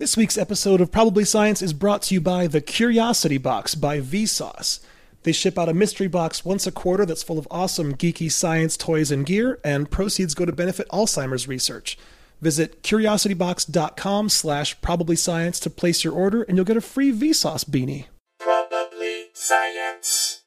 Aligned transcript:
This 0.00 0.16
week's 0.16 0.38
episode 0.38 0.80
of 0.80 0.90
Probably 0.90 1.26
Science 1.26 1.60
is 1.60 1.74
brought 1.74 2.00
to 2.04 2.14
you 2.14 2.22
by 2.22 2.46
the 2.46 2.62
Curiosity 2.62 3.36
Box 3.36 3.74
by 3.74 4.00
Vsauce. 4.00 4.80
They 5.24 5.32
ship 5.32 5.58
out 5.58 5.68
a 5.68 5.74
mystery 5.74 6.06
box 6.06 6.42
once 6.42 6.66
a 6.66 6.72
quarter 6.72 7.04
that's 7.04 7.22
full 7.22 7.38
of 7.38 7.46
awesome 7.50 7.94
geeky 7.94 8.32
science 8.32 8.78
toys 8.78 9.10
and 9.10 9.26
gear, 9.26 9.60
and 9.62 9.90
proceeds 9.90 10.32
go 10.32 10.46
to 10.46 10.52
benefit 10.52 10.88
Alzheimer's 10.88 11.46
research. 11.46 11.98
Visit 12.40 12.82
curiositybox.com 12.82 14.30
slash 14.30 14.80
probablyscience 14.80 15.60
to 15.60 15.68
place 15.68 16.02
your 16.02 16.14
order, 16.14 16.44
and 16.44 16.56
you'll 16.56 16.64
get 16.64 16.78
a 16.78 16.80
free 16.80 17.12
Vsauce 17.12 17.66
beanie. 17.66 18.06
Probably 18.38 19.26
science. 19.34 20.40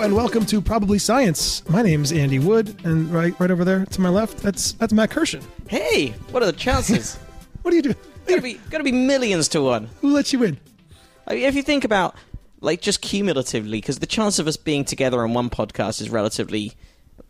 Hello 0.00 0.06
and 0.08 0.16
welcome 0.16 0.46
to 0.46 0.62
Probably 0.62 0.98
Science. 0.98 1.62
My 1.68 1.82
name's 1.82 2.10
Andy 2.10 2.38
Wood, 2.38 2.74
and 2.84 3.12
right 3.12 3.38
right 3.38 3.50
over 3.50 3.66
there 3.66 3.84
to 3.84 4.00
my 4.00 4.08
left, 4.08 4.38
that's 4.38 4.72
that's 4.72 4.94
Matt 4.94 5.10
Kirshen. 5.10 5.42
Hey, 5.68 6.14
what 6.30 6.42
are 6.42 6.46
the 6.46 6.54
chances? 6.54 7.18
What 7.60 7.74
are 7.74 7.76
you 7.76 7.82
doing? 7.82 7.96
gotta 8.26 8.40
be 8.40 8.54
gotta 8.70 8.82
be 8.82 8.92
millions 8.92 9.48
to 9.48 9.60
one. 9.60 9.90
Who 10.00 10.14
let 10.14 10.32
you 10.32 10.42
in? 10.44 10.58
I 11.26 11.34
mean, 11.34 11.44
if 11.44 11.54
you 11.54 11.62
think 11.62 11.84
about 11.84 12.14
like 12.62 12.80
just 12.80 13.02
cumulatively, 13.02 13.76
because 13.78 13.98
the 13.98 14.06
chance 14.06 14.38
of 14.38 14.46
us 14.46 14.56
being 14.56 14.86
together 14.86 15.22
on 15.22 15.34
one 15.34 15.50
podcast 15.50 16.00
is 16.00 16.08
relatively 16.08 16.72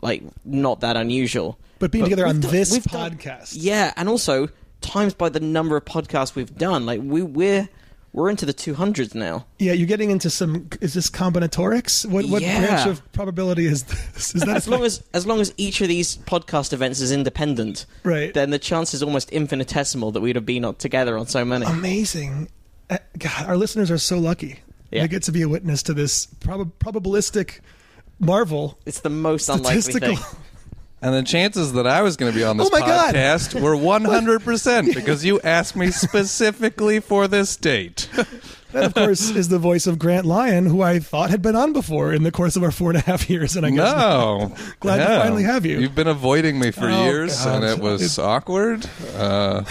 like 0.00 0.22
not 0.44 0.78
that 0.82 0.96
unusual. 0.96 1.58
But 1.80 1.90
being 1.90 2.04
together 2.04 2.24
on 2.28 2.38
done- 2.38 2.52
this 2.52 2.70
we've 2.70 2.84
done- 2.84 3.16
podcast. 3.16 3.54
yeah, 3.58 3.92
and 3.96 4.08
also 4.08 4.48
times 4.80 5.12
by 5.12 5.28
the 5.28 5.40
number 5.40 5.76
of 5.76 5.84
podcasts 5.86 6.36
we've 6.36 6.56
done. 6.56 6.86
Like 6.86 7.00
we 7.02 7.20
we're 7.20 7.68
we're 8.12 8.28
into 8.30 8.44
the 8.44 8.52
two 8.52 8.74
hundreds 8.74 9.14
now. 9.14 9.46
Yeah, 9.58 9.72
you're 9.72 9.86
getting 9.86 10.10
into 10.10 10.30
some. 10.30 10.68
Is 10.80 10.94
this 10.94 11.08
combinatorics? 11.10 12.04
What 12.06 12.26
what 12.26 12.42
Yeah. 12.42 12.60
branch 12.66 12.88
of 12.88 13.12
probability 13.12 13.66
is 13.66 13.84
this? 13.84 14.34
Is 14.34 14.42
that 14.42 14.56
As 14.56 14.66
long 14.68 14.82
as 14.84 15.02
as 15.14 15.26
long 15.26 15.40
as 15.40 15.54
each 15.56 15.80
of 15.80 15.88
these 15.88 16.16
podcast 16.18 16.72
events 16.72 17.00
is 17.00 17.12
independent, 17.12 17.86
Right. 18.02 18.34
Then 18.34 18.50
the 18.50 18.58
chance 18.58 18.94
is 18.94 19.02
almost 19.02 19.30
infinitesimal 19.30 20.12
that 20.12 20.20
we'd 20.20 20.36
have 20.36 20.46
been 20.46 20.74
together 20.74 21.16
on 21.16 21.26
so 21.26 21.44
many. 21.44 21.66
amazing? 21.66 22.48
Uh, 22.88 22.98
God, 23.18 23.46
our 23.46 23.56
listeners 23.56 23.90
are 23.90 23.98
so 23.98 24.18
lucky. 24.18 24.58
Yeah. 24.90 25.02
They 25.02 25.08
get 25.08 25.22
to 25.24 25.32
be 25.32 25.42
a 25.42 25.48
witness 25.48 25.84
to 25.84 25.94
this 25.94 26.26
prob- 26.26 26.72
probabilistic 26.80 27.60
marvel. 28.18 28.76
it's 28.84 29.00
the 29.00 29.10
most 29.10 29.48
unlikely 29.48 29.92
thing. 30.00 30.18
And 31.02 31.14
the 31.14 31.22
chances 31.22 31.72
that 31.72 31.86
I 31.86 32.02
was 32.02 32.16
going 32.18 32.30
to 32.30 32.36
be 32.38 32.44
on 32.44 32.58
this 32.58 32.68
Oh 32.70 32.70
my 32.78 32.80
God. 32.86 33.14
podcast 33.14 33.58
were 33.60 33.74
100% 33.76 34.94
because 34.94 35.24
you 35.24 35.40
asked 35.40 35.74
me 35.74 35.90
specifically 35.90 37.00
for 37.00 37.26
this 37.28 37.56
date. 37.56 38.08
That, 38.72 38.84
of 38.84 38.94
course, 38.94 39.30
is 39.30 39.48
the 39.48 39.58
voice 39.58 39.88
of 39.88 39.98
Grant 39.98 40.24
Lyon, 40.26 40.64
who 40.66 40.80
I 40.80 41.00
thought 41.00 41.30
had 41.30 41.42
been 41.42 41.56
on 41.56 41.72
before 41.72 42.12
in 42.12 42.22
the 42.22 42.30
course 42.30 42.54
of 42.54 42.62
our 42.62 42.70
four 42.70 42.90
and 42.90 42.98
a 42.98 43.00
half 43.00 43.28
years, 43.28 43.56
and 43.56 43.66
I 43.66 43.70
guess 43.70 43.96
no. 43.96 44.54
Glad 44.78 44.98
to 44.98 45.08
No. 45.08 45.20
finally 45.22 45.42
have 45.42 45.66
you. 45.66 45.80
You've 45.80 45.96
been 45.96 46.06
avoiding 46.06 46.56
me 46.60 46.70
for 46.70 46.84
Oh, 46.88 47.02
years, 47.02 47.36
God. 47.44 47.64
and 47.64 47.64
it 47.64 47.80
was 47.82 48.00
It's- 48.00 48.16
awkward. 48.20 48.88
Uh, 49.16 49.64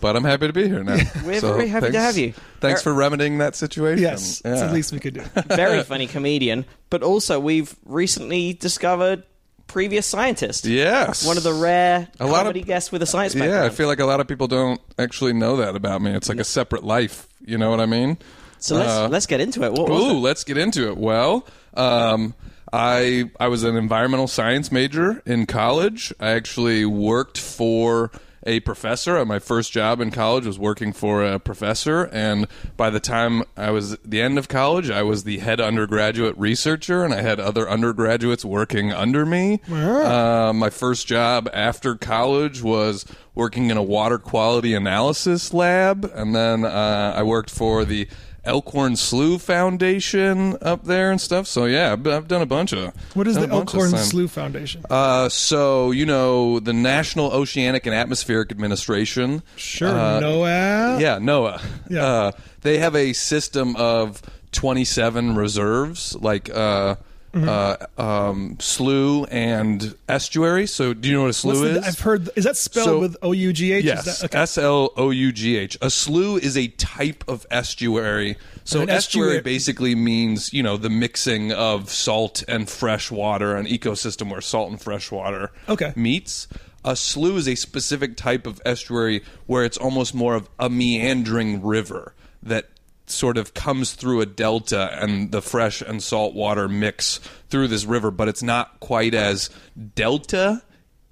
but 0.00 0.14
I'm 0.14 0.22
happy 0.22 0.46
to 0.46 0.52
be 0.52 0.68
here 0.68 0.84
now. 0.84 0.98
We're 1.24 1.40
So 1.40 1.54
very 1.54 1.66
happy 1.66 1.86
to 1.86 1.92
thanks- 1.92 2.04
have 2.06 2.18
you. 2.18 2.32
Thanks 2.60 2.82
for 2.82 2.94
remedying 2.94 3.38
that 3.38 3.56
situation. 3.56 4.00
yes, 4.04 4.40
it's 4.44 4.60
Yeah. 4.60 4.66
the 4.68 4.74
least 4.74 4.92
we 4.92 5.00
could 5.00 5.14
do. 5.14 5.22
very 5.48 5.82
funny 5.82 6.06
comedian, 6.06 6.66
but 6.88 7.02
also 7.02 7.40
we've 7.40 7.74
recently 7.84 8.52
discovered 8.52 9.24
previous 9.70 10.06
scientist. 10.06 10.64
Yes. 10.66 11.24
One 11.24 11.36
of 11.36 11.42
the 11.42 11.52
rare 11.54 12.08
A 12.18 12.26
lot 12.26 12.32
of- 12.32 12.36
comedy 12.42 12.62
guests 12.62 12.90
with 12.90 13.02
a 13.02 13.06
science 13.06 13.34
Yeah. 13.34 13.64
I 13.64 13.68
feel 13.70 13.86
like 13.86 14.00
a 14.00 14.04
lot 14.06 14.20
of 14.20 14.26
people 14.26 14.48
don't 14.48 14.80
actually 14.98 15.32
know 15.32 15.56
that 15.56 15.76
about 15.76 16.02
me. 16.02 16.10
It's 16.12 16.28
like 16.28 16.40
a 16.40 16.44
separate 16.44 16.84
life. 16.84 17.26
You 17.44 17.56
know 17.58 17.70
what 17.70 17.80
I 17.80 17.86
mean? 17.86 18.18
so 18.58 18.76
let's 18.76 18.90
uh, 18.92 19.08
let's 19.08 19.26
get 19.26 19.40
into 19.40 19.62
it. 19.64 19.72
What 19.72 19.88
Ooh, 19.88 20.10
it? 20.10 20.14
let's 20.20 20.44
get 20.44 20.58
into 20.58 20.88
it. 20.88 20.96
Well, 20.98 21.46
um, 21.74 22.34
I 22.72 23.30
I 23.40 23.48
was 23.48 23.64
an 23.64 23.76
environmental 23.76 24.28
science 24.28 24.70
major 24.70 25.22
in 25.24 25.46
college. 25.46 26.12
I 26.20 26.30
actually 26.32 26.84
worked 26.84 27.38
for 27.38 28.10
a 28.44 28.60
professor. 28.60 29.24
My 29.24 29.38
first 29.38 29.72
job 29.72 30.00
in 30.00 30.10
college 30.10 30.46
was 30.46 30.58
working 30.58 30.92
for 30.92 31.24
a 31.24 31.38
professor, 31.38 32.04
and 32.12 32.46
by 32.76 32.90
the 32.90 33.00
time 33.00 33.42
I 33.56 33.70
was 33.70 33.92
at 33.94 34.10
the 34.10 34.20
end 34.20 34.38
of 34.38 34.48
college, 34.48 34.90
I 34.90 35.02
was 35.02 35.24
the 35.24 35.38
head 35.38 35.60
undergraduate 35.60 36.36
researcher, 36.38 37.04
and 37.04 37.12
I 37.12 37.20
had 37.22 37.38
other 37.38 37.68
undergraduates 37.68 38.44
working 38.44 38.92
under 38.92 39.26
me. 39.26 39.60
Uh, 40.04 40.52
my 40.52 40.70
first 40.70 41.06
job 41.06 41.48
after 41.52 41.94
college 41.96 42.62
was 42.62 43.04
working 43.34 43.70
in 43.70 43.76
a 43.76 43.82
water 43.82 44.18
quality 44.18 44.74
analysis 44.74 45.52
lab, 45.52 46.10
and 46.14 46.34
then 46.34 46.64
uh, 46.64 47.14
I 47.16 47.22
worked 47.22 47.50
for 47.50 47.84
the 47.84 48.08
Elkhorn 48.44 48.96
Slough 48.96 49.42
Foundation 49.42 50.56
up 50.62 50.84
there 50.84 51.10
and 51.10 51.20
stuff. 51.20 51.46
So 51.46 51.66
yeah, 51.66 51.92
I've, 51.92 52.06
I've 52.06 52.28
done 52.28 52.42
a 52.42 52.46
bunch 52.46 52.72
of. 52.72 52.94
What 53.14 53.26
is 53.26 53.36
the 53.36 53.44
a 53.44 53.48
bunch 53.48 53.74
of 53.74 53.80
Elkhorn. 53.80 53.98
Slough 53.98 54.30
Foundation? 54.30 54.82
Uh, 54.88 55.28
so 55.28 55.90
you 55.90 56.06
know 56.06 56.58
the 56.60 56.72
National 56.72 57.32
Oceanic 57.32 57.86
and 57.86 57.94
Atmospheric 57.94 58.50
Administration. 58.50 59.42
sure, 59.56 59.88
uh, 59.88 60.20
NOAA. 60.20 61.00
Yeah, 61.00 61.18
NOAA. 61.18 61.62
Yeah. 61.88 62.04
Uh, 62.04 62.32
they 62.62 62.78
have 62.78 62.94
a 62.94 63.12
system 63.12 63.76
of 63.76 64.22
27 64.52 65.36
reserves, 65.36 66.16
like 66.16 66.50
uh, 66.50 66.96
Mm-hmm. 67.32 67.48
uh, 67.48 68.02
um, 68.28 68.56
slough 68.58 69.28
and 69.30 69.94
estuary. 70.08 70.66
So 70.66 70.92
do 70.94 71.08
you 71.08 71.14
know 71.14 71.22
what 71.22 71.30
a 71.30 71.32
slough 71.32 71.58
What's 71.60 71.74
the- 71.74 71.78
is? 71.78 71.86
I've 71.86 72.00
heard. 72.00 72.28
Is 72.34 72.42
that 72.44 72.56
spelled 72.56 72.86
So- 72.86 72.98
with 72.98 73.16
O 73.22 73.30
U 73.30 73.52
G 73.52 73.72
H? 73.72 73.84
Yes, 73.84 74.24
S 74.34 74.58
L 74.58 74.90
O 74.96 75.10
U 75.10 75.30
G 75.30 75.56
H. 75.56 75.78
A 75.80 75.90
slough 75.90 76.42
is 76.42 76.56
a 76.56 76.66
type 76.68 77.22
of 77.28 77.46
estuary. 77.50 78.36
So 78.64 78.80
An 78.82 78.90
estuary, 78.90 79.36
estuary- 79.36 79.40
basically 79.42 79.94
means 79.94 80.52
you 80.52 80.62
know 80.64 80.76
the 80.76 80.90
mixing 80.90 81.52
of 81.52 81.88
salt 81.90 82.42
and 82.48 82.68
fresh 82.68 83.10
water, 83.12 83.54
an 83.54 83.66
ecosystem 83.66 84.28
where 84.30 84.40
salt 84.40 84.70
and 84.70 84.80
fresh 84.80 85.12
water 85.12 85.52
Okay. 85.68 85.92
meets. 85.94 86.48
A 86.84 86.96
slough 86.96 87.36
is 87.36 87.46
a 87.46 87.54
specific 87.54 88.16
type 88.16 88.46
of 88.46 88.60
estuary 88.64 89.22
where 89.46 89.64
it's 89.64 89.76
almost 89.76 90.14
more 90.14 90.34
of 90.34 90.48
a 90.58 90.68
meandering 90.70 91.62
river 91.62 92.14
that 92.42 92.69
sort 93.10 93.36
of 93.38 93.54
comes 93.54 93.92
through 93.94 94.20
a 94.20 94.26
delta 94.26 94.96
and 95.02 95.30
the 95.32 95.42
fresh 95.42 95.80
and 95.82 96.02
salt 96.02 96.34
water 96.34 96.68
mix 96.68 97.18
through 97.48 97.68
this 97.68 97.84
river, 97.84 98.10
but 98.10 98.28
it's 98.28 98.42
not 98.42 98.80
quite 98.80 99.14
as 99.14 99.50
delta 99.94 100.62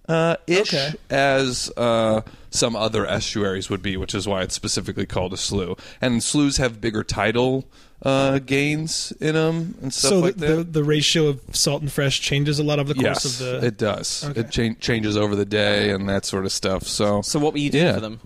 uh, 0.09 0.37
ish 0.47 0.73
Okay. 0.73 0.95
as 1.11 1.71
uh, 1.77 2.23
some 2.51 2.75
other 2.75 3.05
estuaries 3.07 3.69
would 3.69 3.83
be, 3.83 3.97
which 3.97 4.15
is 4.15 4.27
why 4.27 4.43
it's 4.43 4.55
specifically 4.55 5.05
called 5.05 5.33
a 5.35 5.37
slough. 5.37 5.79
And 6.01 6.23
sloughs 6.23 6.57
have 6.57 6.81
bigger 6.81 7.05
tidal 7.05 7.67
uh, 8.03 8.39
gains 8.39 9.13
in 9.21 9.35
them 9.35 9.75
and 9.83 9.93
stuff 9.93 10.11
So 10.11 10.21
like 10.21 10.37
the, 10.37 10.47
that. 10.47 10.57
the 10.57 10.63
the 10.65 10.85
ratio 10.85 11.27
of 11.27 11.41
salt 11.53 11.83
and 11.83 11.91
fresh 11.93 12.21
changes 12.21 12.59
a 12.59 12.63
lot 12.63 12.79
over 12.79 12.95
the 12.95 13.03
course 13.03 13.25
yes, 13.25 13.41
of 13.41 13.61
the. 13.61 13.67
it 13.67 13.77
does. 13.77 14.25
Okay. 14.25 14.41
It 14.41 14.51
cha- 14.51 14.81
changes 14.81 15.17
over 15.17 15.35
the 15.37 15.45
day 15.45 15.91
and 15.91 16.09
that 16.09 16.25
sort 16.25 16.45
of 16.47 16.53
stuff. 16.53 16.85
So, 16.85 17.21
So 17.23 17.39
what 17.39 17.53
were 17.53 17.59
you 17.59 17.71
doing 17.71 17.85
Yeah. 17.87 17.95
for 17.95 18.01
them? 18.01 18.21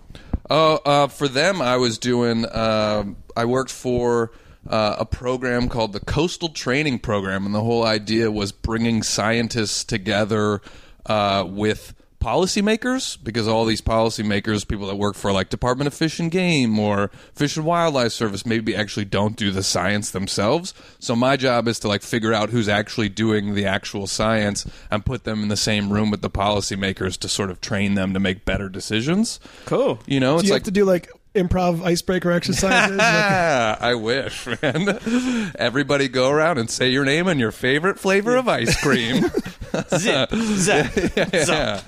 Oh, 0.51 0.75
uh, 0.85 1.07
for 1.09 1.27
them, 1.29 1.63
I 1.63 1.79
was 1.79 1.99
doing. 1.99 2.45
um 2.55 3.17
I 3.37 3.45
worked 3.45 3.71
for 3.71 4.33
uh, 4.69 4.97
a 4.99 5.05
program 5.05 5.69
called 5.69 5.93
the 5.93 6.01
Coastal 6.01 6.49
Training 6.49 7.01
Program, 7.01 7.47
and 7.47 7.55
the 7.55 7.63
whole 7.63 7.85
idea 7.85 8.31
was 8.31 8.53
bringing 8.53 9.03
scientists 9.03 9.85
together 9.85 10.61
uh, 11.07 11.45
with 11.47 11.95
policymakers 12.23 13.19
because 13.23 13.49
all 13.49 13.65
these 13.65 13.81
policymakers, 13.81 14.67
people 14.67 14.87
that 14.87 14.95
work 14.95 15.17
for 15.17 15.33
like 15.33 15.49
Department 15.49 15.89
of 15.89 15.95
Fish 15.95 16.21
and 16.21 16.31
Game 16.31 16.79
or 16.79 17.11
Fish 17.35 17.57
and 17.57 17.67
Wildlife 17.67 18.13
Service, 18.13 18.47
maybe 18.47 18.77
actually 18.77 19.05
don't 19.05 19.37
do 19.37 19.51
the 19.51 19.63
science 19.63 20.11
themselves. 20.11 20.73
So 21.01 21.17
my 21.17 21.37
job 21.37 21.67
is 21.67 21.81
to 21.81 21.89
like 21.89 22.03
figure 22.03 22.33
out 22.33 22.51
who's 22.51 22.69
actually 22.69 23.09
doing 23.09 23.55
the 23.55 23.67
actual 23.67 24.07
science 24.07 24.65
and 24.91 25.05
put 25.05 25.25
them 25.25 25.43
in 25.43 25.49
the 25.49 25.57
same 25.57 25.93
room 25.93 26.11
with 26.11 26.23
the 26.23 26.31
policymakers 26.31 27.19
to 27.19 27.29
sort 27.29 27.51
of 27.51 27.61
train 27.61 27.95
them 27.95 28.15
to 28.15 28.21
make 28.21 28.45
better 28.45 28.69
decisions. 28.69 29.41
Cool. 29.67 29.99
You 30.07 30.21
know, 30.21 30.35
do 30.35 30.41
it's 30.41 30.47
you 30.47 30.53
like 30.53 30.61
have 30.61 30.67
to 30.67 30.71
do 30.71 30.85
like 30.85 31.11
improv 31.35 31.83
icebreaker 31.85 32.31
exercises? 32.31 32.97
Like- 32.97 33.01
I 33.81 33.95
wish, 33.95 34.47
man. 34.63 35.53
Everybody 35.59 36.09
go 36.09 36.31
around 36.31 36.59
and 36.59 36.69
say 36.71 36.91
your 36.91 37.05
name 37.05 37.29
and 37.29 37.39
your 37.41 37.53
favorite 37.53 37.99
flavor 37.99 38.37
of 38.37 38.49
ice 38.49 38.81
cream. 38.81 39.25
Zip, 39.97 40.31
zap, 40.33 40.93
yeah. 41.17 41.45
zap. 41.45 41.85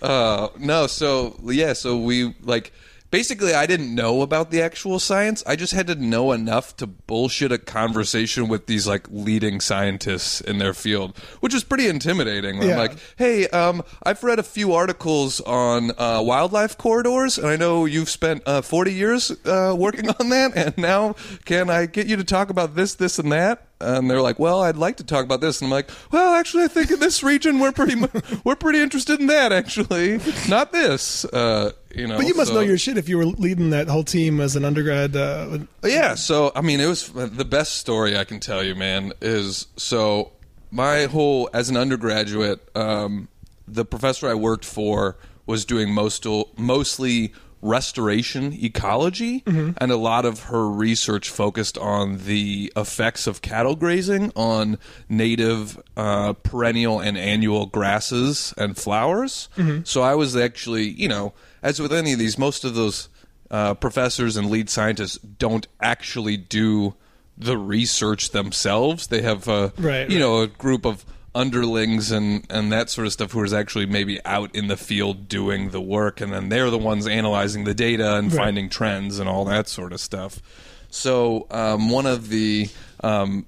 Uh, 0.00 0.48
no, 0.58 0.86
so 0.86 1.36
yeah, 1.44 1.72
so 1.72 1.96
we 1.98 2.34
like 2.42 2.72
basically 3.14 3.54
I 3.54 3.66
didn't 3.66 3.94
know 3.94 4.22
about 4.22 4.50
the 4.50 4.60
actual 4.60 4.98
science. 4.98 5.44
I 5.46 5.54
just 5.54 5.72
had 5.72 5.86
to 5.86 5.94
know 5.94 6.32
enough 6.32 6.76
to 6.78 6.86
bullshit 6.88 7.52
a 7.52 7.58
conversation 7.58 8.48
with 8.48 8.66
these 8.66 8.88
like 8.88 9.06
leading 9.08 9.60
scientists 9.60 10.40
in 10.40 10.58
their 10.58 10.74
field, 10.74 11.16
which 11.38 11.54
is 11.54 11.62
pretty 11.62 11.86
intimidating. 11.86 12.60
Yeah. 12.60 12.72
I'm 12.72 12.78
like, 12.78 12.98
hey, 13.14 13.46
um, 13.50 13.84
I've 14.02 14.24
read 14.24 14.40
a 14.40 14.42
few 14.42 14.72
articles 14.72 15.40
on 15.42 15.92
uh, 15.96 16.22
wildlife 16.24 16.76
corridors, 16.76 17.38
and 17.38 17.46
I 17.46 17.54
know 17.54 17.84
you've 17.84 18.10
spent 18.10 18.42
uh, 18.46 18.62
40 18.62 18.92
years 18.92 19.30
uh, 19.46 19.76
working 19.78 20.10
on 20.18 20.30
that, 20.30 20.56
and 20.56 20.76
now 20.76 21.12
can 21.44 21.70
I 21.70 21.86
get 21.86 22.08
you 22.08 22.16
to 22.16 22.24
talk 22.24 22.50
about 22.50 22.74
this, 22.74 22.96
this, 22.96 23.20
and 23.20 23.30
that? 23.30 23.64
And 23.80 24.08
they're 24.08 24.22
like, 24.22 24.38
"Well, 24.38 24.62
I'd 24.62 24.76
like 24.76 24.96
to 24.98 25.04
talk 25.04 25.24
about 25.24 25.40
this." 25.40 25.60
And 25.60 25.66
I'm 25.66 25.70
like, 25.72 25.90
"Well, 26.10 26.34
actually, 26.34 26.64
I 26.64 26.68
think 26.68 26.90
in 26.90 27.00
this 27.00 27.22
region 27.22 27.58
we're 27.58 27.72
pretty 27.72 27.96
mu- 27.96 28.08
we're 28.44 28.56
pretty 28.56 28.80
interested 28.80 29.20
in 29.20 29.26
that. 29.26 29.52
Actually, 29.52 30.20
not 30.48 30.72
this." 30.72 31.24
Uh, 31.26 31.72
you 31.94 32.06
know, 32.06 32.16
but 32.16 32.26
you 32.26 32.34
must 32.34 32.48
so- 32.48 32.54
know 32.54 32.60
your 32.60 32.78
shit 32.78 32.96
if 32.96 33.08
you 33.08 33.18
were 33.18 33.26
leading 33.26 33.70
that 33.70 33.88
whole 33.88 34.04
team 34.04 34.40
as 34.40 34.56
an 34.56 34.64
undergrad. 34.64 35.16
Uh, 35.16 35.58
yeah, 35.82 36.14
so 36.14 36.52
I 36.54 36.60
mean, 36.60 36.80
it 36.80 36.86
was 36.86 37.08
the 37.10 37.44
best 37.44 37.74
story 37.78 38.16
I 38.16 38.24
can 38.24 38.40
tell 38.40 38.62
you, 38.62 38.74
man. 38.74 39.12
Is 39.20 39.66
so 39.76 40.32
my 40.70 41.04
whole 41.04 41.50
as 41.52 41.68
an 41.68 41.76
undergraduate, 41.76 42.66
um, 42.76 43.28
the 43.66 43.84
professor 43.84 44.28
I 44.28 44.34
worked 44.34 44.64
for 44.64 45.16
was 45.46 45.64
doing 45.64 45.92
most 45.92 46.24
mostly 46.56 47.32
restoration 47.64 48.52
ecology, 48.52 49.42
and 49.46 49.90
a 49.90 49.96
lot 49.96 50.24
of 50.24 50.44
her 50.44 50.68
research 50.68 51.30
focused 51.30 51.78
on 51.78 52.18
the 52.26 52.72
effects 52.76 53.26
of 53.26 53.40
cattle 53.42 53.74
grazing 53.74 54.30
on 54.36 54.78
native 55.08 55.80
uh, 55.96 56.34
perennial 56.34 57.00
and 57.00 57.16
annual 57.18 57.66
grasses 57.66 58.54
and 58.56 58.76
flowers. 58.76 59.48
So 59.84 60.02
I 60.02 60.14
was 60.14 60.36
actually, 60.36 60.88
you 60.90 61.08
know, 61.08 61.32
as 61.62 61.80
with 61.80 61.92
any 61.92 62.12
of 62.12 62.18
these, 62.18 62.38
most 62.38 62.64
of 62.64 62.74
those 62.74 63.08
uh, 63.50 63.74
professors 63.74 64.36
and 64.36 64.50
lead 64.50 64.68
scientists 64.68 65.16
don't 65.18 65.66
actually 65.80 66.36
do 66.36 66.94
the 67.36 67.56
research 67.56 68.30
themselves. 68.30 69.08
They 69.08 69.22
have, 69.22 69.48
uh, 69.48 69.70
Right, 69.78 70.08
you 70.08 70.18
know, 70.18 70.42
a 70.42 70.46
group 70.46 70.84
of 70.86 71.04
underlings 71.34 72.10
and 72.12 72.46
and 72.50 72.70
that 72.72 72.90
sort 72.90 73.06
of 73.06 73.12
stuff 73.12 73.32
who 73.32 73.42
is 73.42 73.52
actually 73.52 73.86
maybe 73.86 74.24
out 74.24 74.54
in 74.54 74.68
the 74.68 74.76
field 74.76 75.28
doing 75.28 75.70
the 75.70 75.80
work, 75.80 76.20
and 76.20 76.32
then 76.32 76.48
they're 76.48 76.70
the 76.70 76.78
ones 76.78 77.06
analyzing 77.06 77.64
the 77.64 77.74
data 77.74 78.14
and 78.16 78.32
Right. 78.32 78.44
finding 78.44 78.68
trends 78.68 79.18
and 79.18 79.28
all 79.28 79.44
that 79.46 79.68
sort 79.68 79.92
of 79.92 80.00
stuff. 80.00 80.40
So 80.90 81.46
um, 81.50 81.90
one 81.90 82.06
of 82.06 82.28
the 82.28 82.68
um, 83.02 83.46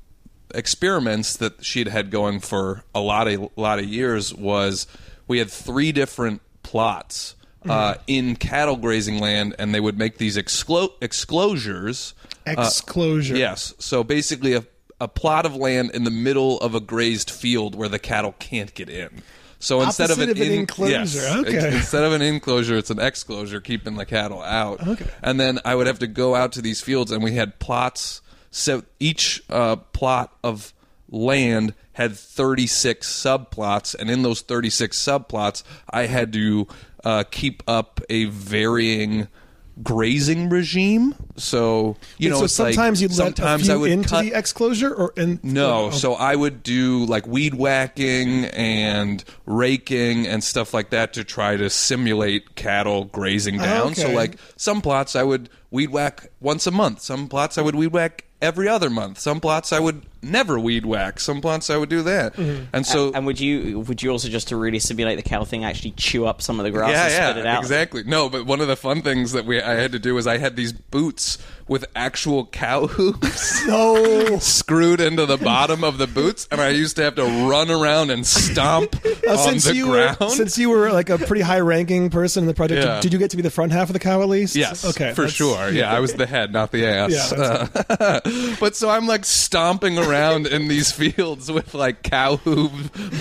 experiments 0.55 1.37
that 1.37 1.65
she'd 1.65 1.89
had 1.89 2.11
going 2.11 2.41
for 2.41 2.83
a 2.95 3.01
lot 3.01 3.29
of 3.29 3.51
lot 3.57 3.79
of 3.79 3.85
years 3.85 4.35
was 4.35 4.87
we 5.29 5.39
had 5.39 5.51
three 5.51 5.93
different 5.93 6.41
plots 6.63 7.35
uh, 7.69 7.95
in 8.07 8.37
cattle 8.37 8.77
grazing 8.77 9.19
land, 9.19 9.55
and 9.59 9.75
they 9.75 9.81
would 9.81 9.99
make 9.99 10.19
these 10.19 10.37
exclo- 10.37 10.93
exclosures. 11.01 12.13
Exclosure. 12.47 13.37
Yes. 13.37 13.75
So 13.81 14.05
basically, 14.05 14.53
a, 14.55 14.65
a 15.01 15.09
plot 15.09 15.45
of 15.47 15.55
land 15.57 15.91
in 15.93 16.05
the 16.05 16.11
middle 16.11 16.59
of 16.61 16.75
a 16.75 16.81
grazed 16.81 17.31
field 17.31 17.75
where 17.75 17.89
the 17.89 17.99
cattle 17.99 18.35
can't 18.39 18.73
get 18.75 18.89
in. 18.89 19.23
So 19.59 19.81
instead 19.81 20.11
of 20.11 20.19
an, 20.21 20.31
of 20.31 20.37
an 20.37 20.43
in- 20.43 20.53
enclosure. 20.61 20.93
yes, 20.93 21.17
Okay. 21.17 21.77
instead 21.77 22.05
of 22.05 22.13
an 22.13 22.21
enclosure, 22.23 22.77
it's 22.77 22.91
an 22.91 22.99
exclosure, 23.01 23.61
keeping 23.61 23.97
the 23.97 24.05
cattle 24.05 24.43
out. 24.43 24.87
Okay. 24.87 25.07
And 25.23 25.41
then 25.41 25.59
I 25.65 25.75
would 25.75 25.87
have 25.87 25.99
to 26.01 26.07
go 26.07 26.35
out 26.35 26.53
to 26.53 26.63
these 26.63 26.81
fields, 26.83 27.11
and 27.11 27.23
we 27.25 27.33
had 27.35 27.59
plots. 27.59 28.21
So 28.51 28.83
each 29.01 29.43
uh, 29.49 29.77
plot 29.77 30.33
of 30.45 30.73
land 31.09 31.75
had 31.95 32.17
36 32.17 33.11
subplots, 33.11 33.95
and 33.95 34.11
in 34.11 34.23
those 34.23 34.43
36 34.43 34.99
subplots, 34.99 35.63
I 35.89 36.07
had 36.07 36.33
to 36.35 36.67
uh, 37.03 37.25
keep 37.31 37.63
up 37.67 38.01
a 38.11 38.27
varying 38.27 39.29
grazing 39.83 40.49
regime. 40.49 41.15
So 41.37 41.97
you 42.19 42.31
know, 42.31 42.39
so 42.39 42.45
it's 42.45 42.59
like 42.59 42.75
sometimes 42.75 43.03
you'd 43.03 43.11
let 43.13 43.17
sometimes 43.37 43.63
a 43.63 43.65
few 43.67 43.75
I 43.75 43.77
would 43.77 43.91
into 43.91 44.09
cut 44.09 44.23
the 44.23 44.33
exclosure, 44.33 44.95
or 44.95 45.13
in 45.17 45.41
no, 45.43 45.87
oh, 45.87 45.91
so 45.91 46.15
I 46.15 46.35
would 46.35 46.63
do 46.63 47.05
like 47.05 47.27
weed 47.27 47.55
whacking 47.55 48.47
and 48.47 49.23
raking 49.45 50.27
and 50.27 50.43
stuff 50.43 50.73
like 50.73 50.91
that 50.91 51.13
to 51.15 51.25
try 51.25 51.57
to 51.57 51.69
simulate 51.69 52.55
cattle 52.55 53.05
grazing 53.05 53.61
ah, 53.61 53.65
down. 53.65 53.95
So 53.95 54.07
Okay. 54.07 54.15
like 54.15 54.39
some 54.57 54.81
plots 54.81 55.15
I 55.17 55.23
would 55.23 55.51
weed 55.71 55.91
whack 55.91 56.31
once 56.41 56.67
a 56.67 56.71
month. 56.71 57.01
Some 57.01 57.29
plots 57.29 57.59
I 57.59 57.63
would 57.63 57.75
weed 57.75 57.89
whack 57.89 58.25
every 58.41 58.69
other 58.69 58.91
month. 58.91 59.19
Some 59.19 59.41
plots 59.41 59.73
I 59.73 59.81
would 59.81 60.03
never 60.23 60.59
weed 60.59 60.85
whack. 60.85 61.21
Some 61.21 61.41
plots 61.41 61.71
I 61.71 61.77
would 61.77 61.89
do 61.89 62.03
that. 62.03 62.35
Mm-hmm. 62.35 62.65
And 62.73 62.87
so 62.87 63.13
and 63.13 63.27
would 63.27 63.41
you 63.41 63.81
would 63.81 64.03
you 64.03 64.11
also 64.11 64.29
just 64.29 64.49
to 64.49 64.57
really 64.57 64.79
simulate 64.79 65.17
the 65.17 65.23
cow 65.23 65.45
thing 65.45 65.65
actually 65.65 65.93
chew 65.93 66.27
up 66.27 66.43
some 66.43 66.61
of 66.61 66.65
the 66.65 66.71
grass 66.71 66.91
yeah, 66.91 67.05
and 67.05 67.13
yeah, 67.13 67.31
spit 67.31 67.37
it 67.39 67.47
out? 67.47 67.63
exactly. 67.63 68.03
No, 68.05 68.29
but 68.29 68.47
one 68.47 68.61
of 68.61 68.69
the 68.69 68.77
fun 68.77 69.03
things 69.03 69.33
that 69.33 69.45
we 69.45 69.61
I 69.61 69.75
had 69.75 69.93
to 69.93 69.99
do 69.99 70.15
was 70.15 70.27
I 70.27 70.39
had 70.39 70.57
these 70.57 70.73
boots 70.73 71.39
with 71.69 71.85
actual 71.97 72.47
cow 72.47 72.87
hooves. 72.87 73.67
No. 73.67 74.39
screwed 74.39 75.01
into 75.01 75.27
the 75.27 75.37
bottom 75.37 75.83
of 75.85 75.99
the 75.99 76.07
boots, 76.07 76.47
and 76.51 76.61
I 76.61 76.69
used 76.71 76.97
to 76.97 77.03
have 77.03 77.15
to 77.17 77.25
run 77.49 77.71
around 77.71 78.11
and 78.11 78.27
stomp 78.27 78.95
Uh, 79.27 79.33
on 79.33 79.39
since 79.39 79.65
the 79.65 79.75
you 79.75 79.87
ground. 79.87 80.17
were 80.21 80.29
since 80.31 80.57
you 80.57 80.71
were 80.71 80.93
like 80.93 81.11
a 81.11 81.19
pretty 81.19 81.43
high 81.43 81.59
ranking 81.59 82.11
person 82.11 82.45
in 82.45 82.47
the 82.47 82.55
project, 82.55 82.85
Yeah. 82.85 82.95
did, 82.97 83.03
did 83.03 83.13
you 83.15 83.19
get 83.19 83.31
to 83.31 83.37
be 83.37 83.43
the 83.43 83.51
front 83.51 83.73
half 83.73 83.89
of 83.89 83.93
the 83.93 83.99
cow 83.99 84.23
at 84.23 84.29
least? 84.29 84.55
Yes, 84.55 84.85
Okay. 84.85 85.15
for 85.15 85.27
sure. 85.27 85.69
Yeah, 85.71 85.93
I 85.93 85.99
was 85.99 86.15
the 86.15 86.27
head, 86.27 86.53
not 86.53 86.71
the 86.71 86.87
ass. 86.87 87.33
Yeah, 87.33 87.67
Uh, 87.99 88.21
but 88.61 88.77
so 88.77 88.89
I'm 88.89 89.09
like 89.09 89.25
stomping 89.25 89.99
around 89.99 90.47
in 90.47 90.69
these 90.69 90.93
fields 90.93 91.51
with 91.51 91.75
like 91.75 92.05
cow 92.05 92.37
hoof 92.37 92.71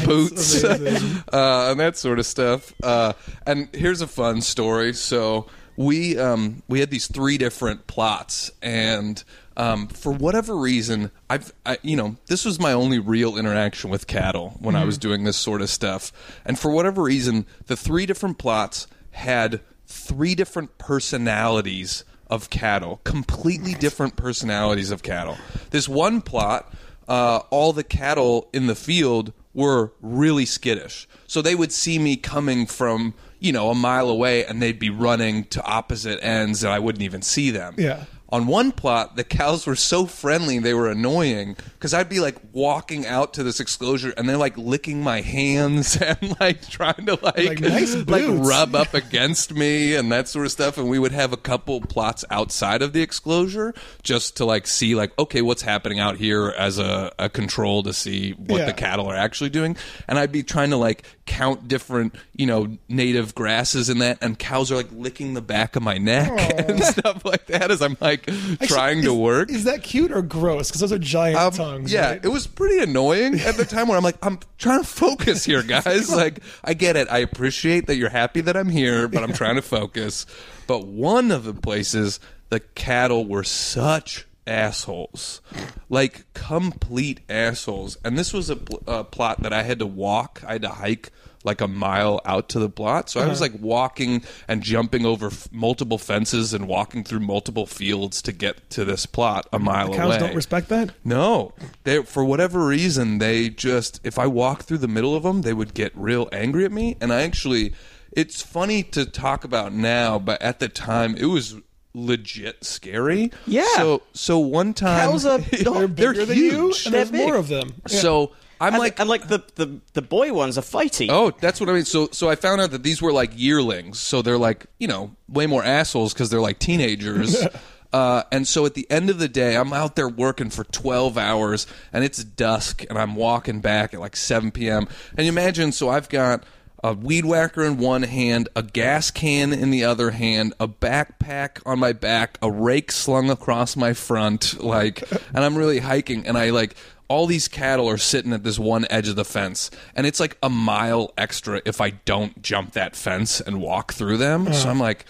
boots 0.06 0.64
uh, 0.64 1.68
and 1.72 1.80
that 1.80 1.98
sort 1.98 2.20
of 2.20 2.26
stuff. 2.28 2.74
Uh, 2.84 3.14
and 3.48 3.68
here's 3.74 4.02
a 4.02 4.08
fun 4.08 4.42
story. 4.42 4.94
So 4.94 5.48
we 5.78 6.18
um, 6.18 6.64
we 6.68 6.80
had 6.80 6.90
these 6.90 7.08
three 7.08 7.38
different 7.38 7.88
plots, 7.88 8.52
and 8.62 9.24
um, 9.58 9.88
for 9.88 10.12
whatever 10.12 10.56
reason, 10.56 11.12
I've 11.30 11.52
I, 11.66 11.78
you 11.82 11.96
know 11.96 12.18
this 12.28 12.46
was 12.46 12.60
my 12.60 12.74
only 12.74 13.00
real 13.00 13.38
interaction 13.38 13.90
with 13.90 14.08
cattle 14.08 14.58
when 14.60 14.76
I 14.76 14.86
was 14.86 14.98
doing 14.98 15.24
this 15.24 15.38
sort 15.38 15.62
of 15.62 15.70
stuff, 15.70 16.12
and 16.46 16.58
for 16.58 16.72
whatever 16.72 17.04
reason, 17.04 17.46
the 17.68 17.76
three 17.76 18.06
different 18.06 18.38
plots 18.38 18.88
had 19.12 19.62
three 19.88 20.36
different 20.36 20.78
personalities 20.78 22.04
of 22.30 22.50
cattle, 22.50 23.02
completely 23.04 23.74
different 23.74 24.16
personalities 24.16 24.92
of 24.92 25.04
cattle. 25.04 25.38
This 25.70 25.88
one 25.88 26.22
plot, 26.22 26.74
uh, 27.08 27.42
all 27.50 27.72
the 27.72 27.84
cattle 27.84 28.50
in 28.52 28.68
the 28.68 28.76
field 28.76 29.32
were 29.54 29.94
really 30.02 30.46
skittish. 30.46 31.08
So 31.28 31.42
they 31.42 31.56
would 31.56 31.72
see 31.72 32.00
me 32.00 32.18
coming 32.18 32.66
from, 32.66 33.14
you 33.40 33.52
know, 33.52 33.70
a 33.70 33.76
mile 33.76 34.10
away 34.10 34.46
and 34.46 34.62
they'd 34.62 34.80
be 34.80 34.90
running 34.90 35.46
to 35.46 35.64
opposite 35.64 36.20
ends 36.24 36.64
and 36.64 36.74
I 36.74 36.80
wouldn't 36.80 37.04
even 37.04 37.22
see 37.22 37.52
them. 37.52 37.76
Yeah. 37.78 38.06
On 38.30 38.48
one 38.48 38.72
plot, 38.72 39.16
the 39.16 39.24
cows 39.24 39.68
were 39.68 39.76
so 39.76 40.08
friendly 40.08 40.58
they 40.58 40.74
were 40.74 40.90
annoying 40.90 41.56
because 41.76 41.94
I'd 41.94 42.10
be 42.10 42.20
like 42.20 42.36
walking 42.52 43.06
out 43.06 43.36
to 43.36 43.44
this 43.44 43.60
exclosure 43.60 44.14
and 44.18 44.28
they're 44.28 44.36
like 44.36 44.58
licking 44.58 45.04
my 45.04 45.22
hands 45.22 45.96
and 46.02 46.36
like 46.40 46.68
trying 46.68 47.06
to 47.06 47.20
like 47.22 47.38
Like, 47.38 47.60
nice 47.62 47.96
like 48.08 48.26
rub 48.28 48.74
up 48.76 48.96
against 48.96 49.54
me 49.54 49.94
and 49.96 50.12
that 50.12 50.28
sort 50.28 50.48
of 50.48 50.52
stuff. 50.52 50.78
And 50.80 50.90
we 50.90 50.98
would 50.98 51.12
have 51.12 51.34
a 51.34 51.38
couple 51.38 51.80
plots 51.82 52.26
outside 52.32 52.82
of 52.82 52.94
the 52.94 53.02
exclosure 53.04 53.74
just 54.02 54.38
to 54.38 54.46
like 54.46 54.66
see 54.66 54.96
like 54.96 55.18
okay 55.20 55.44
what's 55.44 55.62
happening 55.62 56.00
out 56.00 56.18
here 56.18 56.50
as 56.58 56.80
a, 56.80 57.14
a 57.20 57.30
control 57.30 57.84
to 57.84 57.94
see 57.94 58.32
what 58.32 58.58
Yeah. 58.58 58.66
the 58.66 58.74
cattle 58.74 59.06
are 59.06 59.16
actually 59.16 59.52
doing. 59.52 59.78
And 60.10 60.18
I'd 60.18 60.32
be 60.32 60.42
trying 60.44 60.72
to 60.72 60.78
like 60.78 61.04
count 61.26 61.68
different 61.68 62.14
you 62.36 62.46
know 62.46 62.78
native 62.88 63.34
grasses 63.34 63.90
and 63.90 64.00
that 64.00 64.18
and 64.22 64.38
cows 64.38 64.72
are 64.72 64.76
like 64.76 64.90
licking 64.92 65.34
the 65.34 65.42
back 65.42 65.76
of 65.76 65.82
my 65.82 65.98
neck 65.98 66.30
and 66.70 66.84
stuff 66.84 67.26
like 67.26 67.48
that 67.48 67.72
as 67.72 67.82
I'm 67.82 67.98
like 68.00 68.26
trying 68.64 69.02
to 69.02 69.14
work. 69.14 69.50
Is 69.50 69.64
that 69.64 69.82
cute 69.82 70.12
or 70.12 70.22
gross? 70.22 70.70
Because 70.70 70.82
those 70.82 70.92
are 70.92 71.00
giant 71.00 71.38
Um, 71.40 71.52
tongues. 71.52 71.92
yeah, 71.92 72.12
right? 72.12 72.24
it 72.24 72.28
was 72.28 72.46
pretty 72.46 72.78
annoying 72.80 73.40
at 73.40 73.56
the 73.56 73.66
time 73.66 73.88
where 73.88 73.98
I'm 73.98 74.04
like, 74.04 74.18
I'm 74.24 74.38
trying 74.60 74.82
to 74.82 74.88
focus 74.88 75.44
here, 75.44 75.64
guys. 75.68 76.12
like, 76.14 76.40
I 76.64 76.74
get 76.76 76.96
it. 76.96 77.08
I 77.10 77.18
appreciate 77.20 77.88
that 77.88 77.96
you're 77.96 78.10
happy 78.10 78.42
that 78.42 78.56
I'm 78.56 78.70
here, 78.70 79.08
but 79.08 79.24
I'm 79.24 79.34
trying 79.34 79.56
to 79.56 79.62
focus. 79.64 80.26
But 80.68 80.86
one 80.86 81.32
of 81.32 81.44
the 81.44 81.54
places, 81.54 82.20
the 82.50 82.60
cattle 82.60 83.26
were 83.26 83.44
such 83.44 84.26
assholes, 84.48 85.42
like 85.90 86.26
complete 86.34 87.22
assholes. 87.30 87.98
And 88.04 88.18
this 88.18 88.34
was 88.34 88.50
a, 88.50 88.56
pl- 88.56 88.84
a 88.88 89.04
plot 89.04 89.42
that 89.44 89.54
I 89.54 89.64
had 89.64 89.80
to 89.80 89.86
walk. 89.86 90.42
I 90.46 90.54
had 90.54 90.62
to 90.64 90.70
hike 90.70 91.12
like 91.46 91.62
a 91.62 91.68
mile 91.68 92.20
out 92.26 92.50
to 92.50 92.60
the 92.60 92.70
plot. 92.70 93.10
So 93.10 93.22
I 93.22 93.28
was 93.28 93.42
uh-huh. 93.42 93.54
like 93.54 93.62
walking 93.62 94.24
and 94.48 94.64
jumping 94.64 95.06
over 95.06 95.28
f- 95.28 95.48
multiple 95.52 96.00
fences 96.00 96.54
and 96.54 96.68
walking 96.68 97.04
through 97.04 97.20
multiple 97.20 97.68
fields 97.68 98.22
to 98.24 98.32
get 98.32 98.68
to 98.72 98.84
this 98.84 99.06
plot 99.06 99.48
a 99.54 99.60
mile 99.60 99.94
Cows 99.94 100.08
away. 100.08 100.18
don't 100.18 100.36
respect 100.36 100.70
that. 100.70 100.92
No, 101.04 101.54
they 101.84 102.02
for 102.02 102.26
whatever 102.26 102.66
reason 102.66 103.20
they 103.20 103.50
just 103.50 104.02
if 104.04 104.18
I 104.18 104.26
walk 104.26 104.64
through 104.64 104.80
the 104.80 104.88
middle 104.88 105.16
of 105.16 105.24
them, 105.24 105.44
they 105.44 105.54
would 105.54 105.76
get 105.76 105.96
real 105.96 106.28
angry 106.32 106.66
at 106.66 106.72
me. 106.72 106.98
And 107.00 107.14
I 107.14 107.22
actually, 107.22 107.74
it's 108.12 108.42
funny 108.42 108.82
to 108.84 109.06
talk 109.06 109.44
about 109.44 109.72
now, 109.72 110.18
but 110.18 110.42
at 110.42 110.60
the 110.60 110.68
time 110.68 111.16
it 111.16 111.26
was 111.26 111.56
legit 111.96 112.64
scary. 112.64 113.32
Yeah. 113.48 113.66
So 113.78 114.02
so 114.14 114.38
one 114.40 114.74
time 114.74 115.10
Cows 115.10 115.26
are- 115.26 115.38
They're 115.52 115.88
bigger 115.88 116.14
they're 116.14 116.26
than 116.28 116.38
you, 116.38 116.52
huge. 116.52 116.86
and 116.86 116.94
They're 116.94 117.06
there's 117.06 117.12
big. 117.12 117.26
more 117.28 117.36
of 117.38 117.48
them. 117.48 117.82
So 117.88 118.34
I'm 118.62 118.74
And 118.74 118.80
like 118.80 119.00
and 119.00 119.10
like 119.10 119.28
the, 119.28 119.44
the, 119.56 119.80
the 119.94 120.02
boy 120.02 120.32
ones 120.34 120.58
are 120.58 120.62
fighty. 120.62 121.08
Oh, 121.10 121.32
that's 121.42 121.60
what 121.60 121.68
I 121.70 121.74
mean. 121.74 121.86
So, 121.86 122.08
so 122.12 122.30
I 122.30 122.36
found 122.36 122.62
out 122.62 122.72
that 122.72 122.84
these 122.84 123.02
were 123.02 123.12
like 123.12 123.32
yearlings. 123.36 124.00
So 124.00 124.22
they're 124.22 124.38
like, 124.38 124.66
you 124.80 124.88
know, 124.88 125.16
way 125.28 125.46
more 125.48 125.64
assholes 125.64 126.14
because 126.14 126.30
they're 126.30 126.40
like 126.42 126.60
teenagers. 126.60 127.36
uh, 127.94 128.24
and 128.32 128.48
so 128.48 128.66
at 128.66 128.74
the 128.74 128.90
end 128.90 129.10
of 129.10 129.20
the 129.20 129.28
day, 129.28 129.58
I'm 129.58 129.74
out 129.74 129.96
there 129.98 130.08
working 130.08 130.50
for 130.50 130.64
12 130.64 131.18
hours, 131.18 131.68
and 131.92 132.04
it's 132.06 132.24
dusk, 132.24 132.86
and 132.90 132.98
I'm 132.98 133.16
walking 133.16 133.60
back 133.60 133.94
at 133.94 134.00
like 134.00 134.16
7 134.16 134.52
p.m. 134.52 134.88
And 135.18 135.26
you 135.26 135.32
imagine, 135.34 135.74
so 135.74 135.90
I've 135.90 136.08
got 136.08 136.44
a 136.86 136.94
weed 136.94 137.26
whacker 137.26 137.64
in 137.64 137.78
one 137.78 138.04
hand, 138.04 138.48
a 138.56 138.62
gas 138.62 139.10
can 139.10 139.52
in 139.52 139.72
the 139.72 139.84
other 139.84 140.12
hand, 140.12 140.54
a 140.60 140.68
backpack 140.68 141.60
on 141.66 141.80
my 141.80 141.92
back, 141.94 142.38
a 142.44 142.52
rake 142.52 142.92
slung 142.92 143.32
across 143.32 143.76
my 143.76 143.94
front, 143.94 144.60
like, 144.64 145.04
and 145.34 145.44
I'm 145.44 145.58
really 145.58 145.80
hiking, 145.80 146.28
and 146.28 146.38
I 146.38 146.52
like 146.52 146.76
all 147.08 147.26
these 147.26 147.48
cattle 147.48 147.90
are 147.90 147.98
sitting 147.98 148.34
at 148.34 148.44
this 148.44 148.60
one 148.60 148.86
edge 148.92 149.08
of 149.08 149.16
the 149.16 149.26
fence, 149.26 149.72
and 149.96 150.06
it's 150.06 150.20
like 150.20 150.38
a 150.44 150.50
mile 150.50 151.12
extra 151.18 151.60
if 151.66 151.82
I 151.82 151.90
don't 151.90 152.40
jump 152.44 152.74
that 152.74 152.96
fence 152.96 153.42
and 153.42 153.62
walk 153.62 153.94
through 153.94 154.18
them. 154.18 154.54
So 154.54 154.70
I'm 154.70 154.80
like, 154.80 155.06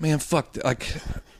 man, 0.00 0.18
fuck, 0.18 0.56
like. 0.64 0.94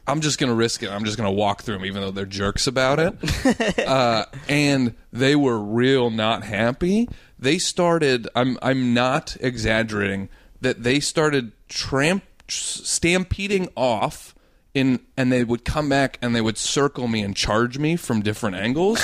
I'm 0.07 0.23
just 0.23 0.41
gonna 0.41 0.55
risk 0.55 0.83
it. 0.83 0.91
I'm 0.91 1.05
just 1.05 1.17
gonna 1.17 1.31
walk 1.31 1.63
through 1.63 1.77
them, 1.77 1.85
even 1.85 2.03
though 2.03 2.11
they're 2.11 2.27
jerks 2.27 2.67
about 2.67 2.99
it. 2.99 3.79
uh, 3.87 4.25
and 4.49 4.95
they 5.13 5.37
were 5.37 5.57
real 5.57 6.11
not 6.11 6.43
happy. 6.43 7.09
They 7.41 7.59
started. 7.59 8.29
I'm 8.37 8.59
I'm 8.63 8.95
not 8.95 9.37
exaggerating. 9.41 10.29
That 10.61 10.83
they 10.83 11.01
started 11.01 11.53
tramp 11.69 12.23
stampeding 12.49 13.69
off. 13.77 14.35
In, 14.73 15.01
and 15.17 15.33
they 15.33 15.43
would 15.43 15.65
come 15.65 15.89
back 15.89 16.17
and 16.23 16.33
they 16.33 16.41
would 16.41 16.57
circle 16.57 17.09
me 17.09 17.23
and 17.23 17.35
charge 17.35 17.77
me 17.77 17.97
from 17.97 18.23
different 18.23 18.55
angles. 18.55 19.01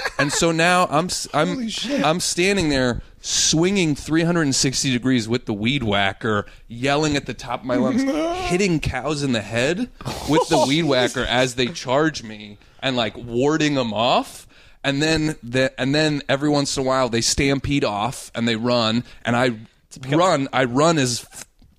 and 0.18 0.30
so 0.30 0.52
now 0.52 0.86
I'm 0.90 1.08
I'm 1.32 1.70
I'm 2.04 2.20
standing 2.20 2.68
there 2.68 3.00
swinging 3.22 3.94
360 3.94 4.92
degrees 4.92 5.28
with 5.28 5.46
the 5.46 5.54
weed 5.54 5.82
whacker, 5.82 6.46
yelling 6.68 7.16
at 7.16 7.26
the 7.26 7.34
top 7.34 7.60
of 7.60 7.66
my 7.66 7.76
lungs, 7.76 8.02
hitting 8.48 8.80
cows 8.80 9.22
in 9.22 9.32
the 9.32 9.40
head 9.40 9.88
with 10.28 10.48
the 10.48 10.64
weed 10.66 10.82
whacker 10.84 11.22
as 11.22 11.54
they 11.54 11.68
charge 11.68 12.22
me, 12.22 12.58
and 12.80 12.96
like 12.96 13.16
warding 13.16 13.74
them 13.74 13.92
off. 13.92 14.46
And 14.82 15.02
then 15.02 15.36
the, 15.42 15.72
and 15.78 15.94
then 15.94 16.22
every 16.28 16.48
once 16.48 16.76
in 16.76 16.82
a 16.82 16.86
while 16.86 17.08
they 17.08 17.20
stampede 17.20 17.84
off 17.84 18.30
and 18.34 18.48
they 18.48 18.56
run, 18.56 19.04
and 19.24 19.36
I 19.36 19.52
run. 20.08 20.48
I 20.52 20.64
run 20.64 20.98
as 20.98 21.26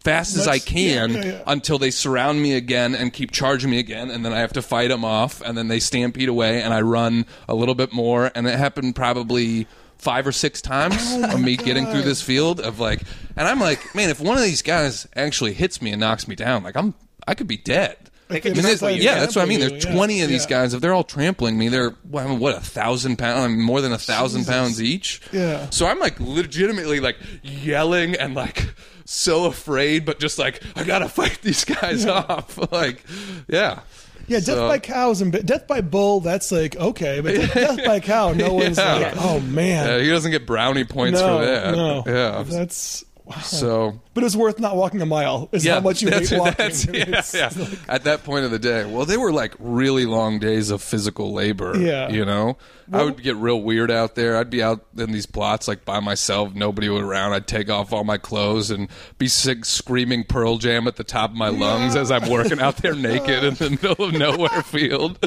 fast 0.02 0.36
as 0.36 0.48
I 0.48 0.60
can 0.60 1.12
yeah, 1.12 1.18
yeah, 1.18 1.26
yeah. 1.26 1.44
until 1.48 1.78
they 1.78 1.92
surround 1.92 2.42
me 2.42 2.54
again 2.54 2.96
and 2.96 3.14
keep 3.14 3.32
charging 3.32 3.70
me 3.70 3.80
again, 3.80 4.10
and 4.10 4.26
then 4.26 4.34
I 4.34 4.40
have 4.40 4.54
to 4.54 4.62
fight 4.62 4.90
them 4.90 5.06
off, 5.06 5.42
and 5.42 5.58
then 5.58 5.68
they 5.68 5.80
stampede 5.80 6.30
away, 6.30 6.62
and 6.62 6.74
I 6.74 6.82
run 6.82 7.26
a 7.48 7.56
little 7.56 7.76
bit 7.76 7.94
more, 7.94 8.32
and 8.34 8.48
it 8.48 8.58
happened 8.58 8.96
probably 8.96 9.68
five 9.98 10.26
or 10.26 10.32
six 10.32 10.62
times 10.62 10.98
Oh 11.00 11.36
of 11.36 11.42
me 11.42 11.56
getting 11.56 11.86
through 11.86 12.02
this 12.02 12.24
field 12.24 12.60
of 12.60 12.80
like, 12.80 13.02
and 13.36 13.48
I'm 13.48 13.60
like, 13.60 13.94
man, 13.94 14.10
if 14.10 14.20
one 14.20 14.38
of 14.38 14.44
these 14.44 14.64
guys 14.64 15.08
actually 15.16 15.54
hits 15.54 15.82
me 15.82 15.92
and 15.92 16.00
knocks 16.00 16.28
me 16.28 16.36
down, 16.36 16.64
like 16.64 16.76
I'm, 16.76 16.96
I 17.28 17.36
could 17.36 17.48
be 17.48 17.58
dead. 17.58 17.98
Like, 18.32 18.46
I 18.46 18.50
mean, 18.50 18.62
this- 18.64 18.82
what 18.82 18.96
you 18.96 19.02
yeah, 19.02 19.20
that's 19.20 19.36
what 19.36 19.44
I 19.44 19.46
mean. 19.46 19.60
There's 19.60 19.86
you, 19.86 19.92
20 19.92 20.22
of 20.22 20.30
these 20.30 20.44
yeah. 20.44 20.50
guys. 20.50 20.74
If 20.74 20.82
they're 20.82 20.94
all 20.94 21.04
trampling 21.04 21.58
me, 21.58 21.68
they're 21.70 21.92
what, 22.10 22.26
I 22.26 22.30
mean, 22.30 22.40
what 22.40 22.56
a 22.56 22.62
thousand 22.62 23.18
pounds, 23.18 23.44
I 23.44 23.48
mean, 23.48 23.62
more 23.62 23.82
than 23.82 23.92
a 23.92 23.98
thousand 23.98 24.46
pounds 24.46 24.82
each. 24.82 25.22
Yeah. 25.32 25.70
So 25.70 25.86
I'm 25.88 26.00
like 26.00 26.20
legitimately 26.20 27.00
like 27.00 27.18
yelling 27.44 28.16
and 28.16 28.34
like 28.36 28.74
so 29.06 29.46
afraid, 29.46 30.06
but 30.06 30.20
just 30.20 30.40
like 30.40 30.62
I 30.76 30.84
gotta 30.84 31.10
fight 31.10 31.40
these 31.42 31.66
guys 31.66 32.06
off. 32.06 32.58
like, 32.72 33.04
yeah. 33.48 33.82
Yeah, 34.28 34.38
death 34.38 34.46
So- 34.46 34.68
by 34.70 34.80
cows 34.80 35.20
and 35.22 35.46
death 35.46 35.68
by 35.68 35.82
bull. 35.82 36.22
That's 36.22 36.52
like 36.52 36.76
okay, 36.78 37.20
but 37.20 37.34
death, 37.36 37.54
death 37.54 37.86
by 37.86 38.00
cow, 38.00 38.32
no 38.32 38.54
one's 38.56 38.78
Yeah. 38.78 38.96
like, 38.96 39.14
oh 39.18 39.40
man, 39.42 39.88
Yeah, 39.88 40.00
he 40.04 40.10
doesn't 40.10 40.32
get 40.32 40.46
brownie 40.48 40.86
points 40.86 41.20
no, 41.20 41.40
for 41.40 41.46
that. 41.46 41.76
no, 41.76 42.04
Yeah. 42.06 42.44
that's. 42.44 43.04
So 43.40 44.00
But 44.14 44.24
it's 44.24 44.36
worth 44.36 44.60
not 44.60 44.76
walking 44.76 45.02
a 45.02 45.06
mile. 45.06 45.50
Is 45.52 45.66
yeah, 45.66 45.76
how 45.76 45.80
much 45.82 46.02
you 46.02 46.10
hate 46.10 46.32
walking. 46.38 46.72
yeah, 46.94 47.22
yeah. 47.34 47.50
like- 47.56 47.80
At 47.90 48.04
that 48.04 48.24
point 48.24 48.46
of 48.46 48.52
the 48.52 48.60
day, 48.60 48.86
well, 48.86 49.06
they 49.06 49.18
were 49.18 49.32
like 49.32 49.54
really 49.60 50.06
long 50.06 50.40
days 50.40 50.70
of 50.70 50.82
physical 50.82 51.34
labor. 51.34 51.78
Yeah. 51.78 52.10
you 52.10 52.26
know, 52.26 52.58
I 52.94 53.04
would 53.04 53.24
get 53.24 53.38
real 53.38 53.62
weird 53.62 53.90
out 53.90 54.16
there. 54.16 54.36
I'd 54.38 54.50
be 54.50 54.62
out 54.62 54.86
in 54.98 55.12
these 55.14 55.26
plots 55.26 55.68
like 55.68 55.86
by 55.86 56.02
myself, 56.02 56.54
nobody 56.54 56.88
around. 56.90 57.32
I'd 57.34 57.48
take 57.48 57.70
off 57.70 57.94
all 57.94 58.04
my 58.04 58.18
clothes 58.18 58.70
and 58.70 58.90
be 59.18 59.30
sick, 59.30 59.64
screaming 59.64 60.26
Pearl 60.26 60.58
Jam 60.58 60.88
at 60.88 60.98
the 60.98 61.06
top 61.06 61.30
of 61.32 61.38
my 61.38 61.48
lungs 61.48 61.96
as 61.96 62.12
I'm 62.12 62.30
working 62.30 62.60
out 62.60 62.78
there 62.78 62.94
naked 62.96 63.44
in 63.46 63.54
the 63.56 63.70
middle 63.82 64.06
of 64.08 64.14
nowhere 64.14 64.62
field. 64.64 65.18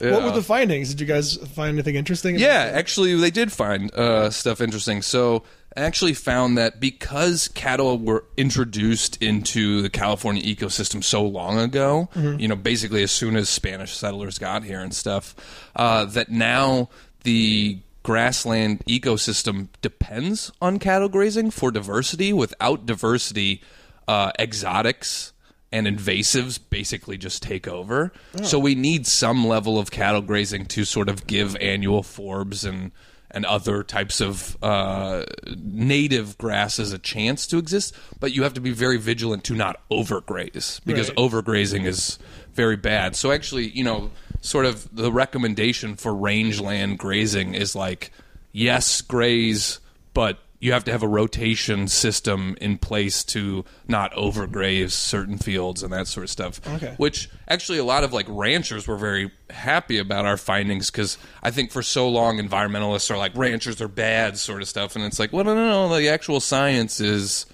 What 0.00 0.22
were 0.24 0.30
the 0.32 0.42
findings? 0.44 0.88
Did 0.90 1.00
you 1.00 1.06
guys 1.06 1.36
find 1.36 1.74
anything 1.74 1.94
interesting? 1.96 2.38
Yeah, 2.38 2.70
actually, 2.72 3.14
they 3.16 3.30
did 3.30 3.52
find 3.52 3.92
uh, 3.94 4.30
stuff 4.30 4.60
interesting. 4.60 5.02
So, 5.02 5.42
actually 5.76 6.14
found 6.14 6.58
that 6.58 6.80
because 6.80 7.48
cattle 7.48 7.98
were 7.98 8.24
introduced 8.36 9.22
into 9.22 9.82
the 9.82 9.90
California 9.90 10.42
ecosystem 10.42 11.02
so 11.02 11.24
long 11.24 11.58
ago, 11.58 12.08
you 12.40 12.48
know, 12.48 12.56
basically 12.56 13.02
as 13.02 13.10
soon 13.10 13.36
as 13.36 13.48
Spanish 13.48 13.94
settlers 13.96 14.38
got 14.38 14.64
here 14.64 14.80
and 14.80 14.94
stuff, 14.94 15.34
uh, 15.76 16.04
that 16.04 16.30
now 16.30 16.88
the 17.24 17.78
grassland 18.02 18.84
ecosystem 18.86 19.68
depends 19.80 20.50
on 20.60 20.78
cattle 20.78 21.08
grazing 21.08 21.50
for 21.50 21.70
diversity. 21.70 22.32
Without 22.32 22.84
diversity, 22.86 23.62
uh, 24.08 24.32
exotics 24.38 25.32
and 25.70 25.86
invasives 25.86 26.58
basically 26.68 27.16
just 27.16 27.42
take 27.42 27.66
over. 27.66 28.12
So 28.42 28.58
we 28.58 28.74
need 28.74 29.06
some 29.06 29.46
level 29.46 29.78
of 29.78 29.90
cattle 29.90 30.20
grazing 30.20 30.66
to 30.66 30.84
sort 30.84 31.08
of 31.08 31.26
give 31.26 31.56
annual 31.60 32.02
forbs 32.02 32.68
and 32.68 32.92
and 33.32 33.44
other 33.46 33.82
types 33.82 34.20
of 34.20 34.56
uh, 34.62 35.24
native 35.56 36.36
grasses 36.38 36.92
a 36.92 36.98
chance 36.98 37.46
to 37.48 37.58
exist. 37.58 37.94
But 38.20 38.32
you 38.32 38.42
have 38.42 38.54
to 38.54 38.60
be 38.60 38.70
very 38.72 38.98
vigilant 38.98 39.44
to 39.44 39.54
not 39.54 39.80
overgraze 39.90 40.80
because 40.84 41.08
Right. 41.08 41.16
overgrazing 41.18 41.84
is 41.86 42.18
very 42.54 42.76
bad. 42.76 43.16
So 43.16 43.32
actually, 43.32 43.70
you 43.70 43.84
know, 43.84 44.10
sort 44.40 44.66
of 44.66 44.94
the 44.94 45.10
recommendation 45.10 45.96
for 45.96 46.14
rangeland 46.14 46.98
grazing 46.98 47.54
is 47.54 47.74
like 47.74 48.10
yes, 48.52 49.00
graze, 49.00 49.80
but 50.14 50.38
you 50.62 50.72
have 50.72 50.84
to 50.84 50.92
have 50.92 51.02
a 51.02 51.08
rotation 51.08 51.88
system 51.88 52.56
in 52.60 52.78
place 52.78 53.24
to 53.24 53.64
not 53.88 54.12
overgraze 54.12 54.92
certain 54.92 55.36
fields 55.36 55.82
and 55.82 55.92
that 55.92 56.06
sort 56.06 56.22
of 56.22 56.30
stuff. 56.30 56.60
Okay. 56.76 56.94
Which 56.98 57.28
actually 57.48 57.78
a 57.78 57.84
lot 57.84 58.04
of 58.04 58.12
like 58.12 58.26
ranchers 58.28 58.86
were 58.86 58.96
very 58.96 59.32
happy 59.50 59.98
about 59.98 60.24
our 60.24 60.36
findings 60.36 60.88
because 60.88 61.18
I 61.42 61.50
think 61.50 61.72
for 61.72 61.82
so 61.82 62.08
long 62.08 62.38
environmentalists 62.38 63.10
are 63.10 63.18
like 63.18 63.34
ranchers 63.34 63.80
are 63.80 63.88
bad 63.88 64.38
sort 64.38 64.62
of 64.62 64.68
stuff, 64.68 64.94
and 64.94 65.04
it's 65.04 65.18
like 65.18 65.32
well 65.32 65.42
no 65.42 65.52
no 65.56 65.88
no 65.88 65.96
the 65.98 66.08
actual 66.08 66.38
science 66.38 67.00
is 67.00 67.44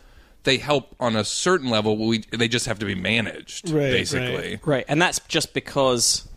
they 0.44 0.58
help 0.58 0.94
on 1.00 1.16
a 1.16 1.24
certain 1.24 1.70
level. 1.70 1.96
We 1.96 2.18
they 2.30 2.46
just 2.46 2.66
have 2.66 2.78
to 2.80 2.86
be 2.86 2.94
managed 2.94 3.70
Right, 3.70 3.90
basically. 3.90 4.50
right. 4.50 4.66
Right, 4.66 4.84
and 4.86 5.00
that's 5.00 5.18
just 5.28 5.54
because 5.54 6.28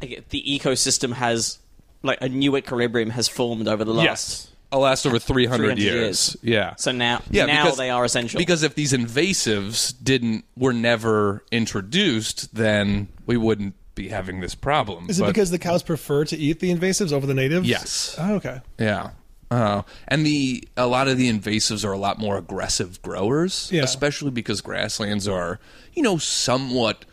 the 0.00 0.22
ecosystem 0.32 1.12
has 1.12 1.58
like 2.02 2.22
a 2.22 2.28
new 2.30 2.56
equilibrium 2.56 3.10
has 3.10 3.28
formed 3.28 3.68
over 3.68 3.84
the 3.84 3.92
last. 3.92 4.04
Yes. 4.04 4.50
I'll 4.70 4.80
last 4.80 5.06
over 5.06 5.18
300, 5.18 5.56
300 5.76 5.78
years. 5.78 5.94
years. 5.94 6.36
Yeah. 6.42 6.74
So 6.76 6.92
now, 6.92 7.22
Yeah, 7.30 7.46
now 7.46 7.64
because- 7.64 7.78
they 7.78 7.90
are 7.90 8.04
essential. 8.04 8.38
Because 8.38 8.62
if 8.62 8.74
these 8.74 8.92
invasives 8.92 9.94
didn't 10.02 10.44
were 10.56 10.74
never 10.74 11.42
introduced, 11.50 12.54
then 12.54 13.08
we 13.26 13.36
wouldn't 13.38 13.74
be 13.94 14.08
having 14.08 14.40
this 14.40 14.54
problem. 14.54 15.06
Is 15.08 15.18
it 15.18 15.22
But- 15.22 15.28
because 15.28 15.50
the 15.50 15.58
cows 15.58 15.82
prefer 15.82 16.24
to 16.26 16.36
eat 16.36 16.60
the 16.60 16.70
invasives 16.74 17.12
over 17.12 17.26
the 17.26 17.34
natives? 17.34 17.66
Yes. 17.66 18.14
Oh, 18.18 18.34
okay. 18.34 18.60
Yeah. 18.78 19.10
Uh, 19.50 19.80
and 20.06 20.26
the 20.26 20.62
a 20.76 20.86
lot 20.86 21.08
of 21.08 21.16
the 21.16 21.32
invasives 21.32 21.82
are 21.82 21.92
a 21.92 21.98
lot 21.98 22.18
more 22.18 22.36
aggressive 22.36 23.00
growers, 23.00 23.70
Yeah. 23.72 23.82
especially 23.82 24.30
because 24.30 24.60
grasslands 24.60 25.26
are, 25.26 25.58
you 25.94 26.02
know, 26.02 26.18
somewhat 26.18 27.06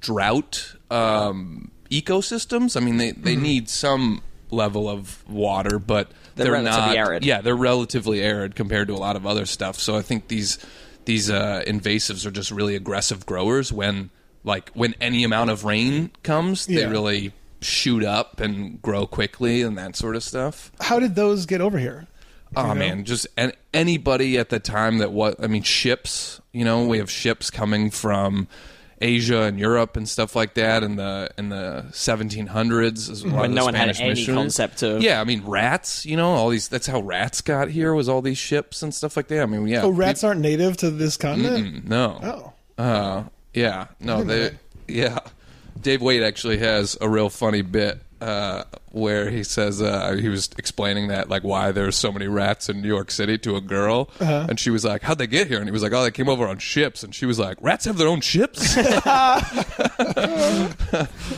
drought 0.00 0.74
um, 0.90 1.70
ecosystems. 1.90 2.76
I 2.76 2.80
mean, 2.80 2.98
they, 2.98 3.12
Mm-hmm. 3.12 3.22
they 3.24 3.36
need 3.36 3.68
some 3.68 4.22
level 4.50 4.88
of 4.88 5.28
water, 5.28 5.78
but 5.78 6.10
They're 6.36 6.44
they're, 6.44 6.52
relatively 6.52 6.96
not. 6.96 6.96
arid. 6.96 7.24
Yeah, 7.24 7.40
they're 7.40 7.56
relatively 7.56 8.22
arid 8.22 8.54
compared 8.54 8.88
to 8.88 8.94
a 8.94 8.98
lot 8.98 9.16
of 9.16 9.26
other 9.26 9.46
stuff. 9.46 9.78
So 9.78 9.96
I 9.96 10.02
think 10.02 10.28
these 10.28 10.58
these 11.06 11.30
uh, 11.30 11.62
invasives 11.66 12.26
are 12.26 12.30
just 12.30 12.50
really 12.50 12.76
aggressive 12.76 13.26
growers. 13.26 13.72
When 13.72 14.10
like 14.44 14.70
when 14.70 14.94
any 15.00 15.24
amount 15.24 15.50
of 15.50 15.64
rain 15.64 16.10
comes, 16.22 16.66
they 16.66 16.86
really 16.86 17.32
shoot 17.62 18.04
up 18.04 18.40
and 18.40 18.80
grow 18.82 19.06
quickly 19.06 19.62
and 19.62 19.78
that 19.78 19.96
sort 19.96 20.14
of 20.14 20.22
stuff. 20.22 20.70
How 20.80 21.00
did 21.00 21.14
those 21.14 21.46
get 21.46 21.60
over 21.60 21.78
here? 21.78 22.06
Oh 22.54 22.68
know? 22.68 22.74
man, 22.74 23.04
just 23.04 23.26
an, 23.36 23.52
anybody 23.74 24.38
at 24.38 24.50
the 24.50 24.60
time 24.60 24.98
that 24.98 25.12
what 25.12 25.42
I 25.42 25.46
mean 25.46 25.62
ships. 25.62 26.40
You 26.52 26.64
know, 26.64 26.86
we 26.86 26.98
have 26.98 27.10
ships 27.10 27.50
coming 27.50 27.90
from 27.90 28.46
Asia 29.00 29.42
and 29.42 29.58
Europe 29.58 29.96
and 29.96 30.08
stuff 30.08 30.34
like 30.34 30.54
that 30.54 30.82
in 30.82 30.96
the 30.96 31.30
in 31.36 31.48
the 31.50 31.86
1700s. 31.90 33.10
As 33.10 33.24
When 33.24 33.34
of 33.34 33.42
the 33.42 33.48
no 33.48 33.64
one 33.64 33.74
had 33.74 33.88
any 33.98 34.08
missionaries. 34.10 34.26
concept 34.44 34.82
of- 34.82 35.02
yeah. 35.02 35.20
I 35.20 35.24
mean, 35.24 35.44
rats. 35.44 36.06
You 36.06 36.16
know, 36.16 36.30
all 36.30 36.48
these. 36.48 36.68
That's 36.68 36.86
how 36.86 37.00
rats 37.00 37.40
got 37.40 37.68
here. 37.70 37.94
Was 37.94 38.08
all 38.08 38.22
these 38.22 38.38
ships 38.38 38.82
and 38.82 38.94
stuff 38.94 39.16
like 39.16 39.28
that. 39.28 39.42
I 39.42 39.46
mean, 39.46 39.66
yeah. 39.66 39.82
Oh, 39.82 39.90
rats 39.90 40.24
aren't 40.24 40.40
native 40.40 40.76
to 40.78 40.90
this 40.90 41.16
continent. 41.16 41.74
peop- 41.74 41.84
no. 41.84 42.20
Oh, 42.78 42.82
Uh, 42.82 43.24
yeah, 43.54 43.86
no, 44.00 44.22
they, 44.24 44.38
that. 44.40 44.54
yeah. 44.88 45.18
Dave 45.80 46.00
Wade 46.02 46.22
actually 46.22 46.58
has 46.58 46.96
a 47.00 47.08
real 47.08 47.28
funny 47.28 47.62
bit 47.62 47.98
uh, 48.20 48.64
where 48.92 49.30
he 49.30 49.44
says 49.44 49.82
uh, 49.82 50.16
he 50.20 50.28
was 50.28 50.48
explaining 50.58 51.08
that 51.08 51.28
like 51.28 51.42
why 51.44 51.72
there's 51.72 51.96
so 51.96 52.10
many 52.10 52.26
rats 52.28 52.68
in 52.68 52.80
New 52.80 52.88
York 52.88 53.10
City 53.10 53.36
to 53.38 53.56
a 53.56 53.60
girl, 53.60 54.10
Uh-huh. 54.20 54.46
and 54.48 54.58
she 54.58 54.70
was 54.70 54.84
like, 54.84 55.02
"How'd 55.02 55.18
they 55.18 55.26
get 55.26 55.48
here?" 55.48 55.58
And 55.58 55.66
he 55.66 55.72
was 55.72 55.82
like, 55.82 55.92
"Oh, 55.92 56.02
they 56.02 56.10
came 56.10 56.28
over 56.28 56.46
on 56.46 56.58
ships," 56.58 57.02
and 57.02 57.14
she 57.14 57.26
was 57.26 57.38
like, 57.38 57.58
"Rats 57.60 57.84
have 57.84 57.98
their 57.98 58.08
own 58.08 58.20
ships." 58.20 58.74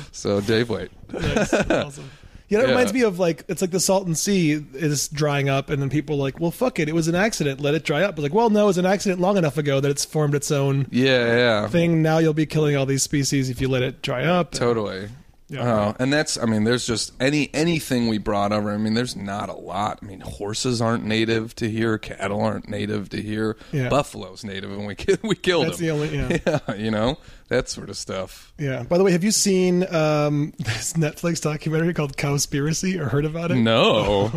so 0.12 0.40
Dave 0.40 0.70
Wade, 0.70 0.90
nice. 1.12 1.52
awesome. 1.54 2.10
Yeah, 2.50 2.60
that 2.60 2.68
Yeah. 2.68 2.72
reminds 2.72 2.94
me 2.94 3.02
of 3.02 3.18
like 3.18 3.44
it's 3.48 3.60
like 3.60 3.72
the 3.72 3.80
Salton 3.80 4.14
Sea 4.14 4.64
is 4.72 5.08
drying 5.08 5.50
up, 5.50 5.68
and 5.68 5.82
then 5.82 5.90
people 5.90 6.16
are 6.16 6.22
like, 6.22 6.40
well, 6.40 6.50
fuck 6.50 6.78
it, 6.78 6.88
it 6.88 6.94
was 6.94 7.06
an 7.08 7.14
accident, 7.14 7.60
let 7.60 7.74
it 7.74 7.84
dry 7.84 8.02
up. 8.02 8.16
But 8.16 8.22
like, 8.22 8.32
well, 8.32 8.48
no, 8.48 8.64
it 8.64 8.68
was 8.68 8.78
an 8.78 8.86
accident 8.86 9.20
long 9.20 9.36
enough 9.36 9.58
ago 9.58 9.80
that 9.80 9.90
it's 9.90 10.06
formed 10.06 10.34
its 10.34 10.50
own 10.50 10.86
yeah, 10.90 11.36
yeah, 11.36 11.68
thing. 11.68 12.00
Now 12.02 12.18
you'll 12.18 12.32
be 12.32 12.46
killing 12.46 12.74
all 12.74 12.86
these 12.86 13.02
species 13.02 13.50
if 13.50 13.60
you 13.60 13.68
let 13.68 13.82
it 13.82 14.00
dry 14.00 14.24
up. 14.24 14.52
totally. 14.52 15.08
Yeah. 15.50 15.60
Uh, 15.62 15.94
and 15.98 16.12
that's, 16.12 16.36
I 16.36 16.44
mean, 16.44 16.64
there's 16.64 16.86
just 16.86 17.12
any 17.20 17.48
anything 17.54 18.08
we 18.08 18.18
brought 18.18 18.52
over. 18.52 18.70
I 18.70 18.76
mean, 18.76 18.92
there's 18.94 19.16
not 19.16 19.48
a 19.48 19.54
lot. 19.54 19.98
I 20.02 20.04
mean, 20.04 20.20
horses 20.20 20.82
aren't 20.82 21.04
native 21.04 21.54
to 21.56 21.70
here, 21.70 21.96
cattle 21.96 22.42
aren't 22.42 22.68
native 22.68 23.08
to 23.10 23.22
here, 23.22 23.56
Yeah. 23.72 23.88
buffalo's 23.88 24.44
native, 24.44 24.70
and 24.72 24.86
we 24.86 24.94
we 25.22 25.34
killed 25.34 25.66
That's 25.68 25.78
them. 25.78 25.86
the 25.86 25.90
only- 25.92 26.14
yeah. 26.16 26.60
yeah, 26.68 26.74
you 26.74 26.90
know 26.90 27.16
that 27.48 27.70
sort 27.70 27.88
of 27.88 27.96
stuff. 27.96 28.52
Yeah. 28.58 28.82
By 28.82 28.98
the 28.98 29.04
way, 29.04 29.12
have 29.12 29.24
you 29.24 29.30
seen 29.30 29.84
um, 29.94 30.52
this 30.58 30.92
Netflix 30.92 31.40
documentary 31.40 31.94
called 31.94 32.16
Cowspiracy 32.16 33.00
or 33.00 33.08
heard 33.08 33.24
about 33.24 33.50
it? 33.50 33.54
No, 33.56 34.30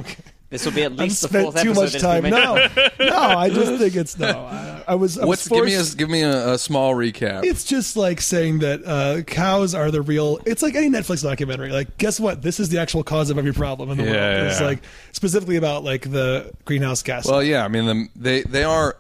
This 0.51 0.65
will 0.65 0.73
be 0.73 0.83
at 0.83 0.91
I've 0.91 0.99
least 0.99 1.21
the 1.21 1.29
spent 1.29 1.53
fourth 1.53 1.63
too 1.63 1.73
much 1.73 1.97
time. 1.97 2.23
No, 2.23 2.55
no, 2.99 3.17
I 3.17 3.49
just 3.49 3.81
think 3.81 3.95
it's 3.95 4.19
no. 4.19 4.27
I, 4.27 4.83
I 4.85 4.95
was. 4.95 5.17
I 5.17 5.23
what's 5.25 5.49
was 5.49 5.57
give 5.57 5.65
me 5.65 5.75
a 5.75 5.83
give 5.95 6.09
me 6.09 6.21
a, 6.23 6.55
a 6.55 6.57
small 6.57 6.93
recap. 6.93 7.45
It's 7.45 7.63
just 7.63 7.95
like 7.95 8.19
saying 8.19 8.59
that 8.59 8.85
uh, 8.85 9.21
cows 9.21 9.73
are 9.73 9.89
the 9.91 10.01
real. 10.01 10.39
It's 10.45 10.61
like 10.61 10.75
any 10.75 10.89
Netflix 10.89 11.23
documentary. 11.23 11.71
Like, 11.71 11.97
guess 11.97 12.19
what? 12.19 12.41
This 12.41 12.59
is 12.59 12.67
the 12.67 12.79
actual 12.79 13.01
cause 13.01 13.29
of 13.29 13.37
every 13.37 13.53
problem 13.53 13.91
in 13.91 13.97
the 13.97 14.03
Yeah, 14.03 14.11
world. 14.11 14.47
It's 14.51 14.59
yeah. 14.59 14.65
like 14.67 14.79
specifically 15.13 15.55
about 15.55 15.85
like 15.85 16.11
the 16.11 16.51
greenhouse 16.65 17.01
gas. 17.01 17.25
Well, 17.25 17.41
yeah, 17.41 17.63
I 17.63 17.69
mean, 17.69 17.85
the, 17.85 18.09
they 18.17 18.41
they 18.41 18.65
are, 18.65 18.97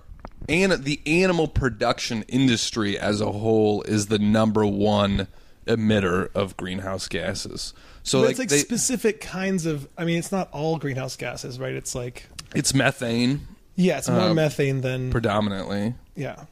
and 0.47 0.71
the 0.71 1.01
animal 1.05 1.49
production 1.49 2.23
industry 2.29 2.97
as 2.97 3.19
a 3.19 3.29
whole 3.29 3.81
is 3.83 4.07
the 4.07 4.19
number 4.19 4.65
one 4.65 5.27
emitter 5.67 6.33
of 6.33 6.55
greenhouse 6.55 7.09
gases. 7.09 7.73
So 8.03 8.19
But 8.19 8.23
like, 8.23 8.31
it's 8.31 8.39
like 8.39 8.49
they, 8.49 8.57
specific 8.59 9.21
kinds 9.21 9.65
of. 9.65 9.87
I 9.97 10.05
mean, 10.05 10.17
it's 10.17 10.31
not 10.31 10.49
all 10.51 10.77
greenhouse 10.77 11.15
gases, 11.15 11.59
right? 11.59 11.73
It's 11.73 11.93
like 11.95 12.27
it's 12.55 12.73
methane 12.73 13.47
yeah, 13.75 13.97
it's 13.99 14.09
more 14.09 14.19
Uh, 14.29 14.33
methane 14.33 14.81
than 14.81 15.11
predominantly. 15.11 15.93
yeah. 16.15 16.43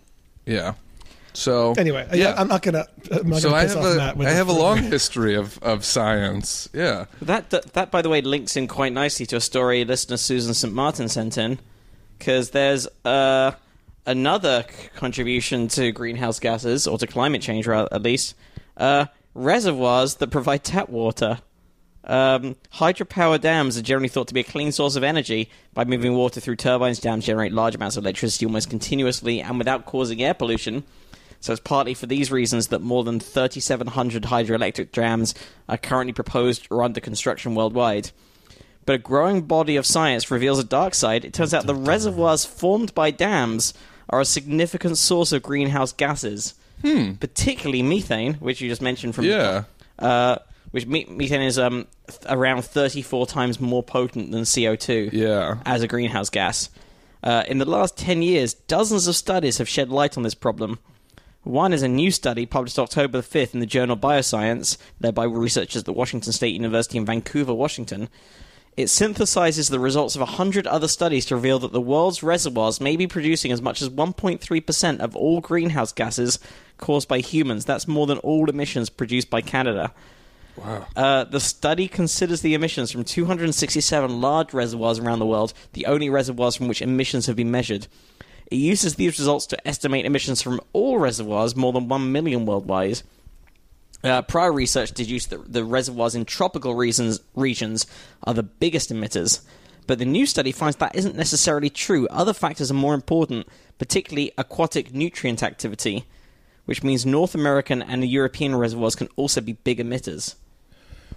Yeah. 0.45 0.73
So 1.33 1.73
Anyway, 1.77 2.07
yeah. 2.11 2.15
yeah, 2.29 2.35
I'm 2.37 2.47
not 2.47 2.61
gonna. 2.63 2.87
I'm 3.11 3.29
not 3.29 3.41
so 3.41 3.49
gonna 3.49 3.61
I 3.61 3.67
have 3.67 3.77
off 3.77 3.85
a 3.85 3.95
Matt 3.95 4.17
with 4.17 4.27
I 4.27 4.31
have 4.31 4.47
a 4.47 4.53
long 4.53 4.77
history 4.95 5.35
of 5.35 5.57
of 5.61 5.85
science. 5.85 6.67
Yeah. 6.73 7.05
That, 7.21 7.49
that 7.51 7.73
that 7.73 7.91
by 7.91 8.01
the 8.01 8.09
way 8.09 8.21
links 8.21 8.55
in 8.57 8.67
quite 8.67 8.93
nicely 8.93 9.25
to 9.27 9.35
a 9.35 9.41
story 9.41 9.85
listener 9.85 10.17
Susan 10.17 10.53
St 10.53 10.73
Martin 10.73 11.07
sent 11.09 11.37
in 11.37 11.59
because 12.17 12.49
there's 12.49 12.87
uh, 13.05 13.51
another 14.05 14.65
contribution 14.95 15.67
to 15.69 15.91
greenhouse 15.91 16.39
gases 16.39 16.87
or 16.87 16.97
to 16.97 17.05
climate 17.07 17.41
change 17.41 17.67
rather, 17.67 17.89
at 17.93 18.01
least 18.01 18.33
uh, 18.77 19.05
reservoirs 19.39 20.15
that 20.15 20.31
provide 20.31 20.63
tap 20.63 20.89
water. 20.89 21.39
Um, 22.03 22.55
hydropower 22.73 23.39
dams 23.39 23.77
are 23.77 23.81
generally 23.81 24.09
thought 24.09 24.27
to 24.29 24.33
be 24.33 24.39
a 24.39 24.43
clean 24.45 24.71
source 24.71 24.95
of 24.95 25.03
energy. 25.03 25.49
By 25.73 25.85
moving 25.85 26.15
water 26.15 26.39
through 26.39 26.57
turbines, 26.57 26.99
dams 26.99 27.25
generate 27.25 27.53
large 27.53 27.75
amounts 27.75 27.97
of 27.97 28.03
electricity 28.03 28.45
almost 28.45 28.69
continuously 28.69 29.41
and 29.41 29.57
without 29.57 29.85
causing 29.85 30.21
air 30.21 30.33
pollution. 30.33 30.83
So 31.39 31.53
it's 31.53 31.61
partly 31.61 31.93
for 31.93 32.05
these 32.05 32.31
reasons 32.31 32.67
that 32.67 32.81
more 32.81 33.03
than 33.03 33.19
3,700 33.19 34.23
hydroelectric 34.23 34.91
dams 34.91 35.33
are 35.69 35.77
currently 35.77 36.13
proposed 36.13 36.67
or 36.69 36.83
under 36.83 36.99
construction 36.99 37.55
worldwide. 37.55 38.11
But 38.85 38.95
a 38.95 38.99
growing 38.99 39.43
body 39.43 39.75
of 39.75 39.85
science 39.85 40.31
reveals 40.31 40.59
a 40.59 40.63
dark 40.63 40.95
side. 40.95 41.23
It 41.23 41.33
turns 41.33 41.53
out 41.53 41.65
the 41.65 41.75
reservoirs 41.75 42.43
formed 42.43 42.93
by 42.93 43.11
dams 43.11 43.73
are 44.09 44.19
a 44.19 44.25
significant 44.25 44.97
source 44.97 45.31
of 45.31 45.43
greenhouse 45.43 45.93
gases, 45.93 46.55
particularly 46.81 47.83
methane, 47.83 48.35
which 48.35 48.61
you 48.61 48.69
just 48.69 48.81
mentioned 48.81 49.15
from 49.15 49.25
Yeah. 49.25 49.63
uh, 49.97 50.37
which 50.71 50.85
me- 50.85 51.05
methane 51.09 51.41
is 51.41 51.57
um, 51.57 51.87
th- 52.07 52.21
around 52.29 52.63
34 52.63 53.25
times 53.27 53.59
more 53.59 53.81
potent 53.83 54.31
than 54.31 54.41
CO2 54.43 55.09
Yeah. 55.11 55.57
as 55.65 55.81
a 55.81 55.87
greenhouse 55.87 56.29
gas. 56.29 56.69
Uh, 57.23 57.43
in 57.47 57.57
the 57.57 57.65
last 57.65 57.97
10 57.97 58.21
years, 58.21 58.53
dozens 58.53 59.07
of 59.07 59.15
studies 59.15 59.57
have 59.57 59.67
shed 59.67 59.89
light 59.89 60.15
on 60.15 60.23
this 60.23 60.35
problem. 60.35 60.79
One 61.43 61.73
is 61.73 61.81
a 61.81 61.87
new 61.87 62.11
study 62.11 62.45
published 62.45 62.77
October 62.79 63.19
the 63.21 63.27
5th 63.27 63.53
in 63.53 63.59
the 63.61 63.65
journal 63.65 63.97
Bioscience, 63.97 64.77
led 65.01 65.15
by 65.15 65.23
researchers 65.25 65.81
at 65.81 65.85
the 65.85 65.93
Washington 65.93 66.31
State 66.33 66.53
University 66.53 66.97
in 66.97 67.05
Vancouver, 67.05 67.53
Washington. 67.53 68.07
It 68.79 68.87
synthesizes 68.87 69.69
the 69.69 69.77
results 69.77 70.15
of 70.15 70.21
100 70.21 70.65
other 70.65 70.87
studies 70.87 71.25
to 71.25 71.35
reveal 71.35 71.59
that 71.59 71.73
the 71.73 71.81
world's 71.81 72.23
reservoirs 72.23 72.79
may 72.79 72.95
be 72.95 73.07
producing 73.07 73.51
as 73.51 73.61
much 73.61 73.81
as 73.81 73.89
1.3% 73.89 74.99
of 75.01 75.17
all 75.17 75.41
greenhouse 75.41 75.91
gases 75.91 76.39
caused 76.77 77.09
by 77.09 77.19
humans. 77.19 77.65
That's 77.65 77.89
more 77.89 78.07
than 78.07 78.19
all 78.19 78.49
emissions 78.49 78.89
produced 78.89 79.29
by 79.29 79.41
Canada. 79.41 79.91
Wow. 80.55 80.87
Uh, 80.95 81.25
the 81.25 81.41
study 81.41 81.89
considers 81.89 82.39
the 82.39 82.53
emissions 82.53 82.89
from 82.89 83.03
267 83.03 84.21
large 84.21 84.53
reservoirs 84.53 84.99
around 84.99 85.19
the 85.19 85.25
world, 85.25 85.53
the 85.73 85.85
only 85.85 86.09
reservoirs 86.09 86.55
from 86.55 86.69
which 86.69 86.81
emissions 86.81 87.25
have 87.25 87.35
been 87.35 87.51
measured. 87.51 87.87
It 88.49 88.55
uses 88.55 88.95
these 88.95 89.19
results 89.19 89.45
to 89.47 89.67
estimate 89.67 90.05
emissions 90.05 90.41
from 90.41 90.61
all 90.71 90.99
reservoirs, 90.99 91.53
more 91.53 91.73
than 91.73 91.89
1 91.89 92.13
million 92.13 92.45
worldwide. 92.45 93.01
Uh, 94.03 94.21
prior 94.21 94.51
research 94.51 94.91
deduced 94.93 95.29
that 95.29 95.51
the 95.51 95.63
reservoirs 95.63 96.15
in 96.15 96.23
tropical 96.25 96.73
regions, 96.75 97.19
regions 97.35 97.85
are 98.23 98.33
the 98.33 98.43
biggest 98.43 98.91
emitters. 98.91 99.41
But 99.87 99.99
the 99.99 100.05
new 100.05 100.25
study 100.25 100.51
finds 100.51 100.77
that 100.77 100.95
isn't 100.95 101.15
necessarily 101.15 101.69
true. 101.69 102.07
Other 102.09 102.33
factors 102.33 102.69
are 102.71 102.75
more 102.75 102.93
important, 102.93 103.47
particularly 103.77 104.31
aquatic 104.37 104.93
nutrient 104.93 105.41
activity, 105.43 106.05
which 106.65 106.83
means 106.83 107.05
North 107.05 107.33
American 107.35 107.81
and 107.81 108.05
European 108.07 108.55
reservoirs 108.55 108.95
can 108.95 109.09
also 109.15 109.41
be 109.41 109.53
big 109.53 109.79
emitters. 109.79 110.35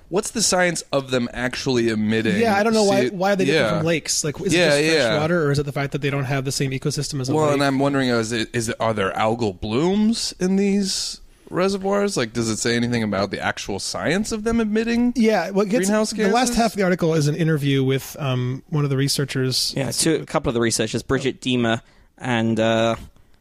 What's 0.08 0.30
the 0.30 0.42
science 0.42 0.82
of 0.92 1.10
them 1.10 1.26
actually 1.32 1.88
emitting? 1.88 2.38
Yeah, 2.38 2.54
I 2.54 2.62
don't 2.62 2.74
know 2.74 2.84
why 2.84 3.08
CO 3.08 3.16
why 3.16 3.34
they 3.34 3.44
yeah. 3.44 3.52
different 3.54 3.78
from 3.78 3.86
lakes. 3.86 4.24
Like, 4.24 4.38
is 4.42 4.52
Yeah, 4.52 4.74
it 4.74 4.82
just 4.82 4.94
fresh 4.96 5.04
yeah. 5.04 5.18
water, 5.18 5.46
or 5.46 5.52
is 5.52 5.58
it 5.58 5.62
the 5.62 5.72
fact 5.72 5.92
that 5.92 6.02
they 6.02 6.10
don't 6.10 6.24
have 6.24 6.44
the 6.44 6.52
same 6.52 6.70
ecosystem 6.72 7.18
as 7.22 7.30
a 7.30 7.34
Well, 7.34 7.46
lake? 7.46 7.54
and 7.54 7.64
I'm 7.64 7.78
wondering, 7.78 8.10
is 8.10 8.30
it, 8.30 8.50
is 8.54 8.68
it 8.68 8.76
are 8.78 8.92
there 8.92 9.10
algal 9.12 9.58
blooms 9.58 10.34
in 10.38 10.56
these 10.56 11.21
reservoirs? 11.52 12.16
Like, 12.16 12.32
does 12.32 12.48
it 12.48 12.56
say 12.56 12.76
anything 12.76 13.02
about 13.02 13.30
the 13.30 13.40
actual 13.40 13.78
science 13.78 14.32
of 14.32 14.44
them 14.44 14.60
emitting? 14.60 15.12
yeah, 15.16 15.50
what 15.50 15.68
gets 15.68 15.86
Greenhouse 15.86 16.10
the 16.10 16.28
last 16.28 16.54
half 16.54 16.72
of 16.72 16.76
the 16.76 16.82
article 16.82 17.14
is 17.14 17.28
an 17.28 17.34
interview 17.34 17.84
with 17.84 18.16
um, 18.18 18.62
one 18.68 18.84
of 18.84 18.90
the 18.90 18.96
researchers. 18.96 19.72
Yeah, 19.76 19.90
two, 19.90 20.16
a 20.16 20.26
couple 20.26 20.50
of 20.50 20.54
the 20.54 20.60
researchers, 20.60 21.02
Bridget 21.02 21.40
Deemer 21.40 21.82
and 22.18 22.58
uh, 22.58 22.96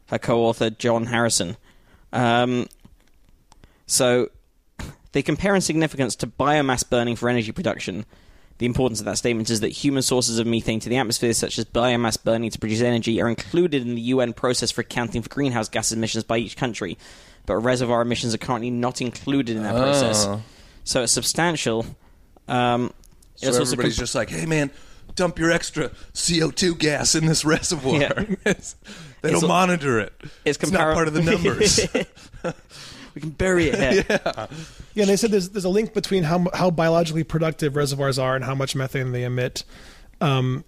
her 0.06 0.18
co-author 0.18 0.70
John 0.70 1.06
Harrison. 1.06 1.56
Um, 2.12 2.68
so 3.86 4.28
they 5.12 5.22
compare 5.22 5.54
in 5.54 5.60
significance 5.60 6.16
to 6.16 6.26
biomass 6.26 6.88
burning 6.88 7.16
for 7.16 7.28
energy 7.28 7.52
production. 7.52 8.04
The 8.58 8.66
importance 8.66 9.00
of 9.00 9.06
that 9.06 9.18
statement 9.18 9.50
is 9.50 9.60
that 9.60 9.70
human 9.70 10.02
sources 10.02 10.38
of 10.38 10.46
methane 10.46 10.80
to 10.80 10.88
the 10.88 10.98
atmosphere, 10.98 11.32
such 11.32 11.58
as 11.58 11.64
biomass 11.64 12.22
burning 12.22 12.50
to 12.50 12.58
produce 12.58 12.80
energy, 12.80 13.20
are 13.20 13.28
included 13.28 13.82
in 13.82 13.94
the 13.94 14.02
UN 14.02 14.32
process 14.32 14.70
for 14.70 14.82
accounting 14.82 15.22
for 15.22 15.28
greenhouse 15.28 15.68
gas 15.68 15.90
emissions 15.90 16.24
by 16.24 16.38
each 16.38 16.56
country, 16.56 16.96
but 17.46 17.56
reservoir 17.56 18.02
emissions 18.02 18.34
are 18.34 18.38
currently 18.38 18.70
not 18.70 19.00
included 19.00 19.56
in 19.56 19.62
that 19.62 19.74
process. 19.74 20.24
Oh. 20.26 20.42
So 20.84 21.02
it's 21.02 21.12
substantial. 21.12 21.84
Um, 22.48 22.92
So 23.36 23.48
it's 23.48 23.56
everybody's 23.58 23.94
comp- 23.94 24.02
just 24.02 24.14
like, 24.14 24.30
hey 24.30 24.46
man, 24.46 24.70
dump 25.14 25.38
your 25.38 25.50
extra 25.50 25.90
CO2 26.14 26.78
gas 26.78 27.14
in 27.14 27.26
this 27.26 27.44
reservoir. 27.54 28.00
Yeah. 28.00 28.12
They 28.14 28.50
It's 28.50 28.74
don't 29.22 29.44
a- 29.44 29.46
monitor 29.46 30.00
it. 30.00 30.12
it's, 30.44 30.58
It's 30.62 30.70
not 30.72 30.94
part 30.94 31.08
of 31.08 31.14
the 31.14 31.22
numbers. 31.30 31.80
we 33.14 33.20
can 33.20 33.30
bury 33.30 33.68
it 33.68 33.76
here. 34.08 34.20
Yeah, 34.94 35.02
and 35.04 35.08
they 35.10 35.16
said 35.16 35.30
there's 35.30 35.50
there's 35.50 35.64
a 35.64 35.68
link 35.70 35.94
between 35.94 36.24
how 36.24 36.46
how 36.54 36.70
biologically 36.70 37.24
productive 37.24 37.76
reservoirs 37.76 38.18
are 38.18 38.34
and 38.36 38.44
how 38.44 38.54
much 38.54 38.74
methane 38.74 39.12
they 39.12 39.24
emit. 39.24 39.64
Um, 40.20 40.64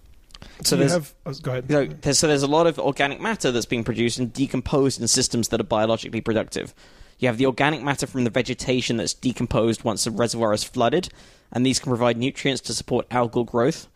So 0.63 0.75
there's 0.75 0.91
have 0.91 1.13
oh, 1.25 1.33
go 1.33 1.51
ahead. 1.51 1.65
you 1.69 1.75
know, 1.75 1.85
there's, 2.01 2.19
so 2.19 2.27
there's 2.27 2.43
a 2.43 2.47
lot 2.47 2.67
of 2.67 2.79
organic 2.79 3.21
matter 3.21 3.51
that's 3.51 3.65
being 3.65 3.83
produced 3.83 4.19
and 4.19 4.31
decomposed 4.31 5.01
in 5.01 5.07
systems 5.07 5.49
that 5.49 5.59
are 5.59 5.65
biologically 5.65 6.21
productive. 6.21 6.73
You 7.19 7.27
have 7.27 7.37
the 7.37 7.45
organic 7.45 7.81
matter 7.81 8.07
from 8.07 8.23
the 8.23 8.29
vegetation 8.29 8.97
that's 8.97 9.13
decomposed 9.13 9.83
once 9.83 10.03
the 10.03 10.11
reservoir 10.11 10.53
is 10.53 10.63
flooded, 10.63 11.09
and 11.51 11.65
these 11.65 11.79
can 11.79 11.89
provide 11.89 12.17
nutrients 12.17 12.61
to 12.63 12.73
support 12.73 13.09
algal 13.09 13.45
growth. 13.45 13.87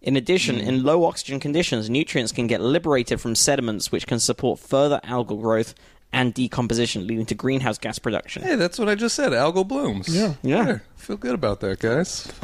In 0.00 0.16
addition, 0.16 0.56
hmm. 0.56 0.68
in 0.68 0.82
low 0.84 1.04
oxygen 1.04 1.40
conditions, 1.40 1.90
nutrients 1.90 2.32
can 2.32 2.46
get 2.46 2.60
liberated 2.60 3.20
from 3.20 3.34
sediments, 3.34 3.90
which 3.90 4.06
can 4.06 4.20
support 4.20 4.60
further 4.60 5.00
algal 5.04 5.40
growth 5.40 5.74
and 6.12 6.32
decomposition, 6.32 7.06
leading 7.06 7.26
to 7.26 7.34
greenhouse 7.34 7.78
gas 7.78 7.98
production. 7.98 8.42
hey, 8.42 8.54
that's 8.56 8.78
what 8.78 8.88
I 8.88 8.94
just 8.94 9.14
said. 9.14 9.32
Algal 9.32 9.66
blooms. 9.68 10.08
Yeah. 10.08 10.34
Yeah. 10.42 10.64
There, 10.64 10.82
feel 10.96 11.16
good 11.16 11.34
about 11.34 11.60
that, 11.60 11.78
guys. 11.80 12.26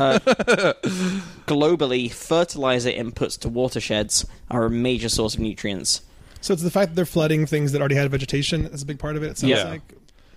Globally, 1.47 2.11
fertilizer 2.13 2.91
inputs 2.91 3.39
to 3.41 3.49
watersheds 3.49 4.27
are 4.51 4.65
a 4.67 4.71
major 4.71 5.09
source 5.09 5.35
of 5.35 5.41
nutrients. 5.41 6.03
So 6.41 6.53
it's 6.53 6.63
the 6.63 6.71
fact 6.71 6.91
that 6.91 6.97
they're 6.97 7.07
flooding 7.07 7.47
things 7.47 7.73
that 7.73 7.81
already 7.81 7.95
had 7.95 8.11
vegetation 8.11 8.67
is 8.67 8.83
a 8.83 8.87
big 8.87 8.99
part 8.99 9.17
of 9.17 9.23
it. 9.23 9.31
It 9.31 9.39
sounds 9.39 9.51
Yeah. 9.51 9.65
like. 9.65 9.83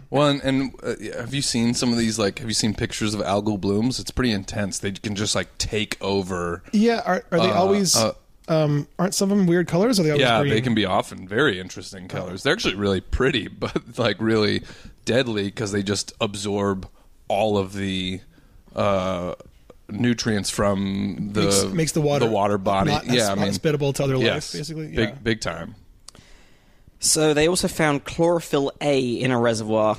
Well, 0.10 0.30
and, 0.30 0.42
and 0.42 0.74
uh, 0.82 0.96
have 1.20 1.34
you 1.34 1.42
seen 1.42 1.74
some 1.74 1.92
of 1.92 1.98
these? 1.98 2.18
Like, 2.18 2.40
have 2.40 2.48
you 2.48 2.54
seen 2.54 2.74
pictures 2.74 3.14
of 3.14 3.20
algal 3.20 3.60
blooms? 3.60 4.00
It's 4.00 4.10
pretty 4.12 4.32
intense. 4.32 4.80
They 4.80 4.94
can 4.94 5.16
just 5.16 5.36
like 5.36 5.58
take 5.58 5.98
over. 6.02 6.64
Yeah, 6.72 7.02
are, 7.06 7.26
are 7.30 7.40
they 7.42 7.50
Uh, 7.50 7.54
always? 7.56 7.94
uh, 7.98 8.14
um, 8.48 8.88
aren't 8.98 9.14
some 9.14 9.32
of 9.32 9.38
them 9.38 9.48
weird 9.48 9.68
colors? 9.68 10.00
Or 10.00 10.02
are 10.02 10.06
they 10.06 10.12
always 10.12 10.22
Yeah, 10.26 10.40
green? 10.42 10.54
they 10.54 10.62
can 10.62 10.74
be 10.74 10.86
often 10.86 11.28
very 11.28 11.60
interesting 11.60 12.08
colors. 12.08 12.44
They're 12.44 12.54
actually 12.54 12.76
really 12.76 13.02
pretty, 13.02 13.48
but 13.48 13.98
like 13.98 14.18
really 14.20 14.64
deadly 15.06 15.46
because 15.46 15.72
they 15.72 15.84
just 15.84 16.14
absorb 16.22 16.88
all 17.28 17.58
of 17.58 17.74
the 17.74 18.22
uh, 18.76 19.36
nutrients 19.90 20.50
from 20.50 21.30
the 21.34 21.42
makes, 21.42 21.64
makes 21.66 21.92
the 21.94 22.02
water 22.02 22.26
the 22.26 22.32
water 22.32 22.58
body. 22.58 22.92
not 22.92 23.06
yeah, 23.06 23.32
I 23.32 23.36
mean, 23.36 23.46
hospitable 23.48 23.94
to 23.94 24.04
other 24.04 24.16
yes, 24.16 24.54
life, 24.54 24.60
basically. 24.60 24.88
big 24.96 25.24
big 25.24 25.42
time. 25.42 25.76
So 27.00 27.34
they 27.34 27.48
also 27.48 27.68
found 27.68 28.06
chlorophyll 28.06 28.72
A 28.82 29.00
in 29.02 29.32
a 29.32 29.40
reservoir 29.40 29.98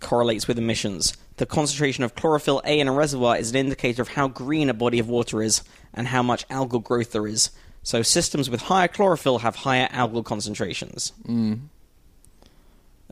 correlates 0.00 0.46
with 0.46 0.58
emissions. 0.58 1.16
The 1.36 1.46
concentration 1.46 2.04
of 2.04 2.14
chlorophyll 2.14 2.62
A 2.64 2.78
in 2.78 2.86
a 2.86 2.92
reservoir 2.92 3.36
is 3.38 3.50
an 3.50 3.56
indicator 3.56 4.02
of 4.02 4.08
how 4.08 4.28
green 4.28 4.68
a 4.68 4.74
body 4.74 4.98
of 4.98 5.08
water 5.08 5.42
is 5.42 5.62
and 5.92 6.08
how 6.08 6.22
much 6.22 6.46
algal 6.48 6.82
growth 6.82 7.12
there 7.12 7.26
is. 7.26 7.50
So 7.84 8.02
systems 8.02 8.50
with 8.50 8.62
higher 8.62 8.88
chlorophyll 8.88 9.38
have 9.38 9.56
higher 9.56 9.88
algal 9.88 10.24
concentrations. 10.24 11.12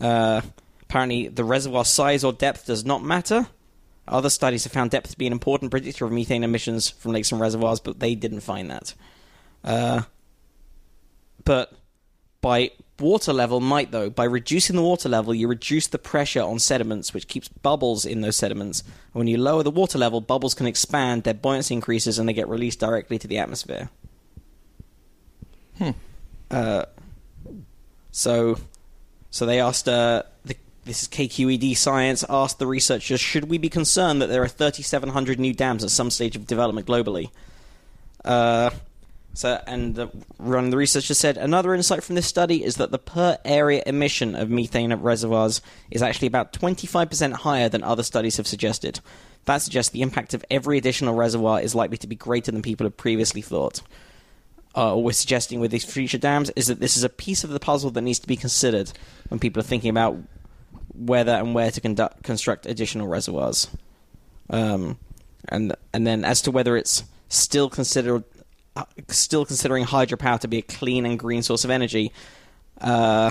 Uh, 0.01 0.41
apparently, 0.83 1.29
the 1.29 1.45
reservoir 1.45 1.85
size 1.85 2.25
or 2.25 2.33
depth 2.33 2.67
does 2.67 2.85
not 2.85 3.05
matter. 3.05 3.47
Other 4.09 4.31
studies 4.31 4.65
have 4.65 4.73
found 4.73 4.91
depth 4.91 5.11
to 5.11 5.19
be 5.19 5.27
an 5.27 5.33
important 5.33 5.71
predictor 5.71 6.07
of 6.07 6.11
methane 6.13 6.43
emissions 6.43 6.89
from 6.89 7.13
lakes 7.13 7.31
and 7.31 7.41
reservoirs, 7.41 7.81
but 7.81 8.01
they 8.01 8.15
didn't 8.15 8.41
find 8.41 8.71
that. 8.71 8.95
Uh, 9.63 10.03
but 11.45 11.73
by 12.41 12.71
water 12.99 13.33
level 13.33 13.61
might 13.61 13.91
though 13.91 14.09
by 14.09 14.23
reducing 14.25 14.77
the 14.77 14.83
water 14.83 15.09
level 15.09 15.35
you 15.35 15.49
reduce 15.49 15.89
the 15.89 15.99
pressure 15.99 16.43
on 16.43 16.57
sediments 16.57 17.13
which 17.13 17.27
keeps 17.27 17.49
bubbles 17.49 18.05
in 18.05 18.21
those 18.21 18.37
sediments 18.37 18.83
and 18.83 19.15
when 19.15 19.27
you 19.27 19.37
lower 19.37 19.65
the 19.65 19.73
water 19.73 19.99
level 19.99 20.21
bubbles 20.21 20.55
can 20.55 20.67
expand 20.67 21.25
their 21.25 21.35
buoyancy 21.35 21.75
increases 21.75 22.17
and 22.17 22.29
they 22.29 22.33
get 22.33 22.49
released 22.49 22.79
directly 22.79 23.19
to 23.19 23.27
the 23.27 23.39
atmosphere 23.39 23.91
uh, 26.51 26.85
so 28.11 28.59
so 29.31 29.47
they 29.47 29.61
asked 29.61 29.89
uh, 29.89 30.23
the, 30.45 30.57
this 30.85 31.03
is 31.03 31.09
KQED 31.09 31.77
science 31.77 32.25
asked 32.29 32.59
the 32.59 32.67
researchers 32.67 33.21
should 33.21 33.49
we 33.49 33.59
be 33.59 33.69
concerned 33.69 34.21
that 34.23 34.29
there 34.29 34.43
are 34.43 34.49
3700 34.49 35.39
new 35.39 35.53
dams 35.55 35.83
at 35.85 35.91
some 35.91 36.11
stage 36.11 36.37
of 36.37 36.47
development 36.47 36.87
globally 36.87 37.31
uh, 38.25 38.71
so, 39.35 39.63
and 39.67 39.95
the, 39.95 40.07
one 40.37 40.67
of 40.67 40.71
the 40.71 40.77
researchers 40.77 41.17
said 41.17 41.39
another 41.39 41.75
insight 41.75 42.03
from 42.03 42.17
this 42.17 42.27
study 42.27 42.63
is 42.63 42.77
that 42.77 42.91
the 42.91 42.99
per 42.99 43.39
area 43.45 43.83
emission 43.87 44.35
of 44.35 44.51
methane 44.51 44.93
at 44.93 45.01
reservoirs 45.01 45.63
is 45.91 46.03
actually 46.03 46.29
about 46.29 46.53
25% 46.53 47.33
higher 47.33 47.69
than 47.69 47.83
other 47.83 48.03
studies 48.03 48.37
have 48.37 48.47
suggested. 48.47 49.01
That 49.47 49.63
suggests 49.63 49.91
the 49.91 50.03
impact 50.03 50.35
of 50.35 50.45
every 50.51 50.77
additional 50.77 51.15
reservoir 51.15 51.61
is 51.63 51.75
likely 51.75 51.97
to 51.99 52.07
be 52.07 52.15
greater 52.15 52.53
than 52.53 52.63
people 52.63 52.85
had 52.85 52.97
previously 52.97 53.41
thought. 53.41 53.81
Uh, 54.75 54.95
we're 54.97 55.13
suggesting 55.13 55.61
with 55.61 55.71
these 55.71 55.85
future 55.85 56.19
dams 56.19 56.51
is 56.57 56.69
that 56.69 56.81
this 56.81 56.97
is 56.97 57.05
a 57.05 57.09
piece 57.09 57.45
of 57.45 57.51
the 57.51 57.61
puzzle 57.61 57.91
that 57.91 58.01
needs 58.01 58.19
to 58.19 58.27
be 58.27 58.37
considered 58.37 58.91
when 59.29 59.39
people 59.39 59.61
are 59.61 59.65
thinking 59.65 59.91
about 59.91 60.17
whether 60.95 61.33
and 61.33 61.55
where 61.55 61.71
to 61.71 61.81
conduct, 61.81 62.23
construct 62.23 62.67
additional 62.67 63.07
reservoirs. 63.07 63.69
Um, 64.49 64.99
and 65.49 65.75
and 65.93 66.07
then 66.07 66.25
as 66.25 66.43
to 66.43 66.51
whether 66.51 66.77
it's 66.77 67.05
still 67.29 67.69
considered 67.69 68.25
uh, 68.77 68.85
still 69.09 69.45
considering 69.45 69.85
hydropower 69.85 70.41
to 70.41 70.49
be 70.49 70.59
a 70.59 70.63
clean 70.63 71.05
and 71.05 71.19
green 71.19 71.43
source 71.43 71.65
of 71.65 71.71
energy, 71.71 72.13
uh, 72.81 73.31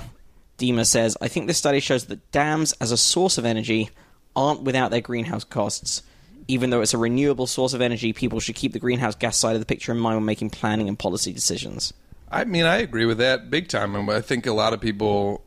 Deemer 0.58 0.86
says, 0.86 1.18
I 1.22 1.28
think 1.28 1.48
this 1.48 1.58
study 1.58 1.80
shows 1.80 2.06
that 2.06 2.32
dams 2.32 2.74
as 2.74 2.92
a 2.92 2.98
source 2.98 3.38
of 3.40 3.46
energy 3.46 3.90
aren't 4.36 4.62
without 4.62 4.92
their 4.92 5.02
greenhouse 5.02 5.44
costs. 5.44 6.04
Even 6.48 6.70
though 6.70 6.82
it's 6.82 6.94
a 6.94 6.98
renewable 6.98 7.48
source 7.48 7.74
of 7.74 7.82
energy, 7.82 8.14
people 8.14 8.40
should 8.40 8.56
keep 8.56 8.74
the 8.74 8.80
greenhouse 8.80 9.16
gas 9.16 9.38
side 9.38 9.56
of 9.56 9.60
the 9.62 9.66
picture 9.66 9.92
in 9.92 9.98
mind 10.00 10.18
when 10.18 10.26
making 10.26 10.50
planning 10.50 10.88
and 10.88 10.98
policy 10.98 11.32
decisions. 11.32 11.94
I 12.30 12.46
mean, 12.46 12.66
I 12.66 12.78
agree 12.78 13.06
with 13.06 13.18
that 13.20 13.50
big 13.50 13.68
time. 13.68 13.96
And 13.96 14.10
I 14.10 14.22
think 14.22 14.46
a 14.48 14.54
lot 14.54 14.74
of 14.74 14.80
people, 14.82 15.44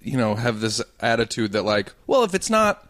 you 0.00 0.16
know, 0.16 0.34
have 0.34 0.60
this 0.60 0.80
attitude 1.00 1.52
that 1.52 1.64
like, 1.64 1.92
well, 2.06 2.24
if 2.24 2.34
it's 2.34 2.48
not, 2.50 2.86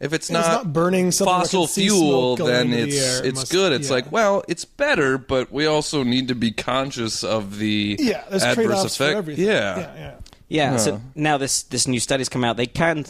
if 0.00 0.12
it's 0.12 0.30
not, 0.30 0.38
it's 0.40 0.48
not 0.48 0.72
burning 0.72 1.10
something 1.10 1.32
where 1.32 1.40
I 1.40 1.42
fossil 1.44 1.66
can 1.66 1.72
fuel, 1.74 2.36
then 2.36 2.66
into 2.72 2.76
the 2.76 2.82
it's 2.88 2.96
air, 3.20 3.26
it's 3.26 3.38
must- 3.40 3.52
good. 3.52 3.72
It's 3.72 3.88
yeah. 3.88 3.94
like, 3.94 4.12
well, 4.12 4.44
it's 4.48 4.64
better, 4.64 5.18
but 5.18 5.50
we 5.50 5.66
also 5.66 6.04
need 6.04 6.28
to 6.28 6.34
be 6.34 6.52
conscious 6.52 7.24
of 7.24 7.58
the 7.58 7.96
Yeah, 7.98 8.22
adverse 8.30 8.54
trade-offs 8.54 8.96
for 8.96 9.04
effect. 9.04 9.16
everything. 9.18 9.46
Yeah. 9.46 9.78
yeah, 9.78 9.94
yeah. 9.96 10.14
Yeah, 10.50 10.70
Huh. 10.72 10.78
so 10.78 11.00
now 11.14 11.36
this, 11.36 11.62
this 11.64 11.86
new 11.88 12.00
study's 12.00 12.28
come 12.30 12.44
out, 12.44 12.56
they 12.56 12.66
can 12.66 13.04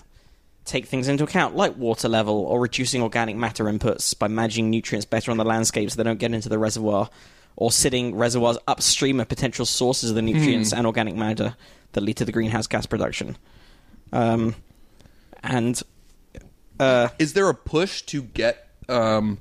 take 0.68 0.86
things 0.86 1.08
into 1.08 1.24
account, 1.24 1.56
like 1.56 1.76
water 1.76 2.08
level 2.08 2.44
or 2.44 2.60
reducing 2.60 3.02
organic 3.02 3.36
matter 3.36 3.64
inputs 3.64 4.16
by 4.16 4.28
managing 4.28 4.70
nutrients 4.70 5.06
better 5.06 5.30
on 5.30 5.36
the 5.36 5.44
landscape 5.44 5.90
so 5.90 5.96
they 5.96 6.04
don't 6.04 6.18
get 6.18 6.32
into 6.32 6.48
the 6.48 6.58
reservoir, 6.58 7.08
or 7.56 7.72
sitting 7.72 8.14
reservoirs 8.14 8.58
upstream 8.68 9.18
of 9.18 9.28
potential 9.28 9.66
sources 9.66 10.10
of 10.10 10.16
the 10.16 10.22
nutrients 10.22 10.72
and 10.72 10.86
organic 10.86 11.16
matter 11.16 11.56
that 11.92 12.02
lead 12.02 12.16
to 12.16 12.24
the 12.24 12.32
greenhouse 12.32 12.66
gas 12.66 12.86
production. 12.86 13.36
Um, 14.12 14.54
and 15.42 15.82
uh, 16.78 17.08
Is 17.18 17.32
there 17.32 17.48
a 17.48 17.54
push 17.54 18.02
to 18.02 18.22
get 18.22 18.68
um, 18.88 19.38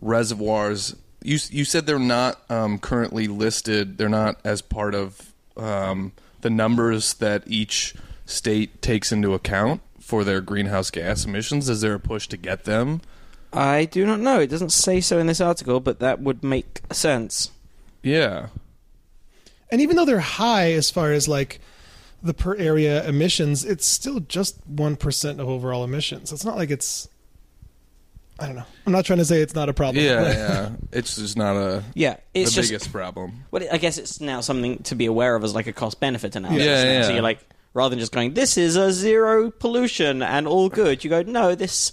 reservoirs? 0.00 0.96
You 1.22 1.38
you 1.50 1.64
said 1.64 1.86
they're 1.86 1.98
not 1.98 2.40
um, 2.50 2.78
currently 2.78 3.28
listed. 3.28 3.98
They're 3.98 4.08
not 4.08 4.40
as 4.44 4.62
part 4.62 4.94
of 4.94 5.34
um, 5.56 6.12
the 6.40 6.50
numbers 6.50 7.14
that 7.14 7.42
each 7.46 7.94
state 8.24 8.80
takes 8.80 9.12
into 9.12 9.34
account 9.34 9.82
for 10.10 10.24
their 10.24 10.40
greenhouse 10.40 10.90
gas 10.90 11.24
emissions. 11.24 11.68
Is 11.68 11.82
there 11.82 11.94
a 11.94 12.00
push 12.00 12.26
to 12.26 12.36
get 12.36 12.64
them? 12.64 13.00
I 13.52 13.84
do 13.84 14.04
not 14.04 14.18
know. 14.18 14.40
It 14.40 14.48
doesn't 14.48 14.72
say 14.72 15.00
so 15.00 15.18
in 15.18 15.28
this 15.28 15.40
article, 15.40 15.78
but 15.78 16.00
that 16.00 16.20
would 16.20 16.42
make 16.42 16.80
sense. 16.90 17.52
Yeah. 18.02 18.48
And 19.70 19.80
even 19.80 19.94
though 19.94 20.04
they're 20.04 20.18
high 20.18 20.72
as 20.72 20.90
far 20.90 21.12
as 21.12 21.28
like 21.28 21.60
the 22.24 22.34
per 22.34 22.56
area 22.56 23.06
emissions, 23.08 23.64
it's 23.64 23.86
still 23.86 24.18
just 24.18 24.56
one 24.66 24.96
percent 24.96 25.40
of 25.40 25.48
overall 25.48 25.84
emissions. 25.84 26.32
It's 26.32 26.44
not 26.44 26.56
like 26.56 26.70
it's. 26.70 27.08
I 28.40 28.46
don't 28.46 28.56
know. 28.56 28.64
I'm 28.86 28.92
not 28.92 29.04
trying 29.04 29.20
to 29.20 29.24
say 29.24 29.42
it's 29.42 29.54
not 29.54 29.68
a 29.68 29.72
problem. 29.72 30.04
Yeah, 30.04 30.22
yeah. 30.32 30.70
It's 30.90 31.14
just 31.14 31.36
not 31.36 31.54
a 31.54 31.84
Yeah, 31.94 32.16
it's 32.34 32.50
the 32.50 32.62
just 32.62 32.70
biggest 32.70 32.90
problem. 32.90 33.44
Well, 33.52 33.62
I 33.70 33.78
guess 33.78 33.96
it's 33.96 34.20
now 34.20 34.40
something 34.40 34.78
to 34.84 34.96
be 34.96 35.06
aware 35.06 35.36
of 35.36 35.44
as 35.44 35.54
like 35.54 35.68
a 35.68 35.72
cost 35.72 36.00
benefit 36.00 36.34
analysis. 36.34 36.66
Yeah, 36.66 36.84
yeah. 36.84 37.02
So 37.02 37.12
you're 37.12 37.22
like, 37.22 37.46
rather 37.74 37.90
than 37.90 37.98
just 37.98 38.12
going, 38.12 38.34
this 38.34 38.56
is 38.56 38.76
a 38.76 38.92
zero 38.92 39.50
pollution 39.50 40.22
and 40.22 40.46
all 40.48 40.68
good, 40.68 41.04
you 41.04 41.10
go, 41.10 41.22
no, 41.22 41.54
this 41.54 41.92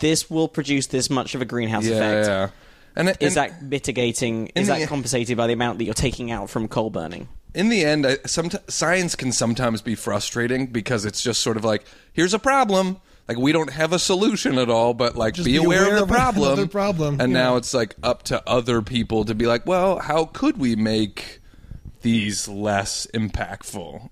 this 0.00 0.28
will 0.28 0.48
produce 0.48 0.88
this 0.88 1.08
much 1.08 1.34
of 1.34 1.40
a 1.42 1.44
greenhouse 1.44 1.84
Yeah, 1.86 1.94
effect. 1.96 2.26
yeah. 2.28 2.48
And, 2.96 3.08
Is 3.20 3.36
and 3.36 3.36
that 3.36 3.62
mitigating? 3.62 4.48
Is 4.54 4.66
that 4.68 4.86
compensated 4.88 5.36
by 5.36 5.46
the 5.46 5.52
amount 5.52 5.78
that 5.78 5.84
you're 5.84 5.94
taking 5.94 6.30
out 6.30 6.50
from 6.50 6.68
coal 6.68 6.90
burning? 6.90 7.28
in 7.54 7.68
the 7.68 7.84
end, 7.84 8.04
I, 8.04 8.16
somet- 8.16 8.68
science 8.68 9.14
can 9.14 9.30
sometimes 9.30 9.80
be 9.80 9.94
frustrating 9.94 10.66
because 10.66 11.04
it's 11.04 11.22
just 11.22 11.40
sort 11.40 11.56
of 11.56 11.64
like, 11.64 11.84
here's 12.12 12.34
a 12.34 12.38
problem. 12.40 12.96
Like 13.28 13.38
we 13.38 13.52
don't 13.52 13.70
have 13.70 13.92
a 13.92 13.98
solution 14.00 14.58
at 14.58 14.68
all, 14.68 14.92
but 14.92 15.14
like 15.16 15.36
be, 15.36 15.44
be 15.44 15.56
aware, 15.56 15.84
aware 15.84 15.96
of 15.96 16.02
of 16.02 16.08
the 16.08 16.14
problem. 16.14 16.68
problem, 16.68 17.20
And 17.20 17.32
yeah. 17.32 17.38
now 17.38 17.56
it's 17.56 17.72
like 17.72 17.94
up 18.02 18.24
to 18.24 18.42
other 18.48 18.82
people 18.82 19.24
to 19.24 19.34
be 19.36 19.46
like, 19.46 19.64
well, 19.66 20.00
how 20.00 20.24
could 20.26 20.58
we 20.58 20.74
make 20.76 21.40
these 22.02 22.48
less 22.48 23.06
impactful? 23.14 24.10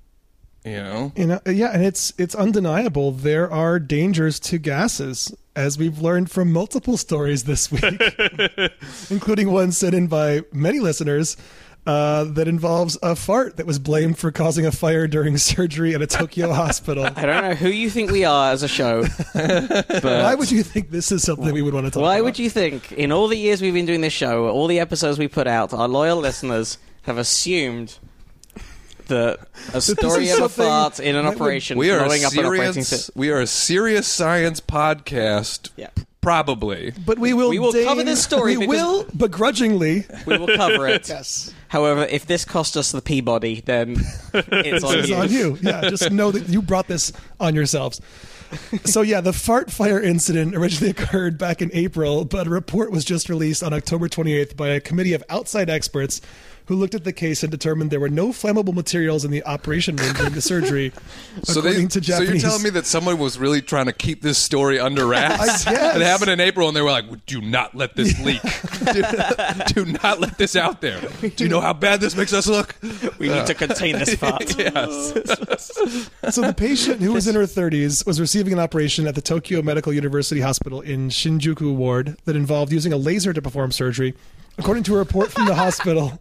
You 0.64 0.76
know? 0.76 1.12
You 1.16 1.26
know, 1.26 1.40
yeah, 1.46 1.70
and 1.72 1.84
it's 1.84 2.12
it's 2.18 2.34
undeniable 2.34 3.10
there 3.10 3.50
are 3.50 3.80
dangers 3.80 4.38
to 4.40 4.58
gases, 4.58 5.34
as 5.56 5.76
we've 5.76 5.98
learned 5.98 6.30
from 6.30 6.52
multiple 6.52 6.96
stories 6.96 7.44
this 7.44 7.70
week, 7.70 7.82
including 9.10 9.50
one 9.50 9.72
sent 9.72 9.94
in 9.94 10.06
by 10.06 10.42
many 10.52 10.78
listeners 10.78 11.36
uh, 11.84 12.24
that 12.24 12.46
involves 12.46 12.96
a 13.02 13.16
fart 13.16 13.56
that 13.56 13.66
was 13.66 13.80
blamed 13.80 14.16
for 14.18 14.30
causing 14.30 14.64
a 14.64 14.70
fire 14.70 15.08
during 15.08 15.36
surgery 15.36 15.94
at 15.96 16.02
a 16.02 16.06
Tokyo 16.06 16.52
hospital. 16.54 17.04
I 17.04 17.26
don't 17.26 17.42
know 17.42 17.54
who 17.54 17.68
you 17.68 17.90
think 17.90 18.12
we 18.12 18.24
are 18.24 18.52
as 18.52 18.62
a 18.62 18.68
show, 18.68 19.02
but 19.34 20.04
Why 20.04 20.36
would 20.36 20.50
you 20.52 20.62
think 20.62 20.90
this 20.90 21.10
is 21.10 21.24
something 21.24 21.52
we 21.52 21.62
would 21.62 21.74
want 21.74 21.86
to 21.86 21.90
talk 21.90 22.02
Why 22.02 22.16
about? 22.18 22.24
would 22.26 22.38
you 22.38 22.48
think, 22.48 22.92
in 22.92 23.10
all 23.10 23.26
the 23.26 23.36
years 23.36 23.60
we've 23.60 23.74
been 23.74 23.86
doing 23.86 24.00
this 24.00 24.12
show, 24.12 24.48
all 24.48 24.68
the 24.68 24.78
episodes 24.78 25.18
we 25.18 25.26
put 25.26 25.48
out, 25.48 25.72
our 25.74 25.88
loyal 25.88 26.18
listeners 26.18 26.78
have 27.02 27.18
assumed 27.18 27.98
that 29.06 29.40
a 29.74 29.80
story 29.80 30.30
of 30.30 30.38
a 30.38 30.48
something 30.48 30.64
fart 30.66 31.00
in 31.00 31.16
an 31.16 31.26
operation 31.26 31.78
We 31.78 31.90
are 31.90 32.00
a 32.00 32.06
up 32.06 32.32
an 32.32 32.44
operating 32.44 32.82
serious 32.84 33.10
we 33.14 33.30
are 33.30 33.40
a 33.40 33.46
serious 33.46 34.06
science 34.06 34.60
podcast. 34.60 35.70
Yeah. 35.76 35.90
Probably. 36.20 36.92
But 37.04 37.18
we 37.18 37.34
will. 37.34 37.50
We 37.50 37.58
will 37.58 37.72
deign- 37.72 37.84
cover 37.84 38.04
this 38.04 38.22
story 38.22 38.56
We 38.56 38.68
will 38.68 39.04
begrudgingly. 39.16 40.06
We 40.24 40.38
will 40.38 40.56
cover 40.56 40.86
it. 40.86 41.08
Yes, 41.08 41.52
However, 41.66 42.04
if 42.08 42.26
this 42.26 42.44
cost 42.44 42.76
us 42.76 42.92
the 42.92 43.02
Peabody, 43.02 43.60
then 43.60 43.96
it's 44.34 44.84
on 44.84 44.98
it's 44.98 45.08
you. 45.08 45.16
on 45.16 45.30
you. 45.30 45.58
Yeah, 45.60 45.88
just 45.90 46.12
know 46.12 46.30
that 46.30 46.48
you 46.48 46.62
brought 46.62 46.86
this 46.86 47.12
on 47.40 47.56
yourselves. 47.56 48.00
So 48.84 49.00
yeah, 49.02 49.20
the 49.20 49.32
fart 49.32 49.70
fire 49.72 50.00
incident 50.00 50.54
originally 50.54 50.90
occurred 50.90 51.38
back 51.38 51.60
in 51.60 51.70
April, 51.72 52.24
but 52.24 52.46
a 52.46 52.50
report 52.50 52.92
was 52.92 53.04
just 53.04 53.28
released 53.28 53.62
on 53.64 53.72
October 53.72 54.08
28th 54.08 54.56
by 54.56 54.68
a 54.68 54.80
committee 54.80 55.14
of 55.14 55.24
outside 55.28 55.68
experts 55.70 56.20
who 56.66 56.76
looked 56.76 56.94
at 56.94 57.04
the 57.04 57.12
case 57.12 57.42
and 57.42 57.50
determined 57.50 57.90
there 57.90 58.00
were 58.00 58.08
no 58.08 58.28
flammable 58.28 58.74
materials 58.74 59.24
in 59.24 59.30
the 59.30 59.44
operation 59.44 59.96
room 59.96 60.12
during 60.14 60.32
the 60.32 60.42
surgery. 60.42 60.92
So, 61.44 61.60
according 61.60 61.88
they, 61.88 62.00
to 62.00 62.04
so 62.04 62.22
you're 62.22 62.38
telling 62.38 62.62
me 62.62 62.70
that 62.70 62.84
someone 62.84 63.18
was 63.18 63.38
really 63.38 63.62
trying 63.62 63.86
to 63.86 63.92
keep 63.92 64.20
this 64.20 64.36
story 64.36 64.78
under 64.78 65.06
wraps? 65.12 65.66
I 65.66 65.72
guess. 65.72 65.96
It 65.96 66.02
happened 66.02 66.30
in 66.30 66.40
April, 66.40 66.68
and 66.68 66.76
they 66.76 66.82
were 66.82 66.90
like, 66.90 67.24
"Do 67.24 67.40
not 67.40 67.74
let 67.74 67.96
this 67.96 68.20
leak. 68.20 68.42
do, 68.92 69.02
do 69.84 69.92
not 70.02 70.20
let 70.20 70.36
this 70.36 70.54
out 70.54 70.82
there. 70.82 71.00
Do 71.22 71.44
you 71.44 71.48
know 71.48 71.60
how 71.60 71.72
bad 71.72 72.00
this 72.00 72.14
makes 72.14 72.34
us 72.34 72.46
look?" 72.46 72.76
We 73.18 73.28
need 73.30 73.46
to 73.46 73.54
contain 73.54 73.98
this 73.98 74.14
fart. 74.14 74.56
yes. 74.58 75.12
So 76.30 76.42
the 76.42 76.54
patient, 76.54 77.00
who 77.00 77.12
was 77.14 77.26
in 77.26 77.34
her 77.34 77.42
30s, 77.44 78.06
was 78.06 78.20
receiving 78.20 78.52
an 78.52 78.58
operation 78.58 79.06
at 79.06 79.14
the 79.14 79.22
Tokyo 79.22 79.62
Medical 79.62 79.92
University 79.92 80.42
Hospital 80.42 80.82
in 80.82 81.08
Shinjuku 81.08 81.74
ward 81.74 82.18
that 82.26 82.36
involved 82.36 82.72
using 82.72 82.92
a 82.92 82.98
laser 82.98 83.32
to 83.32 83.40
perform 83.40 83.72
surgery. 83.72 84.14
According 84.58 84.84
to 84.84 84.94
a 84.94 84.98
report 84.98 85.32
from 85.32 85.46
the 85.46 85.54
hospital, 85.64 86.20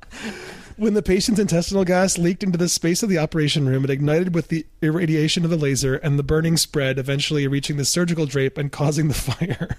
When 0.81 0.95
the 0.95 1.03
patient's 1.03 1.39
intestinal 1.39 1.85
gas 1.85 2.17
leaked 2.17 2.41
into 2.41 2.57
the 2.57 2.67
space 2.67 3.03
of 3.03 3.09
the 3.09 3.19
operation 3.19 3.67
room, 3.67 3.83
it 3.83 3.91
ignited 3.91 4.33
with 4.33 4.47
the 4.47 4.65
irradiation 4.81 5.43
of 5.43 5.51
the 5.51 5.55
laser, 5.55 5.95
and 5.97 6.17
the 6.17 6.23
burning 6.23 6.57
spread, 6.57 6.97
eventually 6.97 7.47
reaching 7.47 7.77
the 7.77 7.85
surgical 7.85 8.25
drape 8.25 8.57
and 8.57 8.71
causing 8.71 9.07
the 9.07 9.13
fire. 9.13 9.77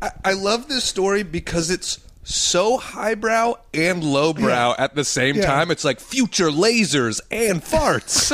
I, 0.00 0.10
I 0.24 0.32
love 0.34 0.68
this 0.68 0.84
story 0.84 1.24
because 1.24 1.70
it's 1.70 1.98
so 2.30 2.76
highbrow 2.76 3.54
and 3.72 4.04
lowbrow 4.04 4.74
at 4.78 4.94
the 4.94 5.02
same 5.04 5.36
Yeah. 5.36 5.46
time. 5.46 5.70
It's 5.70 5.82
like 5.84 5.98
future 5.98 6.50
lasers 6.50 7.20
and 7.30 7.62
farts. 7.62 8.30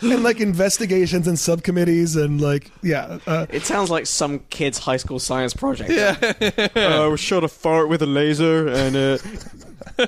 and 0.02 0.22
like 0.22 0.38
investigations 0.40 1.26
and 1.26 1.38
subcommittees, 1.38 2.14
and 2.16 2.40
like, 2.42 2.70
yeah. 2.82 3.18
Uh, 3.26 3.46
It 3.48 3.62
sounds 3.64 3.88
like 3.90 4.06
some 4.06 4.40
kid's 4.50 4.78
high 4.78 4.98
school 4.98 5.18
science 5.18 5.54
project. 5.54 5.90
yeah, 5.90 6.16
Uh, 6.76 7.08
we 7.10 7.16
shot 7.16 7.42
a 7.42 7.48
fart 7.48 7.88
with 7.88 8.02
a 8.02 8.06
laser, 8.06 8.68
and 8.68 8.94
uh, 8.94 9.18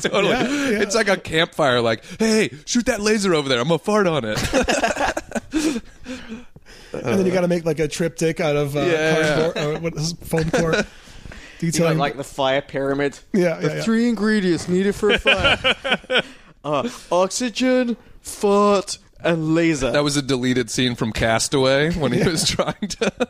totally. 0.00 0.28
Yeah, 0.30 0.42
yeah. 0.70 0.82
It's 0.82 0.94
like 0.96 1.08
a 1.08 1.16
campfire. 1.16 1.80
Like, 1.80 2.04
hey, 2.18 2.50
shoot 2.64 2.86
that 2.86 3.00
laser 3.00 3.32
over 3.34 3.48
there. 3.48 3.60
I'm 3.60 3.68
gonna 3.68 3.78
fart 3.78 4.06
on 4.08 4.24
it. 4.24 4.38
and 6.92 7.04
then 7.04 7.26
you 7.26 7.32
got 7.32 7.42
to 7.42 7.48
make 7.48 7.64
like 7.64 7.78
a 7.78 7.88
triptych 7.88 8.40
out 8.40 8.56
of 8.56 8.76
uh, 8.76 8.80
Yeah. 8.80 9.14
cardboard, 9.52 9.76
uh, 9.76 9.80
what 9.80 9.94
is 9.94 10.12
foam 10.24 10.50
core. 10.50 10.84
You 11.60 11.70
got 11.70 11.78
Detailing, 11.78 11.98
like 11.98 12.16
the 12.16 12.24
fire 12.24 12.62
pyramid. 12.62 13.18
yeah, 13.32 13.60
yeah, 13.60 13.74
yeah. 13.76 13.82
Three 13.82 14.08
ingredients 14.08 14.68
needed 14.68 14.94
for 14.94 15.10
a 15.10 15.18
fire: 15.20 16.22
uh, 16.64 16.88
oxygen, 17.10 17.96
fart, 18.20 18.98
and 19.20 19.54
laser. 19.54 19.90
That 19.90 20.04
was 20.04 20.16
a 20.16 20.22
deleted 20.22 20.70
scene 20.70 20.94
from 20.94 21.12
Castaway 21.12 21.92
when 21.92 22.12
he 22.12 22.22
was 22.22 22.46
trying 22.48 22.88
to. 22.88 23.12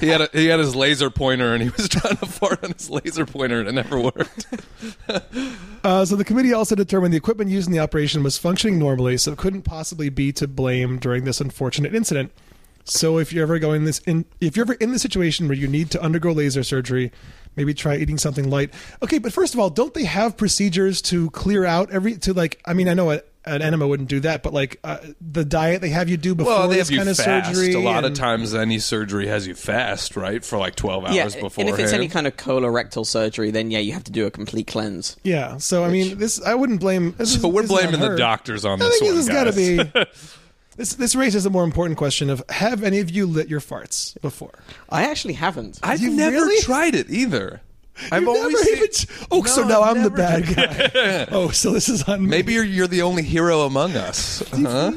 He 0.00 0.08
had 0.08 0.20
a, 0.20 0.28
he 0.32 0.46
had 0.46 0.60
his 0.60 0.76
laser 0.76 1.08
pointer 1.10 1.54
and 1.54 1.62
he 1.62 1.70
was 1.70 1.88
trying 1.90 2.16
to 2.16 2.26
fart 2.26 2.62
on 2.62 2.72
his 2.72 2.90
laser 2.90 3.24
pointer 3.26 3.60
and 3.60 3.68
it 3.68 3.72
never 3.72 3.98
worked. 3.98 4.46
Uh, 5.82 6.04
so 6.04 6.16
the 6.16 6.24
committee 6.24 6.52
also 6.52 6.74
determined 6.74 7.12
the 7.12 7.16
equipment 7.16 7.50
used 7.50 7.66
in 7.66 7.72
the 7.72 7.78
operation 7.80 8.22
was 8.22 8.38
functioning 8.38 8.78
normally, 8.78 9.16
so 9.16 9.32
it 9.32 9.38
couldn't 9.38 9.62
possibly 9.62 10.08
be 10.08 10.32
to 10.32 10.46
blame 10.46 10.98
during 10.98 11.24
this 11.24 11.40
unfortunate 11.40 11.94
incident. 11.94 12.32
So 12.84 13.18
if 13.18 13.32
you're 13.32 13.44
ever 13.44 13.58
going 13.58 13.84
this 13.84 13.98
in, 14.00 14.26
if 14.40 14.56
you're 14.56 14.64
ever 14.64 14.74
in 14.74 14.92
the 14.92 14.98
situation 14.98 15.48
where 15.48 15.56
you 15.56 15.66
need 15.68 15.90
to 15.92 16.02
undergo 16.02 16.32
laser 16.32 16.62
surgery, 16.62 17.10
maybe 17.56 17.74
try 17.74 17.96
eating 17.96 18.18
something 18.18 18.50
light. 18.50 18.72
Okay, 19.02 19.18
but 19.18 19.32
first 19.32 19.54
of 19.54 19.60
all, 19.60 19.70
don't 19.70 19.94
they 19.94 20.04
have 20.04 20.36
procedures 20.36 21.00
to 21.02 21.30
clear 21.30 21.64
out 21.64 21.90
every 21.90 22.16
to 22.18 22.32
like? 22.32 22.60
I 22.64 22.74
mean, 22.74 22.88
I 22.88 22.94
know 22.94 23.10
a, 23.12 23.20
an 23.46 23.60
enema 23.60 23.86
wouldn't 23.86 24.08
do 24.08 24.20
that, 24.20 24.42
but 24.42 24.52
like 24.54 24.80
uh, 24.84 24.98
the 25.20 25.44
diet 25.44 25.80
they 25.82 25.90
have 25.90 26.08
you 26.08 26.16
do 26.16 26.34
before 26.34 26.52
Well, 26.54 26.68
they 26.68 26.76
this 26.76 26.88
have 26.88 26.92
you 26.92 26.98
kind 26.98 27.08
of 27.10 27.16
fast. 27.18 27.54
surgery. 27.54 27.74
a 27.74 27.80
lot 27.80 28.04
of 28.04 28.14
times, 28.14 28.54
any 28.54 28.78
surgery 28.78 29.26
has 29.26 29.46
you 29.46 29.54
fast, 29.54 30.16
right, 30.16 30.42
for 30.44 30.58
like 30.58 30.76
twelve 30.76 31.04
hours 31.04 31.14
yeah, 31.14 31.24
beforehand. 31.26 31.58
and 31.58 31.68
if 31.68 31.78
it's 31.78 31.92
any 31.92 32.08
kind 32.08 32.26
of 32.26 32.36
colorectal 32.36 33.04
surgery, 33.04 33.50
then 33.50 33.70
yeah, 33.70 33.80
you 33.80 33.92
have 33.92 34.04
to 34.04 34.12
do 34.12 34.26
a 34.26 34.30
complete 34.30 34.66
cleanse. 34.66 35.16
Yeah, 35.24 35.58
so 35.58 35.84
I 35.84 35.90
mean, 35.90 36.16
this 36.18 36.40
I 36.42 36.54
wouldn't 36.54 36.80
blame. 36.80 37.14
This 37.18 37.32
so 37.40 37.48
is, 37.48 37.54
we're 37.54 37.62
this 37.62 37.70
blaming 37.70 38.00
the 38.00 38.16
doctors 38.16 38.64
on 38.64 38.80
I 38.80 38.86
this 38.86 38.98
think 38.98 39.10
one. 39.10 39.16
this 39.16 39.26
has 39.28 39.34
got 39.34 39.44
to 39.44 39.52
be. 39.52 40.08
This 40.76 40.94
this 40.94 41.14
raises 41.14 41.46
a 41.46 41.50
more 41.50 41.64
important 41.64 41.96
question 41.98 42.30
of 42.30 42.42
Have 42.48 42.82
any 42.82 43.00
of 43.00 43.10
you 43.10 43.26
lit 43.26 43.48
your 43.48 43.60
farts 43.60 44.20
before? 44.20 44.58
I 44.88 45.04
actually 45.10 45.34
haven't. 45.34 45.78
I've 45.82 46.00
You 46.00 46.10
never 46.10 46.36
really? 46.36 46.60
tried 46.62 46.94
it 46.94 47.08
either. 47.10 47.60
I've 48.10 48.22
You've 48.22 48.28
always 48.30 48.54
never 48.54 48.64
seen- 48.64 48.76
even- 48.78 49.26
oh, 49.30 49.44
so 49.44 49.62
No, 49.62 49.68
now 49.68 49.82
I've 49.82 49.96
I'm 49.96 50.02
the 50.02 50.10
bad 50.10 50.46
guy. 50.56 51.26
oh, 51.30 51.50
so 51.50 51.70
this 51.70 51.88
is 51.88 52.02
on 52.08 52.22
me. 52.22 52.28
Maybe 52.28 52.52
you're 52.54 52.64
you're 52.64 52.88
the 52.88 53.02
only 53.02 53.22
hero 53.22 53.60
among 53.60 53.94
us. 53.94 54.42
Huh? 54.50 54.90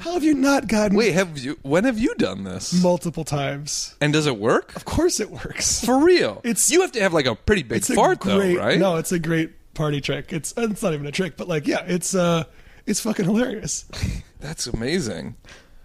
How 0.00 0.12
have 0.12 0.22
you 0.22 0.34
not 0.34 0.66
gotten 0.68 0.98
Wait, 0.98 1.12
have 1.14 1.38
you? 1.38 1.58
When 1.62 1.84
have 1.84 1.98
you 1.98 2.14
done 2.16 2.44
this? 2.44 2.74
multiple 2.82 3.24
times? 3.24 3.94
And 4.02 4.12
does 4.12 4.26
it 4.26 4.36
work? 4.36 4.76
Of 4.76 4.84
course, 4.84 5.18
it 5.18 5.30
works. 5.30 5.82
For 5.82 5.98
real? 5.98 6.42
It's- 6.44 6.70
you 6.70 6.82
have 6.82 6.92
to 6.92 7.00
have 7.00 7.14
like 7.14 7.24
a 7.26 7.34
pretty 7.34 7.62
big 7.62 7.78
It's 7.78 7.88
a 7.88 7.94
fart 7.94 8.20
great, 8.20 8.56
though, 8.56 8.60
right? 8.62 8.78
No, 8.78 8.96
it's 8.96 9.12
a 9.12 9.18
great 9.18 9.72
party 9.72 10.02
trick. 10.02 10.30
It's 10.30 10.52
it's 10.58 10.82
not 10.82 10.92
even 10.92 11.06
a 11.06 11.12
trick, 11.12 11.38
but 11.38 11.48
like, 11.48 11.66
yeah, 11.66 11.84
it's 11.86 12.14
uh, 12.14 12.44
it's 12.84 13.00
fucking 13.00 13.24
hilarious. 13.24 13.86
That's 14.40 14.66
amazing. 14.66 15.36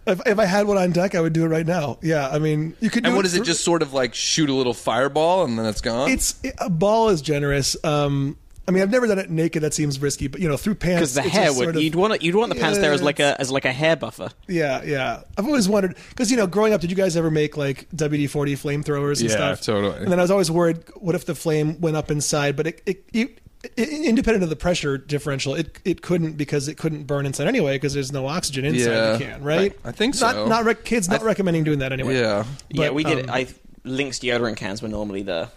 If, 0.08 0.20
if 0.26 0.40
I 0.40 0.46
had 0.46 0.66
one 0.68 0.78
on 0.78 0.92
deck, 0.92 1.14
I 1.16 1.22
would 1.22 1.34
do 1.34 1.46
it 1.46 1.50
right 1.50 1.66
now. 1.66 2.00
Yeah, 2.02 2.28
I 2.28 2.40
mean, 2.40 2.76
you 2.80 2.90
could. 2.90 3.04
Do 3.04 3.10
And 3.10 3.16
what 3.16 3.26
is 3.26 3.34
it? 3.34 3.38
through- 3.38 3.46
Just 3.46 3.64
sort 3.64 3.82
of 3.82 3.94
like 3.94 4.16
shoot 4.16 4.50
a 4.50 4.54
little 4.54 4.74
fireball 4.74 5.44
and 5.44 5.60
then 5.60 5.66
it's 5.68 5.82
gone. 5.82 6.10
It's 6.10 6.36
a 6.58 6.70
ball 6.70 7.10
is 7.10 7.22
generous. 7.22 7.76
Um, 7.84 8.38
I 8.68 8.72
mean, 8.72 8.84
I've 8.84 8.90
never 8.92 9.06
done 9.08 9.20
it 9.20 9.30
naked. 9.30 9.64
That 9.64 9.74
seems 9.74 10.00
risky, 10.00 10.28
but 10.28 10.40
you 10.42 10.48
know, 10.48 10.56
through 10.58 10.76
pants. 10.76 11.00
Because 11.00 11.14
the 11.16 11.24
it's 11.26 11.30
hair 11.32 11.48
would 11.54 11.64
sort 11.64 11.76
of- 11.76 11.82
you'd 11.84 11.96
want 11.96 12.14
it, 12.14 12.22
you'd 12.24 12.36
want 12.36 12.54
the 12.54 12.60
pants 12.60 12.80
there 12.80 12.94
as 12.94 13.02
like 13.02 13.20
a 13.20 13.40
as 13.40 13.52
like 13.52 13.66
a 13.66 13.72
hair 13.72 13.96
buffer. 13.96 14.30
Yeah, 14.48 14.82
yeah. 14.84 15.22
I've 15.38 15.46
always 15.46 15.70
wondered 15.70 15.96
because 16.10 16.32
you 16.32 16.38
know, 16.38 16.48
growing 16.48 16.74
up, 16.74 16.82
did 16.82 16.90
you 16.90 16.96
guys 16.98 17.16
ever 17.16 17.30
make 17.30 17.56
like 17.58 17.88
WD 17.96 18.28
forty 18.30 18.56
flamethrowers 18.56 19.20
and 19.22 19.30
Yeah, 19.30 19.36
stuff? 19.56 19.62
totally. 19.62 19.98
And 19.98 20.12
then 20.12 20.18
I 20.20 20.24
was 20.24 20.32
always 20.32 20.50
worried, 20.50 20.80
what 20.96 21.14
if 21.16 21.26
the 21.26 21.36
flame 21.36 21.80
went 21.82 21.96
up 21.98 22.10
inside? 22.10 22.56
But 22.56 22.68
it, 22.68 22.82
it, 22.86 23.04
it, 23.14 23.20
it 23.28 23.41
independent 23.78 24.44
of 24.44 24.50
the 24.50 24.56
pressure 24.56 24.98
differential, 24.98 25.54
it 25.56 25.80
it 25.86 26.02
couldn't 26.02 26.34
because 26.34 26.68
it 26.68 26.76
couldn't 26.78 27.04
burn 27.04 27.26
inside 27.26 27.48
anyway 27.48 27.76
because 27.76 27.94
there's 27.94 28.12
no 28.12 28.28
oxygen 28.28 28.66
inside 28.66 28.90
Yeah. 28.92 29.12
the 29.14 29.24
can, 29.26 29.44
right? 29.44 29.74
I- 29.86 29.90
I 29.90 29.92
think 29.92 30.16
so. 30.16 30.48
Not 30.48 30.66
rec- 30.66 30.84
kids 30.84 31.08
not 31.10 31.22
recommending 31.24 31.64
doing 31.64 31.80
that 31.80 31.92
anyway. 31.94 32.20
yeah. 32.20 32.46
yeah, 32.70 32.90
we 32.90 33.04
did. 33.04 33.26
um, 33.30 33.36
I 33.36 33.48
Lynx 33.84 34.20
deodorant 34.20 34.58
cans 34.58 34.82
were 34.82 34.88
normally 34.90 35.24
the 35.24 35.50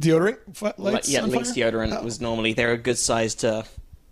Deodorant 0.00 0.38
f- 0.54 0.62
like, 0.62 0.78
lights. 0.78 1.08
yeah 1.10 1.20
on 1.22 1.30
Lynx 1.30 1.52
fire? 1.52 1.70
deodorant 1.70 1.98
Oh. 1.98 2.04
was 2.04 2.20
normally 2.20 2.52
they're 2.52 2.72
a 2.72 2.78
good 2.78 2.96
size 2.98 3.34
to. 3.36 3.64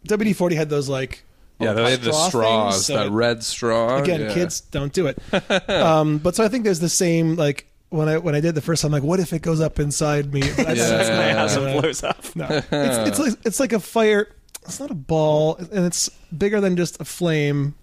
WD 0.07 0.35
forty 0.37 0.55
had 0.57 0.69
those 0.69 0.89
like 0.89 1.25
Yeah, 1.61 1.73
they 1.73 1.91
had 1.93 2.03
the 2.03 2.13
straws, 2.13 2.75
things, 2.75 2.87
so 2.87 2.95
that 2.97 3.07
it- 3.07 3.11
red 3.11 3.43
straw. 3.43 3.99
again 3.99 4.23
yeah. 4.23 4.35
kids 4.35 4.61
don't 4.61 4.93
do 4.93 5.07
it 5.07 5.19
um, 5.71 6.19
but 6.19 6.35
so 6.37 6.45
i 6.45 6.49
think 6.49 6.63
there's 6.65 6.79
the 6.81 6.89
same 6.89 7.37
like 7.37 7.67
when 7.91 8.09
i 8.09 8.19
when 8.19 8.35
i 8.35 8.41
did 8.41 8.55
the 8.55 8.61
first 8.61 8.83
time 8.83 8.93
like 8.93 9.03
what 9.03 9.19
if 9.21 9.33
it 9.33 9.41
goes 9.43 9.61
up 9.61 9.79
inside 9.79 10.33
me 10.33 10.41
But 10.57 10.69
I- 10.69 10.73
Yeah. 10.73 10.89
That's 10.89 11.09
my 11.11 11.33
house 11.33 11.57
and 11.57 11.81
blows 11.81 12.03
up. 12.03 12.25
no 12.37 12.47
it's, 12.51 12.69
it's 12.71 13.19
like 13.19 13.35
it's 13.45 13.61
like 13.61 13.73
a 13.73 13.81
fire 13.81 14.29
it's 14.65 14.79
not 14.81 14.91
a 14.91 14.95
ball 14.95 15.57
and 15.57 15.87
it's 15.87 16.09
bigger 16.37 16.61
than 16.61 16.77
just 16.77 17.01
a 17.01 17.05
flame 17.05 17.75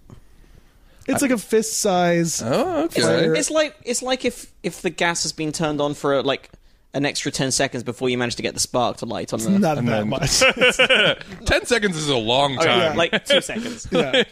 it's 1.08 1.22
like 1.22 1.30
a 1.30 1.38
fist 1.38 1.78
size 1.78 2.42
Oh, 2.44 2.84
okay. 2.84 3.00
Fire. 3.02 3.34
It's 3.34 3.50
like 3.50 3.76
it's 3.84 4.02
like 4.02 4.24
if 4.24 4.52
if 4.62 4.82
the 4.82 4.90
gas 4.90 5.22
has 5.22 5.32
been 5.32 5.52
turned 5.52 5.80
on 5.80 5.94
for 5.94 6.22
like 6.22 6.50
an 6.94 7.04
extra 7.04 7.30
ten 7.30 7.50
seconds 7.52 7.82
before 7.84 8.08
you 8.08 8.16
manage 8.18 8.36
to 8.36 8.42
get 8.42 8.54
the 8.54 8.60
spark 8.60 8.96
to 8.98 9.06
light 9.06 9.32
on 9.32 9.38
the 9.40 9.50
not 9.50 9.76
that 9.76 9.84
then- 9.84 10.08
much 10.08 10.40
Ten 11.46 11.64
seconds 11.66 11.96
is 11.96 12.08
a 12.08 12.16
long 12.16 12.58
Oh, 12.58 12.64
yeah, 12.64 12.88
time. 12.88 12.96
like 12.96 13.24
two 13.24 13.40
seconds. 13.40 13.86
yeah 13.92 14.22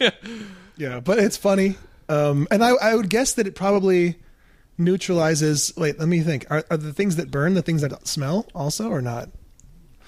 yeah 0.77 1.01
but 1.01 1.19
it's 1.19 1.37
funny 1.37 1.77
um, 2.09 2.47
and 2.51 2.63
I, 2.65 2.71
I 2.71 2.95
would 2.95 3.09
guess 3.09 3.35
that 3.35 3.47
it 3.47 3.55
probably 3.55 4.17
neutralizes 4.79 5.73
wait 5.77 5.99
let 5.99 6.09
me 6.09 6.21
think 6.21 6.47
are, 6.51 6.65
are 6.71 6.77
the 6.77 6.93
things 6.93 7.17
that 7.17 7.31
burn 7.31 7.55
the 7.55 7.63
things 7.63 7.81
that 7.83 8.07
smell 8.07 8.47
also 8.55 8.89
or 8.91 9.01
not 9.01 9.29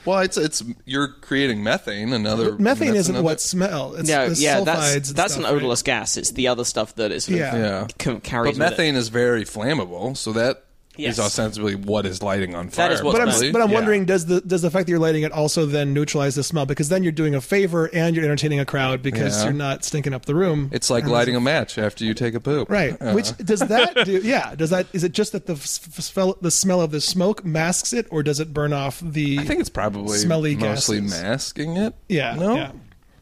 Well, 0.04 0.20
it's 0.20 0.36
it's 0.36 0.62
you're 0.84 1.08
creating 1.08 1.64
methane. 1.64 2.12
Another 2.12 2.56
methane 2.58 2.94
isn't 2.94 3.14
another- 3.16 3.24
what 3.24 3.40
smell. 3.40 3.96
It's 3.96 4.08
Yeah, 4.08 4.26
the 4.28 4.34
yeah, 4.36 4.58
sulfides 4.60 4.64
that's 4.64 5.12
that's 5.12 5.32
stuff, 5.34 5.44
an 5.46 5.50
right? 5.50 5.56
odorless 5.56 5.82
gas. 5.82 6.16
It's 6.16 6.30
the 6.30 6.46
other 6.46 6.64
stuff 6.64 6.94
that 6.94 7.10
is 7.10 7.24
sort 7.24 7.38
Yeah. 7.38 7.56
Yeah, 7.56 7.86
c- 8.00 8.20
carries 8.20 8.56
but 8.56 8.64
with 8.64 8.66
it. 8.68 8.70
methane 8.70 8.94
is 8.94 9.08
very 9.08 9.44
flammable, 9.44 10.16
so 10.16 10.32
that 10.34 10.62
is 10.98 11.04
Yes. 11.16 11.18
ostensibly 11.18 11.74
what 11.74 12.06
is 12.06 12.22
lighting 12.22 12.54
on 12.54 12.68
fire. 12.70 12.88
That 12.88 12.94
is 12.94 13.02
what's 13.02 13.18
But 13.18 13.28
I'm 13.28 13.52
but 13.52 13.62
I'm 13.62 13.68
Yeah. 13.70 13.74
wondering 13.74 14.04
does 14.04 14.26
the 14.26 14.40
does 14.40 14.62
the 14.62 14.70
fact 14.70 14.86
that 14.86 14.90
you're 14.90 14.98
lighting 14.98 15.22
it 15.22 15.32
also 15.32 15.66
then 15.66 15.92
neutralize 15.94 16.34
the 16.34 16.42
smell 16.42 16.66
because 16.66 16.88
then 16.88 17.02
you're 17.02 17.12
doing 17.12 17.34
a 17.34 17.40
favor 17.40 17.90
and 17.92 18.14
you're 18.16 18.24
entertaining 18.24 18.60
a 18.60 18.64
crowd 18.64 19.02
because 19.02 19.36
Yeah. 19.38 19.44
you're 19.44 19.52
not 19.52 19.84
stinking 19.84 20.14
up 20.14 20.24
the 20.26 20.34
room. 20.34 20.70
It's 20.72 20.90
like 20.90 21.04
And 21.04 21.12
lighting 21.12 21.36
a 21.36 21.40
match 21.40 21.78
after 21.78 22.04
you 22.04 22.14
take 22.14 22.34
a 22.34 22.40
poop. 22.40 22.70
right. 22.70 22.96
Uh, 23.00 23.12
Which 23.12 23.36
does 23.38 23.60
that 23.60 24.04
do? 24.04 24.20
Yeah. 24.24 24.54
Does 24.54 24.70
that 24.70 24.86
is 24.92 25.04
it 25.04 25.12
just 25.12 25.32
that 25.32 25.46
the 25.46 25.54
f- 25.54 25.80
f- 25.98 26.00
smell 26.04 26.36
the 26.40 26.50
smell 26.50 26.80
of 26.80 26.90
the 26.90 27.00
smoke 27.00 27.44
masks 27.44 27.92
it 27.92 28.06
or 28.10 28.22
does 28.22 28.40
it 28.40 28.52
burn 28.54 28.72
off 28.72 29.00
the? 29.04 29.38
I 29.38 29.44
think 29.44 29.60
it's 29.60 29.68
probably 29.68 30.18
Smelly 30.18 30.56
mostly 30.56 31.00
gases. 31.00 31.22
masking 31.22 31.76
it. 31.76 31.94
yeah. 32.08 32.34
No. 32.34 32.54
Yeah. 32.56 32.70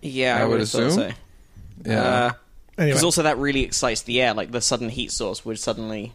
Yeah, 0.07 0.37
I, 0.37 0.41
I 0.41 0.45
would 0.45 0.51
would 0.53 0.61
assume. 0.61 0.91
so. 0.91 1.11
Yeah. 1.87 2.33
Anyway, 2.77 2.91
Because 2.91 3.05
also 3.05 3.23
that 3.23 3.39
really 3.39 3.61
excites 3.63 4.03
the 4.03 4.21
air. 4.21 4.35
Like 4.35 4.51
the 4.51 4.61
sudden 4.61 4.89
heat 4.89 5.13
source 5.13 5.45
would 5.45 5.59
suddenly 5.59 6.13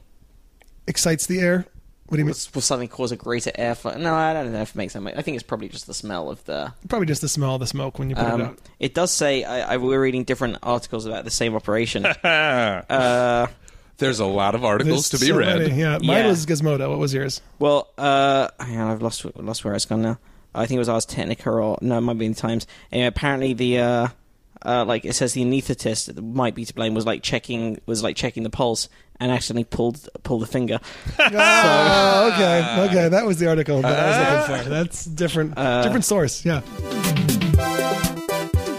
excites 0.90 1.26
the 1.28 1.40
air. 1.40 1.66
What 2.08 2.16
do 2.16 2.22
you 2.22 2.26
mean? 2.26 2.34
will 2.56 2.62
suddenly 2.62 2.88
cause 2.88 3.12
a 3.12 3.16
greater 3.16 3.52
airflow. 3.52 3.96
No, 4.00 4.16
I 4.16 4.34
don't 4.34 4.52
know 4.52 4.62
if 4.62 4.72
it 4.72 4.76
makes 4.76 4.94
that. 4.94 5.02
much- 5.02 5.14
I 5.16 5.22
think 5.22 5.36
it's 5.36 5.44
probably 5.44 5.70
just 5.70 5.86
the 5.86 5.94
smell 5.94 6.30
of 6.32 6.44
the. 6.46 6.74
Probably 6.88 7.06
just 7.06 7.22
the 7.22 7.30
smell 7.30 7.54
of 7.54 7.60
the 7.60 7.68
smoke 7.68 8.00
when 8.00 8.10
you 8.10 8.16
put 8.16 8.26
it 8.26 8.32
Um, 8.34 8.42
out. 8.42 8.60
it 8.80 8.96
does 8.96 9.12
say 9.12 9.44
I, 9.44 9.76
I 9.76 9.78
we're 9.78 10.02
reading 10.02 10.24
different 10.24 10.58
articles 10.64 11.06
about 11.06 11.24
the 11.24 11.30
same 11.30 11.56
operation. 11.56 12.06
uh, 12.90 13.48
There's 13.98 14.20
a 14.20 14.26
lot 14.26 14.56
of 14.56 14.66
articles 14.66 15.10
to 15.10 15.20
be 15.20 15.28
so 15.28 15.38
read. 15.38 15.60
many, 15.60 15.76
Yeah. 15.80 15.98
Mine 16.00 16.04
Yeah. 16.24 16.28
was 16.28 16.46
Gizmodo. 16.48 16.90
What 16.90 17.00
was 17.00 17.14
yours? 17.14 17.42
well, 17.60 17.90
uh, 17.98 18.48
hang 18.60 18.80
on, 18.80 18.90
I've 18.90 19.02
lost 19.02 19.26
lost 19.38 19.64
where 19.64 19.76
it's 19.76 19.86
gone 19.86 20.02
now. 20.02 20.18
I 20.56 20.66
think 20.66 20.78
it 20.78 20.80
was 20.80 20.90
Ars 20.90 21.06
Technica 21.06 21.52
or 21.52 21.78
no, 21.82 21.98
it 22.00 22.02
might 22.02 22.18
be 22.18 22.26
in 22.26 22.34
the 22.34 22.40
Times. 22.40 22.66
Anyway, 22.92 23.06
apparently 23.08 23.54
the 23.54 23.80
uh, 23.80 24.08
uh, 24.66 24.86
like 24.86 25.06
it 25.06 25.14
says 25.14 25.34
the 25.34 25.44
anaesthetist 25.44 26.22
might 26.22 26.56
be 26.56 26.66
to 26.66 26.74
blame 26.74 26.94
was 26.94 27.06
like 27.06 27.24
checking 27.24 27.80
was 27.86 28.04
like 28.04 28.16
checking 28.16 28.44
the 28.44 28.50
pulse 28.50 28.90
and 29.20 29.32
accidentally 29.32 29.64
pulled 29.64 30.08
pulled 30.24 30.42
the 30.42 30.48
finger. 30.48 30.80
Oh, 31.20 32.32
okay, 32.34 32.90
okay. 32.90 33.10
That 33.10 33.26
was 33.26 33.40
the 33.40 33.48
article 33.48 33.82
that 33.82 34.00
I 34.00 34.40
was 34.40 34.50
looking 34.50 34.64
for. 34.64 34.70
That's 34.70 35.06
different, 35.06 35.56
different 35.56 36.06
source. 36.06 36.44
Yeah. 36.46 36.62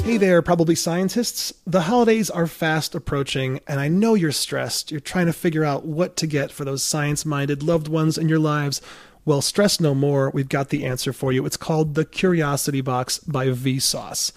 Hey 0.03 0.17
there, 0.17 0.43
probably 0.43 0.75
scientists. 0.75 1.53
The 1.67 1.83
holidays 1.83 2.31
are 2.31 2.49
fast 2.49 2.95
approaching, 2.97 3.61
and 3.69 3.79
I 3.79 3.87
know 3.89 4.15
you're 4.15 4.33
stressed. 4.33 4.91
You're 4.91 4.99
trying 4.99 5.27
to 5.27 5.33
figure 5.33 5.65
out 5.65 5.85
what 5.85 6.17
to 6.17 6.27
get 6.27 6.51
for 6.51 6.65
those 6.65 6.83
science 6.83 7.25
minded 7.25 7.63
loved 7.63 7.87
ones 7.87 8.19
in 8.19 8.29
your 8.29 8.41
lives. 8.41 8.83
Well, 9.25 9.41
stress 9.41 9.79
no 9.79 9.95
more. 9.95 10.31
We've 10.31 10.49
got 10.49 10.71
the 10.71 10.85
answer 10.85 11.13
for 11.13 11.33
you. 11.33 11.47
It's 11.47 11.57
called 11.57 11.95
the 11.95 12.05
Curiosity 12.05 12.81
Box 12.81 13.19
by 13.21 13.47
Vsauce. 13.47 14.33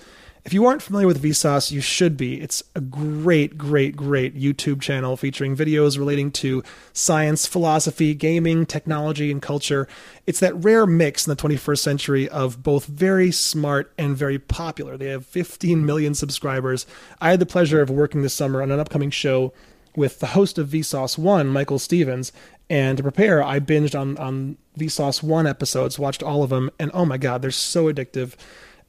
If 0.46 0.54
you 0.54 0.66
aren't 0.66 0.82
familiar 0.82 1.08
with 1.08 1.24
Vsauce, 1.24 1.72
you 1.72 1.80
should 1.80 2.18
be. 2.18 2.42
It's 2.42 2.62
a 2.76 2.82
great, 2.82 3.58
great, 3.58 3.96
great 3.96 4.38
YouTube 4.38 4.82
channel 4.82 5.16
featuring 5.16 5.56
videos 5.56 5.98
relating 5.98 6.32
to 6.32 6.64
science, 6.92 7.48
philosophy, 7.48 8.14
gaming, 8.14 8.66
technology, 8.66 9.32
and 9.32 9.42
culture. 9.42 9.88
It's 10.28 10.42
that 10.42 10.62
rare 10.62 10.86
mix 10.86 11.26
in 11.26 11.32
the 11.32 11.42
21st 11.42 11.80
century 11.80 12.28
of 12.28 12.62
both 12.62 12.88
very 12.88 13.32
smart 13.32 13.94
and 13.98 14.18
very 14.18 14.38
popular. 14.38 14.98
They 14.98 15.08
have 15.08 15.26
15 15.26 15.86
million 15.86 16.14
subscribers. 16.14 16.86
I 17.22 17.30
had 17.30 17.40
the 17.40 17.46
pleasure 17.46 17.82
of 17.82 17.90
working 17.90 18.22
this 18.22 18.34
summer 18.34 18.62
on 18.62 18.70
an 18.70 18.82
upcoming 18.82 19.12
show 19.12 19.54
with 19.96 20.20
the 20.20 20.28
host 20.28 20.58
of 20.58 20.68
Vsauce 20.68 21.18
One, 21.18 21.48
Michael 21.48 21.80
Stevens. 21.80 22.34
And 22.70 22.98
to 22.98 23.04
prepare, 23.04 23.42
I 23.42 23.62
binged 23.62 23.98
on 23.98 24.18
on 24.18 24.58
Vsauce 24.78 25.24
One 25.24 25.48
episodes, 25.48 25.98
watched 25.98 26.24
all 26.24 26.44
of 26.44 26.50
them, 26.50 26.70
and 26.78 26.92
oh 26.94 27.06
my 27.06 27.18
god, 27.18 27.42
they're 27.42 27.52
so 27.52 27.86
addictive 27.86 28.36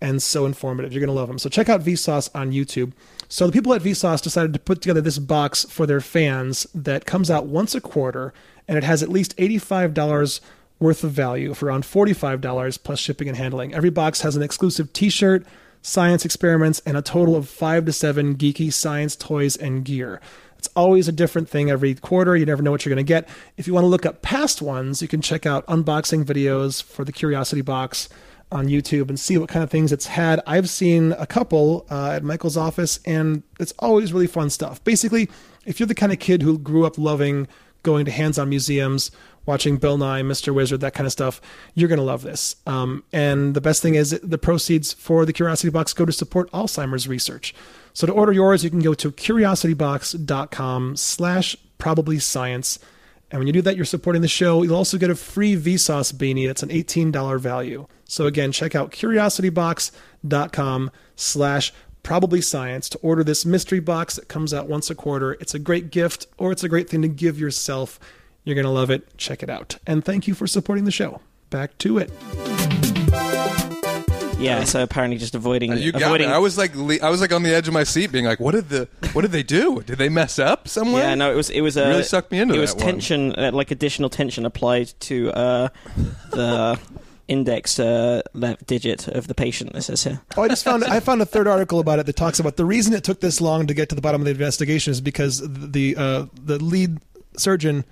and 0.01 0.23
so 0.23 0.47
informative. 0.47 0.93
You're 0.93 1.01
gonna 1.01 1.13
love 1.13 1.29
them. 1.29 1.39
So 1.39 1.49
check 1.49 1.69
out 1.69 1.83
Vsauce 1.83 2.29
on 2.35 2.53
YouTube. 2.53 2.93
So 3.29 3.47
the 3.47 3.53
people 3.53 3.75
at 3.75 3.83
Vsauce 3.83 4.23
decided 4.23 4.53
to 4.53 4.59
put 4.59 4.83
together 4.83 5.01
this 5.01 5.19
box 5.19 5.65
for 5.65 5.87
their 5.87 6.01
fans 6.01 6.67
that 6.75 7.07
comes 7.07 7.31
out 7.31 7.47
once 7.47 7.75
a 7.75 7.81
quarter, 7.81 8.33
and 8.69 8.77
it 8.79 8.85
has 8.85 9.03
at 9.03 9.09
least 9.09 9.35
eighty-five 9.39 9.95
dollars 9.95 10.41
worth 10.81 11.05
of 11.05 11.13
value 11.13 11.55
for 11.55 11.67
around 11.67 11.87
forty-five 11.87 12.41
dollars 12.41 12.77
plus 12.79 12.99
shipping 12.99 13.29
and 13.29 13.37
handling. 13.37 13.75
Every 13.75 13.91
box 13.91 14.21
has 14.21 14.37
an 14.37 14.43
exclusive 14.43 14.93
T-shirt, 14.93 15.47
science 15.83 16.25
experiments, 16.25 16.83
and 16.85 16.97
a 16.97 17.03
total 17.03 17.37
of 17.37 17.49
five 17.49 17.87
to 17.87 17.93
seven 17.93 18.37
geeky 18.37 18.73
science 18.73 19.17
toys 19.17 19.57
and 19.57 19.85
gear. 19.85 20.21
It's 20.59 20.69
always 20.75 21.09
a 21.09 21.13
different 21.13 21.49
thing 21.49 21.71
every 21.71 21.95
quarter. 21.95 22.35
You 22.35 22.47
never 22.47 22.63
know 22.63 22.71
what 22.71 22.87
you're 22.87 22.95
going 22.95 23.05
to 23.05 23.09
get. 23.09 23.29
If 23.59 23.67
you 23.67 23.75
want 23.75 23.85
to 23.85 23.89
look 23.89 24.07
up 24.07 24.23
past 24.23 24.63
ones, 24.63 25.03
you 25.03 25.09
can 25.09 25.21
check 25.21 25.45
out 25.45 25.67
unboxing 25.67 26.25
videos 26.25 26.83
for 26.83 27.05
the 27.05 27.13
Curiosity 27.13 27.61
Box 27.61 28.09
on 28.55 28.69
YouTube 28.69 29.09
and 29.09 29.19
see 29.19 29.37
what 29.37 29.49
kind 29.49 29.63
of 29.63 29.71
things 29.71 29.93
it's 29.93 30.07
had. 30.07 30.41
I've 30.47 30.71
seen 30.71 31.13
a 31.13 31.27
couple 31.27 31.87
uh, 31.91 32.13
at 32.13 32.23
Michael's 32.23 32.57
office, 32.57 33.01
and 33.05 33.43
it's 33.59 33.73
always 33.79 34.13
really 34.13 34.27
fun 34.27 34.51
stuff. 34.51 34.83
Basically, 34.85 35.29
if 35.67 35.81
you're 35.81 35.87
the 35.87 35.95
kind 35.95 36.13
of 36.13 36.19
kid 36.19 36.43
who 36.43 36.59
grew 36.59 36.85
up 36.85 36.99
loving 36.99 37.49
going 37.83 38.05
to 38.05 38.11
hands 38.11 38.39
on 38.39 38.49
museums, 38.49 39.11
watching 39.47 39.77
Bill 39.77 39.99
Nye, 39.99 40.23
Mr. 40.23 40.55
Wizard, 40.55 40.81
that 40.81 40.95
kind 40.95 41.07
of 41.07 41.13
stuff, 41.13 41.41
you're 41.75 41.89
going 41.89 41.99
to 41.99 42.05
love 42.05 42.23
this. 42.23 42.57
Um, 42.67 43.05
and 43.13 43.55
the 43.55 43.61
best 43.61 43.83
thing 43.83 43.95
is 43.95 44.19
the 44.23 44.39
proceeds 44.39 44.93
for 44.93 45.27
the 45.27 45.33
Curiosity 45.33 45.71
Box 45.71 45.93
go 45.93 46.05
to 46.05 46.13
support 46.13 46.51
Alzheimer's 46.53 47.07
research. 47.07 47.55
So 47.93 48.07
to 48.07 48.13
order 48.13 48.33
yours, 48.33 48.65
you 48.65 48.71
can 48.71 48.81
go 48.81 48.95
to 48.95 49.13
curiositybox.com 49.13 50.97
slash 50.97 51.57
probably 51.79 52.19
science. 52.19 52.79
And 53.35 53.41
when 53.41 53.49
you 53.49 53.53
do 53.53 53.63
that, 53.63 53.75
you're 53.75 53.85
supporting 53.85 54.23
the 54.23 54.29
show. 54.29 54.63
You'll 54.63 54.77
also 54.77 54.97
get 54.97 55.11
a 55.11 55.17
free 55.17 55.57
Vsauce 55.57 56.15
beanie. 56.15 56.47
That's 56.47 56.63
an 56.63 56.69
$18 56.69 57.41
value. 57.41 57.89
So 58.05 58.27
again, 58.27 58.53
check 58.53 58.77
out 58.77 58.93
curiositybox.com 58.93 60.91
slash 61.17 61.73
probably 62.05 62.41
science 62.41 62.89
to 62.91 62.99
order 62.99 63.25
this 63.25 63.45
mystery 63.45 63.81
box 63.81 64.15
that 64.15 64.29
comes 64.29 64.55
out 64.55 64.69
once 64.69 64.89
a 64.89 64.95
quarter. 64.95 65.33
It's 65.33 65.53
a 65.53 65.59
great 65.59 65.91
gift 65.91 66.29
or 66.39 66.53
it's 66.53 66.63
a 66.63 66.69
great 66.69 66.89
thing 66.89 67.03
to 67.03 67.09
give 67.09 67.41
yourself. 67.41 67.99
You're 68.45 68.55
going 68.55 68.67
to 68.67 68.71
love 68.71 68.91
it. 68.91 69.19
Check 69.19 69.43
it 69.43 69.51
out. 69.51 69.79
And 69.85 70.05
thank 70.05 70.29
you 70.29 70.35
for 70.35 70.47
supporting 70.47 70.85
the 70.85 70.93
show. 70.93 71.21
Back 71.51 71.77
to 71.79 71.99
it. 71.99 72.13
Yeah, 74.39 74.65
so 74.65 74.83
apparently 74.83 75.17
just 75.19 75.35
avoiding 75.35 75.77
You 75.79 75.93
got 75.93 76.03
avoiding. 76.03 76.29
me. 76.29 76.35
I 76.35 76.39
was 76.39 76.59
like, 76.59 76.75
le- 76.75 76.99
I 77.03 77.09
was 77.09 77.21
like 77.21 77.33
on 77.33 77.43
the 77.43 77.55
edge 77.55 77.67
of 77.69 77.73
my 77.75 77.85
seat, 77.85 78.13
being 78.13 78.25
like, 78.27 78.41
"What 78.41 78.53
did 78.53 78.69
the? 78.69 78.89
What 79.13 79.23
did 79.23 79.33
they 79.33 79.43
do? 79.43 79.81
Did 79.83 79.97
they 79.99 80.09
mess 80.09 80.39
up 80.39 80.69
somewhere?" 80.69 81.03
yeah, 81.05 81.15
no, 81.15 81.33
it 81.33 81.37
was 81.37 81.51
it 81.51 81.61
was 81.63 81.77
a 81.77 81.89
Really 81.89 82.03
sucked 82.03 82.31
me 82.33 82.41
into 82.41 82.55
It 82.55 82.59
was 82.59 82.75
that 82.75 82.79
one. 82.85 82.87
tension, 82.93 83.35
uh, 83.37 83.51
like 83.53 83.71
additional 83.71 84.11
tension 84.11 84.45
applied 84.45 84.93
to 85.01 85.31
uh, 85.33 85.69
the 86.31 86.79
index 87.29 87.79
uh, 87.79 88.21
left 88.35 88.67
digit 88.67 89.09
of 89.09 89.29
the 89.29 89.35
patient. 89.35 89.73
This 89.73 89.89
is 89.89 90.05
here. 90.05 90.21
Oh, 90.37 90.43
I 90.43 90.49
just 90.49 90.65
found 90.65 90.85
I 90.85 91.01
found 91.01 91.23
a 91.23 91.27
third 91.27 91.47
article 91.49 91.79
about 91.81 91.99
it 92.01 92.07
that 92.07 92.17
talks 92.17 92.39
about 92.39 92.57
the 92.57 92.65
reason 92.67 92.93
it 92.93 93.05
took 93.05 93.21
this 93.21 93.41
long 93.41 93.67
to 93.67 93.73
get 93.75 93.89
to 93.91 93.95
the 93.95 94.03
bottom 94.03 94.21
of 94.21 94.25
the 94.27 94.33
investigation 94.33 94.91
is 94.91 95.01
because 95.01 95.43
the 95.47 95.95
uh, 95.97 96.27
the 96.45 96.63
lead 96.63 96.99
surgeon 97.37 97.85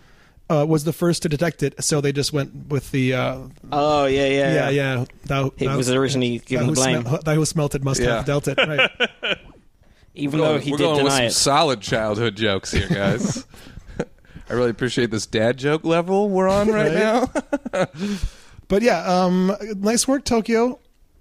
uh, 0.50 0.66
was 0.68 0.84
the 0.84 0.92
first 0.92 1.22
to 1.22 1.28
detect 1.28 1.62
it, 1.62 1.82
so 1.82 2.00
they 2.00 2.12
just 2.12 2.32
went 2.32 2.68
with 2.68 2.90
the 2.90 3.14
uh, 3.14 3.38
Oh 3.70 4.06
yeah, 4.06 4.26
yeah, 4.26 4.52
yeah 4.54 4.68
yeah. 4.70 5.04
Thou, 5.24 5.52
He 5.56 5.66
thou- 5.66 5.76
was 5.76 5.90
originally 5.90 6.38
given 6.40 6.66
the 6.66 6.72
blame, 6.72 7.04
smel- 7.04 7.22
thou 7.24 7.34
who 7.34 7.44
smelt 7.44 7.74
it 7.74 7.82
must 7.84 8.00
Yeah. 8.00 8.16
have 8.16 8.24
dealt 8.26 8.48
it. 8.48 8.58
Right. 8.58 8.90
even 10.14 10.40
We're 10.40 10.46
though 10.46 10.52
going- 10.54 10.62
he 10.62 10.70
we're 10.72 10.78
did 10.78 10.84
going 10.84 11.04
with 11.04 11.12
deny 11.12 11.16
some 11.18 11.26
it. 11.26 11.32
solid 11.32 11.80
childhood 11.80 12.36
jokes 12.36 12.72
here, 12.72 12.88
guys. 12.88 13.46
I 14.50 14.54
really 14.54 14.70
appreciate 14.70 15.10
this 15.10 15.24
dad 15.24 15.56
joke 15.56 15.84
level 15.84 16.28
we're 16.28 16.48
on 16.48 16.68
right, 16.68 16.92
Right. 16.92 17.28
now. 17.74 17.86
But 18.68 18.80
yeah, 18.82 19.02
um, 19.04 19.54
nice 19.76 20.08
work, 20.08 20.24
Tokyo. 20.24 20.78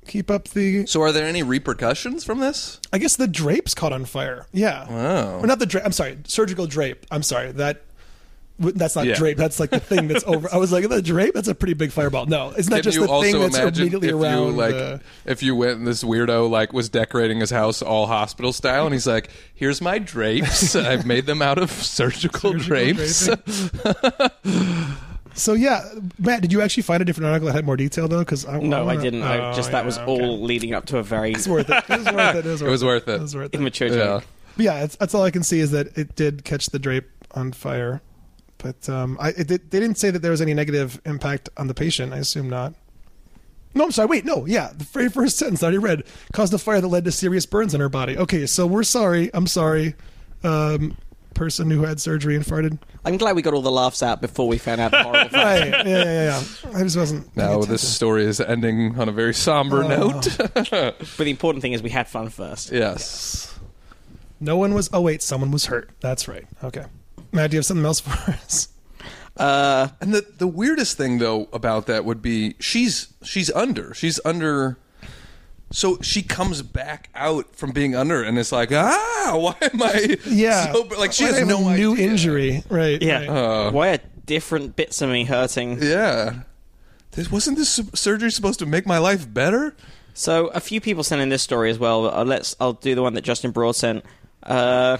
Keep 0.08 0.32
up 0.32 0.48
the. 0.50 0.86
So, 0.86 1.02
are 1.02 1.12
there 1.12 1.28
any 1.28 1.44
repercussions 1.44 2.24
from 2.24 2.40
this? 2.40 2.80
I 2.94 2.98
guess 2.98 3.18
the 3.18 3.28
drapes 3.28 3.74
caught 3.76 3.92
on 3.92 4.06
fire. 4.06 4.48
Yeah. 4.54 4.90
Wow. 4.90 5.40
Or 5.40 5.48
not 5.48 5.60
the 5.60 5.66
drape. 5.66 5.84
I'm 5.86 5.92
sorry, 5.92 6.18
surgical 6.24 6.66
drape. 6.66 7.06
I'm 7.12 7.24
sorry 7.24 7.52
that. 7.54 7.82
W- 8.62 8.78
That's 8.78 8.95
not 8.95 9.06
Yeah. 9.06 9.15
drape. 9.15 9.38
That's 9.38 9.60
like 9.60 9.69
the 9.71 9.80
thing 9.80 10.08
that's 10.08 10.24
over. 10.26 10.47
I 10.54 10.58
was 10.58 10.71
like, 10.71 10.88
the 10.88 11.02
drape. 11.02 11.34
That's 11.34 11.47
a 11.50 11.56
pretty 11.56 11.74
big 11.74 11.91
fireball. 11.91 12.26
No, 12.28 12.52
it's 12.58 12.69
not 12.69 12.78
Can 12.78 12.91
just 12.91 13.00
the 13.00 13.08
thing 13.08 13.39
that's 13.39 13.58
immediately 13.78 14.08
if 14.10 14.15
around. 14.15 14.47
you 14.47 14.52
like 14.54 14.71
the- 14.76 15.02
if 15.26 15.43
you 15.43 15.56
went 15.56 15.78
and 15.80 15.86
this 15.88 16.04
weirdo 16.04 16.50
like 16.50 16.71
was 16.74 16.88
decorating 16.89 17.39
his 17.41 17.50
house 17.50 17.82
all 17.82 18.08
hospital 18.08 18.54
style 18.54 18.86
and 18.86 18.93
he's 18.93 19.08
like, 19.08 19.30
"Here's 19.54 19.82
my 19.82 20.00
drapes. 20.00 20.76
I've 20.76 21.06
made 21.06 21.26
them 21.26 21.41
out 21.41 21.58
of 21.58 21.69
surgical, 21.71 22.52
Surgical 22.52 22.54
drapes." 22.54 23.30
So 25.34 25.54
yeah, 25.54 25.89
Matt, 26.19 26.41
did 26.41 26.52
you 26.52 26.62
actually 26.62 26.84
find 26.84 27.02
a 27.02 27.06
different 27.06 27.28
article 27.28 27.47
that 27.47 27.54
had 27.54 27.65
more 27.65 27.78
detail 27.78 28.10
though? 28.10 28.19
Because 28.19 28.45
I 28.45 28.60
No, 28.60 28.80
I 28.82 28.84
wanna- 28.84 29.02
didn't. 29.02 29.24
I 29.24 29.52
Oh, 29.52 29.54
just 29.54 29.71
that 29.71 29.84
oh, 29.84 29.86
was 29.86 29.97
okay. 29.97 30.06
all 30.12 30.41
leading 30.41 30.74
up 30.74 30.86
to 30.88 30.97
a 30.97 31.04
very 31.04 31.32
It's 31.32 31.47
worth 31.47 31.69
it. 31.69 31.84
It 31.88 32.00
was 32.00 32.06
worth 32.13 32.36
it. 32.36 32.45
It 32.45 32.50
was 32.50 32.62
worth 32.62 32.67
It 32.67 32.71
was 32.71 32.84
worth 32.84 33.08
it. 33.08 33.12
It 33.13 33.21
was 33.21 33.36
worth 33.36 33.54
it. 33.54 33.58
immature 33.58 33.88
yeah. 33.88 33.95
joke. 33.95 34.24
But 34.58 34.65
yeah, 34.65 34.84
it's, 34.84 34.97
that's 34.97 35.15
all 35.15 35.24
I 35.24 35.32
can 35.32 35.43
see 35.43 35.62
is 35.62 35.71
that 35.71 35.97
it 35.97 36.17
did 36.17 36.43
catch 36.43 36.65
the 36.67 36.80
drape 36.80 37.08
on 37.34 37.54
fire. 37.54 38.02
But 38.62 38.88
um, 38.89 39.17
I, 39.19 39.30
it, 39.30 39.47
they 39.47 39.58
didn't 39.80 39.97
say 39.97 40.12
that 40.12 40.19
there 40.19 40.32
was 40.32 40.41
any 40.41 40.54
negative 40.54 41.02
impact 41.06 41.50
on 41.58 41.67
the 41.67 41.74
patient. 41.74 42.13
I 42.13 42.17
assume 42.17 42.50
not. 42.50 42.74
No, 43.74 43.86
I'm 43.86 43.91
sorry. 43.91 44.08
Wait, 44.08 44.26
no. 44.26 44.45
Yeah, 44.45 44.71
the 44.76 44.84
very 44.84 45.10
first 45.17 45.38
sentence 45.38 45.63
I 45.63 45.67
already 45.67 45.78
read 45.80 46.04
caused 46.34 46.54
a 46.54 46.58
fire 46.58 46.80
that 46.82 46.88
led 46.88 47.06
to 47.06 47.12
serious 47.12 47.45
burns 47.45 47.74
in 47.74 47.82
her 47.82 47.89
body. 47.89 48.17
Okay, 48.17 48.45
so 48.45 48.67
we're 48.67 48.84
sorry. 48.84 49.32
I'm 49.34 49.47
sorry, 49.47 49.95
um, 50.43 50.95
person 51.34 51.71
who 51.71 51.84
had 51.84 52.00
surgery 52.02 52.36
and 52.36 52.45
farted. 52.45 52.78
I'm 53.06 53.17
glad 53.17 53.36
we 53.36 53.41
got 53.41 53.54
all 53.56 53.62
the 53.63 53.71
laughs 53.71 54.04
out 54.04 54.21
before 54.21 54.47
we 54.47 54.58
found 54.60 54.80
out 54.82 54.91
the 54.91 55.02
horrible 55.02 55.30
fact. 55.30 55.34
Right? 55.71 55.88
Yeah, 55.88 56.04
yeah, 56.04 56.04
yeah. 56.04 56.43
yeah. 56.65 56.78
I 56.78 56.84
just 56.84 56.97
wasn't. 56.97 57.34
paying 57.34 57.47
Now 57.50 57.62
this 57.62 57.88
story 57.88 58.26
is 58.26 58.39
ending 58.41 59.00
on 59.00 59.10
a 59.10 59.12
very 59.12 59.34
somber 59.34 59.84
Oh. 59.86 59.88
note. 59.88 60.38
But 60.69 61.17
the 61.17 61.30
important 61.32 61.62
thing 61.63 61.74
is 61.74 61.82
we 61.82 61.89
had 61.89 62.08
fun 62.08 62.30
first. 62.30 62.71
yes. 62.71 63.58
No 64.39 64.58
one 64.58 64.74
was. 64.74 64.89
Oh 64.93 65.02
wait, 65.02 65.21
someone 65.24 65.50
was 65.52 65.65
hurt. 65.67 65.89
That's 66.02 66.28
right. 66.28 66.45
Okay. 66.63 66.86
Matt, 67.32 67.52
do 67.52 67.56
you 67.56 67.60
have 67.60 67.65
something 67.65 67.86
else 67.86 68.00
for 68.00 68.32
us? 68.32 68.67
Uh, 69.38 69.88
And 70.02 70.13
the 70.13 70.26
the 70.38 70.48
weirdest 70.48 70.98
thing 70.98 71.17
though 71.20 71.48
about 71.54 71.86
that 71.88 72.04
would 72.06 72.22
be 72.22 72.56
she's 72.60 73.13
she's 73.24 73.50
under. 73.52 73.94
She's 73.94 74.20
under 74.26 74.78
so 75.72 75.98
she 76.02 76.22
comes 76.22 76.62
back 76.62 77.10
out 77.15 77.56
from 77.56 77.72
being 77.72 77.96
under 77.96 78.22
and 78.22 78.38
it's 78.38 78.52
like, 78.52 78.72
ah, 78.74 79.32
why 79.36 79.56
am 79.62 79.82
I 79.82 80.17
Yeah. 80.28 80.74
so, 80.74 80.82
like 81.00 81.13
she 81.13 81.24
Why 81.24 81.28
has 81.32 81.36
do 81.39 81.46
I 81.46 81.48
have 81.48 81.48
no 81.48 81.70
new 81.74 81.94
idea. 81.94 82.08
injury. 82.10 82.63
Right. 82.70 83.02
yeah. 83.02 83.20
right. 83.20 83.30
Uh, 83.30 83.72
Why 83.72 83.89
are 83.94 84.00
different 84.26 84.76
bits 84.76 85.02
of 85.02 85.10
me 85.10 85.24
hurting? 85.24 85.82
Yeah. 85.82 86.41
This, 87.12 87.32
wasn't 87.32 87.58
this 87.58 87.80
surgery 87.94 88.32
supposed 88.32 88.60
to 88.60 88.65
make 88.65 88.86
my 88.86 88.98
life 88.98 89.34
better? 89.34 89.76
So 90.13 90.48
a 90.48 90.60
few 90.60 90.82
people 90.82 91.04
sent 91.04 91.22
in 91.22 91.30
this 91.30 91.41
story 91.41 91.70
as 91.70 91.80
well. 91.80 92.13
Uh, 92.13 92.24
let's. 92.26 92.54
I'll 92.60 92.74
do 92.74 92.96
the 92.96 93.02
one 93.02 93.13
that 93.15 93.22
Justin 93.24 93.52
Broad 93.52 93.76
sent. 93.78 94.04
Uh, 94.44 94.98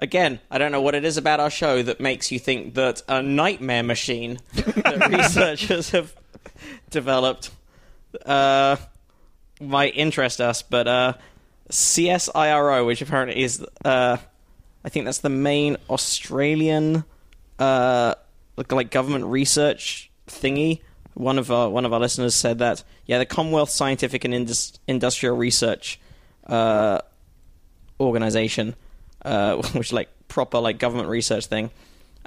again, 0.00 0.40
I 0.50 0.58
don't 0.58 0.72
know 0.72 0.80
what 0.80 0.96
it 0.96 1.04
is 1.04 1.16
about 1.16 1.38
our 1.38 1.50
show 1.50 1.82
that 1.82 2.00
makes 2.00 2.32
you 2.32 2.38
think 2.40 2.74
that 2.74 3.02
a 3.08 3.22
nightmare 3.22 3.84
machine 3.84 4.38
that 4.54 5.08
researchers 5.16 5.90
have 5.90 6.12
developed 6.90 7.50
uh, 8.26 8.76
might 9.60 9.94
interest 9.94 10.40
us, 10.40 10.62
but 10.62 10.88
uh, 10.88 11.12
CSIRO, 11.70 12.86
which 12.86 13.02
apparently 13.02 13.42
is, 13.42 13.64
uh, 13.84 14.16
I 14.84 14.88
think 14.88 15.04
that's 15.04 15.18
the 15.18 15.28
main 15.28 15.76
Australian 15.88 17.04
uh, 17.58 18.14
like- 18.56 18.90
government 18.90 19.26
research 19.26 20.10
thingy. 20.26 20.80
One 21.14 21.38
of 21.38 21.50
our 21.50 21.68
one 21.68 21.84
of 21.84 21.92
our 21.92 22.00
listeners 22.00 22.34
said 22.34 22.60
that 22.60 22.82
yeah, 23.04 23.18
the 23.18 23.26
Commonwealth 23.26 23.68
Scientific 23.68 24.24
and 24.24 24.32
Indus- 24.32 24.72
Industrial 24.86 25.36
Research 25.36 26.00
uh, 26.46 27.00
organization, 27.98 28.74
uh, 29.24 29.56
which 29.72 29.88
is 29.88 29.92
like 29.92 30.08
proper 30.28 30.58
like 30.58 30.78
government 30.78 31.08
research 31.08 31.46
thing, 31.46 31.70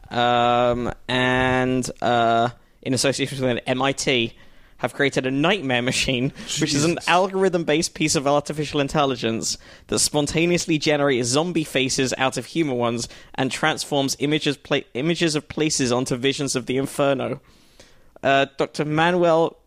um, 0.10 0.92
and 1.08 1.90
uh, 2.02 2.50
in 2.82 2.94
association 2.94 3.46
with 3.46 3.60
MIT, 3.66 4.34
have 4.78 4.94
created 4.94 5.26
a 5.26 5.32
nightmare 5.32 5.82
machine, 5.92 6.34
which 6.60 6.74
is 6.74 6.84
an 6.84 7.00
algorithm-based 7.08 7.94
piece 7.94 8.16
of 8.16 8.28
artificial 8.28 8.82
intelligence 8.82 9.58
that 9.88 10.00
spontaneously 10.00 10.78
generates 10.78 11.30
zombie 11.30 11.64
faces 11.64 12.14
out 12.18 12.36
of 12.38 12.48
human 12.48 12.76
ones 12.76 13.08
and 13.36 13.50
transforms 13.50 14.18
images 14.20 14.58
pla- 14.58 14.82
images 14.94 15.36
of 15.36 15.48
places 15.48 15.92
onto 15.92 16.16
visions 16.18 16.56
of 16.58 16.66
the 16.66 16.76
inferno. 16.78 17.40
uh, 18.22 18.46
Dr. 18.58 18.84
Manuel. 18.86 19.58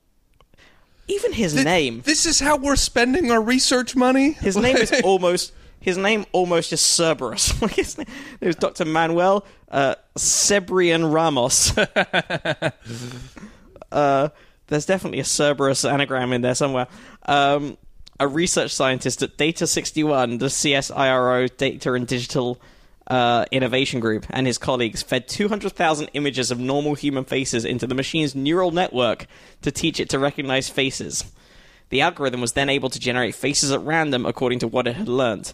Even 1.09 1.33
his 1.33 1.55
name, 1.55 2.03
This 2.05 2.27
is 2.27 2.41
how 2.41 2.57
we're 2.57 2.74
spending 2.74 3.31
our 3.31 3.41
research 3.41 3.95
money. 3.95 4.33
his 4.33 4.57
name 4.57 4.77
is 4.77 4.93
almost. 5.05 5.53
His 5.87 5.97
name 5.97 6.26
almost 6.32 6.72
is 6.72 6.80
Cerberus. 6.80 7.53
His 7.76 7.97
name 7.97 8.09
it 8.41 8.47
was 8.49 8.57
Dr. 8.57 8.84
Manuel 8.84 9.47
uh, 9.70 9.95
Cebrian 10.18 11.14
Ramos. 11.14 11.78
uh, 13.93 14.30
there's 14.66 14.84
definitely 14.84 15.20
a 15.20 15.24
Cerberus 15.24 15.84
anagram 15.84 16.32
in 16.32 16.43
there 16.43 16.57
somewhere. 16.57 16.89
Um, 17.26 17.78
a 18.18 18.26
research 18.26 18.74
scientist 18.74 19.22
at 19.22 19.37
Data 19.37 19.64
61, 19.64 20.39
the 20.39 20.47
CSIRO 20.47 21.57
Data 21.57 21.93
and 21.93 22.05
Digital 22.05 22.61
uh, 23.07 23.45
Innovation 23.53 24.01
Group, 24.01 24.26
and 24.30 24.45
his 24.45 24.59
colleagues 24.59 25.05
fed 25.05 25.28
200,000 25.28 26.11
images 26.14 26.51
of 26.51 26.59
normal 26.59 26.97
human 26.97 27.22
faces 27.22 27.64
into 27.64 27.87
the 27.87 27.95
machine's 27.95 28.34
neural 28.34 28.72
network 28.72 29.28
to 29.62 29.70
teach 29.70 30.01
it 30.01 30.11
to 30.11 30.18
recognize 30.18 30.68
faces. 30.68 31.32
The 31.91 32.01
algorithm 32.01 32.41
was 32.41 32.55
then 32.55 32.68
able 32.68 32.91
to 32.91 32.99
generate 32.99 33.37
faces 33.37 33.70
at 33.70 33.80
random 33.82 34.26
according 34.26 34.59
to 34.59 34.66
what 34.66 34.89
it 34.89 34.97
had 34.97 35.07
learned. 35.07 35.53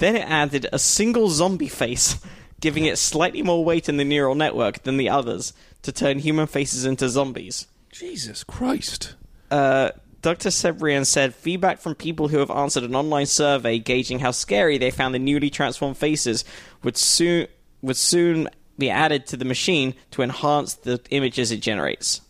Then 0.00 0.16
it 0.16 0.28
added 0.28 0.66
a 0.72 0.78
single 0.78 1.28
zombie 1.28 1.68
face, 1.68 2.18
giving 2.60 2.86
it 2.86 2.98
slightly 2.98 3.42
more 3.42 3.64
weight 3.64 3.88
in 3.88 3.98
the 3.98 4.04
neural 4.04 4.34
network 4.34 4.82
than 4.82 4.96
the 4.96 5.10
others 5.10 5.52
to 5.82 5.92
turn 5.92 6.18
human 6.18 6.46
faces 6.46 6.86
into 6.86 7.08
zombies. 7.08 7.66
Jesus 7.92 8.42
Christ. 8.42 9.14
Uh, 9.50 9.90
Dr. 10.22 10.48
Cebrian 10.48 11.06
said 11.06 11.34
feedback 11.34 11.80
from 11.80 11.94
people 11.94 12.28
who 12.28 12.38
have 12.38 12.50
answered 12.50 12.82
an 12.82 12.94
online 12.94 13.26
survey 13.26 13.78
gauging 13.78 14.20
how 14.20 14.30
scary 14.30 14.78
they 14.78 14.90
found 14.90 15.14
the 15.14 15.18
newly 15.18 15.50
transformed 15.50 15.96
faces 15.96 16.44
would 16.82 16.96
soon 16.96 17.46
would 17.82 17.96
soon 17.96 18.48
be 18.78 18.90
added 18.90 19.26
to 19.26 19.36
the 19.36 19.44
machine 19.44 19.94
to 20.10 20.22
enhance 20.22 20.74
the 20.74 21.00
images 21.10 21.50
it 21.50 21.60
generates. 21.60 22.22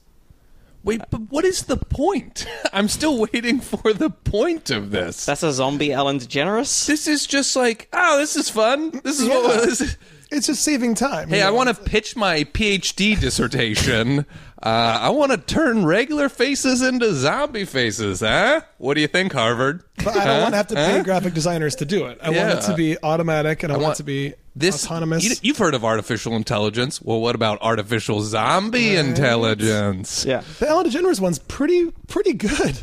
Wait, 0.82 1.02
but 1.10 1.20
what 1.30 1.44
is 1.44 1.64
the 1.64 1.76
point? 1.76 2.46
I'm 2.72 2.88
still 2.88 3.18
waiting 3.18 3.60
for 3.60 3.92
the 3.92 4.10
point 4.10 4.70
of 4.70 4.90
this. 4.90 5.26
That's 5.26 5.42
a 5.42 5.52
zombie 5.52 5.92
Ellen 5.92 6.18
DeGeneres. 6.18 6.86
this 6.86 7.06
is 7.06 7.26
just 7.26 7.54
like, 7.56 7.88
oh, 7.92 8.18
this 8.18 8.36
is 8.36 8.48
fun. 8.48 9.00
This 9.04 9.20
is 9.20 9.28
Yeah. 9.28 9.34
what 9.42 9.62
this 9.64 9.80
is. 9.80 9.96
It's 10.32 10.46
just 10.46 10.62
saving 10.62 10.94
time. 10.94 11.28
Hey, 11.28 11.38
you 11.40 11.44
I 11.44 11.50
want 11.50 11.68
to 11.68 11.74
pitch 11.74 12.14
my 12.16 12.44
PhD 12.44 13.18
dissertation. 13.18 14.26
Uh, 14.62 14.98
I 15.00 15.08
want 15.08 15.32
to 15.32 15.38
turn 15.38 15.86
regular 15.86 16.28
faces 16.28 16.82
into 16.82 17.14
zombie 17.14 17.64
faces, 17.64 18.20
huh? 18.20 18.60
What 18.76 18.92
do 18.92 19.00
you 19.00 19.06
think, 19.06 19.32
Harvard? 19.32 19.82
But 19.96 20.08
I 20.18 20.24
don't 20.26 20.40
want 20.42 20.52
to 20.52 20.56
have 20.58 20.66
to 20.66 20.74
pay 20.74 21.02
graphic 21.02 21.32
designers 21.32 21.76
to 21.76 21.86
do 21.86 22.04
it. 22.08 22.18
I 22.20 22.28
want 22.28 22.58
it 22.58 22.60
to 22.66 22.74
be 22.74 22.98
automatic, 23.02 23.62
and 23.62 23.72
I, 23.72 23.76
want, 23.76 23.84
want 23.84 23.94
it 23.94 23.96
to 23.96 24.04
be 24.04 24.34
This 24.56 24.84
autonomous. 24.84 25.42
You, 25.42 25.52
have 25.52 25.58
heard 25.58 25.74
of 25.74 25.84
artificial 25.84 26.34
intelligence. 26.34 27.00
Well, 27.00 27.20
what 27.20 27.34
about 27.34 27.58
artificial 27.62 28.20
zombie 28.22 28.96
intelligence? 28.96 30.24
Yeah. 30.24 30.42
the 30.58 30.68
Ellen 30.68 30.86
DeGeneres 30.90 31.20
one's 31.20 31.38
pretty 31.38 31.90
pretty 32.08 32.32
good. 32.32 32.80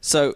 So, 0.00 0.34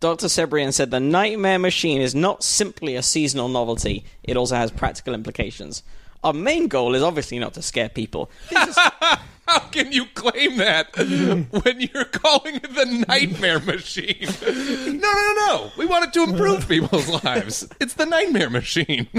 Dr. 0.00 0.26
Cebrian 0.26 0.72
said 0.72 0.90
the 0.90 1.00
Nightmare 1.00 1.58
Machine 1.58 2.00
is 2.02 2.14
not 2.14 2.42
simply 2.42 2.96
a 2.96 3.02
seasonal 3.02 3.48
novelty, 3.48 4.04
it 4.22 4.36
also 4.36 4.56
has 4.56 4.70
practical 4.70 5.14
implications. 5.14 5.82
Our 6.22 6.32
main 6.32 6.68
goal 6.68 6.94
is 6.94 7.02
obviously 7.02 7.38
not 7.38 7.54
to 7.54 7.62
scare 7.62 7.88
people. 7.88 8.30
This 8.50 8.68
is- 8.68 8.78
How 9.52 9.58
can 9.58 9.92
you 9.92 10.06
claim 10.14 10.56
that 10.56 10.96
when 10.96 11.80
you're 11.82 12.06
calling 12.06 12.54
it 12.54 12.74
the 12.74 13.04
nightmare 13.06 13.60
machine? 13.60 14.26
No, 14.42 15.12
no, 15.12 15.12
no, 15.12 15.34
no. 15.46 15.72
We 15.76 15.84
want 15.84 16.06
it 16.06 16.14
to 16.14 16.22
improve 16.22 16.66
people's 16.66 17.22
lives. 17.22 17.68
It's 17.78 17.92
the 17.92 18.06
nightmare 18.06 18.50
machine. 18.50 19.08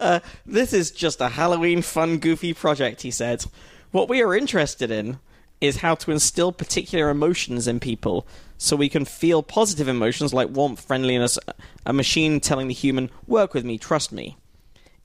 Uh, 0.00 0.18
this 0.44 0.72
is 0.72 0.90
just 0.90 1.20
a 1.20 1.28
Halloween 1.28 1.80
fun, 1.80 2.18
goofy 2.18 2.52
project, 2.52 3.02
he 3.02 3.12
said. 3.12 3.44
What 3.92 4.08
we 4.08 4.20
are 4.20 4.34
interested 4.34 4.90
in 4.90 5.20
is 5.60 5.76
how 5.76 5.94
to 5.94 6.10
instill 6.10 6.50
particular 6.50 7.08
emotions 7.08 7.68
in 7.68 7.78
people 7.78 8.26
so 8.58 8.74
we 8.74 8.88
can 8.88 9.04
feel 9.04 9.44
positive 9.44 9.86
emotions 9.86 10.34
like 10.34 10.48
warmth, 10.48 10.80
friendliness, 10.80 11.38
a 11.86 11.92
machine 11.92 12.40
telling 12.40 12.66
the 12.66 12.74
human, 12.74 13.10
work 13.28 13.54
with 13.54 13.64
me, 13.64 13.78
trust 13.78 14.10
me. 14.10 14.36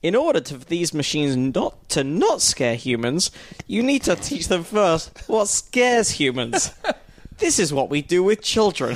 In 0.03 0.15
order 0.15 0.39
to, 0.39 0.59
for 0.59 0.65
these 0.65 0.93
machines 0.93 1.35
not 1.35 1.89
to 1.89 2.03
not 2.03 2.41
scare 2.41 2.75
humans, 2.75 3.31
you 3.65 3.81
need 3.81 4.03
to 4.03 4.15
teach 4.15 4.47
them 4.47 4.63
first 4.63 5.23
what 5.27 5.47
scares 5.47 6.11
humans. 6.11 6.71
this 7.39 7.57
is 7.57 7.73
what 7.73 7.89
we 7.89 8.01
do 8.01 8.21
with 8.23 8.41
children. 8.41 8.95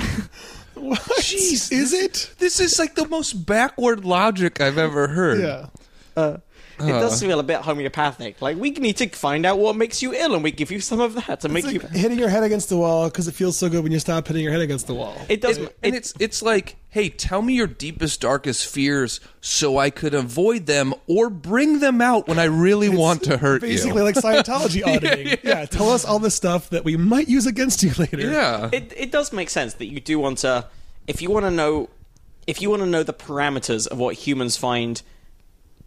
What 0.74 1.00
Jeez, 1.20 1.72
is 1.72 1.92
it? 1.92 2.32
This 2.38 2.60
is 2.60 2.78
like 2.78 2.94
the 2.94 3.08
most 3.08 3.32
backward 3.46 4.04
logic 4.04 4.60
I've 4.60 4.78
ever 4.78 5.08
heard. 5.08 5.40
Yeah. 5.40 5.66
Uh, 6.16 6.36
it 6.80 6.86
does 6.92 7.22
uh. 7.22 7.26
feel 7.26 7.40
a 7.40 7.42
bit 7.42 7.60
homeopathic. 7.62 8.40
Like 8.42 8.56
we 8.56 8.70
need 8.70 8.96
to 8.98 9.08
find 9.08 9.44
out 9.46 9.58
what 9.58 9.76
makes 9.76 10.02
you 10.02 10.12
ill, 10.14 10.34
and 10.34 10.42
we 10.44 10.50
give 10.50 10.70
you 10.70 10.80
some 10.80 11.00
of 11.00 11.14
that 11.14 11.40
to 11.40 11.48
make 11.48 11.64
It's 11.64 11.72
you. 11.74 11.80
hitting 11.80 12.18
your 12.18 12.28
head 12.28 12.42
against 12.42 12.68
the 12.68 12.76
wall 12.76 13.08
because 13.08 13.28
it 13.28 13.32
feels 13.34 13.56
so 13.56 13.68
good 13.68 13.82
when 13.82 13.92
you 13.92 13.98
stop 13.98 14.26
hitting 14.26 14.42
your 14.42 14.52
head 14.52 14.60
against 14.62 14.86
the 14.86 14.94
wall. 14.94 15.16
It 15.28 15.40
does. 15.40 15.58
And, 15.58 15.66
it- 15.66 15.76
and 15.82 15.94
it's 15.94 16.14
it's 16.18 16.42
like, 16.42 16.76
hey, 16.90 17.08
tell 17.08 17.42
me 17.42 17.54
your 17.54 17.66
deepest, 17.66 18.20
darkest 18.20 18.66
fears 18.66 19.20
so 19.40 19.78
I 19.78 19.90
could 19.90 20.14
avoid 20.14 20.66
them 20.66 20.94
or 21.06 21.30
bring 21.30 21.78
them 21.80 22.00
out 22.00 22.28
when 22.28 22.38
I 22.38 22.44
really 22.44 22.88
want 22.88 23.22
to 23.24 23.36
hurt 23.38 23.62
you. 23.62 23.68
Basically, 23.68 23.98
you. 23.98 24.04
like 24.04 24.14
Scientology 24.16 24.84
auditing. 24.86 25.38
yeah, 25.42 25.64
tell 25.66 25.90
us 25.90 26.04
all 26.04 26.18
the 26.18 26.30
stuff 26.30 26.70
that 26.70 26.84
we 26.84 26.96
might 26.96 27.28
use 27.28 27.46
against 27.46 27.82
you 27.82 27.92
later. 27.98 28.18
yeah. 28.20 28.68
it 28.72 28.92
it 28.96 29.10
does 29.12 29.32
make 29.32 29.50
sense 29.50 29.74
that 29.74 29.86
you 29.86 30.00
do 30.00 30.18
want 30.18 30.38
to 30.38 30.66
if 31.06 31.20
you 31.22 31.30
want 31.30 31.44
to 31.44 31.50
know 31.50 31.88
if 32.46 32.60
you 32.60 32.68
want 32.70 32.82
to 32.82 32.86
know 32.88 33.02
the 33.02 33.12
parameters 33.12 33.86
of 33.86 33.98
what 33.98 34.14
humans 34.16 34.56
find 34.56 35.02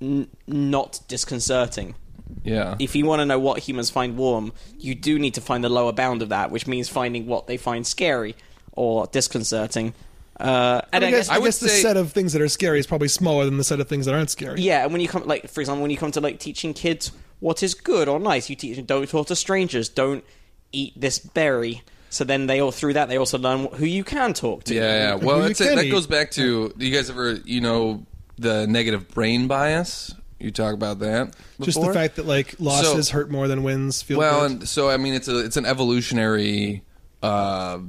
n- 0.02 0.28
not 0.48 1.00
disconcerting 1.08 1.96
yeah. 2.44 2.76
if 2.80 2.96
you 2.96 3.06
want 3.06 3.20
to 3.20 3.26
know 3.26 3.40
what 3.40 3.60
humans 3.60 3.90
find 3.90 4.18
warm 4.18 4.52
you 4.80 4.96
do 4.96 5.18
need 5.20 5.34
to 5.36 5.42
find 5.42 5.64
the 5.64 5.70
lower 5.70 5.92
bound 5.94 6.22
of 6.22 6.30
that 6.30 6.52
which 6.52 6.68
means 6.68 6.90
finding 6.90 7.28
what 7.28 7.48
they 7.48 7.58
find 7.58 7.86
scary 7.86 8.36
or 8.74 9.08
disconcerting 9.08 9.94
uh, 10.40 10.82
and 10.92 11.06
I 11.06 11.08
I 11.08 11.12
guess, 11.12 11.28
guess, 11.28 11.30
I 11.30 11.36
I 11.36 11.46
guess 11.46 11.60
the 11.60 11.70
say- 11.70 11.82
set 11.82 11.98
of 11.98 12.12
things 12.12 12.34
that 12.34 12.42
are 12.42 12.48
scary 12.50 12.80
is 12.80 12.88
probably 12.88 13.08
smaller 13.08 13.46
than 13.46 13.58
the 13.58 13.64
set 13.64 13.80
of 13.80 13.88
things 13.88 14.06
that 14.06 14.14
aren't 14.16 14.30
scary. 14.30 14.60
yeah 14.62 14.84
and 14.84 14.92
when 14.92 15.02
you 15.02 15.08
come 15.08 15.24
like 15.26 15.48
for 15.50 15.62
example 15.62 15.82
when 15.82 15.92
you 15.92 15.98
come 15.98 16.12
to 16.12 16.20
like 16.22 16.40
teaching 16.40 16.74
kids 16.74 17.12
what 17.40 17.62
is 17.64 17.74
good 17.74 18.08
or 18.10 18.20
nice 18.20 18.50
you 18.50 18.56
teach 18.56 18.76
them 18.76 18.86
don't 18.86 19.08
talk 19.10 19.28
to 19.28 19.36
strangers 19.36 19.88
don't 19.88 20.24
eat 20.72 20.94
this 21.00 21.20
berry 21.20 21.84
so 22.10 22.24
then 22.24 22.48
they 22.48 22.60
all 22.62 22.72
through 22.72 22.94
that 22.94 23.08
they 23.08 23.18
also 23.18 23.38
learn 23.38 23.66
who 23.74 23.86
you 23.86 24.04
can 24.04 24.34
talk 24.34 24.64
to 24.66 24.74
Yeah, 24.74 24.82
yeah. 24.82 25.16
Well, 25.16 25.40
that's 25.42 25.60
it. 25.62 25.76
that 25.76 25.86
eat. 25.86 25.90
goes 25.92 26.08
back 26.08 26.32
to 26.32 26.74
you 26.78 26.92
guys 26.96 27.10
ever, 27.10 27.34
you 27.46 27.60
know, 27.62 28.06
the 28.38 28.68
negative 28.68 29.10
brain 29.10 29.48
bias? 29.48 30.14
You 30.40 30.52
talk 30.52 30.74
about 30.74 31.00
that. 31.00 31.34
Just 31.62 31.80
the 31.82 31.94
fact 31.94 32.18
that 32.18 32.26
like 32.26 32.56
losses 32.60 33.10
hurt 33.10 33.32
more 33.32 33.48
than 33.48 33.64
wins 33.64 34.02
feel 34.02 34.18
Well, 34.20 34.42
good. 34.42 34.52
and 34.52 34.70
so 34.70 34.90
I 34.90 34.98
mean, 34.98 35.14
it's 35.14 35.28
a 35.28 35.40
it's 35.40 35.58
an 35.58 35.66
evolutionary 35.66 36.84
uh, 37.24 37.80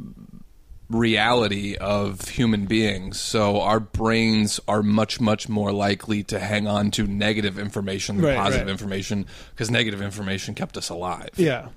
reality 0.88 1.74
of 1.76 2.28
human 2.28 2.66
beings. 2.66 3.18
So 3.20 3.61
our 3.61 3.80
brains 3.80 4.61
are 4.68 4.82
much 4.82 5.20
much 5.20 5.49
more 5.49 5.72
likely 5.72 6.22
to 6.24 6.38
hang 6.38 6.68
on 6.68 6.90
to 6.92 7.07
negative 7.07 7.59
information 7.59 8.16
than 8.16 8.26
Right, 8.26 8.36
positive 8.36 8.66
right. 8.66 8.70
information 8.72 9.26
because 9.51 9.70
negative 9.70 10.01
information 10.01 10.55
kept 10.55 10.76
us 10.76 10.88
alive. 10.88 11.30
yeah. 11.36 11.68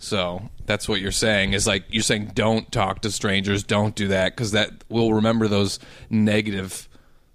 So 0.00 0.48
that's 0.66 0.88
what 0.88 1.00
you're 1.00 1.10
saying 1.12 1.54
is 1.54 1.66
like 1.66 1.84
you're 1.90 2.02
saying 2.04 2.30
don't 2.34 2.70
talk 2.70 3.00
to 3.02 3.10
strangers, 3.10 3.64
don't 3.64 3.94
do 3.94 4.08
that 4.08 4.34
because 4.36 4.52
that 4.52 4.70
we'll 4.88 5.12
remember 5.12 5.48
those 5.48 5.78
negative 6.08 6.88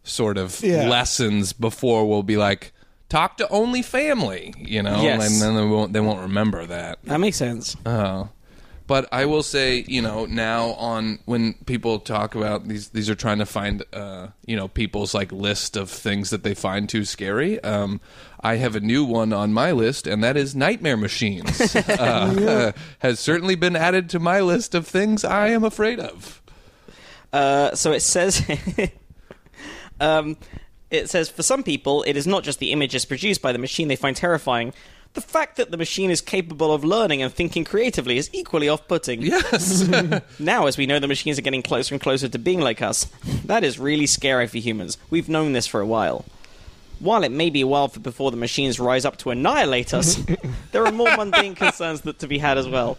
sort 0.04 0.38
of 0.38 0.62
Yeah. 0.62 0.88
lessons 0.89 1.54
before 1.54 2.08
we'll 2.08 2.24
be 2.24 2.38
like 2.38 2.72
talk 3.10 3.38
to 3.38 3.47
only 3.49 3.82
family, 3.82 4.54
you 4.58 4.82
know, 4.82 5.01
Yes. 5.01 5.32
and 5.32 5.41
then 5.41 5.56
they 5.56 5.66
won't 5.66 5.93
they 5.93 5.99
won't 5.99 6.22
remember 6.22 6.66
that. 6.66 6.99
that 7.06 7.20
makes 7.20 7.38
sense 7.38 7.76
Oh. 7.86 8.30
But 8.86 9.08
I 9.14 9.24
will 9.24 9.43
say, 9.43 9.86
you 9.88 10.01
know, 10.01 10.26
now 10.26 10.72
on 10.74 11.20
when 11.24 11.54
people 11.66 11.99
talk 11.99 12.36
about 12.36 12.68
these, 12.68 12.89
these 12.89 13.10
are 13.10 13.16
trying 13.16 13.38
to 13.39 13.45
find, 13.45 13.82
uh, 13.93 14.28
you 14.45 14.58
know, 14.58 14.68
people's 14.68 15.14
like 15.14 15.32
list 15.32 15.78
of 15.78 15.89
things 15.89 16.32
that 16.32 16.43
they 16.43 16.54
find 16.54 16.89
too 16.89 17.06
scary. 17.06 17.64
Um, 17.64 18.01
I 18.41 18.56
have 18.58 18.76
a 18.76 18.82
new 18.82 19.06
one 19.06 19.32
on 19.32 19.54
my 19.54 19.72
list, 19.72 20.06
and 20.06 20.22
that 20.22 20.36
is 20.36 20.54
nightmare 20.54 20.97
machines. 20.97 21.74
uh, 21.78 22.74
has 22.99 23.22
certainly 23.22 23.56
been 23.56 23.78
added 23.78 24.10
to 24.10 24.20
my 24.20 24.41
list 24.41 24.76
of 24.76 24.86
things 24.86 25.24
I 25.24 25.47
am 25.47 25.64
afraid 25.64 26.01
of. 26.01 26.41
Uh, 27.32 27.74
so 27.76 27.93
it 27.93 28.01
says, 28.01 28.43
um, 30.04 30.38
it 30.91 31.10
says 31.10 31.30
for 31.30 31.43
some 31.43 31.64
people, 31.64 32.04
it 32.04 32.16
is 32.16 32.28
not 32.28 32.43
just 32.43 32.60
the 32.60 32.72
images 32.72 33.06
produced 33.06 33.41
by 33.41 33.51
the 33.51 33.58
machine 33.58 33.88
they 33.88 33.95
find 33.95 34.16
terrifying. 34.16 34.74
The 35.14 35.22
fact 35.22 35.58
that 35.58 35.70
the 35.70 35.78
machine 35.78 36.10
is 36.10 36.22
capable 36.22 36.74
of 36.74 36.84
learning 36.84 37.22
and 37.22 37.32
thinking 37.32 37.64
creatively 37.64 38.18
is 38.18 38.30
equally 38.34 38.68
off-putting. 38.68 39.22
Yes. 39.22 39.88
Now, 40.39 40.66
as 40.66 40.78
we 40.78 40.88
know 40.88 40.99
the 40.99 41.08
machines 41.08 41.38
are 41.38 41.43
getting 41.43 41.62
closer 41.62 41.93
and 41.93 42.01
closer 42.01 42.28
to 42.28 42.39
being 42.39 42.60
like 42.60 42.82
us, 42.82 43.06
that 43.45 43.64
is 43.64 43.78
really 43.78 44.08
scary 44.08 44.47
for 44.47 44.58
humans. 44.58 44.97
We've 45.10 45.30
known 45.30 45.54
this 45.54 45.68
for 45.68 45.80
a 45.80 45.86
while. 45.86 46.26
While 46.99 47.24
it 47.24 47.32
may 47.32 47.49
be 47.49 47.62
a 47.62 47.68
while 47.68 47.89
for 47.89 47.99
before 47.99 48.32
the 48.32 48.38
machines 48.38 48.80
rise 48.80 49.06
up 49.06 49.18
to 49.18 49.30
annihilate 49.30 49.93
us, 49.93 50.16
there 50.72 50.86
are 50.86 50.91
more 50.91 51.16
mundane 51.16 51.54
concerns 51.56 52.01
that 52.01 52.20
to 52.20 52.28
be 52.28 52.39
had 52.39 52.58
as 52.58 52.68
well. 52.68 52.97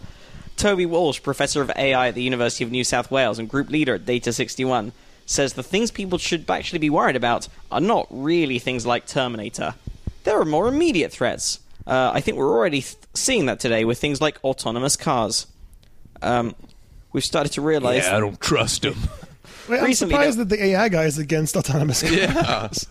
Toby 0.57 0.85
Walsh, 0.85 1.21
professor 1.21 1.61
of 1.61 1.71
AI 1.75 2.09
at 2.09 2.15
the 2.15 2.23
University 2.23 2.63
of 2.63 2.71
New 2.71 2.85
South 2.85 3.11
Wales 3.11 3.39
and 3.39 3.49
group 3.49 3.69
leader 3.69 3.95
at 3.95 4.05
Data 4.05 4.31
61, 4.31 4.93
says 5.25 5.53
the 5.53 5.63
things 5.63 5.91
people 5.91 6.17
should 6.17 6.49
actually 6.49 6.79
be 6.79 6.89
worried 6.89 7.15
about 7.15 7.47
are 7.71 7.81
not 7.81 8.07
really 8.09 8.59
things 8.59 8.85
like 8.85 9.05
Terminator. 9.05 9.75
There 10.23 10.39
are 10.39 10.45
more 10.45 10.67
immediate 10.67 11.11
threats. 11.11 11.59
Uh, 11.87 12.11
I 12.13 12.21
think 12.21 12.37
we're 12.37 12.51
already 12.51 12.81
th- 12.81 12.95
seeing 13.13 13.45
that 13.45 13.59
today 13.59 13.85
with 13.85 13.99
things 13.99 14.21
like 14.21 14.43
autonomous 14.43 14.95
cars. 14.95 15.47
Um, 16.21 16.55
we've 17.13 17.23
started 17.23 17.51
to 17.53 17.61
realize. 17.61 18.05
Yeah, 18.05 18.17
I 18.17 18.19
don't 18.19 18.39
trust 18.39 18.81
them. 18.83 18.95
Wait, 19.69 19.79
I'm 19.79 19.85
Recently, 19.85 20.13
surprised 20.13 20.37
that 20.39 20.49
the 20.49 20.63
AI 20.63 20.89
guy 20.89 21.05
is 21.05 21.17
against 21.17 21.55
autonomous 21.55 22.01
cars. 22.33 22.87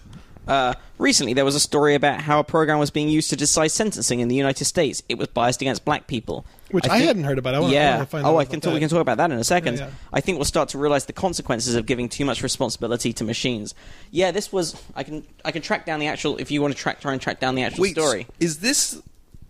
Yeah. 0.47 0.53
Uh, 0.53 0.75
recently, 0.99 1.33
there 1.33 1.45
was 1.45 1.55
a 1.55 1.61
story 1.61 1.95
about 1.95 2.21
how 2.21 2.39
a 2.39 2.45
program 2.45 2.79
was 2.79 2.91
being 2.91 3.09
used 3.09 3.31
to 3.31 3.37
decide 3.37 3.69
sentencing 3.69 4.21
in 4.21 4.29
the 4.29 4.35
United 4.35 4.65
States. 4.65 5.03
It 5.09 5.17
was 5.17 5.29
biased 5.29 5.63
against 5.63 5.85
black 5.85 6.07
people. 6.07 6.45
Which 6.75 6.87
I 6.89 6.97
think- 6.99 7.07
hadn't 7.07 7.23
heard 7.23 7.39
about. 7.39 7.55
I 7.55 7.61
wanna- 7.61 7.73
I 7.73 7.77
yeah. 7.77 7.93
wanna 7.95 8.07
find 8.07 8.27
oh, 8.27 8.31
out 8.35 8.39
I 8.39 8.45
can 8.47 8.61
talk, 8.61 8.75
we 8.75 8.81
can 8.81 8.89
talk 8.89 9.01
about 9.01 9.19
that 9.19 9.31
in 9.31 9.39
a 9.39 9.45
second. 9.45 9.79
Yeah, 9.79 9.85
yeah. 9.87 9.91
I 10.13 10.21
think 10.21 10.39
we'll 10.39 10.45
start 10.45 10.71
to 10.71 10.79
realize 10.79 11.05
the 11.05 11.13
consequences 11.13 11.77
of 11.77 11.87
giving 11.87 12.09
too 12.09 12.25
much 12.25 12.43
responsibility 12.43 13.13
to 13.13 13.23
machines. 13.23 13.77
Yeah, 14.11 14.33
this 14.33 14.53
was. 14.53 14.75
I 14.97 15.05
can 15.05 15.25
I 15.45 15.53
can 15.53 15.63
track 15.63 15.87
down 15.87 16.01
the 16.01 16.09
actual. 16.09 16.37
If 16.39 16.51
you 16.51 16.61
want 16.61 16.75
to 16.75 16.79
track, 16.81 17.01
try 17.01 17.13
and 17.13 17.23
track 17.23 17.39
down 17.39 17.55
the 17.55 17.63
actual 17.63 17.83
Wait, 17.83 17.93
story. 17.93 18.27
is 18.41 18.59
this 18.59 19.01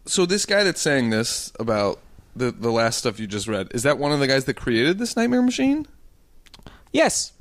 so? 0.05 0.27
This 0.27 0.45
guy 0.45 0.64
that's 0.64 0.83
saying 0.83 1.09
this 1.09 1.51
about 1.59 1.99
the 2.37 2.51
the 2.53 2.70
last 2.70 2.99
stuff 2.99 3.18
you 3.18 3.27
just 3.27 3.49
read 3.49 3.68
is 3.72 3.85
that 3.85 3.97
one 3.97 4.12
of 4.12 4.20
the 4.20 4.27
guys 4.27 4.45
that 4.45 4.55
created 4.55 4.99
this 4.99 5.16
nightmare 5.16 5.41
machine? 5.41 5.87
Yes. 6.93 7.33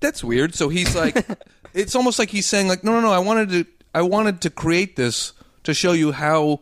That's 0.00 0.22
weird. 0.22 0.54
So 0.54 0.68
he's 0.68 0.94
like, 0.94 1.26
it's 1.74 1.94
almost 1.94 2.18
like 2.18 2.30
he's 2.30 2.46
saying 2.46 2.68
like, 2.68 2.84
no, 2.84 2.92
no, 2.92 3.00
no. 3.00 3.12
I 3.12 3.18
wanted 3.18 3.48
to, 3.50 3.64
I 3.94 4.02
wanted 4.02 4.40
to 4.42 4.50
create 4.50 4.96
this 4.96 5.32
to 5.64 5.74
show 5.74 5.92
you 5.92 6.12
how 6.12 6.60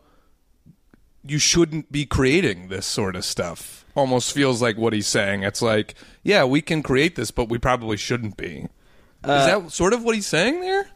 you 1.31 1.39
shouldn't 1.39 1.91
be 1.93 2.07
creating 2.07 2.69
this 2.69 2.87
sort 2.87 3.17
of 3.17 3.25
stuff. 3.25 3.85
Almost 3.95 4.33
feels 4.33 4.61
like 4.61 4.77
what 4.77 4.93
he's 4.93 5.07
saying. 5.07 5.43
It's 5.43 5.63
like, 5.63 5.95
yeah, 6.23 6.45
we 6.45 6.61
can 6.61 6.83
create 6.83 7.17
this, 7.17 7.31
but 7.31 7.49
we 7.49 7.59
probably 7.59 7.97
shouldn't 7.97 8.37
be. 8.37 8.69
Uh, 9.25 9.33
Is 9.33 9.47
that 9.47 9.73
sort 9.73 9.93
of 9.95 10.05
what 10.05 10.15
he's 10.15 10.27
saying 10.27 10.61
there? 10.61 10.89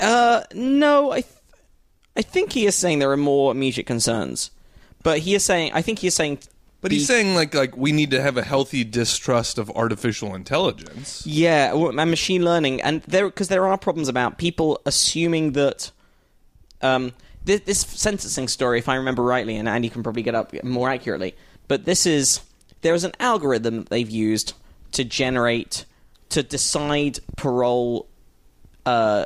Uh, 0.00 0.42
no, 0.54 1.12
I, 1.12 1.20
th- 1.20 1.34
I 2.16 2.22
think 2.22 2.52
he 2.52 2.66
is 2.66 2.74
saying 2.74 2.98
there 2.98 3.10
are 3.10 3.16
more 3.16 3.52
immediate 3.52 3.86
concerns, 3.86 4.50
but 5.02 5.18
he 5.20 5.34
is 5.34 5.44
saying. 5.44 5.72
I 5.74 5.82
think 5.82 6.00
he 6.00 6.06
is 6.08 6.14
saying. 6.14 6.38
But 6.80 6.90
he's 6.92 7.06
the- 7.06 7.14
saying 7.14 7.34
like 7.34 7.54
like 7.54 7.76
we 7.76 7.92
need 7.92 8.10
to 8.10 8.20
have 8.20 8.36
a 8.36 8.42
healthy 8.42 8.82
distrust 8.84 9.58
of 9.58 9.70
artificial 9.70 10.34
intelligence. 10.34 11.26
Yeah, 11.26 11.72
and 11.74 12.10
machine 12.10 12.44
learning, 12.44 12.82
and 12.82 13.02
there 13.02 13.26
because 13.26 13.48
there 13.48 13.66
are 13.66 13.78
problems 13.78 14.08
about 14.08 14.38
people 14.38 14.80
assuming 14.86 15.52
that. 15.52 15.90
Um, 16.82 17.12
this, 17.44 17.60
this 17.60 17.80
sentencing 17.80 18.48
story, 18.48 18.78
if 18.78 18.88
I 18.88 18.96
remember 18.96 19.22
rightly, 19.22 19.56
and 19.56 19.68
Andy 19.68 19.88
can 19.88 20.02
probably 20.02 20.22
get 20.22 20.34
up 20.34 20.52
more 20.64 20.88
accurately, 20.88 21.34
but 21.68 21.84
this 21.84 22.06
is 22.06 22.40
there 22.82 22.94
is 22.94 23.04
an 23.04 23.12
algorithm 23.18 23.78
that 23.78 23.88
they've 23.88 24.10
used 24.10 24.54
to 24.92 25.04
generate 25.04 25.84
to 26.30 26.42
decide 26.42 27.18
parole 27.36 28.08
uh, 28.86 29.24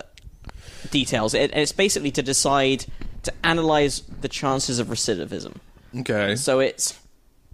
details. 0.90 1.34
It, 1.34 1.50
it's 1.54 1.72
basically 1.72 2.10
to 2.12 2.22
decide 2.22 2.86
to 3.24 3.32
analyze 3.44 4.00
the 4.00 4.28
chances 4.28 4.78
of 4.78 4.88
recidivism. 4.88 5.56
Okay. 5.96 6.36
So 6.36 6.60
it's 6.60 6.98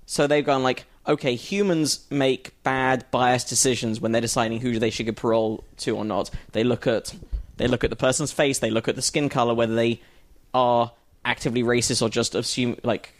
so 0.06 0.26
they've 0.26 0.44
gone 0.44 0.62
like, 0.62 0.84
okay, 1.06 1.34
humans 1.34 2.04
make 2.10 2.62
bad, 2.62 3.10
biased 3.10 3.48
decisions 3.48 4.00
when 4.00 4.12
they're 4.12 4.20
deciding 4.20 4.60
who 4.60 4.78
they 4.78 4.90
should 4.90 5.06
give 5.06 5.16
parole 5.16 5.64
to 5.78 5.96
or 5.96 6.04
not. 6.04 6.30
They 6.52 6.64
look 6.64 6.86
at 6.86 7.14
they 7.56 7.68
look 7.68 7.84
at 7.84 7.90
the 7.90 7.96
person's 7.96 8.32
face, 8.32 8.58
they 8.58 8.70
look 8.70 8.88
at 8.88 8.96
the 8.96 9.02
skin 9.02 9.28
color, 9.28 9.54
whether 9.54 9.74
they 9.74 10.00
are 10.54 10.92
actively 11.24 11.62
racist 11.62 12.00
or 12.02 12.08
just 12.08 12.34
assume 12.34 12.76
like. 12.82 13.10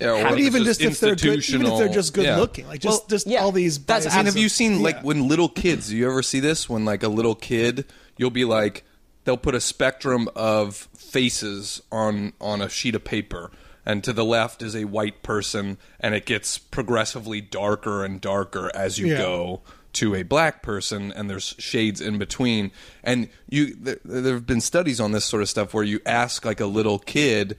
Yeah, 0.00 0.32
or 0.32 0.36
even 0.36 0.64
Just 0.64 0.80
just, 0.80 0.94
if 0.94 0.98
they're 0.98 1.14
good, 1.14 1.48
even 1.50 1.66
if 1.66 1.78
they're 1.78 1.88
just 1.88 2.14
good 2.14 2.24
yeah. 2.24 2.38
looking, 2.38 2.66
like 2.66 2.80
just 2.80 3.02
Well, 3.02 3.08
just 3.08 3.28
yeah, 3.28 3.44
all 3.44 3.52
these. 3.52 3.78
that's- 3.78 4.06
biases 4.06 4.18
And 4.18 4.26
have 4.26 4.36
you 4.36 4.48
seen 4.48 4.82
like 4.82 4.96
yeah. 4.96 5.02
when 5.02 5.28
little 5.28 5.48
kids? 5.48 5.88
Do 5.88 5.96
you 5.96 6.10
ever 6.10 6.20
see 6.20 6.40
this? 6.40 6.68
When 6.68 6.84
like 6.84 7.04
a 7.04 7.08
little 7.08 7.36
kid, 7.36 7.84
you'll 8.16 8.30
be 8.30 8.44
like, 8.44 8.82
they'll 9.22 9.36
put 9.36 9.54
a 9.54 9.60
spectrum 9.60 10.28
of 10.34 10.88
faces 10.98 11.80
on 11.92 12.32
on 12.40 12.60
a 12.60 12.68
sheet 12.68 12.96
of 12.96 13.04
paper, 13.04 13.52
and 13.86 14.02
to 14.02 14.12
the 14.12 14.24
left 14.24 14.62
is 14.62 14.74
a 14.74 14.84
white 14.86 15.22
person, 15.22 15.78
and 16.00 16.12
it 16.12 16.26
gets 16.26 16.58
progressively 16.58 17.40
darker 17.40 18.04
and 18.04 18.20
darker 18.20 18.72
as 18.74 18.98
you 18.98 19.06
Yeah. 19.12 19.18
go 19.18 19.62
to 19.94 20.14
a 20.14 20.22
black 20.22 20.62
person, 20.62 21.12
and 21.12 21.28
there's 21.28 21.54
shades 21.58 22.00
in 22.00 22.18
between. 22.18 22.70
And 23.02 23.28
you, 23.48 23.74
there, 23.74 23.98
there 24.04 24.34
have 24.34 24.46
been 24.46 24.60
studies 24.60 25.00
on 25.00 25.12
this 25.12 25.24
sort 25.24 25.42
of 25.42 25.48
stuff 25.48 25.72
where 25.74 25.84
you 25.84 26.00
ask 26.06 26.44
like 26.44 26.60
a 26.60 26.66
little 26.66 26.98
kid, 26.98 27.56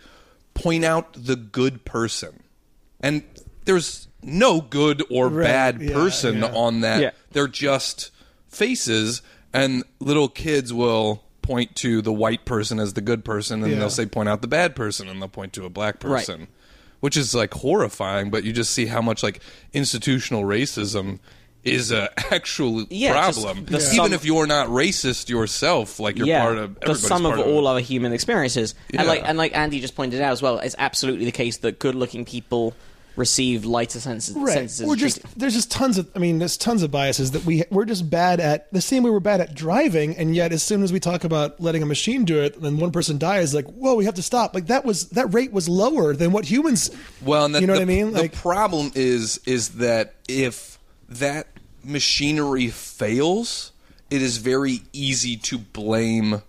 point 0.53 0.85
out 0.85 1.13
the 1.13 1.35
good 1.35 1.83
person, 1.85 2.43
and 3.01 3.23
there's 3.65 4.07
no 4.21 4.61
good 4.61 5.03
or 5.11 5.27
Right, 5.29 5.43
bad 5.45 5.81
yeah, 5.81 5.93
person 5.93 6.37
yeah. 6.39 6.51
on 6.53 6.81
that. 6.81 7.01
Yeah. 7.01 7.11
They're 7.31 7.47
just 7.47 8.11
faces, 8.47 9.21
and 9.53 9.83
little 9.99 10.29
kids 10.29 10.73
will 10.73 11.23
point 11.41 11.75
to 11.75 12.01
the 12.01 12.13
white 12.13 12.45
person 12.45 12.79
as 12.79 12.93
the 12.93 13.01
good 13.01 13.23
person, 13.25 13.61
and 13.63 13.71
Yeah. 13.73 13.79
they'll 13.79 13.89
say 13.89 14.05
point 14.05 14.29
out 14.29 14.41
the 14.41 14.47
bad 14.47 14.75
person, 14.75 15.07
and 15.07 15.21
they'll 15.21 15.29
point 15.29 15.53
to 15.53 15.65
a 15.65 15.69
black 15.69 16.03
Right. 16.03 16.25
person, 16.25 16.47
which 17.01 17.15
is 17.17 17.35
like 17.35 17.53
horrifying. 17.53 18.31
But 18.31 18.43
you 18.43 18.51
just 18.53 18.71
see 18.71 18.87
how 18.87 19.01
much 19.01 19.21
like 19.21 19.41
institutional 19.73 20.43
racism 20.43 21.19
is 21.65 21.91
a 21.91 22.09
actual 22.33 22.85
Yeah, 22.89 23.13
just 23.27 23.41
problem. 23.43 23.65
the 23.65 23.71
Even 23.77 23.81
sum- 23.81 24.13
if 24.13 24.23
you're 24.23 24.47
not 24.47 24.67
racist 24.69 25.29
yourself, 25.29 25.99
like 25.99 26.17
you're 26.17 26.27
yeah, 26.27 26.41
part 26.41 26.57
of 26.57 26.75
the 26.75 26.81
everybody's 26.83 27.07
sum 27.07 27.25
of 27.25 27.35
part 27.35 27.47
all 27.47 27.67
other 27.67 27.79
human 27.81 28.13
experiences, 28.13 28.75
and 28.93 29.07
like 29.07 29.23
and 29.25 29.37
like 29.37 29.55
Andy 29.57 29.79
just 29.81 29.95
pointed 29.95 30.21
out 30.21 30.31
as 30.31 30.41
well, 30.41 30.59
it's 30.59 30.75
absolutely 30.77 31.25
the 31.25 31.31
case 31.31 31.57
that 31.57 31.79
good-looking 31.79 32.23
people 32.25 32.73
receive 33.17 33.63
lighter 33.63 33.97
senses. 34.01 34.35
right. 34.35 34.51
Sentences 34.51 34.85
we're 34.85 34.97
just 34.97 35.21
treated- 35.21 35.39
there's 35.39 35.53
just 35.53 35.71
tons 35.71 35.97
of 35.97 36.05
i 36.17 36.19
mean 36.19 36.37
there's 36.37 36.57
tons 36.57 36.83
of 36.83 36.91
biases 36.91 37.31
that 37.31 37.45
we 37.45 37.63
we're 37.71 37.85
just 37.85 38.09
bad 38.09 38.41
at 38.41 38.69
the 38.73 38.81
same 38.81 39.03
way 39.03 39.09
we're 39.09 39.21
bad 39.21 39.39
at 39.39 39.55
driving 39.55 40.17
and 40.17 40.35
yet 40.35 40.51
as 40.51 40.61
soon 40.61 40.83
as 40.83 40.91
we 40.91 40.99
talk 40.99 41.23
about 41.23 41.57
letting 41.61 41.81
a 41.81 41.85
machine 41.85 42.25
do 42.25 42.41
it 42.41 42.57
and 42.57 42.77
one 42.77 42.91
person 42.91 43.17
dies 43.17 43.53
like 43.53 43.63
whoa 43.67 43.95
we 43.95 44.03
have 44.03 44.15
to 44.15 44.21
stop. 44.21 44.53
Like 44.53 44.67
that 44.67 44.83
was 44.83 45.07
that 45.11 45.33
rate 45.33 45.53
was 45.53 45.69
lower 45.69 46.13
than 46.13 46.33
what 46.33 46.43
humans 46.43 46.91
Well, 47.23 47.45
and 47.45 47.55
the, 47.55 47.61
you 47.61 47.67
know 47.67 47.73
the, 47.75 47.79
what 47.79 47.83
i 47.83 47.85
mean? 47.85 48.11
the 48.11 48.19
like 48.23 48.33
problem 48.35 48.91
is 48.95 49.39
is 49.45 49.69
that 49.75 50.15
if 50.27 50.77
that 51.07 51.47
machinery 51.85 52.67
fails, 52.67 53.71
it 54.09 54.21
is 54.21 54.37
very 54.37 54.81
easy 54.93 55.37
to 55.37 55.57
blame 55.57 56.41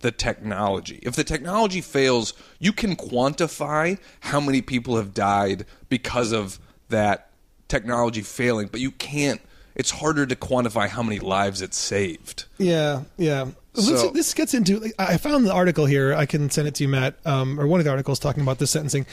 the 0.00 0.10
technology. 0.10 0.98
If 1.02 1.16
the 1.16 1.24
technology 1.24 1.80
fails, 1.80 2.34
you 2.58 2.72
can 2.72 2.94
quantify 2.94 3.98
how 4.20 4.40
many 4.40 4.60
people 4.60 4.96
have 4.96 5.14
died 5.14 5.64
because 5.88 6.32
of 6.32 6.58
that 6.90 7.30
technology 7.68 8.20
failing, 8.22 8.68
but 8.68 8.80
you 8.80 8.90
can't. 8.90 9.40
It's 9.74 9.90
harder 9.90 10.26
to 10.26 10.36
quantify 10.36 10.88
how 10.88 11.02
many 11.02 11.18
lives 11.18 11.62
it 11.62 11.74
saved. 11.74 12.44
Yeah, 12.58 13.04
yeah. 13.16 13.46
So- 13.74 14.10
this 14.10 14.34
gets 14.34 14.54
into. 14.54 14.78
like, 14.78 14.94
I 14.98 15.16
found 15.16 15.46
the 15.46 15.52
article 15.52 15.86
here. 15.86 16.14
I 16.14 16.26
can 16.26 16.50
send 16.50 16.68
it 16.68 16.74
to 16.76 16.84
you, 16.84 16.88
Matt, 16.88 17.14
um, 17.24 17.58
or 17.58 17.66
one 17.66 17.80
of 17.80 17.84
the 17.84 17.90
articles 17.90 18.18
talking 18.18 18.42
about 18.42 18.58
this 18.58 18.70
sentencing. 18.70 19.06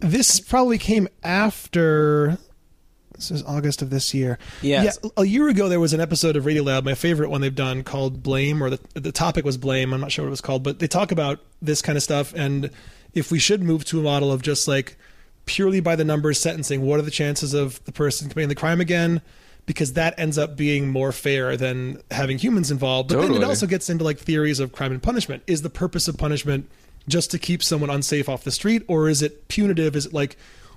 This 0.00 0.40
probably 0.40 0.78
came 0.78 1.08
after. 1.22 2.38
This 3.28 3.40
is 3.40 3.46
August 3.46 3.82
of 3.82 3.90
this 3.90 4.14
year. 4.14 4.38
Yes. 4.62 4.98
Yeah, 5.02 5.10
a 5.16 5.24
year 5.24 5.48
ago 5.48 5.68
there 5.68 5.80
was 5.80 5.92
an 5.92 6.00
episode 6.00 6.36
of 6.36 6.46
Radio 6.46 6.62
Lab, 6.62 6.84
my 6.84 6.94
favorite 6.94 7.30
one 7.30 7.40
they've 7.40 7.54
done, 7.54 7.82
called 7.82 8.22
"Blame," 8.22 8.62
or 8.62 8.70
the 8.70 8.80
the 8.94 9.12
topic 9.12 9.44
was 9.44 9.56
"Blame." 9.56 9.92
I'm 9.92 10.00
not 10.00 10.12
sure 10.12 10.24
what 10.24 10.28
it 10.28 10.30
was 10.30 10.40
called, 10.40 10.62
but 10.62 10.78
they 10.78 10.88
talk 10.88 11.12
about 11.12 11.40
this 11.62 11.82
kind 11.82 11.96
of 11.96 12.02
stuff 12.02 12.32
and 12.34 12.70
if 13.14 13.30
we 13.30 13.38
should 13.38 13.62
move 13.62 13.84
to 13.86 14.00
a 14.00 14.02
model 14.02 14.32
of 14.32 14.42
just 14.42 14.68
like 14.68 14.96
purely 15.46 15.80
by 15.80 15.96
the 15.96 16.04
numbers 16.04 16.40
sentencing. 16.40 16.82
What 16.82 16.98
are 16.98 17.02
the 17.02 17.10
chances 17.10 17.54
of 17.54 17.82
the 17.84 17.92
person 17.92 18.28
committing 18.28 18.48
the 18.48 18.54
crime 18.54 18.80
again? 18.80 19.20
Because 19.66 19.94
that 19.94 20.18
ends 20.18 20.36
up 20.36 20.56
being 20.56 20.88
more 20.88 21.12
fair 21.12 21.56
than 21.56 22.02
having 22.10 22.38
humans 22.38 22.70
involved. 22.70 23.10
But 23.10 23.22
then 23.22 23.34
it 23.34 23.44
also 23.44 23.66
gets 23.66 23.88
into 23.88 24.04
like 24.04 24.18
theories 24.18 24.60
of 24.60 24.72
crime 24.72 24.92
and 24.92 25.02
punishment. 25.02 25.42
Is 25.46 25.62
the 25.62 25.70
purpose 25.70 26.06
of 26.06 26.18
punishment 26.18 26.68
just 27.08 27.30
to 27.30 27.38
keep 27.38 27.62
someone 27.62 27.90
unsafe 27.90 28.28
off 28.28 28.44
the 28.44 28.50
street, 28.50 28.82
or 28.88 29.08
is 29.08 29.22
it 29.22 29.48
punitive? 29.48 29.96
Is 29.96 30.06
it 30.06 30.12
like 30.12 30.36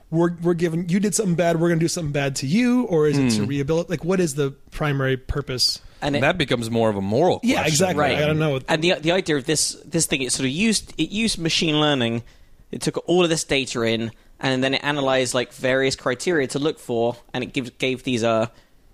we're 0.09 0.33
we're 0.41 0.53
giving 0.53 0.87
you 0.89 0.99
did 0.99 1.13
something 1.15 1.35
bad, 1.35 1.59
we're 1.59 1.67
going 1.69 1.79
to 1.79 1.83
do 1.83 1.87
something 1.89 2.11
bad 2.11 2.35
to 2.37 2.47
you, 2.47 2.83
or 2.83 3.07
is 3.07 3.17
it 3.17 3.23
Hmm. 3.33 3.37
to 3.41 3.45
rehabilitate? 3.45 3.89
Like, 3.89 4.05
what 4.05 4.19
is 4.19 4.35
the 4.35 4.51
primary 4.71 5.17
purpose? 5.17 5.81
and 5.99 6.15
it, 6.15 6.21
that 6.21 6.37
becomes 6.37 6.69
more 6.69 6.89
of 6.91 6.95
a 6.95 7.01
moral 7.01 7.39
Yeah, 7.41 7.65
exactly. 7.65 7.99
Right. 8.01 8.17
I 8.19 8.27
don't 8.27 8.37
know. 8.37 8.59
And 8.67 8.83
the 8.83 8.93
the 8.99 9.11
idea 9.11 9.35
of 9.37 9.45
this 9.45 9.75
this 9.83 10.05
thing, 10.05 10.21
it 10.21 10.31
sort 10.31 10.45
of 10.45 10.51
used 10.51 10.93
it 10.97 11.09
used 11.09 11.39
machine 11.39 11.79
learning. 11.79 12.23
It 12.71 12.81
took 12.81 12.97
all 13.09 13.23
of 13.23 13.29
this 13.29 13.43
data 13.43 13.81
in, 13.81 14.11
and 14.39 14.63
then 14.63 14.73
it 14.75 14.83
analyzed 14.83 15.33
like 15.33 15.51
various 15.53 15.95
criteria 15.95 16.47
to 16.47 16.59
look 16.59 16.77
for, 16.79 17.15
and 17.33 17.43
it 17.43 17.51
gives 17.53 17.71
gave 17.71 18.03
these 18.03 18.23
uh 18.23 18.47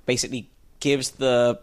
basically 0.05 0.49
gives 0.79 1.11
the 1.11 1.59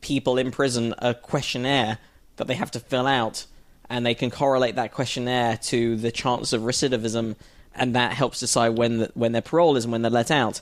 people 0.00 0.36
in 0.38 0.50
prison 0.50 0.94
a 0.98 1.14
questionnaire 1.14 1.98
that 2.36 2.46
they 2.46 2.54
have 2.54 2.70
to 2.72 2.80
fill 2.80 3.06
out, 3.06 3.46
and 3.88 4.04
they 4.04 4.14
can 4.14 4.30
correlate 4.30 4.74
that 4.76 4.92
questionnaire 4.92 5.56
to 5.58 5.96
the 5.96 6.10
chance 6.10 6.52
of 6.52 6.62
recidivism, 6.62 7.36
and 7.74 7.94
that 7.94 8.12
helps 8.12 8.40
decide 8.40 8.70
when 8.70 8.98
the, 8.98 9.10
when 9.14 9.32
their 9.32 9.42
parole 9.42 9.76
is 9.76 9.84
and 9.84 9.92
when 9.92 10.02
they're 10.02 10.10
let 10.10 10.30
out. 10.30 10.60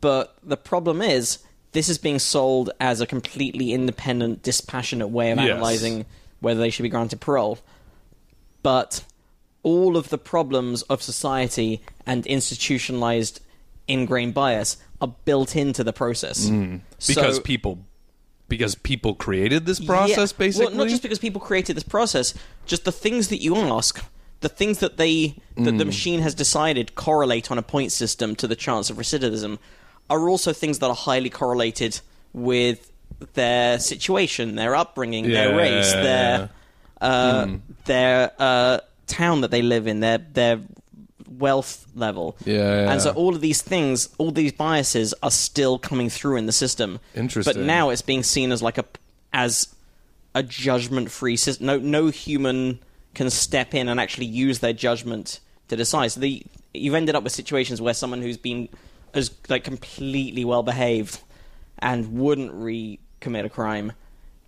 But 0.00 0.36
the 0.42 0.56
problem 0.56 1.00
is, 1.02 1.38
this 1.72 1.88
is 1.88 1.98
being 1.98 2.18
sold 2.18 2.70
as 2.80 3.00
a 3.00 3.06
completely 3.06 3.72
independent, 3.72 4.42
dispassionate 4.42 5.08
way 5.10 5.30
of 5.32 5.38
Yes. 5.38 5.50
analyzing 5.50 6.06
whether 6.40 6.60
they 6.60 6.70
should 6.70 6.82
be 6.84 6.88
granted 6.88 7.20
parole. 7.20 7.58
But 8.62 9.04
all 9.62 9.96
of 9.96 10.08
the 10.10 10.18
problems 10.18 10.82
of 10.82 11.02
society 11.02 11.80
and 12.06 12.26
institutionalized 12.26 13.40
ingrained 13.88 14.34
bias 14.34 14.76
are 15.00 15.14
built 15.24 15.54
into 15.56 15.84
the 15.84 15.92
process. 15.92 16.46
Mm. 16.48 16.80
because 17.06 17.36
So- 17.36 17.42
people 17.42 17.78
because 18.48 18.76
people 18.76 19.14
created 19.16 19.66
this 19.66 19.80
process 19.80 20.30
yeah. 20.30 20.38
basically. 20.38 20.66
Well, 20.68 20.76
not 20.84 20.88
just 20.88 21.02
because 21.02 21.18
people 21.18 21.40
created 21.40 21.74
this 21.76 21.82
process, 21.82 22.32
just 22.64 22.84
the 22.84 22.92
things 22.92 23.26
that 23.28 23.42
you 23.42 23.56
ask 23.56 24.00
the 24.40 24.48
things 24.48 24.78
that 24.80 24.96
they 24.96 25.36
that 25.56 25.78
the 25.78 25.84
machine 25.84 26.20
has 26.20 26.34
decided 26.34 26.94
correlate 26.94 27.50
on 27.50 27.58
a 27.58 27.62
point 27.62 27.90
system 27.92 28.36
to 28.36 28.46
the 28.46 28.56
chance 28.56 28.90
of 28.90 28.96
recidivism 28.98 29.58
are 30.10 30.28
also 30.28 30.52
things 30.52 30.78
that 30.80 30.88
are 30.88 30.94
highly 30.94 31.30
correlated 31.30 32.00
with 32.32 32.92
their 33.34 33.78
situation, 33.78 34.54
their 34.56 34.76
upbringing, 34.76 35.28
their 35.30 35.50
Yeah. 35.50 35.56
race, 35.56 35.92
their 35.92 36.50
uh, 37.00 37.46
their 37.86 38.32
uh, 38.38 38.78
town 39.06 39.40
that 39.42 39.50
they 39.50 39.62
live 39.62 39.86
in, 39.86 40.00
their 40.00 40.18
their 40.18 40.60
wealth 41.28 41.86
level. 41.94 42.36
Yeah, 42.44 42.90
And 42.90 43.02
so 43.02 43.10
all 43.10 43.34
of 43.34 43.40
these 43.40 43.60
things, 43.60 44.08
all 44.18 44.30
these 44.30 44.52
biases 44.52 45.12
are 45.22 45.30
still 45.30 45.78
coming 45.78 46.08
through 46.08 46.36
in 46.36 46.46
the 46.46 46.52
system. 46.52 47.00
Interesting. 47.14 47.52
But 47.54 47.60
now 47.62 47.90
it's 47.90 48.00
being 48.02 48.22
seen 48.22 48.52
as 48.52 48.62
like 48.62 48.78
a 48.78 48.84
as 49.32 49.68
a 50.34 50.42
judgment-free 50.42 51.36
system. 51.36 51.66
No 51.66 51.78
no 51.78 52.08
human 52.08 52.78
can 53.16 53.30
step 53.30 53.74
in 53.74 53.88
and 53.88 53.98
actually 53.98 54.26
use 54.26 54.60
their 54.60 54.72
judgment 54.72 55.40
to 55.68 55.74
decide. 55.76 56.12
So 56.12 56.20
the 56.20 56.42
you've 56.72 56.94
ended 56.94 57.14
up 57.16 57.24
with 57.24 57.32
situations 57.32 57.80
where 57.80 57.94
someone 57.94 58.22
who's 58.22 58.36
been 58.36 58.68
as 59.14 59.30
like 59.48 59.64
completely 59.64 60.44
well 60.44 60.62
behaved 60.62 61.20
and 61.78 62.12
wouldn't 62.12 62.52
re-commit 62.52 63.44
a 63.44 63.48
crime 63.48 63.92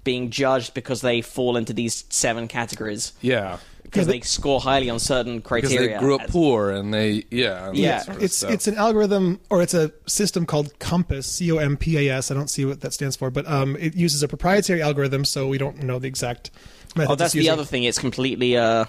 being 0.05 0.31
judged 0.31 0.75
because 0.75 1.01
they 1.01 1.21
fall 1.23 1.57
into 1.57 1.73
these 1.73 2.05
seven 2.11 2.49
categories 2.49 3.13
Yeah. 3.21 3.59
because 3.83 4.07
Yeah, 4.07 4.13
they 4.13 4.21
score 4.21 4.61
highly 4.61 4.89
on 4.91 4.99
certain 4.99 5.41
criteria. 5.43 5.69
Because 5.69 5.77
criteria. 5.79 5.99
they 5.99 6.05
grew 6.05 6.15
up 6.17 6.23
As- 6.23 6.31
poor 6.31 6.71
and 6.71 6.93
they 6.95 7.25
yeah 7.31 7.69
and 7.69 7.77
Yeah. 7.77 7.99
sort 8.03 8.17
of 8.19 8.23
it's 8.23 8.37
stuff. 8.37 8.51
it's 8.53 8.67
an 8.69 8.75
algorithm 8.77 9.41
or 9.51 9.61
it's 9.63 9.75
a 9.75 9.91
system 10.07 10.47
called 10.47 10.79
COMPAS, 10.79 11.25
C 11.27 11.51
O 11.53 11.57
M 11.57 11.77
P 11.77 11.97
A 12.09 12.15
S. 12.19 12.31
I 12.31 12.35
don't 12.35 12.49
see 12.51 12.65
what 12.67 12.81
that 12.83 12.93
stands 12.93 13.17
for, 13.17 13.31
but 13.31 13.47
um, 13.49 13.77
it 13.81 13.95
uses 13.97 14.23
a 14.23 14.29
proprietary 14.29 14.81
algorithm, 14.83 15.25
so 15.25 15.49
we 15.49 15.59
don't 15.59 15.83
know 15.83 15.99
the 15.99 16.09
exact 16.09 16.51
method. 16.51 16.61
Oh, 16.97 17.15
that's 17.15 17.33
the 17.33 17.51
other 17.51 17.65
thing. 17.65 17.85
It's 17.85 17.99
completely 17.99 18.57
uh, 18.57 18.85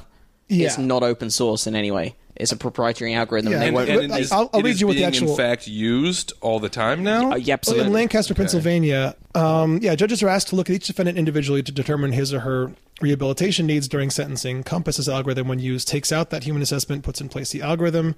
it's 0.47 0.77
not 0.77 1.03
open 1.03 1.29
source 1.29 1.67
in 1.67 1.75
any 1.75 1.91
way. 1.91 2.15
It's 2.35 2.53
a 2.53 2.57
proprietary 2.57 3.13
algorithm. 3.15 3.51
Yeah, 3.51 3.59
they 3.59 3.65
and- 3.67 3.75
won't. 3.75 3.89
and 3.89 4.13
I- 4.13 4.19
is- 4.19 4.31
I'll- 4.31 4.49
I'll 4.53 4.61
read 4.61 4.79
you 4.79 4.87
what 4.87 4.95
the 4.95 5.03
actual- 5.03 5.31
in 5.31 5.35
fact 5.37 5.67
used 5.67 6.31
all 6.39 6.59
the 6.61 6.69
time 6.69 7.03
now. 7.03 7.33
Uh, 7.33 7.35
yeah, 7.35 7.57
Well, 7.67 7.81
in 7.81 7.91
Lancaster, 7.91 8.33
Pennsylvania, 8.33 9.15
um, 9.35 9.79
yeah, 9.81 9.93
judges 9.95 10.23
are 10.23 10.29
asked 10.29 10.47
to 10.49 10.55
look 10.55 10.69
at 10.69 10.75
each 10.77 10.87
defendant 10.87 11.17
individually 11.17 11.61
to 11.63 11.71
determine 11.71 12.13
his 12.13 12.33
or 12.33 12.39
her 12.41 12.71
rehabilitation 13.01 13.65
needs 13.67 13.89
during 13.89 14.09
sentencing. 14.09 14.63
COMPAS's 14.63 15.09
algorithm, 15.09 15.49
when 15.49 15.59
used, 15.59 15.89
takes 15.89 16.13
out 16.13 16.29
that 16.29 16.45
human 16.45 16.61
assessment, 16.61 17.03
puts 17.03 17.19
in 17.19 17.27
place 17.27 17.51
the 17.51 17.61
algorithm. 17.61 18.15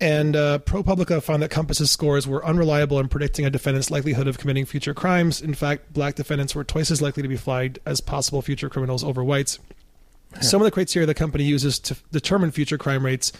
And 0.00 0.34
uh, 0.34 0.58
ProPublica 0.58 1.22
found 1.22 1.42
that 1.42 1.50
COMPAS's 1.50 1.90
scores 1.90 2.26
were 2.26 2.44
unreliable 2.44 2.98
in 2.98 3.08
predicting 3.08 3.46
a 3.46 3.50
defendant's 3.50 3.90
likelihood 3.90 4.26
of 4.26 4.38
committing 4.38 4.66
future 4.66 4.92
crimes. 4.92 5.40
In 5.40 5.54
fact, 5.54 5.92
black 5.92 6.16
defendants 6.16 6.54
were 6.54 6.64
twice 6.64 6.90
as 6.90 7.00
likely 7.00 7.22
to 7.22 7.28
be 7.28 7.36
flagged 7.36 7.78
as 7.86 8.00
possible 8.00 8.42
future 8.42 8.68
criminals 8.68 9.04
over 9.04 9.22
whites. 9.22 9.58
Some 10.40 10.60
of 10.60 10.64
the 10.64 10.72
criteria 10.72 11.06
the 11.06 11.14
company 11.14 11.44
uses 11.44 11.78
to 11.80 11.96
determine 12.10 12.50
future 12.50 12.76
crime 12.76 13.04
rates 13.06 13.32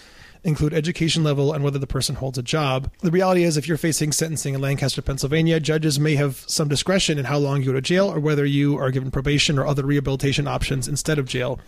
include 0.45 0.75
education 0.75 1.25
level 1.25 1.53
and 1.53 1.65
whether 1.65 1.79
the 1.79 1.87
person 1.87 2.15
holds 2.15 2.39
a 2.39 2.43
job. 2.43 2.91
The 3.01 3.11
reality 3.11 3.43
is, 3.45 3.57
if 3.57 3.67
you're 3.67 3.79
facing 3.79 4.13
sentencing 4.13 4.55
in 4.55 4.61
Lancaster, 4.61 5.03
Pennsylvania, 5.03 5.59
judges 5.59 5.99
may 5.99 6.15
have 6.17 6.45
some 6.47 6.69
discretion 6.69 7.19
in 7.19 7.25
how 7.25 7.39
long 7.39 7.61
you 7.61 7.67
go 7.67 7.73
to 7.73 7.81
jail 7.81 8.13
or 8.13 8.21
whether 8.21 8.45
you 8.45 8.79
are 8.79 8.91
given 8.91 9.11
probation 9.11 9.59
or 9.59 9.67
other 9.67 9.85
rehabilitation 9.85 10.47
options 10.47 10.87
instead 10.87 11.19
of 11.19 11.27
jail. 11.27 11.59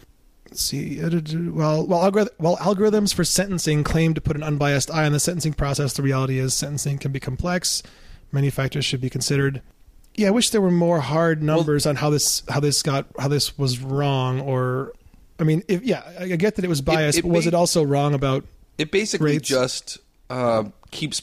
See. 0.53 1.01
Well, 1.01 1.86
while, 1.86 2.11
algorith- 2.11 2.30
while 2.38 2.57
algorithms 2.57 3.12
for 3.12 3.24
sentencing 3.24 3.84
claim 3.84 4.14
to 4.14 4.20
put 4.20 4.36
an 4.36 4.42
unbiased 4.42 4.90
eye 4.90 5.05
on 5.05 5.12
the 5.12 5.20
sentencing 5.20 5.55
process, 5.55 5.92
the 5.92 6.03
reality 6.03 6.38
is 6.38 6.55
sentencing 6.55 6.99
can 6.99 7.12
be 7.12 7.20
complex. 7.20 7.82
Many 8.32 8.51
factors 8.51 8.84
should 8.84 9.01
be 9.01 9.11
considered. 9.11 9.62
Yeah, 10.14 10.28
I 10.28 10.30
wish 10.30 10.51
there 10.51 10.61
were 10.61 10.70
more 10.70 11.01
hard 11.01 11.42
numbers 11.42 11.86
on 11.86 11.97
how 11.97 12.11
this 12.11 12.42
how 12.49 12.61
this 12.61 12.82
got 12.82 13.07
how 13.18 13.28
this 13.28 13.59
was 13.59 13.80
wrong. 13.80 14.40
Or, 14.40 14.92
I 15.38 15.44
mean, 15.44 15.62
if 15.68 15.82
yeah, 15.82 16.03
I 16.18 16.26
get 16.36 16.57
that 16.57 16.64
it 16.64 16.68
was 16.68 16.80
biased, 16.80 17.18
it 17.18 17.22
but 17.22 17.30
was 17.30 17.44
may- 17.44 17.49
it 17.49 17.55
also 17.55 17.82
wrong 17.82 18.14
about? 18.14 18.44
It 18.78 18.90
basically 18.90 19.32
rates. 19.32 19.49
just 19.49 19.99
uh, 20.30 20.64
keeps 20.90 21.22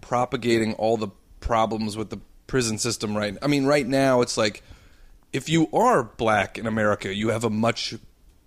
propagating 0.00 0.74
all 0.74 0.96
the 0.96 1.08
problems 1.40 1.96
with 1.96 2.10
the 2.10 2.18
prison 2.46 2.78
system. 2.78 3.16
Right? 3.16 3.36
I 3.42 3.46
mean, 3.48 3.66
right 3.66 3.86
now 3.86 4.20
it's 4.20 4.36
like 4.36 4.62
if 5.32 5.48
you 5.48 5.68
are 5.72 6.04
black 6.04 6.58
in 6.58 6.66
America, 6.66 7.12
you 7.12 7.30
have 7.30 7.42
a 7.44 7.50
much 7.50 7.94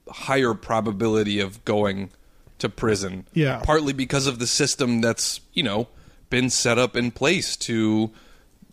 higher 0.09 0.53
probability 0.53 1.39
of 1.39 1.63
going 1.65 2.11
to 2.59 2.69
prison. 2.69 3.25
Yeah. 3.33 3.61
Partly 3.63 3.93
because 3.93 4.27
of 4.27 4.39
the 4.39 4.47
system 4.47 5.01
that's 5.01 5.41
you 5.53 5.63
know 5.63 5.87
been 6.29 6.49
set 6.49 6.77
up 6.79 6.95
in 6.95 7.11
place 7.11 7.55
to 7.57 8.11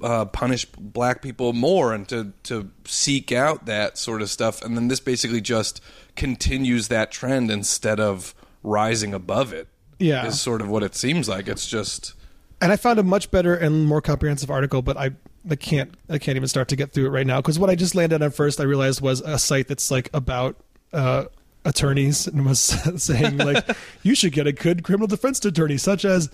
uh, 0.01 0.25
punish 0.27 0.65
black 0.65 1.23
people 1.23 1.53
more 1.53 1.93
and 1.93 2.09
to 2.09 2.33
to 2.45 2.71
seek 2.85 3.33
out 3.33 3.67
that 3.67 3.99
sort 3.99 4.23
of 4.23 4.31
stuff, 4.31 4.63
and 4.63 4.77
then 4.77 4.89
this 4.89 5.01
basically 5.01 5.41
just 5.41 5.81
continues 6.17 6.89
that 6.89 7.11
trend 7.11 7.51
instead 7.51 8.01
of 8.01 8.35
rising 8.63 9.15
above 9.15 9.53
it. 9.53 9.69
Yeah. 9.99 10.27
is 10.27 10.41
sort 10.41 10.61
of 10.61 10.69
what 10.69 10.83
it 10.83 10.97
seems 10.97 11.29
like. 11.29 11.47
It's 11.47 11.69
just 11.69 12.15
And 12.61 12.73
I 12.73 12.77
found 12.77 12.99
a 12.99 13.05
much 13.05 13.31
better 13.31 13.55
and 13.55 13.87
more 13.87 14.01
comprehensive 14.01 14.51
article, 14.51 14.83
but 14.83 14.97
I 14.97 15.13
I 15.49 15.55
can't 15.57 15.95
I 16.09 16.19
can't 16.19 16.37
even 16.37 16.49
start 16.49 16.69
to 16.69 16.77
get 16.77 16.93
through 16.93 17.07
it 17.07 17.11
right 17.11 17.27
now 17.27 17.41
because 17.41 17.59
what 17.59 17.71
I 17.71 17.77
just 17.77 17.95
landed 17.95 18.23
on 18.23 18.31
first 18.33 18.61
I 18.61 18.65
realized 18.65 19.01
was 19.01 19.21
a 19.21 19.39
site 19.39 19.69
that's 19.69 19.91
like 19.91 20.11
about 20.13 20.57
uh, 20.93 21.25
attorneys 21.65 22.27
and 22.27 22.45
was 22.45 22.61
saying 22.61 23.39
like 23.39 23.65
you 24.03 24.15
should 24.15 24.33
get 24.33 24.47
a 24.47 24.53
good 24.53 24.83
criminal 24.83 25.07
defense 25.07 25.45
attorney 25.45 25.77
such 25.79 26.05
as 26.05 26.31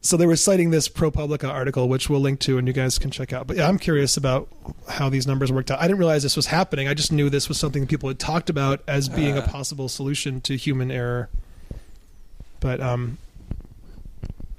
so 0.00 0.16
they 0.16 0.26
were 0.26 0.34
citing 0.34 0.70
this 0.70 0.88
ProPublica 0.88 1.48
article 1.48 1.88
which 1.88 2.10
we'll 2.10 2.20
link 2.20 2.40
to 2.40 2.58
and 2.58 2.66
you 2.66 2.72
guys 2.74 2.98
can 2.98 3.10
check 3.12 3.32
out. 3.32 3.46
But 3.46 3.56
yeah, 3.56 3.68
I'm 3.68 3.78
curious 3.78 4.16
about 4.16 4.48
how 4.88 5.08
these 5.08 5.28
numbers 5.28 5.52
worked 5.52 5.70
out. 5.70 5.78
I 5.78 5.82
didn't 5.82 5.98
realize 5.98 6.24
this 6.24 6.34
was 6.34 6.46
happening. 6.46 6.88
I 6.88 6.94
just 6.94 7.12
knew 7.12 7.30
this 7.30 7.48
was 7.48 7.58
something 7.58 7.86
people 7.86 8.08
had 8.08 8.18
talked 8.18 8.50
about 8.50 8.82
as 8.88 9.08
being 9.08 9.38
a 9.38 9.42
possible 9.42 9.88
solution 9.88 10.40
to 10.42 10.56
human 10.56 10.90
error. 10.90 11.28
But 12.58 12.80
um 12.80 13.18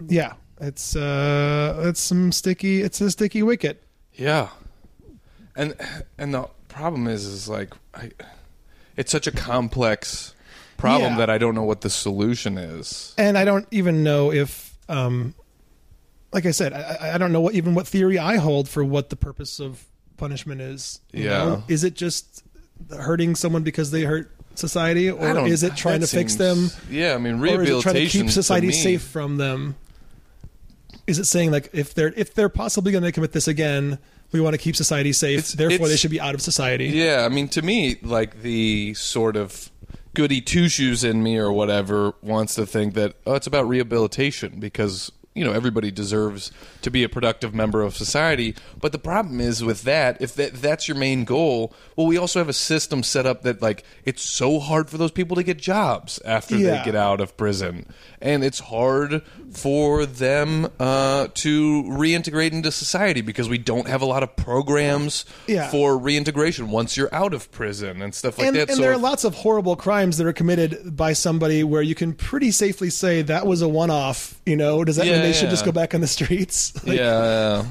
yeah, 0.08 0.34
it's 0.62 0.96
uh 0.96 1.82
it's 1.86 2.00
some 2.00 2.32
sticky 2.32 2.82
it's 2.82 3.02
a 3.02 3.12
sticky 3.12 3.44
wicket. 3.44 3.84
yeah, 4.16 4.50
and 5.56 5.76
and 6.18 6.34
the 6.34 6.48
problem 6.70 7.08
is 7.08 7.26
is 7.26 7.50
like 7.50 7.74
I, 7.94 8.12
it's 8.98 9.12
such 9.12 9.28
a 9.28 9.32
complex 9.32 10.34
problem 10.78 11.14
Yeah. 11.14 11.18
that 11.20 11.30
I 11.30 11.38
don't 11.38 11.56
know 11.56 11.64
what 11.64 11.82
the 11.82 11.89
solution 11.89 12.58
is. 12.58 13.14
And 13.18 13.38
I 13.38 13.46
don't 13.46 13.68
even 13.72 14.04
know 14.04 14.32
if 14.32 14.78
um 14.89 15.34
like 16.32 16.46
I 16.48 16.52
said, 16.52 16.74
I- 16.74 16.98
I, 17.10 17.16
I 17.16 17.18
don't 17.18 17.32
know 17.32 17.41
what 17.41 17.54
even 17.56 17.76
what 17.76 17.88
theory 17.88 18.18
I 18.18 18.38
hold 18.38 18.68
for 18.68 18.84
what 18.84 19.10
the 19.10 19.16
purpose 19.16 19.60
of 19.60 19.86
punishment 20.18 20.62
is. 20.62 21.00
you 21.12 21.26
Yeah. 21.26 21.38
know? 21.38 21.64
Is 21.68 21.84
it 21.84 21.94
just 21.96 22.44
hurting 22.91 23.36
someone 23.36 23.64
because 23.64 23.91
they 23.91 24.02
hurt 24.04 24.32
society 24.56 25.10
I 25.10 25.14
or 25.14 25.34
don't- 25.34 25.48
is 25.48 25.64
it 25.64 25.76
trying 25.76 26.02
to 26.02 26.08
that 26.08 26.16
fix 26.16 26.36
them? 26.36 26.68
seems- 26.70 26.78
Yeah, 26.89 27.14
I 27.16 27.18
mean 27.18 27.34
Or 27.39 27.46
is 27.46 27.52
rehabilitation 27.70 27.78
it 27.78 27.82
trying 27.82 27.96
to 28.06 28.10
keep 28.26 28.30
society 28.32 28.68
me- 28.68 28.74
safe 28.74 29.02
from 29.04 29.38
them? 29.38 29.76
Is 31.08 31.20
it 31.20 31.26
saying 31.26 31.52
like 31.52 31.70
if 31.74 31.94
they're 31.94 32.14
if 32.16 32.34
they're 32.34 32.50
possibly 32.50 32.91
going 32.91 33.04
to 33.04 33.12
commit 33.12 33.32
this 33.34 33.48
again, 33.48 34.00
we 34.34 34.42
want 34.42 34.54
to 34.54 34.58
keep 34.58 34.76
society 34.76 35.14
safe, 35.14 35.40
It's- 35.40 35.54
therefore 35.54 35.88
they 35.88 35.96
should 35.96 36.12
be 36.12 36.20
out 36.20 36.34
of 36.36 36.42
society? 36.42 36.88
Yeah, 36.88 37.26
I 37.26 37.30
mean, 37.30 37.48
to 37.50 37.62
me, 37.62 37.98
like 38.02 38.42
the 38.42 38.94
sort 38.96 39.36
of 39.36 39.70
goody 40.14 40.42
two 40.42 40.70
shoes 40.70 41.04
in 41.04 41.24
me 41.24 41.38
or 41.38 41.52
whatever 41.52 42.14
wants 42.22 42.56
to 42.56 42.66
think 42.66 42.94
that 42.94 43.16
oh, 43.26 43.34
it's 43.36 43.48
about 43.48 43.68
rehabilitation 43.68 44.60
because 44.60 45.12
you 45.36 45.44
know 45.44 45.52
everybody 45.52 45.92
deserves 45.92 46.52
to 46.82 46.92
be 46.92 47.04
a 47.04 47.10
productive 47.10 47.54
member 47.54 47.82
of 47.82 47.96
society. 47.96 48.56
But 48.80 48.92
the 48.92 49.00
problem 49.00 49.40
is 49.40 49.64
with 49.64 49.84
that, 49.84 50.22
if 50.22 50.36
that, 50.36 50.54
that's 50.56 50.88
your 50.88 50.98
main 50.98 51.24
goal, 51.24 51.74
well, 51.96 52.08
we 52.08 52.18
also 52.18 52.40
have 52.40 52.50
a 52.50 52.54
system 52.54 53.04
set 53.04 53.26
up 53.26 53.42
that 53.44 53.62
like 53.62 53.84
it's 54.06 54.22
so 54.22 54.60
hard 54.60 54.90
for 54.90 54.98
those 54.98 55.12
people 55.12 55.36
to 55.36 55.44
get 55.44 55.58
jobs 55.58 56.20
after 56.26 56.58
Yeah. 56.58 56.78
they 56.80 56.86
get 56.86 56.96
out 56.96 57.22
of 57.22 57.36
prison, 57.38 57.86
and 58.22 58.44
it's 58.44 58.60
hard 58.60 59.22
for 59.52 60.06
them 60.06 60.68
uh, 60.80 61.28
to 61.34 61.84
reintegrate 61.84 62.52
into 62.52 62.72
society 62.72 63.22
because 63.22 63.48
we 63.48 63.58
don't 63.58 63.88
have 63.88 64.02
a 64.02 64.06
lot 64.06 64.24
of 64.24 64.36
programs 64.36 65.26
Yeah. 65.48 65.70
for 65.70 65.98
reintegration 65.98 66.70
once 66.72 66.98
you're 66.98 67.14
out 67.14 67.34
of 67.34 67.52
prison 67.52 68.02
and 68.02 68.14
stuff 68.16 68.38
like 68.38 68.48
and, 68.48 68.56
that. 68.56 68.70
and 68.70 68.78
so 68.78 68.82
there 68.82 68.92
are 68.92 68.98
lots 68.98 69.24
of 69.24 69.36
horrible 69.36 69.76
crimes 69.76 70.18
that 70.18 70.26
are 70.28 70.34
committed 70.34 70.96
by 70.96 71.14
somebody 71.14 71.64
where 71.64 71.82
you 71.82 71.96
can 71.96 72.14
pretty 72.14 72.52
safely 72.52 72.90
say 72.90 73.22
that 73.24 73.46
was 73.46 73.62
a 73.62 73.68
one-off. 73.68 74.40
You 74.46 74.56
know, 74.58 74.84
does 74.84 74.98
that 74.98 75.06
mean 75.06 75.14
Yeah, 75.16 75.22
they 75.22 75.34
should 75.34 75.50
just 75.50 75.66
go 75.66 75.72
back 75.72 75.94
on 75.96 76.02
the 76.02 76.08
streets? 76.08 76.74
Like, 76.86 76.98
yeah, 76.98 77.66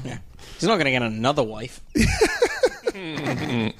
He's 0.55 0.63
not 0.63 0.75
going 0.75 0.85
to 0.85 0.91
get 0.91 1.01
another 1.01 1.43
wife. 1.43 1.81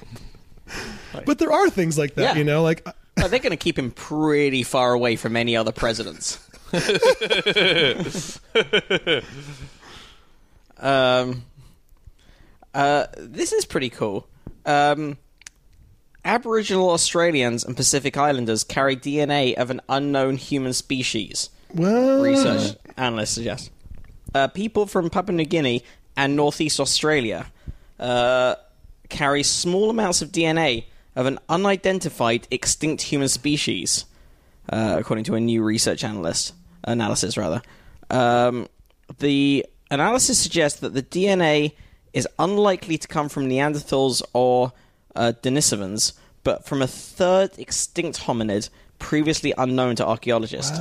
But 1.25 1.37
there 1.37 1.51
are 1.51 1.69
things 1.69 1.97
like 1.97 2.15
that. 2.15 2.21
Yeah. 2.21 2.35
You 2.35 2.43
know, 2.43 2.63
like 2.63 2.87
are 3.17 3.29
they're 3.29 3.39
going 3.39 3.51
to 3.51 3.57
keep 3.57 3.77
him 3.77 3.91
pretty 3.91 4.63
far 4.63 4.93
away 4.93 5.15
from 5.15 5.35
any 5.35 5.55
other 5.55 5.71
presidents. 5.71 6.39
um, 10.77 11.45
uh, 12.73 13.05
this 13.17 13.53
is 13.53 13.65
pretty 13.65 13.89
cool. 13.89 14.27
Um, 14.65 15.17
Aboriginal 16.25 16.89
Australians 16.89 17.63
and 17.63 17.75
Pacific 17.75 18.17
Islanders 18.17 18.63
carry 18.63 18.95
DNA 18.95 19.53
of 19.53 19.69
an 19.69 19.81
unknown 19.89 20.37
human 20.37 20.73
species. 20.73 21.49
Well, 21.73 22.21
Research 22.21 22.77
analysts 22.97 23.31
suggest. 23.31 23.71
Uh, 24.33 24.47
people 24.47 24.85
from 24.85 25.09
Papua 25.09 25.35
New 25.35 25.45
Guinea 25.45 25.83
and 26.15 26.35
Northeast 26.35 26.79
Australia 26.79 27.47
uh, 27.99 28.55
carry 29.09 29.43
small 29.43 29.89
amounts 29.89 30.21
of 30.21 30.31
DNA 30.31 30.85
of 31.15 31.25
an 31.25 31.39
unidentified 31.49 32.47
extinct 32.49 33.03
human 33.03 33.27
species. 33.27 34.05
uh, 34.69 34.95
according 34.97 35.25
to 35.25 35.35
a 35.35 35.39
new 35.39 35.63
research 35.63 36.03
analyst 36.03 36.53
analysis 36.83 37.37
rather. 37.37 37.61
Um, 38.09 38.67
the 39.19 39.65
analysis 39.91 40.37
suggests 40.39 40.79
that 40.79 40.93
the 40.93 41.03
DNA 41.03 41.73
is 42.13 42.27
unlikely 42.39 42.97
to 42.97 43.07
come 43.07 43.29
from 43.29 43.49
Neanderthals 43.49 44.21
or 44.33 44.71
uh, 45.15 45.33
Denisovans, 45.41 46.13
but 46.43 46.65
from 46.65 46.81
a 46.81 46.87
third 46.87 47.51
extinct 47.57 48.21
hominid 48.21 48.69
previously 49.03 49.53
unknown 49.57 49.97
to 49.97 50.07
archaeologists. 50.07 50.79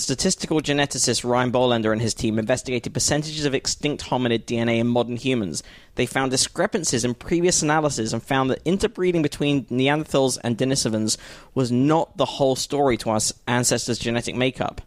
Statistical 0.00 0.60
geneticist 0.60 1.28
Ryan 1.28 1.50
Bohlender 1.50 1.90
and 1.90 2.00
his 2.00 2.14
team 2.14 2.38
investigated 2.38 2.94
percentages 2.94 3.44
of 3.44 3.52
extinct 3.52 4.04
hominid 4.04 4.44
DNA 4.44 4.78
in 4.78 4.86
modern 4.86 5.16
humans. 5.16 5.64
They 5.96 6.06
found 6.06 6.30
discrepancies 6.30 7.04
in 7.04 7.14
previous 7.14 7.60
analyses 7.60 8.12
and 8.12 8.22
found 8.22 8.50
that 8.50 8.62
interbreeding 8.64 9.22
between 9.22 9.64
Neanderthals 9.64 10.38
and 10.44 10.56
Denisovans 10.56 11.18
was 11.52 11.72
not 11.72 12.16
the 12.16 12.24
whole 12.24 12.54
story 12.54 12.96
to 12.98 13.10
our 13.10 13.20
ancestors' 13.48 13.98
genetic 13.98 14.36
makeup. 14.36 14.80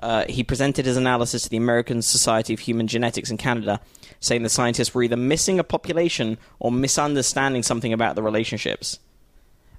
Uh, 0.00 0.24
he 0.28 0.42
presented 0.42 0.84
his 0.84 0.96
analysis 0.96 1.44
to 1.44 1.50
the 1.50 1.56
American 1.56 2.02
Society 2.02 2.52
of 2.52 2.60
Human 2.60 2.88
Genetics 2.88 3.30
in 3.30 3.36
Canada, 3.36 3.80
saying 4.18 4.42
the 4.42 4.48
scientists 4.48 4.92
were 4.92 5.04
either 5.04 5.16
missing 5.16 5.60
a 5.60 5.64
population 5.64 6.36
or 6.58 6.72
misunderstanding 6.72 7.62
something 7.62 7.92
about 7.92 8.16
the 8.16 8.22
relationships. 8.24 8.98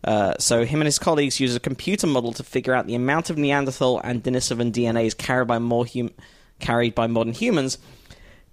Uh, 0.03 0.33
so 0.37 0.65
him 0.65 0.81
and 0.81 0.87
his 0.87 0.99
colleagues 0.99 1.39
used 1.39 1.55
a 1.55 1.59
computer 1.59 2.07
model 2.07 2.33
to 2.33 2.43
figure 2.43 2.73
out 2.73 2.87
the 2.87 2.95
amount 2.95 3.29
of 3.29 3.37
Neanderthal 3.37 4.01
and 4.03 4.23
Denisovan 4.23 4.71
DNAs 4.71 5.17
carried 5.17 5.47
by 5.47 5.59
more 5.59 5.85
hum- 5.85 6.13
carried 6.59 6.93
by 6.93 7.07
modern 7.07 7.33
humans. 7.33 7.77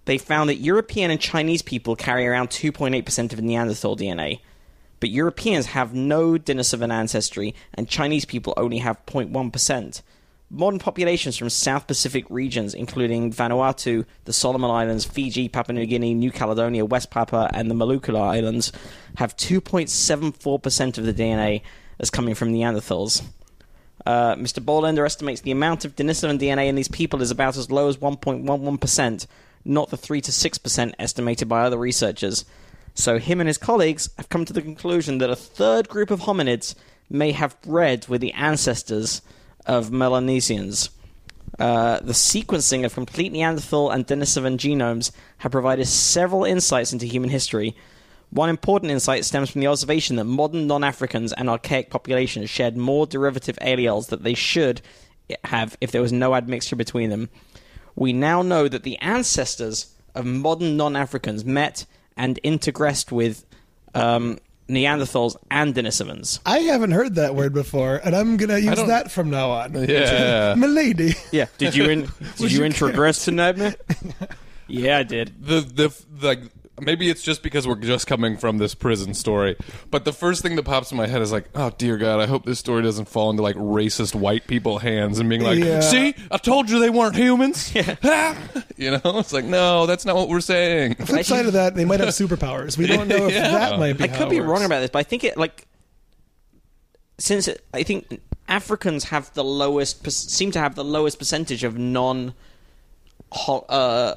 They 0.05 0.19
found 0.19 0.49
that 0.49 0.57
European 0.57 1.11
and 1.11 1.21
Chinese 1.21 1.63
people 1.63 1.97
carry 1.97 2.27
around 2.27 2.51
2.8% 2.51 3.33
of 3.33 3.41
Neanderthal 3.41 3.97
DNA, 3.97 4.41
but 4.99 5.11
Europeans 5.11 5.67
have 5.67 5.95
no 5.95 6.33
Denisovan 6.33 6.93
ancestry, 6.93 7.55
and 7.75 7.89
Chinese 7.89 8.25
people 8.25 8.55
only 8.57 8.79
have 8.79 9.05
0.1%. 9.07 10.03
Modern 10.53 10.81
populations 10.81 11.37
from 11.37 11.49
South 11.49 11.87
Pacific 11.87 12.25
regions, 12.29 12.75
including 12.75 13.33
Vanuatu, 13.33 14.05
the 14.25 14.33
Solomon 14.33 14.69
Islands, 14.69 15.05
Fiji, 15.05 15.49
Papua 15.49 15.79
New 15.79 15.87
Guinea, 15.87 16.13
New 16.13 16.33
Caledonia, 16.33 16.85
West 16.85 17.11
Papua, 17.11 17.49
and 17.55 17.71
the 17.71 17.75
Maluku 17.75 18.19
Islands, 18.19 18.73
have 19.17 19.37
2.74% 19.37 20.99
of 20.99 21.07
the 21.07 21.15
DNA 21.15 21.63
as 22.01 22.11
coming 22.11 22.35
from 22.35 22.53
Neanderthals. 22.53 23.23
Uh, 24.05 24.35
Mr. 24.35 24.65
Bohlender 24.65 25.07
estimates 25.07 25.43
the 25.43 25.53
amount 25.53 25.85
of 25.85 25.95
Denisovan 25.95 26.41
DNA 26.41 26.67
in 26.67 26.75
these 26.75 26.89
people 26.89 27.23
is 27.23 27.31
about 27.31 27.57
as 27.57 27.71
low 27.71 27.89
as 27.89 27.99
1.11%, 27.99 29.27
not 29.65 29.91
the 29.91 29.97
3 29.97 30.21
to 30.21 30.33
6% 30.33 30.95
estimated 30.99 31.49
by 31.49 31.63
other 31.63 31.79
researchers. 31.79 32.45
So, 32.95 33.21
him 33.21 33.41
and 33.41 33.47
his 33.47 33.59
colleagues 33.59 34.11
have 34.17 34.29
come 34.29 34.45
to 34.47 34.53
the 34.53 34.63
conclusion 34.63 35.19
that 35.19 35.31
a 35.31 35.37
third 35.37 35.89
group 35.89 36.11
of 36.11 36.23
hominids 36.23 36.75
may 37.09 37.31
have 37.31 37.61
bred 37.63 38.09
with 38.09 38.21
the 38.21 38.33
ancestors 38.33 39.23
of 39.67 39.91
Melanesians. 39.91 40.91
Uh, 41.59 42.01
the 42.01 42.13
sequencing 42.13 42.85
of 42.85 42.95
complete 42.95 43.33
Neanderthal 43.33 43.91
and 43.91 44.07
Denisovan 44.07 44.57
genomes 44.57 45.11
have 45.39 45.53
provided 45.53 45.87
several 45.87 46.45
insights 46.45 46.93
into 46.93 47.07
human 47.07 47.29
history. 47.31 47.77
One 48.31 48.49
important 48.49 48.93
insight 48.93 49.25
stems 49.25 49.51
from 49.51 49.61
the 49.61 49.67
observation 49.67 50.17
that 50.17 50.25
modern 50.25 50.67
non 50.67 50.85
Africans 50.85 51.33
and 51.33 51.51
archaic 51.51 51.91
populations 51.91 52.49
shared 52.49 52.77
more 52.77 53.07
derivative 53.07 53.59
alleles 53.61 54.09
that 54.09 54.23
they 54.23 54.35
should 54.35 54.81
have 55.45 55.77
if 55.81 55.91
there 55.91 56.01
was 56.01 56.13
no 56.13 56.35
admixture 56.35 56.77
between 56.77 57.11
them. 57.11 57.29
We 57.97 58.13
now 58.13 58.43
know 58.43 58.69
that 58.69 58.85
the 58.85 58.99
ancestors 58.99 59.95
of 60.15 60.25
modern 60.25 60.77
non 60.77 60.97
Africans 60.97 61.45
met 61.45 61.87
and 62.17 62.39
introgressed 62.45 63.13
with 63.13 63.45
um, 63.95 64.39
Neanderthals 64.71 65.37
and 65.51 65.75
Denisovans. 65.75 66.41
I 66.47 66.61
haven't 66.61 66.93
heard 66.93 67.17
that 67.17 67.35
word 67.35 67.53
before, 67.53 68.01
and 68.05 68.15
I'm 68.15 68.37
gonna 68.37 68.59
use 68.59 68.77
don't- 68.77 68.89
that 68.89 69.11
from 69.11 69.31
now 69.31 69.51
on. 69.51 69.75
Yeah. 69.89 70.55
Milady. 70.59 71.15
Yeah. 71.33 71.47
Did 71.59 71.75
you 71.75 71.85
in, 71.91 72.01
did 72.37 72.53
you 72.53 72.61
introgress 72.61 73.25
tonight, 73.25 73.59
man? 73.59 73.75
yeah, 74.69 74.99
I 74.99 75.03
did. 75.03 75.35
the 75.45 75.61
the 75.61 76.05
like 76.27 76.41
maybe 76.81 77.09
it's 77.11 77.23
just 77.23 77.43
because 77.43 77.67
we're 77.67 77.75
just 77.77 78.07
coming 78.07 78.37
from 78.37 78.59
this 78.59 78.75
prison 78.75 79.15
story 79.15 79.57
but 79.91 80.05
the 80.05 80.13
first 80.13 80.43
thing 80.43 80.57
that 80.57 80.65
pops 80.65 80.91
in 80.91 80.97
my 80.97 81.07
head 81.07 81.23
is 81.23 81.33
like 81.33 81.49
oh 81.55 81.71
dear 81.79 81.97
god 81.97 82.21
i 82.21 82.27
hope 82.27 82.45
this 82.45 82.59
story 82.59 82.83
doesn't 82.83 83.07
fall 83.09 83.31
into 83.31 83.43
like 83.43 83.57
racist 83.57 84.15
white 84.15 84.47
people 84.47 84.79
hands 84.79 85.19
and 85.19 85.29
being 85.29 85.43
like 85.43 85.59
Yeah. 85.59 85.81
see 85.81 86.15
i 86.31 86.37
told 86.39 86.69
you 86.71 86.79
they 86.81 86.91
weren't 86.91 87.17
humans 87.17 87.71
Ha! 87.73 88.37
you 88.77 88.91
know 88.91 89.01
it's 89.05 89.33
like 89.33 89.45
no 89.45 89.87
that's 89.87 90.05
not 90.05 90.17
what 90.17 90.29
we're 90.29 90.41
saying 90.41 90.95
Flip 90.97 91.25
side 91.25 91.47
of 91.47 91.53
that, 91.55 91.75
they 91.75 91.85
might 91.85 92.01
have 92.01 92.09
superpowers. 92.11 92.77
We 92.79 92.87
don't 92.87 93.09
know 93.09 93.27
if 93.27 93.35
Yeah. 93.35 93.51
that 93.53 93.79
might 93.79 93.97
be. 93.99 94.05
I 94.05 94.07
how 94.09 94.19
could 94.19 94.27
it 94.27 94.31
be 94.31 94.41
works. 94.41 94.49
wrong 94.51 94.65
about 94.65 94.81
this, 94.81 94.91
but 94.91 94.99
I 94.99 95.03
think 95.03 95.25
it 95.25 95.37
like 95.37 95.67
since 97.19 97.49
it, 97.49 97.65
I 97.75 97.83
think 97.83 98.21
Africans 98.49 99.05
have 99.05 99.33
the 99.35 99.45
lowest 99.45 100.03
per- 100.03 100.11
seem 100.11 100.51
to 100.53 100.59
have 100.59 100.75
the 100.75 100.85
lowest 100.85 101.19
percentage 101.19 101.65
of 101.65 101.77
non 101.79 102.35
ho, 103.31 103.59
uh, 103.69 104.15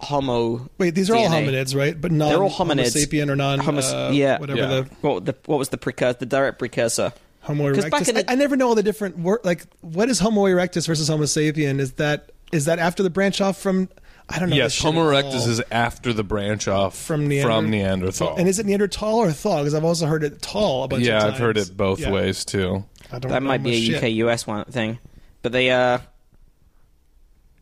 homo. 0.00 0.68
Wait, 0.78 0.94
these 0.94 1.10
are 1.10 1.16
all 1.16 1.28
hominids, 1.28 1.74
right? 1.76 1.98
But 1.98 2.12
non 2.12 2.28
They're 2.28 2.42
all 2.42 2.48
Homo 2.48 2.74
hominids. 2.74 2.94
sapien 2.96 3.28
or 3.30 3.36
non. 3.36 3.58
Homo- 3.58 3.80
uh, 3.80 4.10
yeah. 4.12 4.38
Whatever 4.38 4.58
Yeah. 4.60 4.66
the 4.68 4.82
What 5.00 5.24
the 5.24 5.34
what 5.46 5.58
was 5.58 5.68
the 5.70 5.78
precursor? 5.78 6.18
The 6.20 6.26
direct 6.26 6.58
precursor. 6.58 7.12
Homo 7.40 7.72
'Cause 7.74 7.84
back 7.84 8.02
erectus. 8.02 8.08
in 8.08 8.14
the- 8.16 8.30
I, 8.30 8.32
I 8.32 8.36
never 8.36 8.56
know 8.56 8.68
all 8.68 8.74
the 8.74 8.82
different 8.82 9.18
wor- 9.18 9.40
like 9.44 9.64
what 9.82 10.08
is 10.08 10.18
Homo 10.18 10.44
erectus 10.44 10.86
versus 10.86 11.08
Homo 11.08 11.24
sapien? 11.24 11.78
Is 11.78 11.92
that 11.92 12.30
is 12.52 12.64
that 12.66 12.78
after 12.78 13.02
the 13.02 13.10
branch 13.10 13.40
off 13.40 13.58
from? 13.58 13.88
I 14.26 14.38
don't 14.38 14.48
know. 14.48 14.56
yes 14.56 14.80
homo 14.80 15.02
erectus 15.02 15.46
is 15.46 15.60
after 15.70 16.14
the 16.14 16.24
branch 16.24 16.66
off 16.66 16.96
from 16.96 17.28
Neander- 17.28 17.42
from 17.46 17.68
neanderthal 17.70 18.36
And 18.38 18.48
is 18.48 18.58
it 18.58 18.64
Neanderthal 18.64 19.16
or 19.16 19.30
Thal? 19.32 19.58
Because 19.58 19.74
I've 19.74 19.84
also 19.84 20.06
heard 20.06 20.24
it 20.24 20.40
tall 20.40 20.84
a 20.84 20.88
bunch 20.88 21.02
of 21.02 21.08
yeah 21.08 21.26
i've 21.26 21.36
heard 21.36 21.58
it 21.58 21.76
both 21.76 22.00
Yeah. 22.00 22.10
ways 22.10 22.42
too 22.46 22.84
I 23.12 23.18
don't 23.18 23.30
That 23.30 23.42
know 23.42 23.48
might 23.48 23.62
be 23.62 23.74
a 23.74 23.80
shit. 23.82 23.96
UK 24.02 24.08
US 24.26 24.46
one 24.46 24.64
thing, 24.64 24.98
but 25.42 25.52
they 25.52 25.70
uh. 25.70 25.98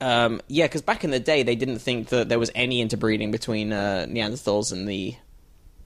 Um, 0.02 0.40
yeah, 0.48 0.64
because 0.64 0.82
back 0.82 1.04
in 1.04 1.10
the 1.10 1.20
day, 1.20 1.42
they 1.42 1.54
didn't 1.54 1.78
think 1.78 2.08
that 2.08 2.28
there 2.28 2.38
was 2.38 2.50
any 2.54 2.80
interbreeding 2.80 3.30
between 3.30 3.72
uh, 3.72 4.06
Neanderthals 4.08 4.72
and 4.72 4.88
the 4.88 5.14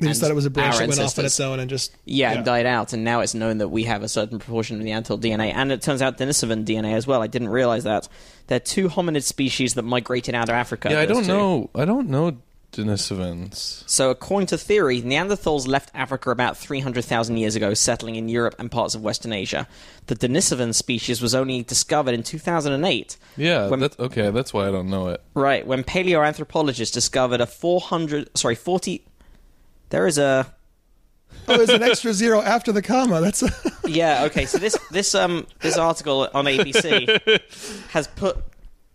They 0.01 0.09
just 0.09 0.21
thought 0.23 0.31
it 0.31 0.35
was 0.35 0.47
a 0.47 0.51
branch 0.51 0.75
our 0.75 0.81
that 0.81 0.89
went 0.89 1.01
off 1.01 1.19
on 1.19 1.25
its 1.27 1.39
own 1.39 1.61
and 1.61 1.69
just 1.69 1.95
Yeah, 2.07 2.41
it 2.41 2.45
died 2.45 2.67
out, 2.67 2.93
and 2.95 3.05
now 3.05 3.21
it's 3.21 3.35
known 3.35 3.59
that 3.59 3.69
we 3.69 3.85
have 3.85 4.03
a 4.03 4.09
certain 4.09 4.39
proportion 4.39 4.77
of 4.77 4.83
Neanderthal 4.83 5.19
DNA, 5.19 5.53
and 5.55 5.71
it 5.71 5.83
turns 5.83 6.01
out 6.01 6.17
Denisovan 6.17 6.65
DNA 6.65 6.95
as 6.95 7.07
well. 7.07 7.21
I 7.23 7.27
didn't 7.27 7.51
realize 7.51 7.85
that. 7.85 8.09
There 8.47 8.57
are 8.57 8.61
two 8.61 8.89
hominid 8.89 9.23
species 9.25 9.75
that 9.75 9.83
migrated 9.83 10.35
out 10.35 10.49
of 10.49 10.55
Africa. 10.55 10.89
yeah 10.91 11.01
i 11.01 11.07
don't 11.07 11.25
two. 11.25 11.29
know 11.29 11.71
i 11.75 11.85
don't 11.85 12.09
know 12.09 12.37
denisovans 12.77 13.83
So, 13.87 14.11
according 14.11 14.47
to 14.49 14.59
theory, 14.59 15.01
Neanderthals 15.03 15.67
left 15.67 15.91
Africa 15.95 16.31
about 16.31 16.57
300,000 16.57 17.37
years 17.37 17.57
ago, 17.57 17.75
settling 17.75 18.17
in 18.17 18.29
Europe 18.29 18.55
and 18.59 18.71
parts 18.71 18.95
of 18.95 19.03
Western 19.03 19.33
Asia. 19.33 19.67
The 20.07 20.15
Denisovan 20.15 20.75
species 20.75 21.21
was 21.21 21.35
only 21.35 21.63
discovered 21.63 22.15
in 22.15 22.23
2008. 22.23 23.17
yeah 23.37 23.69
When- 23.69 23.81
that's 23.81 23.99
okay 23.99 24.31
that's 24.31 24.53
why 24.55 24.69
i 24.69 24.71
don't 24.71 24.89
know 24.91 25.09
it 25.09 25.21
Right, 25.35 25.67
when 25.67 25.83
paleoanthropologists 25.85 26.93
discovered 26.93 27.41
a 27.41 27.47
400, 27.47 28.37
sorry, 28.37 28.55
40. 28.55 29.05
There 29.91 30.07
is 30.07 30.19
a 30.19 30.53
oh, 31.49 31.57
there's 31.57 31.69
an 31.71 31.83
extra 31.83 32.13
zero 32.13 32.41
after 32.43 32.73
the 32.73 32.83
comma. 32.83 33.21
That's 33.21 33.43
Yeah. 33.87 34.25
Okay. 34.25 34.47
So 34.47 34.59
this 34.59 34.77
this 34.91 35.15
um 35.15 35.47
this 35.61 35.77
article 35.79 36.29
on 36.35 36.47
ABC 36.47 36.85
has 37.91 38.09
put 38.09 38.37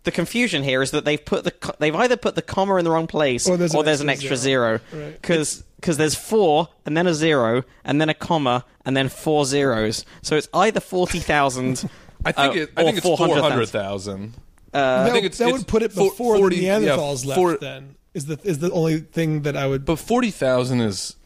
the 0.04 0.10
confusion 0.10 0.62
here 0.62 0.82
is 0.82 0.90
that 0.90 1.04
they've 1.04 1.24
put 1.24 1.44
the 1.44 1.74
they've 1.78 1.94
either 1.94 2.16
put 2.16 2.34
the 2.34 2.42
comma 2.42 2.76
in 2.76 2.84
the 2.84 2.90
wrong 2.90 3.06
place 3.06 3.48
Or 3.48 3.56
there's 3.56 3.72
an 3.74 3.78
an 3.86 4.08
extra 4.08 4.30
extra 4.30 4.36
zero 4.36 4.80
Right. 4.92 5.20
because 5.20 5.64
there's 5.96 6.14
four 6.14 6.68
and 6.86 6.96
then 6.96 7.06
a 7.06 7.14
zero 7.14 7.62
and 7.84 8.00
then 8.00 8.08
a 8.08 8.14
comma 8.14 8.64
and 8.84 8.96
then 8.96 9.08
four 9.08 9.44
zeros. 9.44 10.04
So 10.22 10.36
it's 10.36 10.48
either 10.54 10.80
forty 10.80 11.18
thousand. 11.20 11.88
i 12.24 12.30
think 12.32 12.54
uh, 12.56 12.58
it 12.60 12.70
i 12.76 12.84
think 12.84 12.98
it's 12.98 13.06
400,000. 13.06 13.50
400000 13.50 14.34
that, 14.72 15.12
think 15.12 15.24
it's- 15.24 15.38
that 15.38 15.48
it's 15.48 15.58
would 15.58 15.66
put 15.66 15.82
it 15.82 15.92
before 15.94 16.36
40 16.36 16.56
the 16.56 16.62
yeah, 16.62 16.78
Neanderthals 16.78 17.26
left. 17.26 17.38
for- 17.38 17.56
then 17.56 17.96
is 18.14 18.26
the 18.26 18.38
is 18.44 18.58
the 18.58 18.70
only 18.72 18.98
thing 19.00 19.42
that 19.42 19.56
I 19.56 19.66
would. 19.66 19.84
But 19.86 19.96
forty 19.96 20.30
thousand 20.30 20.80
is 20.82 21.16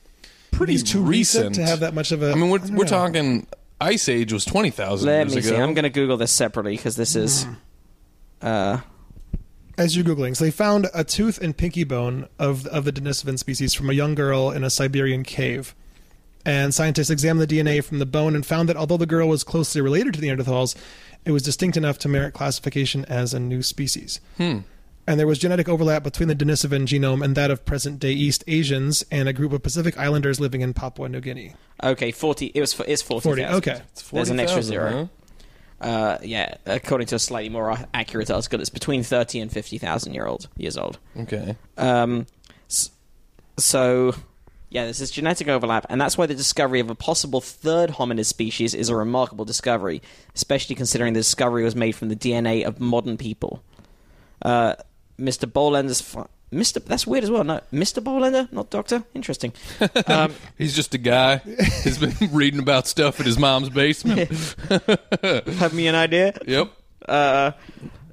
pretty 0.52 0.74
He's 0.74 0.84
too 0.84 1.02
recent 1.02 1.56
to 1.56 1.62
have 1.66 1.80
that 1.80 1.94
much 1.94 2.12
of 2.12 2.22
a. 2.22 2.30
I 2.30 2.34
mean, 2.36 2.48
we're 2.48 2.60
I 2.60 2.66
we're 2.70 2.84
know. 2.84 2.84
talking 2.84 3.46
Ice 3.80 4.08
Age 4.08 4.32
was 4.32 4.44
twenty 4.44 4.70
thousand 4.70 5.08
Let 5.08 5.26
years 5.26 5.34
me 5.34 5.40
ago. 5.40 5.48
see. 5.48 5.56
I'm 5.62 5.74
going 5.74 5.82
to 5.82 5.90
Google 5.90 6.16
this 6.16 6.30
separately 6.32 6.76
because 6.76 6.94
this 6.94 7.16
is. 7.16 7.42
Hmm. 7.44 7.52
Uh, 8.42 8.80
As 9.78 9.94
you're 9.96 10.04
googling, 10.04 10.36
so 10.36 10.44
they 10.44 10.50
found 10.50 10.88
a 10.94 11.04
tooth 11.04 11.38
and 11.40 11.56
pinky 11.56 11.84
bone 11.84 12.28
of 12.38 12.66
of 12.68 12.84
the 12.84 12.92
Denisovan 12.92 13.38
species 13.38 13.74
from 13.74 13.90
a 13.90 13.92
young 13.92 14.14
girl 14.14 14.50
in 14.50 14.64
a 14.64 14.70
Siberian 14.70 15.22
cave. 15.22 15.74
And 16.44 16.72
scientists 16.72 17.10
examined 17.10 17.48
the 17.48 17.56
DNA 17.58 17.82
from 17.82 17.98
the 17.98 18.06
bone 18.06 18.34
and 18.36 18.46
found 18.46 18.68
that 18.68 18.76
although 18.76 18.96
the 18.96 19.04
girl 19.06 19.28
was 19.28 19.42
closely 19.42 19.80
related 19.80 20.14
to 20.14 20.20
the 20.20 20.28
Neanderthals, 20.28 20.76
it 21.24 21.32
was 21.32 21.42
distinct 21.42 21.76
enough 21.76 21.98
to 21.98 22.08
merit 22.08 22.34
classification 22.34 23.04
as 23.06 23.34
a 23.34 23.40
new 23.40 23.62
species. 23.62 24.20
Hmm. 24.36 24.58
And 25.08 25.18
there 25.20 25.26
was 25.26 25.38
genetic 25.40 25.68
overlap 25.68 26.02
between 26.04 26.28
the 26.28 26.34
Denisovan 26.36 26.86
genome 26.86 27.24
and 27.24 27.36
that 27.36 27.50
of 27.50 27.64
present-day 27.64 28.12
East 28.12 28.44
Asians 28.46 29.04
and 29.10 29.28
a 29.28 29.32
group 29.32 29.52
of 29.52 29.62
Pacific 29.62 29.98
Islanders 29.98 30.38
living 30.40 30.60
in 30.62 30.72
Papua 30.72 31.08
New 31.08 31.20
Guinea. 31.20 31.54
okay, 31.82 32.12
forty. 32.12 32.46
It 32.54 32.60
was. 32.60 32.78
f- 32.80 32.86
It's 32.88 33.02
forty. 33.02 33.22
40. 33.24 33.44
Okay. 33.44 33.80
It's 33.92 34.08
There's 34.10 34.30
an 34.30 34.38
extra 34.40 34.62
40,000, 34.62 34.62
zero. 34.62 34.90
huh? 34.90 35.06
Uh, 35.80 36.18
yeah, 36.22 36.54
according 36.64 37.06
to 37.08 37.16
a 37.16 37.18
slightly 37.18 37.50
more 37.50 37.76
accurate 37.92 38.30
article, 38.30 38.60
it's 38.60 38.70
between 38.70 39.02
thirty 39.02 39.40
and 39.40 39.52
fifty 39.52 39.78
thousand 39.78 40.14
year 40.14 40.26
old 40.26 40.48
years 40.56 40.76
old. 40.78 40.98
Okay. 41.18 41.56
Um, 41.76 42.26
so 43.58 44.14
Yeah, 44.68 44.84
there's 44.84 44.98
this 44.98 45.10
genetic 45.10 45.48
overlap, 45.48 45.86
and 45.88 46.00
that's 46.00 46.18
why 46.18 46.26
the 46.26 46.34
discovery 46.34 46.80
of 46.80 46.90
a 46.90 46.94
possible 46.94 47.40
third 47.40 47.90
hominid 47.90 48.26
species 48.26 48.74
is 48.74 48.88
a 48.88 48.96
remarkable 48.96 49.44
discovery, 49.44 50.02
especially 50.34 50.74
considering 50.74 51.12
the 51.12 51.20
discovery 51.20 51.62
was 51.62 51.76
made 51.76 51.92
from 51.92 52.08
the 52.08 52.16
DNA 52.16 52.64
of 52.64 52.80
modern 52.80 53.16
people. 53.16 53.62
Uh, 54.42 54.74
Mr. 55.18 55.50
Bohlender's. 55.50 56.16
Mr. 56.56 56.84
That's 56.84 57.06
weird 57.06 57.24
as 57.24 57.30
well. 57.30 57.44
No, 57.44 57.60
Mr. 57.72 58.02
Bohlender, 58.02 58.50
not 58.52 58.70
Doctor. 58.70 59.04
Interesting. 59.14 59.52
Um, 60.08 60.34
He's 60.56 60.74
just 60.74 60.94
a 60.94 60.98
guy. 60.98 61.38
He's 61.82 61.98
been 61.98 62.14
reading 62.32 62.60
about 62.60 62.86
stuff 62.86 63.18
in 63.18 63.26
his 63.26 63.38
mom's 63.38 63.68
basement. 63.68 64.28
have 65.22 65.72
me 65.74 65.88
an 65.88 65.94
idea? 65.94 66.36
Yep. 66.46 66.70
Uh, 67.08 67.52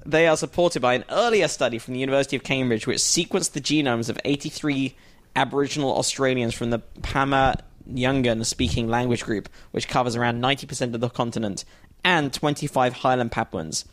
they 0.06 0.28
are 0.28 0.36
supported 0.38 0.82
by 0.82 0.96
an 0.96 1.06
earlier 1.10 1.48
study 1.48 1.78
from 1.78 1.94
the 1.94 2.00
University 2.00 2.36
of 2.36 2.44
Cambridge, 2.44 2.88
which 2.88 2.98
sequenced 2.98 3.52
the 3.52 3.62
genomes 3.62 4.10
of 4.10 4.20
83 4.26 4.96
Aboriginal 5.36 5.96
Australians 5.98 6.54
from 6.54 6.72
the 6.72 6.80
Pama 6.80 7.58
Nyungan 7.90 8.46
speaking 8.46 8.88
language 8.88 9.24
group, 9.24 9.50
which 9.72 9.88
covers 9.88 10.16
around 10.16 10.42
90% 10.42 10.94
of 10.94 11.00
the 11.00 11.10
continent, 11.10 11.66
and 12.04 12.34
25 12.34 12.94
Highland 12.94 13.32
Papuans. 13.32 13.86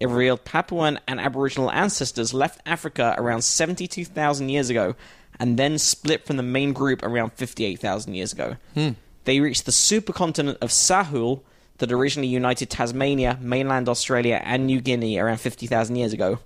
It 0.00 0.08
revealed 0.08 0.44
Papuan 0.44 0.98
and 1.08 1.18
Aboriginal 1.18 1.70
ancestors 1.70 2.32
left 2.32 2.60
Africa 2.64 3.14
around 3.18 3.42
72,000 3.42 4.48
years 4.48 4.70
ago 4.70 4.94
and 5.40 5.58
then 5.58 5.78
split 5.78 6.24
from 6.26 6.36
the 6.36 6.42
main 6.42 6.72
group 6.72 7.02
around 7.02 7.32
58,000 7.32 8.14
years 8.14 8.32
ago. 8.32 8.56
They 9.24 9.40
reached 9.40 9.66
the 9.66 9.72
supercontinent 9.72 10.58
of 10.60 10.70
Sahul 10.70 11.42
that 11.78 11.92
originally 11.92 12.28
united 12.28 12.70
Tasmania, 12.70 13.38
mainland 13.40 13.88
Australia, 13.88 14.40
and 14.44 14.66
New 14.66 14.80
Guinea 14.80 15.18
around 15.18 15.38
50,000 15.38 15.96
years 15.96 16.12
ago, 16.12 16.38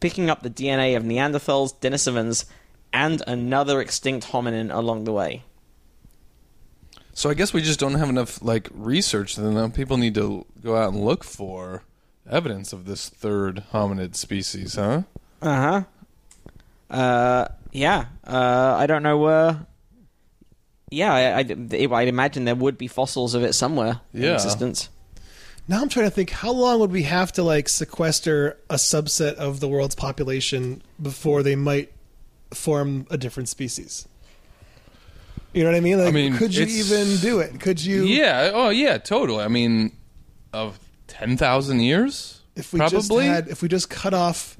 picking 0.00 0.30
up 0.30 0.42
the 0.42 0.50
DNA 0.50 0.96
of 0.96 1.02
Neanderthals, 1.02 1.74
Denisovans, 1.80 2.44
and 2.92 3.22
another 3.26 3.80
extinct 3.80 4.28
hominin 4.28 4.74
along 4.74 5.04
the 5.04 5.12
way. 5.12 5.44
So 7.12 7.28
I 7.28 7.34
guess 7.34 7.52
we 7.52 7.60
just 7.60 7.80
don't 7.80 7.94
have 7.94 8.08
enough 8.08 8.42
like 8.42 8.68
research. 8.72 9.36
Then 9.36 9.56
uh, 9.56 9.68
people 9.68 9.96
need 9.96 10.14
to 10.14 10.46
go 10.62 10.76
out 10.76 10.92
and 10.92 11.04
look 11.04 11.24
for 11.24 11.82
evidence 12.30 12.72
of 12.72 12.84
this 12.86 13.08
third 13.08 13.64
hominid 13.72 14.14
species, 14.14 14.74
huh? 14.76 15.02
Uh-huh. 15.42 15.82
Uh 16.90 17.48
Yeah. 17.72 18.06
Uh, 18.26 18.76
I 18.78 18.86
don't 18.86 19.02
know. 19.02 19.18
where. 19.18 19.66
yeah, 20.90 21.14
I, 21.14 21.38
I'd, 21.38 21.74
I'd 21.74 22.08
imagine 22.08 22.44
there 22.44 22.54
would 22.54 22.78
be 22.78 22.88
fossils 22.88 23.34
of 23.34 23.42
it 23.42 23.54
somewhere 23.54 24.00
in 24.12 24.24
existence. 24.24 24.88
Now 25.68 25.80
I'm 25.82 25.88
trying 25.88 26.06
to 26.06 26.10
think 26.10 26.30
how 26.30 26.50
long 26.50 26.80
would 26.80 26.90
we 26.90 27.04
have 27.04 27.30
to 27.32 27.44
like 27.44 27.68
sequester 27.68 28.58
a 28.68 28.74
subset 28.74 29.34
of 29.34 29.60
the 29.60 29.68
world's 29.68 29.94
population 29.94 30.82
before 31.00 31.44
they 31.44 31.54
might 31.54 31.92
form 32.52 33.06
a 33.10 33.16
different 33.16 33.48
species? 33.48 34.08
You 35.52 35.62
know 35.62 35.70
what 35.70 35.76
I 35.76 35.80
mean? 35.80 35.98
Like, 35.98 36.12
mean, 36.12 36.36
could 36.36 36.54
you 36.54 36.66
even 36.66 37.16
do 37.18 37.40
it? 37.40 37.60
Could 37.60 37.80
you? 37.84 38.04
Yeah. 38.04 38.50
Oh, 38.52 38.70
yeah. 38.70 38.98
Totally. 38.98 39.44
I 39.44 39.48
mean, 39.48 39.96
of 40.52 40.78
ten 41.20 41.36
thousand 41.36 41.80
years, 41.80 42.40
If 42.56 42.72
we 42.72 42.78
probably. 42.78 42.98
just 42.98 43.12
had, 43.12 43.48
if 43.48 43.62
we 43.62 43.68
just 43.68 43.88
cut 43.90 44.12
off, 44.14 44.56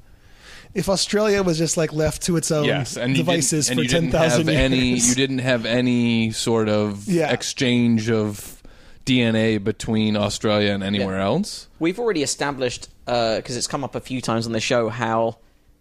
if 0.73 0.87
Australia 0.87 1.43
was 1.43 1.57
just 1.57 1.75
like 1.77 1.91
left 1.91 2.21
to 2.23 2.37
its 2.37 2.51
own 2.51 2.65
yes, 2.65 2.95
and 2.97 3.13
devices 3.15 3.67
didn't, 3.67 3.79
and 3.79 3.79
for 3.79 3.83
you 3.83 3.89
ten 3.89 4.01
didn't 4.09 4.13
have 4.21 4.31
thousand 4.31 4.47
years, 4.47 4.59
any. 4.59 4.89
You 4.99 5.15
didn't 5.15 5.39
have 5.39 5.65
any 5.65 6.31
sort 6.31 6.69
of 6.69 7.07
Yeah. 7.07 7.31
exchange 7.31 8.09
of 8.09 8.61
DNA 9.05 9.57
between 9.57 10.15
Australia 10.15 10.71
and 10.71 10.83
anywhere 10.83 11.17
Yeah. 11.17 11.25
else. 11.25 11.67
We've 11.79 11.99
already 11.99 12.23
established, 12.23 12.87
because 13.05 13.57
it's 13.57 13.67
come 13.67 13.83
up 13.83 13.95
a 13.95 13.99
few 13.99 14.21
times 14.21 14.45
on 14.45 14.53
the 14.53 14.59
show, 14.61 14.89
how 14.89 15.37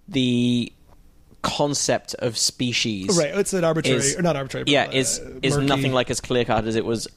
the 0.09 0.73
concept 1.43 2.15
of 2.19 2.37
species 2.37 3.17
right? 3.17 3.35
It's 3.35 3.53
an 3.55 3.65
arbitrary 3.65 3.99
is- 4.01 4.17
or 4.17 4.23
not 4.23 4.37
arbitrary. 4.37 4.65
But, 4.65 4.73
yeah, 4.73 4.85
uh, 4.87 4.93
is 4.93 5.21
is 5.43 5.55
murky. 5.55 5.67
nothing 5.67 5.93
like 5.93 6.11
as 6.11 6.21
clear 6.21 6.45
cut 6.45 6.67
as 6.67 6.77
it 6.77 6.85
was 6.85 7.09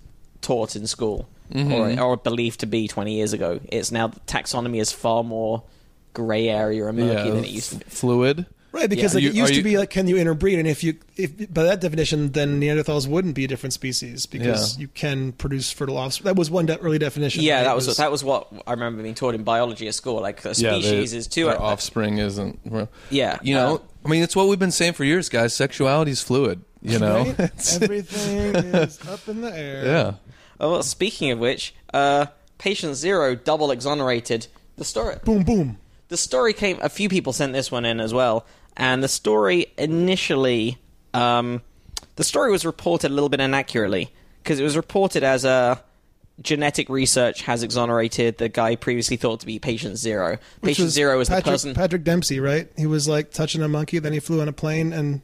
taught 0.41 0.75
in 0.77 0.87
school 0.87 1.27
or, 1.55 1.99
or 1.99 2.17
believed 2.17 2.61
to 2.61 2.65
be 2.65 2.87
20 2.87 3.13
years 3.15 3.33
ago. 3.33 3.59
It's 3.71 3.91
now 3.91 4.07
taxonomy 4.27 4.79
is 4.81 4.91
far 4.91 5.23
more 5.23 5.63
grey 6.13 6.49
area 6.49 6.85
and 6.87 6.97
murky 6.97 7.29
than 7.31 7.43
it 7.43 7.49
used 7.49 7.71
to 7.71 7.77
be. 7.77 7.85
fluid. 7.87 8.45
Right, 8.71 8.89
because 8.89 9.13
Yeah. 9.13 9.17
like, 9.17 9.23
You- 9.23 9.29
it 9.29 9.35
used 9.35 9.51
to 9.53 9.57
you- 9.57 9.63
be 9.63 9.77
like, 9.77 9.91
can 9.91 10.07
you 10.07 10.17
interbreed? 10.17 10.57
And 10.57 10.67
if 10.67 10.83
you, 10.83 10.95
if 11.15 11.53
by 11.53 11.61
that 11.61 11.79
definition, 11.79 12.31
then 12.31 12.59
Neanderthals 12.59 13.07
wouldn't 13.07 13.35
be 13.35 13.45
a 13.45 13.47
different 13.47 13.73
species 13.73 14.25
because 14.25 14.75
Yeah. 14.77 14.81
you 14.81 14.87
can 14.87 15.31
produce 15.33 15.71
fertile 15.71 15.95
offspring. 15.95 16.25
That 16.25 16.35
was 16.39 16.49
one 16.49 16.65
de- 16.65 16.79
early 16.79 16.97
definition. 16.97 17.43
Yeah, 17.43 17.57
right? 17.57 17.63
that 17.65 17.75
was, 17.75 17.97
that 17.97 18.11
was 18.11 18.23
what 18.23 18.47
I 18.65 18.71
remember 18.71 19.03
being 19.03 19.13
taught 19.13 19.35
in 19.35 19.43
biology 19.43 19.87
at 19.87 19.93
school. 19.93 20.19
Like 20.21 20.43
a 20.43 20.47
Yeah, 20.49 20.53
species 20.79 21.11
their- 21.11 21.19
is 21.19 21.27
two. 21.27 21.45
their 21.45 21.61
offspring 21.61 22.17
isn't. 22.17 22.59
well, 22.65 22.89
Yeah, 23.11 23.37
You 23.43 23.53
know, 23.53 23.75
uh, 23.75 23.79
I 24.05 24.09
mean, 24.09 24.23
it's 24.23 24.35
what 24.35 24.47
we've 24.47 24.57
been 24.57 24.71
saying 24.71 24.93
for 24.93 25.03
years, 25.03 25.29
guys. 25.29 25.53
Sexuality 25.53 26.09
is 26.09 26.21
fluid. 26.23 26.61
You 26.81 26.97
know. 26.99 27.25
Right? 27.37 27.39
everything 27.81 28.55
is 28.55 28.99
up 29.07 29.29
in 29.29 29.41
the 29.41 29.55
air. 29.55 29.85
yeah. 29.85 30.13
Oh, 30.59 30.71
well, 30.73 30.83
speaking 30.83 31.31
of 31.31 31.39
which, 31.39 31.73
uh, 31.93 32.27
patient 32.57 32.95
zero 32.95 33.35
double 33.35 33.71
exonerated. 33.71 34.47
The 34.77 34.85
story. 34.85 35.17
Boom, 35.23 35.43
boom. 35.43 35.77
the 36.07 36.17
story 36.17 36.53
came 36.53 36.77
a 36.81 36.89
few 36.89 37.09
people 37.09 37.31
sent 37.33 37.53
this 37.53 37.71
one 37.71 37.85
in 37.85 37.99
as 37.99 38.13
well 38.13 38.45
and 38.75 39.03
the 39.03 39.07
story 39.07 39.67
initially 39.77 40.77
um, 41.13 41.61
the 42.15 42.23
story 42.23 42.51
was 42.51 42.65
reported 42.65 43.11
a 43.11 43.13
little 43.13 43.29
bit 43.29 43.39
inaccurately 43.39 44.11
because 44.41 44.59
it 44.59 44.63
was 44.63 44.75
reported 44.75 45.23
as 45.23 45.45
a 45.45 45.81
genetic 46.41 46.89
research 46.89 47.43
has 47.43 47.61
exonerated 47.61 48.37
the 48.39 48.49
guy 48.49 48.75
previously 48.75 49.15
thought 49.17 49.39
to 49.41 49.45
be 49.45 49.59
patient 49.59 49.97
zero 49.97 50.37
Which 50.61 50.71
patient 50.71 50.85
was 50.87 50.93
zero 50.93 51.19
is 51.19 51.29
Patrick, 51.29 51.45
the 51.45 51.51
person 51.51 51.73
Patrick 51.75 52.03
Dempsey, 52.03 52.39
right? 52.39 52.67
He 52.75 52.87
was 52.87 53.07
like 53.07 53.31
touching 53.31 53.61
a 53.61 53.67
monkey, 53.67 53.99
then 53.99 54.13
he 54.13 54.19
flew 54.19 54.41
on 54.41 54.47
a 54.47 54.53
plane, 54.53 54.91
and 54.93 55.21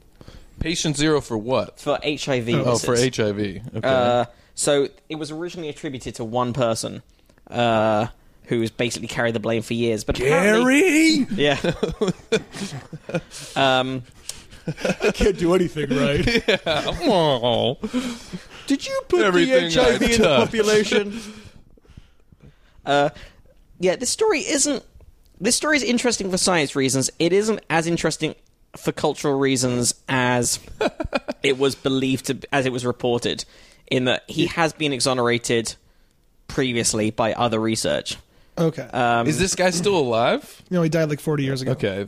Patient 0.60 0.96
zero 0.96 1.20
for 1.20 1.36
what? 1.38 1.80
for 1.80 1.98
hiv 2.04 2.48
Oh, 2.50 2.78
for. 2.78 2.94
HIV. 2.96 3.38
Okay. 3.40 3.80
Uh, 3.82 4.26
so 4.60 4.88
it 5.08 5.14
was 5.14 5.30
originally 5.30 5.70
attributed 5.70 6.14
to 6.16 6.24
one 6.24 6.52
person 6.52 7.02
uh, 7.48 8.06
who's 8.44 8.70
basically 8.70 9.08
carried 9.08 9.34
the 9.34 9.40
blame 9.40 9.62
for 9.62 9.74
years 9.74 10.04
but 10.04 10.18
apparently- 10.18 11.24
Gary, 11.24 11.26
yeah 11.34 11.72
um, 13.56 14.02
I 14.66 15.10
can't 15.12 15.38
do 15.38 15.54
anything 15.54 15.88
right. 15.90 16.44
oh. 16.66 17.78
Did 18.66 18.86
you 18.86 19.00
put 19.08 19.22
Everything 19.22 19.70
the 19.70 19.82
HIV 19.82 20.02
in 20.02 20.22
the 20.22 20.36
population? 20.36 21.20
uh, 22.86 23.10
yeah, 23.78 23.96
this 23.96 24.10
story 24.10 24.40
isn't. 24.40 24.84
This 25.40 25.56
story 25.56 25.76
is 25.76 25.82
interesting 25.82 26.30
for 26.30 26.36
science 26.36 26.76
reasons. 26.76 27.10
It 27.18 27.32
isn't 27.32 27.60
as 27.70 27.86
interesting 27.86 28.34
for 28.76 28.92
cultural 28.92 29.38
reasons 29.38 29.94
as 30.08 30.60
it 31.42 31.58
was 31.58 31.74
believed 31.74 32.26
to, 32.26 32.38
as 32.52 32.66
it 32.66 32.72
was 32.72 32.84
reported. 32.84 33.44
In 33.90 34.04
that 34.04 34.24
he 34.28 34.46
has 34.46 34.72
been 34.72 34.92
exonerated 34.92 35.74
previously 36.46 37.10
by 37.10 37.32
other 37.32 37.60
research. 37.60 38.16
Okay. 38.56 38.82
Um, 38.82 39.26
Is 39.26 39.38
this 39.38 39.54
guy 39.54 39.70
still 39.70 39.96
alive? 39.96 40.62
no, 40.70 40.82
he 40.82 40.88
died 40.88 41.08
like 41.08 41.20
40 41.20 41.42
years 41.42 41.62
ago. 41.62 41.72
Okay. 41.72 42.06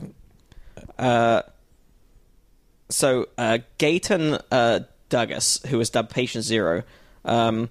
Uh, 0.97 1.41
so 2.89 3.27
uh, 3.37 3.59
Gaëtan 3.79 4.41
uh, 4.51 4.81
Douglas, 5.09 5.59
who 5.67 5.77
was 5.77 5.89
dubbed 5.89 6.11
Patient 6.11 6.43
Zero, 6.43 6.83
um, 7.25 7.69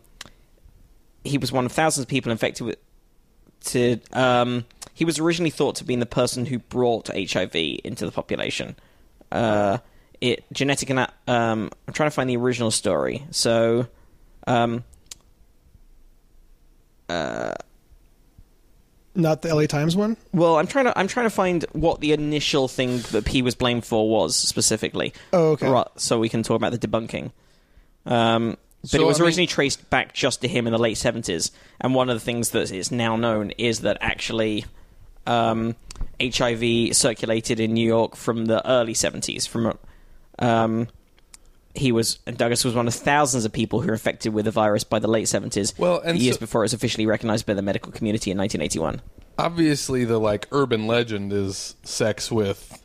he 1.24 1.38
was 1.38 1.52
one 1.52 1.66
of 1.66 1.72
thousands 1.72 2.04
of 2.04 2.08
people 2.08 2.32
infected 2.32 2.66
with. 2.66 2.78
To 3.66 4.00
um, 4.12 4.64
he 4.92 5.04
was 5.04 5.20
originally 5.20 5.50
thought 5.50 5.76
to 5.76 5.84
be 5.84 5.94
the 5.94 6.04
person 6.04 6.46
who 6.46 6.58
brought 6.58 7.08
HIV 7.08 7.54
into 7.54 8.04
the 8.04 8.10
population. 8.10 8.74
Uh, 9.30 9.78
it 10.20 10.44
genetic 10.52 10.90
and 10.90 10.98
um, 11.00 11.70
I'm 11.86 11.94
trying 11.94 12.08
to 12.08 12.14
find 12.14 12.28
the 12.28 12.36
original 12.36 12.72
story. 12.72 13.24
So, 13.30 13.86
um, 14.46 14.84
uh, 17.08 17.52
Not 19.14 19.42
the 19.42 19.54
LA 19.54 19.66
Times 19.66 19.94
one. 19.96 20.16
well, 20.32 20.58
I'm 20.58 20.66
trying 20.66 20.86
to 20.86 20.98
I'm 20.98 21.08
trying 21.08 21.26
to 21.26 21.30
find 21.34 21.64
what 21.72 22.00
the 22.00 22.12
initial 22.12 22.68
thing 22.68 22.98
that 23.12 23.28
he 23.28 23.42
was 23.42 23.54
blamed 23.54 23.84
for 23.84 24.08
was 24.08 24.34
specifically. 24.36 25.12
Oh, 25.32 25.50
okay. 25.52 25.68
Right, 25.70 25.86
so 25.96 26.18
we 26.18 26.28
can 26.28 26.42
talk 26.42 26.56
about 26.56 26.72
the 26.72 26.78
debunking. 26.86 27.32
Um, 28.06 28.56
but 28.80 28.90
So, 28.90 29.00
it 29.02 29.06
was 29.06 29.18
I 29.18 29.20
mean- 29.20 29.26
originally 29.26 29.46
traced 29.46 29.88
back 29.90 30.12
just 30.14 30.40
to 30.40 30.48
him 30.48 30.66
in 30.66 30.72
the 30.72 30.78
late 30.78 30.96
70s, 30.96 31.50
and 31.80 31.94
one 31.94 32.08
of 32.10 32.16
the 32.16 32.24
things 32.24 32.50
that 32.50 32.70
is 32.72 32.90
now 32.90 33.16
known 33.16 33.50
is 33.52 33.80
that 33.80 33.98
actually 34.00 34.64
um, 35.26 35.76
HIV 36.20 36.96
circulated 36.96 37.60
in 37.60 37.74
New 37.74 37.86
York 37.86 38.16
from 38.16 38.46
the 38.46 38.66
early 38.68 38.94
70s. 38.94 39.46
From 39.46 39.78
um, 40.38 40.88
he 41.74 41.90
was 41.92 42.18
and 42.26 42.36
Douglas 42.36 42.64
was 42.64 42.74
one 42.74 42.86
of 42.86 42.94
thousands 42.94 43.44
of 43.44 43.52
people 43.52 43.80
who 43.80 43.86
were 43.88 43.94
infected 43.94 44.32
with 44.34 44.44
the 44.44 44.50
virus 44.50 44.84
by 44.84 44.98
the 44.98 45.08
late 45.08 45.26
70s. 45.26 45.78
Well, 45.78 46.00
and 46.00 46.18
years 46.18 46.36
so- 46.36 46.40
before 46.40 46.62
it 46.62 46.66
was 46.66 46.72
officially 46.74 47.06
recognized 47.06 47.46
by 47.46 47.54
the 47.54 47.62
medical 47.62 47.92
community 47.92 48.30
in 48.30 48.38
1981. 48.38 49.00
Obviously, 49.38 50.04
the 50.04 50.18
like 50.18 50.46
urban 50.52 50.86
legend 50.86 51.32
is 51.32 51.74
sex 51.82 52.30
with 52.30 52.84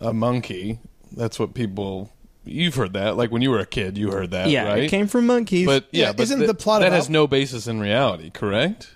a 0.00 0.12
monkey. 0.12 0.80
That's 1.16 1.38
what 1.38 1.54
people. 1.54 2.12
You've 2.44 2.74
heard 2.74 2.94
that. 2.94 3.16
Like 3.16 3.30
when 3.30 3.42
you 3.42 3.50
were 3.50 3.58
a 3.60 3.66
kid, 3.66 3.98
you 3.98 4.10
heard 4.10 4.30
that, 4.30 4.48
yeah 4.48 4.68
right? 4.68 4.82
It 4.84 4.88
came 4.90 5.06
from 5.06 5.26
monkeys. 5.26 5.66
but 5.66 5.86
yeah, 5.92 6.06
Yeah, 6.06 6.12
but 6.12 6.22
isn't 6.22 6.38
th- 6.38 6.48
the 6.48 6.54
plot 6.54 6.80
of 6.82 6.86
that 6.86 6.88
of 6.88 6.92
has 6.94 7.04
Out- 7.06 7.10
no 7.10 7.26
basis 7.26 7.66
in 7.66 7.78
reality, 7.78 8.30
correct? 8.30 8.90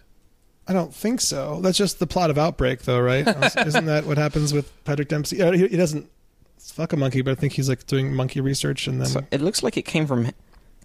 I 0.67 0.73
don't 0.73 0.95
think 0.95 1.21
so. 1.21 1.61
That's 1.61 1.77
just 1.77 1.99
the 1.99 2.07
plot 2.07 2.31
of 2.31 2.39
Outbreak, 2.39 2.83
though, 2.83 3.01
right? 3.01 3.27
Isn't 3.67 3.85
that 3.87 4.07
what 4.07 4.17
happens 4.17 4.53
with 4.55 4.73
Patrick 4.85 5.09
Dempsey? 5.09 5.43
Uh, 5.43 5.53
he, 5.53 5.67
he 5.69 5.77
doesn't 5.77 6.09
fuck 6.71 6.93
a 6.93 6.97
monkey, 6.97 7.23
but 7.23 7.33
I 7.33 7.35
think 7.35 7.55
he's 7.55 7.69
like 7.69 7.87
doing 7.87 8.15
monkey 8.15 8.41
research 8.41 8.87
and 8.87 9.01
then 9.01 9.09
So 9.09 9.23
it 9.31 9.41
looks 9.41 9.63
like 9.63 9.77
it 9.77 9.83
came 9.83 10.07
from 10.07 10.31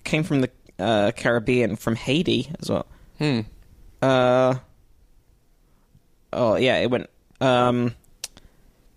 came 0.04 0.24
from 0.24 0.42
the 0.42 0.50
uh, 0.80 1.12
Caribbean, 1.16 1.76
from 1.76 1.96
Haiti 1.96 2.50
as 2.60 2.70
well. 2.70 2.86
Hmm. 3.18 3.42
Uh, 4.02 4.56
oh 6.34 6.56
yeah, 6.56 6.78
it 6.78 6.90
went. 6.90 7.10
Um, 7.40 7.96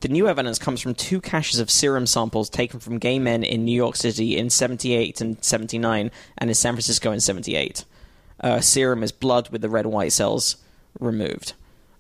the 0.01 0.09
new 0.09 0.29
evidence 0.29 0.59
comes 0.59 0.81
from 0.81 0.95
two 0.95 1.21
caches 1.21 1.61
of 1.61 1.71
serum 1.71 2.07
samples 2.07 2.49
taken 2.49 2.81
from 2.81 2.99
gay 2.99 3.19
men 3.19 3.45
in 3.45 3.65
New 3.65 3.75
York 3.75 3.97
City 3.97 4.37
in 4.37 4.49
78 4.49 5.21
and 5.21 5.43
79, 5.45 6.11
and 6.39 6.51
in 6.51 6.55
San 6.55 6.73
Francisco 6.73 7.13
in 7.13 7.21
78. 7.21 7.85
Uh, 8.43 8.61
serum 8.61 9.03
is 9.03 9.13
blood 9.13 9.51
with 9.51 9.61
the 9.61 9.69
red 9.69 9.85
and 9.85 9.93
white 9.93 10.13
cells 10.13 10.57
removed. 10.99 11.53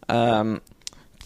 Um, 0.09 0.63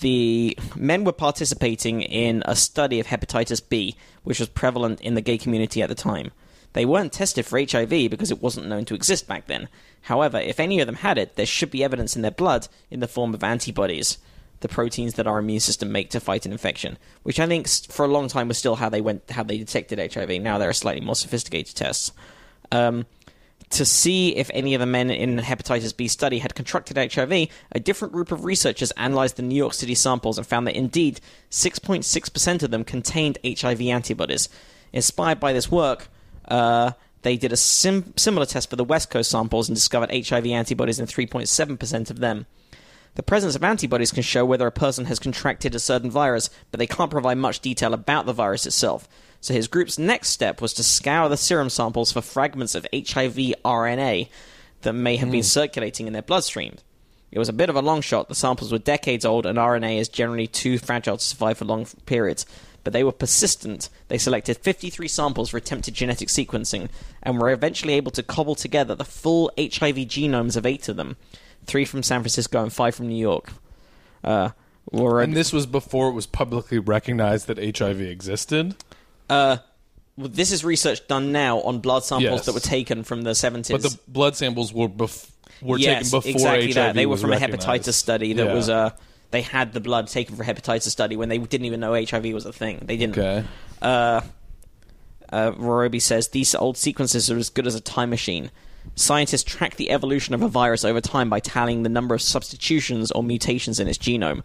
the 0.04 0.54
men 0.76 1.02
were 1.02 1.12
participating 1.12 2.02
in 2.02 2.42
a 2.44 2.54
study 2.54 3.00
of 3.00 3.06
hepatitis 3.06 3.66
B, 3.66 3.96
which 4.22 4.38
was 4.38 4.50
prevalent 4.50 5.00
in 5.00 5.14
the 5.14 5.22
gay 5.22 5.38
community 5.38 5.80
at 5.80 5.88
the 5.88 5.94
time. 5.94 6.30
They 6.74 6.84
weren't 6.84 7.10
tested 7.10 7.46
for 7.46 7.58
HIV 7.58 7.88
because 8.10 8.30
it 8.30 8.42
wasn't 8.42 8.66
known 8.66 8.84
to 8.84 8.94
exist 8.94 9.26
back 9.26 9.46
then. 9.46 9.70
However, 10.02 10.38
if 10.38 10.60
any 10.60 10.78
of 10.78 10.86
them 10.86 10.96
had 10.96 11.16
it, 11.16 11.36
there 11.36 11.46
should 11.46 11.70
be 11.70 11.82
evidence 11.82 12.16
in 12.16 12.20
their 12.20 12.30
blood 12.30 12.68
in 12.90 13.00
the 13.00 13.08
form 13.08 13.32
of 13.32 13.42
antibodies, 13.42 14.18
the 14.60 14.68
proteins 14.68 15.14
that 15.14 15.26
our 15.26 15.38
immune 15.38 15.60
system 15.60 15.90
make 15.90 16.10
to 16.10 16.20
fight 16.20 16.44
an 16.44 16.52
infection. 16.52 16.98
Which 17.22 17.40
I 17.40 17.46
think 17.46 17.66
for 17.66 18.04
a 18.04 18.08
long 18.08 18.28
time 18.28 18.48
was 18.48 18.58
still 18.58 18.76
how 18.76 18.90
they 18.90 19.00
went, 19.00 19.30
how 19.30 19.42
they 19.42 19.56
detected 19.56 20.12
HIV. 20.12 20.42
Now 20.42 20.58
there 20.58 20.68
are 20.68 20.74
slightly 20.74 21.00
more 21.00 21.16
sophisticated 21.16 21.74
tests. 21.74 22.12
Um, 22.70 23.06
to 23.70 23.84
see 23.84 24.36
if 24.36 24.50
any 24.54 24.74
of 24.74 24.80
the 24.80 24.86
men 24.86 25.10
in 25.10 25.36
the 25.36 25.42
hepatitis 25.42 25.96
B 25.96 26.08
study 26.08 26.38
had 26.38 26.54
contracted 26.54 26.96
HIV, 26.96 27.48
a 27.72 27.80
different 27.80 28.12
group 28.12 28.30
of 28.30 28.44
researchers 28.44 28.90
analyzed 28.92 29.36
the 29.36 29.42
New 29.42 29.56
York 29.56 29.74
City 29.74 29.94
samples 29.94 30.38
and 30.38 30.46
found 30.46 30.66
that 30.66 30.76
indeed 30.76 31.20
6.6% 31.50 32.62
of 32.62 32.70
them 32.70 32.84
contained 32.84 33.38
HIV 33.44 33.80
antibodies. 33.82 34.48
Inspired 34.92 35.40
by 35.40 35.52
this 35.52 35.70
work, 35.70 36.08
uh, 36.46 36.92
they 37.22 37.36
did 37.36 37.52
a 37.52 37.56
sim- 37.56 38.12
similar 38.16 38.46
test 38.46 38.70
for 38.70 38.76
the 38.76 38.84
West 38.84 39.10
Coast 39.10 39.30
samples 39.30 39.68
and 39.68 39.74
discovered 39.74 40.10
HIV 40.10 40.46
antibodies 40.46 41.00
in 41.00 41.06
3.7% 41.06 42.10
of 42.10 42.20
them. 42.20 42.46
The 43.16 43.22
presence 43.22 43.54
of 43.54 43.64
antibodies 43.64 44.12
can 44.12 44.22
show 44.22 44.44
whether 44.44 44.66
a 44.66 44.72
person 44.72 45.06
has 45.06 45.18
contracted 45.18 45.74
a 45.74 45.78
certain 45.78 46.10
virus, 46.10 46.50
but 46.70 46.78
they 46.78 46.86
can't 46.86 47.10
provide 47.10 47.38
much 47.38 47.60
detail 47.60 47.94
about 47.94 48.26
the 48.26 48.32
virus 48.32 48.66
itself. 48.66 49.08
So 49.44 49.52
his 49.52 49.68
group's 49.68 49.98
next 49.98 50.30
step 50.30 50.62
was 50.62 50.72
to 50.72 50.82
scour 50.82 51.28
the 51.28 51.36
serum 51.36 51.68
samples 51.68 52.10
for 52.10 52.22
fragments 52.22 52.74
of 52.74 52.86
HIV 52.94 53.36
RNA 53.62 54.30
that 54.80 54.92
may 54.94 55.16
have 55.16 55.30
been 55.30 55.42
circulating 55.42 56.06
in 56.06 56.14
their 56.14 56.22
bloodstream. 56.22 56.76
It 57.30 57.38
was 57.38 57.50
a 57.50 57.52
bit 57.52 57.68
of 57.68 57.76
a 57.76 57.82
long 57.82 58.00
shot. 58.00 58.30
The 58.30 58.34
samples 58.34 58.72
were 58.72 58.78
decades 58.78 59.26
old, 59.26 59.44
and 59.44 59.58
RNA 59.58 59.98
is 59.98 60.08
generally 60.08 60.46
too 60.46 60.78
fragile 60.78 61.18
to 61.18 61.22
survive 61.22 61.58
for 61.58 61.66
long 61.66 61.84
periods. 62.06 62.46
But 62.84 62.94
they 62.94 63.04
were 63.04 63.12
persistent. 63.12 63.90
They 64.08 64.16
selected 64.16 64.56
53 64.56 65.08
samples 65.08 65.50
for 65.50 65.58
attempted 65.58 65.92
genetic 65.92 66.28
sequencing 66.28 66.88
and 67.22 67.38
were 67.38 67.50
eventually 67.50 67.92
able 67.92 68.12
to 68.12 68.22
cobble 68.22 68.54
together 68.54 68.94
the 68.94 69.04
full 69.04 69.52
HIV 69.58 70.08
genomes 70.08 70.56
of 70.56 70.64
eight 70.64 70.88
of 70.88 70.96
them 70.96 71.18
three 71.66 71.84
from 71.84 72.02
San 72.02 72.22
Francisco 72.22 72.62
and 72.62 72.72
five 72.72 72.94
from 72.94 73.08
New 73.08 73.20
York. 73.20 73.52
Uh, 74.22 74.52
were 74.90 75.20
And 75.20 75.36
this 75.36 75.52
was 75.52 75.66
before 75.66 76.08
it 76.08 76.14
was 76.14 76.26
publicly 76.26 76.78
recognized 76.78 77.46
that 77.48 77.58
HIV 77.58 78.00
existed. 78.00 78.74
Uh, 79.30 79.56
well, 80.16 80.28
this 80.28 80.52
is 80.52 80.64
research 80.64 81.06
done 81.08 81.32
now 81.32 81.60
on 81.60 81.80
blood 81.80 82.04
samples 82.04 82.30
Yes. 82.40 82.46
that 82.46 82.52
were 82.52 82.60
taken 82.60 83.02
from 83.04 83.22
the 83.22 83.30
70s. 83.30 83.70
But 83.72 83.82
the 83.82 83.98
blood 84.06 84.36
samples 84.36 84.72
were 84.72 84.88
bef- 84.88 85.30
were 85.60 85.78
yes, 85.78 86.10
taken 86.10 86.18
before 86.20 86.30
exactly 86.30 86.66
HIV 86.66 86.74
that. 86.74 86.94
They 86.94 87.06
were 87.06 87.16
from 87.16 87.32
a 87.32 87.36
hepatitis 87.36 87.94
study 87.94 88.32
that 88.34 88.46
Yeah. 88.46 88.54
was 88.54 88.68
uh, 88.68 88.90
they 89.30 89.42
had 89.42 89.72
the 89.72 89.80
blood 89.80 90.06
taken 90.08 90.36
for 90.36 90.44
hepatitis 90.44 90.82
study 90.90 91.16
when 91.16 91.28
they 91.28 91.38
didn't 91.38 91.64
even 91.64 91.80
know 91.80 91.94
HIV 91.94 92.32
was 92.32 92.46
a 92.46 92.52
thing. 92.52 92.80
They 92.84 92.96
didn't. 92.96 93.18
Okay. 93.18 93.44
Uh, 93.82 94.20
uh, 95.32 95.50
Rorobi 95.52 96.00
says 96.00 96.28
these 96.28 96.54
old 96.54 96.76
sequences 96.76 97.30
are 97.30 97.36
as 97.36 97.50
good 97.50 97.66
as 97.66 97.74
a 97.74 97.80
time 97.80 98.10
machine. 98.10 98.50
Scientists 98.94 99.42
track 99.42 99.76
the 99.76 99.90
evolution 99.90 100.34
of 100.34 100.42
a 100.42 100.48
virus 100.48 100.84
over 100.84 101.00
time 101.00 101.28
by 101.30 101.40
tallying 101.40 101.82
the 101.82 101.88
number 101.88 102.14
of 102.14 102.22
substitutions 102.22 103.10
or 103.10 103.22
mutations 103.22 103.80
in 103.80 103.88
its 103.88 103.98
genome. 103.98 104.42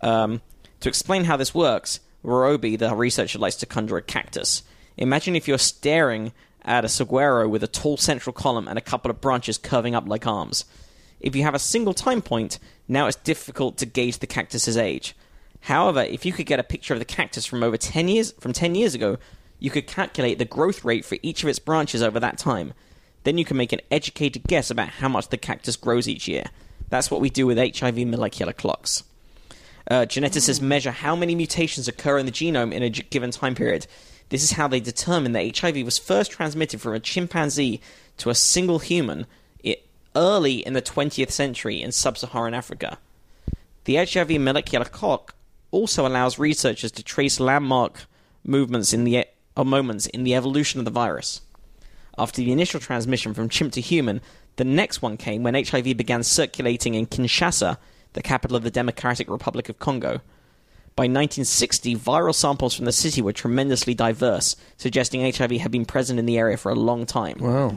Um, 0.00 0.40
to 0.80 0.88
explain 0.88 1.24
how 1.24 1.36
this 1.36 1.54
works, 1.54 2.00
Rorobi, 2.24 2.78
the 2.78 2.94
researcher, 2.94 3.38
likes 3.38 3.56
to 3.56 3.66
conjure 3.66 3.96
a 3.96 4.02
cactus. 4.02 4.62
Imagine 4.96 5.36
if 5.36 5.46
you're 5.46 5.58
staring 5.58 6.32
at 6.62 6.84
a 6.84 6.88
saguaro 6.88 7.46
with 7.48 7.62
a 7.62 7.68
tall 7.68 7.96
central 7.96 8.32
column 8.32 8.66
and 8.66 8.78
a 8.78 8.82
couple 8.82 9.10
of 9.10 9.20
branches 9.20 9.58
curving 9.58 9.94
up 9.94 10.08
like 10.08 10.26
arms. 10.26 10.64
If 11.20 11.36
you 11.36 11.42
have 11.42 11.54
a 11.54 11.58
single 11.58 11.94
time 11.94 12.22
point, 12.22 12.58
now 12.88 13.06
it's 13.06 13.16
difficult 13.16 13.76
to 13.78 13.86
gauge 13.86 14.18
the 14.18 14.26
cactus's 14.26 14.76
age. 14.76 15.14
However, 15.60 16.02
if 16.02 16.26
you 16.26 16.32
could 16.32 16.46
get 16.46 16.60
a 16.60 16.64
picture 16.64 16.94
of 16.94 17.00
the 17.00 17.06
cactus 17.06 17.46
from 17.46 17.62
over 17.62 17.76
10 17.76 18.08
years 18.08 18.32
from 18.32 18.52
10 18.52 18.74
years 18.74 18.94
ago, 18.94 19.18
you 19.58 19.70
could 19.70 19.86
calculate 19.86 20.38
the 20.38 20.44
growth 20.44 20.84
rate 20.84 21.04
for 21.04 21.18
each 21.22 21.42
of 21.42 21.48
its 21.48 21.58
branches 21.58 22.02
over 22.02 22.20
that 22.20 22.38
time. 22.38 22.74
Then 23.22 23.38
you 23.38 23.44
can 23.44 23.56
make 23.56 23.72
an 23.72 23.80
educated 23.90 24.44
guess 24.44 24.70
about 24.70 24.88
how 24.88 25.08
much 25.08 25.28
the 25.28 25.38
cactus 25.38 25.76
grows 25.76 26.06
each 26.06 26.28
year. 26.28 26.44
That's 26.90 27.10
what 27.10 27.22
we 27.22 27.30
do 27.30 27.46
with 27.46 27.58
HIV 27.58 28.06
molecular 28.06 28.52
clocks. 28.52 29.04
Uh, 29.90 30.06
geneticists 30.06 30.60
measure 30.60 30.90
how 30.90 31.14
many 31.14 31.34
mutations 31.34 31.88
occur 31.88 32.18
in 32.18 32.26
the 32.26 32.32
genome 32.32 32.72
in 32.72 32.82
a 32.82 32.90
g- 32.90 33.04
given 33.10 33.30
time 33.30 33.54
period. 33.54 33.86
This 34.30 34.42
is 34.42 34.52
how 34.52 34.66
they 34.66 34.80
determine 34.80 35.32
that 35.32 35.58
HIV 35.58 35.84
was 35.84 35.98
first 35.98 36.30
transmitted 36.30 36.80
from 36.80 36.94
a 36.94 37.00
chimpanzee 37.00 37.80
to 38.16 38.30
a 38.30 38.34
single 38.34 38.78
human 38.78 39.26
i- 39.64 39.76
early 40.16 40.64
in 40.66 40.72
the 40.72 40.80
20th 40.80 41.30
century 41.30 41.82
in 41.82 41.92
sub 41.92 42.16
Saharan 42.16 42.54
Africa. 42.54 42.98
The 43.84 43.96
HIV 43.96 44.40
molecular 44.40 44.86
clock 44.86 45.34
also 45.70 46.06
allows 46.06 46.38
researchers 46.38 46.90
to 46.92 47.02
trace 47.02 47.38
landmark 47.38 48.06
movements 48.42 48.94
in 48.94 49.04
the 49.04 49.16
e- 49.18 49.24
or 49.56 49.66
moments 49.66 50.06
in 50.06 50.24
the 50.24 50.34
evolution 50.34 50.78
of 50.80 50.86
the 50.86 50.90
virus. 50.90 51.42
After 52.16 52.40
the 52.40 52.52
initial 52.52 52.80
transmission 52.80 53.34
from 53.34 53.48
chimp 53.50 53.72
to 53.74 53.80
human, 53.82 54.22
the 54.56 54.64
next 54.64 55.02
one 55.02 55.16
came 55.18 55.42
when 55.42 55.54
HIV 55.54 55.96
began 55.96 56.22
circulating 56.22 56.94
in 56.94 57.06
Kinshasa, 57.06 57.76
the 58.14 58.22
capital 58.22 58.56
of 58.56 58.62
the 58.62 58.70
Democratic 58.70 59.28
Republic 59.28 59.68
of 59.68 59.78
Congo. 59.78 60.20
By 60.96 61.04
1960, 61.04 61.96
viral 61.96 62.34
samples 62.34 62.74
from 62.74 62.84
the 62.84 62.92
city 62.92 63.20
were 63.20 63.32
tremendously 63.32 63.94
diverse, 63.94 64.56
suggesting 64.76 65.20
HIV 65.20 65.52
had 65.52 65.72
been 65.72 65.84
present 65.84 66.18
in 66.18 66.26
the 66.26 66.38
area 66.38 66.56
for 66.56 66.70
a 66.70 66.76
long 66.76 67.04
time. 67.04 67.38
Wow. 67.40 67.68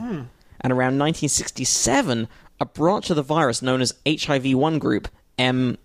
And 0.60 0.72
around 0.72 0.98
1967, 0.98 2.28
a 2.60 2.64
branch 2.64 3.10
of 3.10 3.16
the 3.16 3.22
virus 3.22 3.60
known 3.60 3.80
as 3.80 3.94
HIV1 4.06 4.78
group 4.78 5.08
M, 5.36 5.78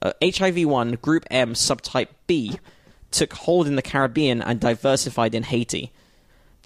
uh, 0.00 0.12
HIV1 0.22 1.00
group 1.00 1.24
M 1.30 1.54
subtype 1.54 2.08
B, 2.26 2.58
took 3.10 3.32
hold 3.32 3.66
in 3.66 3.76
the 3.76 3.82
Caribbean 3.82 4.40
and 4.40 4.60
diversified 4.60 5.34
in 5.34 5.44
Haiti. 5.44 5.92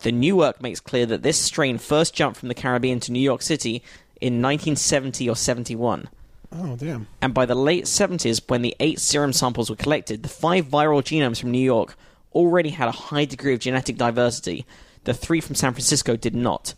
The 0.02 0.12
new 0.12 0.36
work 0.36 0.62
makes 0.62 0.80
clear 0.80 1.06
that 1.06 1.22
this 1.22 1.38
strain 1.38 1.78
first 1.78 2.14
jumped 2.14 2.38
from 2.38 2.48
the 2.48 2.54
Caribbean 2.54 3.00
to 3.00 3.12
New 3.12 3.20
York 3.20 3.42
City 3.42 3.82
in 4.20 4.42
1970 4.42 5.28
or 5.28 5.36
71. 5.36 6.08
Oh 6.52 6.76
damn. 6.76 7.06
And 7.20 7.34
by 7.34 7.46
the 7.46 7.54
late 7.54 7.84
70s, 7.84 8.42
when 8.48 8.62
the 8.62 8.76
eight 8.80 8.98
serum 8.98 9.32
samples 9.32 9.70
were 9.70 9.76
collected, 9.76 10.22
the 10.22 10.28
five 10.28 10.66
viral 10.66 11.02
genomes 11.02 11.40
from 11.40 11.50
New 11.50 11.58
York 11.58 11.96
already 12.32 12.70
had 12.70 12.88
a 12.88 12.92
high 12.92 13.24
degree 13.24 13.54
of 13.54 13.60
genetic 13.60 13.96
diversity. 13.96 14.66
The 15.04 15.14
three 15.14 15.40
from 15.40 15.54
San 15.54 15.72
Francisco 15.72 16.16
did 16.16 16.34
not. 16.34 16.74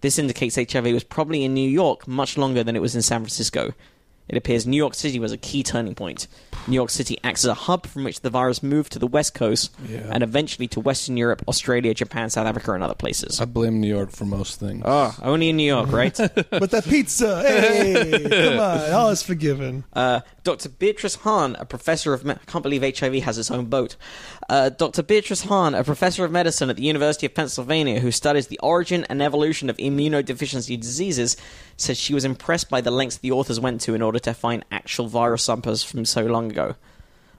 This 0.00 0.18
indicates 0.18 0.56
HIV 0.56 0.84
was 0.86 1.04
probably 1.04 1.44
in 1.44 1.54
New 1.54 1.68
York 1.68 2.06
much 2.06 2.36
longer 2.36 2.62
than 2.62 2.76
it 2.76 2.82
was 2.82 2.94
in 2.94 3.02
San 3.02 3.20
Francisco. 3.20 3.72
It 4.28 4.36
appears 4.36 4.66
New 4.66 4.76
York 4.76 4.94
City 4.94 5.18
was 5.20 5.32
a 5.32 5.36
key 5.36 5.62
turning 5.62 5.94
point. 5.94 6.26
New 6.66 6.74
York 6.74 6.90
City 6.90 7.16
acts 7.22 7.44
as 7.44 7.50
a 7.50 7.54
hub 7.54 7.86
from 7.86 8.02
which 8.02 8.22
the 8.22 8.30
virus 8.30 8.60
moved 8.60 8.90
to 8.92 8.98
the 8.98 9.06
West 9.06 9.34
Coast 9.34 9.72
Yeah. 9.88 10.08
and 10.10 10.22
eventually 10.24 10.66
to 10.68 10.80
Western 10.80 11.16
Europe, 11.16 11.42
Australia, 11.46 11.94
Japan, 11.94 12.28
South 12.28 12.46
Africa, 12.46 12.72
and 12.72 12.82
other 12.82 12.94
places. 12.94 13.40
I 13.40 13.44
blame 13.44 13.80
New 13.80 13.86
York 13.88 14.10
for 14.10 14.24
most 14.24 14.58
things. 14.58 14.82
Oh, 14.84 15.14
only 15.22 15.50
in 15.50 15.56
New 15.56 15.66
York, 15.66 15.92
right? 15.92 16.16
But 16.50 16.70
that 16.72 16.84
pizza, 16.84 17.42
hey, 17.46 18.26
come 18.28 18.58
on, 18.58 18.92
all 18.92 19.10
is 19.10 19.22
forgiven. 19.22 19.84
Uh, 19.92 20.20
Dr. 20.42 20.70
Beatrice 20.70 21.16
Hahn, 21.16 21.54
a 21.60 21.64
professor 21.64 22.12
of 22.12 22.24
me- 22.24 22.32
I 22.34 22.44
can't 22.50 22.62
believe 22.64 22.82
HIV 22.82 23.22
has 23.22 23.38
its 23.38 23.50
own 23.50 23.66
boat. 23.66 23.94
Uh, 24.48 24.68
Dr. 24.68 25.02
Beatrice 25.02 25.42
Hahn, 25.42 25.74
a 25.74 25.82
professor 25.82 26.24
of 26.24 26.30
medicine 26.30 26.70
at 26.70 26.76
the 26.76 26.84
University 26.84 27.26
of 27.26 27.34
Pennsylvania 27.34 27.98
who 27.98 28.12
studies 28.12 28.46
the 28.46 28.60
origin 28.60 29.04
and 29.08 29.20
evolution 29.20 29.68
of 29.68 29.76
immunodeficiency 29.78 30.78
diseases, 30.80 31.36
says 31.76 31.98
she 31.98 32.14
was 32.14 32.24
impressed 32.24 32.70
by 32.70 32.80
the 32.80 32.92
lengths 32.92 33.16
the 33.18 33.32
authors 33.32 33.58
went 33.58 33.80
to 33.82 33.94
in 33.94 34.02
order 34.02 34.20
to 34.20 34.34
find 34.34 34.64
actual 34.70 35.08
virus 35.08 35.42
samples 35.42 35.82
from 35.82 36.04
so 36.04 36.24
long 36.24 36.50
ago. 36.50 36.76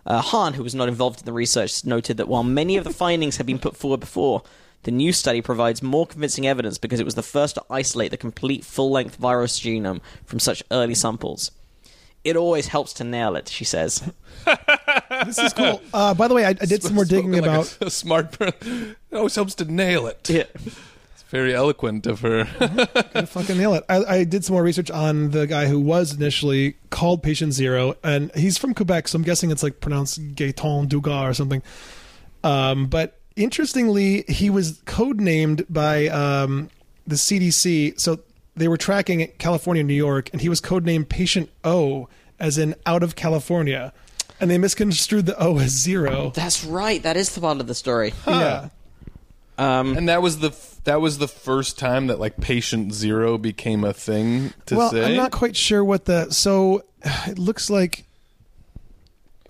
Uh, 0.06 0.22
Hahn, 0.22 0.54
who 0.54 0.64
was 0.64 0.76
not 0.76 0.90
involved 0.90 1.20
in 1.20 1.26
the 1.26 1.34
research, 1.34 1.86
noted 1.86 2.18
that 2.18 2.28
while 2.28 2.44
many 2.44 2.76
of 2.76 2.84
the 2.84 2.90
findings 2.94 3.38
had 3.38 3.46
been 3.46 3.60
put 3.60 3.78
forward 3.78 4.02
before, 4.02 4.44
the 4.84 4.92
new 4.92 5.14
study 5.14 5.42
provides 5.42 5.82
more 5.82 6.08
convincing 6.08 6.46
evidence 6.46 6.78
because 6.78 7.00
it 7.00 7.06
was 7.06 7.16
the 7.16 7.24
first 7.24 7.56
to 7.56 7.64
isolate 7.70 8.12
the 8.12 8.18
complete 8.18 8.64
full 8.64 8.92
length 8.92 9.16
virus 9.16 9.60
genome 9.60 10.02
from 10.26 10.40
such 10.40 10.64
early 10.72 10.96
samples. 10.96 11.52
It 12.28 12.36
always 12.36 12.68
helps 12.68 12.92
to 12.94 13.04
nail 13.04 13.36
it, 13.36 13.48
she 13.48 13.64
says. 13.64 14.04
This 15.26 15.40
is 15.40 15.52
cool. 15.54 15.82
Uh, 15.94 16.14
by 16.14 16.28
the 16.28 16.36
way, 16.36 16.46
I, 16.46 16.50
I 16.50 16.54
did 16.54 16.84
some 16.84 16.94
more 16.94 17.04
digging 17.04 17.34
Spoken 17.34 17.50
like 17.52 17.60
about. 17.60 17.78
a, 17.82 17.86
a 17.88 17.90
smart 17.90 18.32
person. 18.38 18.96
It 19.10 19.16
always 19.16 19.34
helps 19.36 19.56
to 19.56 19.66
nail 19.66 20.06
it. 20.08 20.30
Yeah. 20.30 20.44
It's 20.64 21.24
very 21.30 21.56
eloquent 21.56 22.06
of 22.06 22.22
her. 22.22 22.46
fucking 23.26 23.58
nail 23.58 23.74
it. 23.74 23.84
I, 23.90 24.04
I 24.06 24.24
did 24.26 24.46
some 24.46 24.54
more 24.54 24.64
research 24.64 24.92
on 24.92 25.32
the 25.32 25.48
guy 25.48 25.66
who 25.68 25.80
was 25.80 26.14
initially 26.14 26.76
called 26.92 27.24
Patient 27.24 27.54
Zero, 27.54 27.96
and 28.04 28.32
he's 28.36 28.58
from 28.58 28.74
Quebec, 28.74 29.08
so 29.08 29.16
I'm 29.18 29.24
guessing 29.24 29.50
it's 29.50 29.64
like 29.64 29.80
pronounced 29.82 30.22
Gaetan 30.36 30.88
Dugas 30.88 31.30
or 31.30 31.34
something. 31.34 31.64
Um, 32.44 32.86
but 32.88 33.20
interestingly, 33.36 34.24
he 34.28 34.50
was 34.50 34.80
codenamed 34.82 35.66
by 35.70 36.08
um, 36.10 36.70
the 37.08 37.16
CDC. 37.16 38.00
So 38.00 38.20
they 38.58 38.68
were 38.68 38.78
tracking 38.78 39.28
California, 39.38 39.84
New 39.84 39.94
York, 39.94 40.30
and 40.32 40.42
he 40.42 40.50
was 40.50 40.60
codenamed 40.60 41.10
Patient 41.10 41.50
O, 41.64 42.10
as 42.40 42.58
in 42.58 42.76
out 42.86 43.04
of 43.04 43.16
California. 43.16 43.94
And 44.40 44.52
they 44.52 44.58
misconstrued 44.58 45.26
the 45.26 45.42
O 45.42 45.58
as 45.58 45.72
zero. 45.72 46.32
That's 46.36 46.64
right. 46.64 47.02
That 47.02 47.18
is 47.18 47.34
the 47.34 47.42
part 47.42 47.60
of 47.60 47.68
the 47.68 47.76
story. 47.76 48.14
Yeah. 48.28 48.70
Um, 49.58 49.98
And 49.98 50.10
that 50.10 50.22
was 50.22 50.40
the 50.40 50.50
f- 50.50 50.80
that 50.84 51.02
was 51.02 51.18
the 51.18 51.28
first 51.28 51.80
time 51.80 52.08
that 52.08 52.20
like 52.20 52.38
patient 52.38 52.94
zero 52.94 53.38
became 53.40 53.84
a 53.84 53.94
thing 53.94 54.54
to 54.68 54.76
well, 54.76 54.92
say. 54.92 55.04
I'm 55.04 55.16
not 55.16 55.32
quite 55.32 55.56
sure 55.56 55.84
what 55.84 56.06
the. 56.06 56.30
So 56.30 56.84
it 57.28 57.40
looks 57.40 57.70
like 57.70 58.06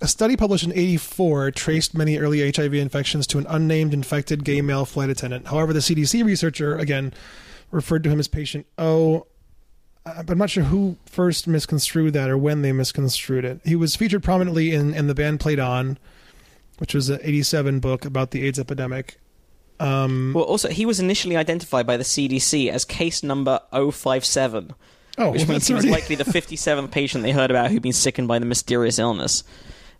a 0.02 0.08
study 0.08 0.38
published 0.38 0.64
in 0.64 0.72
84 0.72 1.52
traced 1.52 1.94
many 1.96 2.18
early 2.18 2.50
HIV 2.52 2.74
infections 2.76 3.28
to 3.28 3.38
an 3.40 3.46
unnamed 3.50 3.94
infected 3.94 4.44
gay 4.44 4.62
male 4.62 4.86
flight 4.86 5.10
attendant. 5.10 5.48
However, 5.48 5.74
the 5.74 5.80
CDC 5.80 6.24
researcher, 6.24 6.78
again, 6.78 7.14
referred 7.72 8.04
to 8.04 8.10
him 8.10 8.20
as 8.20 8.28
patient 8.28 8.66
O. 8.78 9.28
Uh, 10.06 10.24
But 10.24 10.32
I'm 10.34 10.38
not 10.38 10.50
sure 10.50 10.64
who 10.64 10.96
first 11.06 11.48
misconstrued 11.48 12.14
that 12.14 12.30
or 12.30 12.38
when 12.38 12.62
they 12.62 12.72
misconstrued 12.72 13.44
it. 13.46 13.60
He 13.66 13.76
was 13.76 13.96
featured 13.96 14.24
prominently 14.24 14.74
in, 14.74 14.94
in 14.94 15.08
The 15.08 15.16
Band 15.16 15.40
Played 15.40 15.60
On, 15.60 15.98
which 16.78 16.94
was 16.94 17.10
an 17.10 17.20
87 17.22 17.80
book 17.80 18.06
about 18.06 18.32
the 18.32 18.46
AIDS 18.46 18.58
epidemic. 18.60 19.20
Um, 19.80 20.32
well, 20.34 20.46
also, 20.46 20.70
he 20.70 20.86
was 20.86 21.00
initially 21.00 21.36
identified 21.38 21.86
by 21.86 21.98
the 21.98 22.04
CDC 22.04 22.70
as 22.70 22.84
case 22.86 23.22
number 23.22 23.60
057, 23.72 24.74
oh, 25.20 25.32
which 25.32 25.42
well, 25.42 25.50
means 25.50 25.68
he 25.68 25.74
was 25.74 25.84
already- 25.86 26.02
likely 26.02 26.16
the 26.16 26.24
57th 26.24 26.90
patient 26.90 27.24
they 27.24 27.32
heard 27.32 27.52
about 27.52 27.70
who'd 27.70 27.84
been 27.84 27.94
sickened 27.94 28.28
by 28.28 28.40
the 28.40 28.46
mysterious 28.46 28.98
illness. 28.98 29.44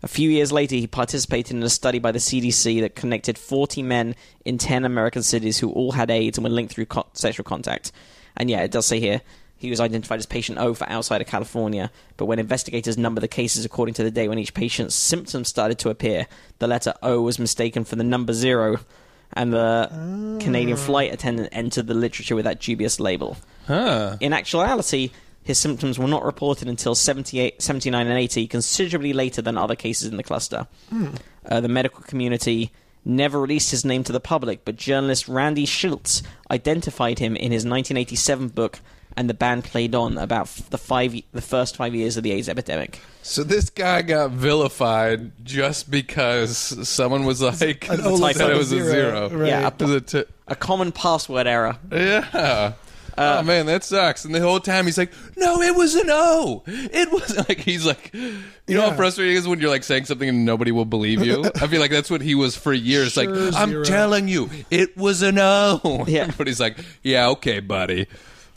A 0.02 0.08
few 0.08 0.30
years 0.30 0.52
later, 0.52 0.76
he 0.76 0.86
participated 0.86 1.56
in 1.56 1.62
a 1.62 1.68
study 1.68 1.98
by 1.98 2.12
the 2.12 2.18
CDC 2.18 2.80
that 2.82 2.94
connected 2.94 3.36
40 3.36 3.82
men 3.82 4.14
in 4.44 4.58
10 4.58 4.84
American 4.84 5.22
cities 5.22 5.58
who 5.58 5.70
all 5.72 5.92
had 5.92 6.10
AIDS 6.10 6.38
and 6.38 6.44
were 6.44 6.50
linked 6.50 6.72
through 6.72 6.86
co- 6.86 7.06
sexual 7.14 7.44
contact. 7.44 7.90
And 8.36 8.48
yeah, 8.48 8.62
it 8.62 8.70
does 8.70 8.86
say 8.86 9.00
here 9.00 9.22
he 9.58 9.70
was 9.70 9.80
identified 9.80 10.20
as 10.20 10.26
patient 10.26 10.58
O 10.58 10.72
for 10.72 10.88
outside 10.88 11.20
of 11.20 11.26
California. 11.26 11.90
But 12.16 12.26
when 12.26 12.38
investigators 12.38 12.96
numbered 12.96 13.22
the 13.22 13.28
cases 13.28 13.64
according 13.64 13.94
to 13.94 14.04
the 14.04 14.10
day 14.10 14.28
when 14.28 14.38
each 14.38 14.54
patient's 14.54 14.94
symptoms 14.94 15.48
started 15.48 15.78
to 15.80 15.90
appear, 15.90 16.28
the 16.60 16.68
letter 16.68 16.94
O 17.02 17.20
was 17.20 17.38
mistaken 17.38 17.84
for 17.84 17.96
the 17.96 18.04
number 18.04 18.32
zero, 18.32 18.78
and 19.32 19.52
the 19.52 20.38
Canadian 20.40 20.78
ah. 20.78 20.80
flight 20.80 21.12
attendant 21.12 21.48
entered 21.52 21.88
the 21.88 21.94
literature 21.94 22.36
with 22.36 22.44
that 22.44 22.60
dubious 22.60 23.00
label. 23.00 23.36
Huh. 23.66 24.16
In 24.20 24.32
actuality, 24.32 25.10
his 25.48 25.58
symptoms 25.58 25.98
were 25.98 26.06
not 26.06 26.24
reported 26.24 26.68
until 26.68 26.94
78, 26.94 27.60
79 27.60 28.06
and 28.06 28.18
80, 28.18 28.46
considerably 28.46 29.12
later 29.12 29.42
than 29.42 29.58
other 29.58 29.74
cases 29.74 30.08
in 30.08 30.16
the 30.16 30.22
cluster. 30.22 30.68
Uh, 31.44 31.60
the 31.60 31.68
medical 31.68 32.02
community 32.02 32.70
never 33.04 33.40
released 33.40 33.70
his 33.72 33.84
name 33.84 34.04
to 34.04 34.12
the 34.12 34.20
public, 34.20 34.64
but 34.64 34.76
journalist 34.76 35.26
Randy 35.26 35.64
Schultz 35.66 36.22
identified 36.50 37.18
him 37.18 37.34
in 37.34 37.50
his 37.50 37.64
1987 37.64 38.48
book 38.48 38.80
and 39.16 39.28
the 39.28 39.34
band 39.34 39.64
played 39.64 39.94
on 39.96 40.16
about 40.18 40.42
f- 40.46 40.70
the 40.70 40.78
five 40.78 41.12
the 41.32 41.40
first 41.40 41.74
five 41.76 41.92
years 41.92 42.16
of 42.16 42.22
the 42.22 42.30
AIDS 42.30 42.48
epidemic. 42.48 43.00
So 43.22 43.42
this 43.42 43.68
guy 43.68 44.02
got 44.02 44.30
vilified 44.30 45.32
just 45.44 45.90
because 45.90 46.86
someone 46.88 47.24
was 47.24 47.40
like 47.42 47.88
"I 47.90 47.96
O 48.04 48.14
looks 48.14 48.36
said 48.36 48.50
it 48.50 48.56
was 48.56 48.70
a 48.70 48.76
zero, 48.76 49.28
zero. 49.28 49.40
right. 49.40 49.48
Yeah, 49.48 49.66
It 49.66 49.80
was 49.82 49.90
a 49.90 50.00
t- 50.02 50.24
A 50.46 50.54
common 50.54 50.92
password 50.92 51.46
error. 51.48 51.78
yeah. 51.90 52.74
Oh 53.18 53.42
man, 53.42 53.66
that 53.66 53.84
sucks. 53.84 54.24
And 54.24 54.34
the 54.34 54.40
whole 54.40 54.60
time 54.60 54.86
he's 54.86 54.96
like, 54.98 55.12
"No, 55.36 55.60
it 55.60 55.74
was 55.74 55.94
an 55.94 56.06
O. 56.08 56.62
It 56.66 57.10
was 57.12 57.36
like 57.48 57.58
he's 57.58 57.84
like, 57.86 58.10
you 58.14 58.20
know 58.68 58.84
Yeah. 58.84 58.90
how 58.90 58.96
frustrating 58.96 59.34
it 59.34 59.38
is 59.38 59.48
when 59.48 59.60
you're 59.60 59.70
like 59.70 59.84
saying 59.84 60.04
something 60.06 60.28
and 60.28 60.44
nobody 60.44 60.72
will 60.72 60.84
believe 60.84 61.24
you. 61.24 61.44
I 61.60 61.66
feel 61.66 61.80
like 61.80 61.90
that's 61.90 62.10
what 62.10 62.20
he 62.22 62.34
was 62.34 62.56
for 62.56 62.72
years. 62.72 63.12
Sure, 63.14 63.26
like, 63.26 63.54
I'm 63.54 63.84
telling 63.84 64.28
you, 64.28 64.50
it 64.70 64.96
was 64.96 65.22
an 65.22 65.38
O. 65.38 66.04
Yeah. 66.08 66.30
but 66.38 66.46
he's 66.46 66.60
like, 66.60 66.78
yeah, 67.02 67.28
okay, 67.30 67.60
buddy. 67.60 68.06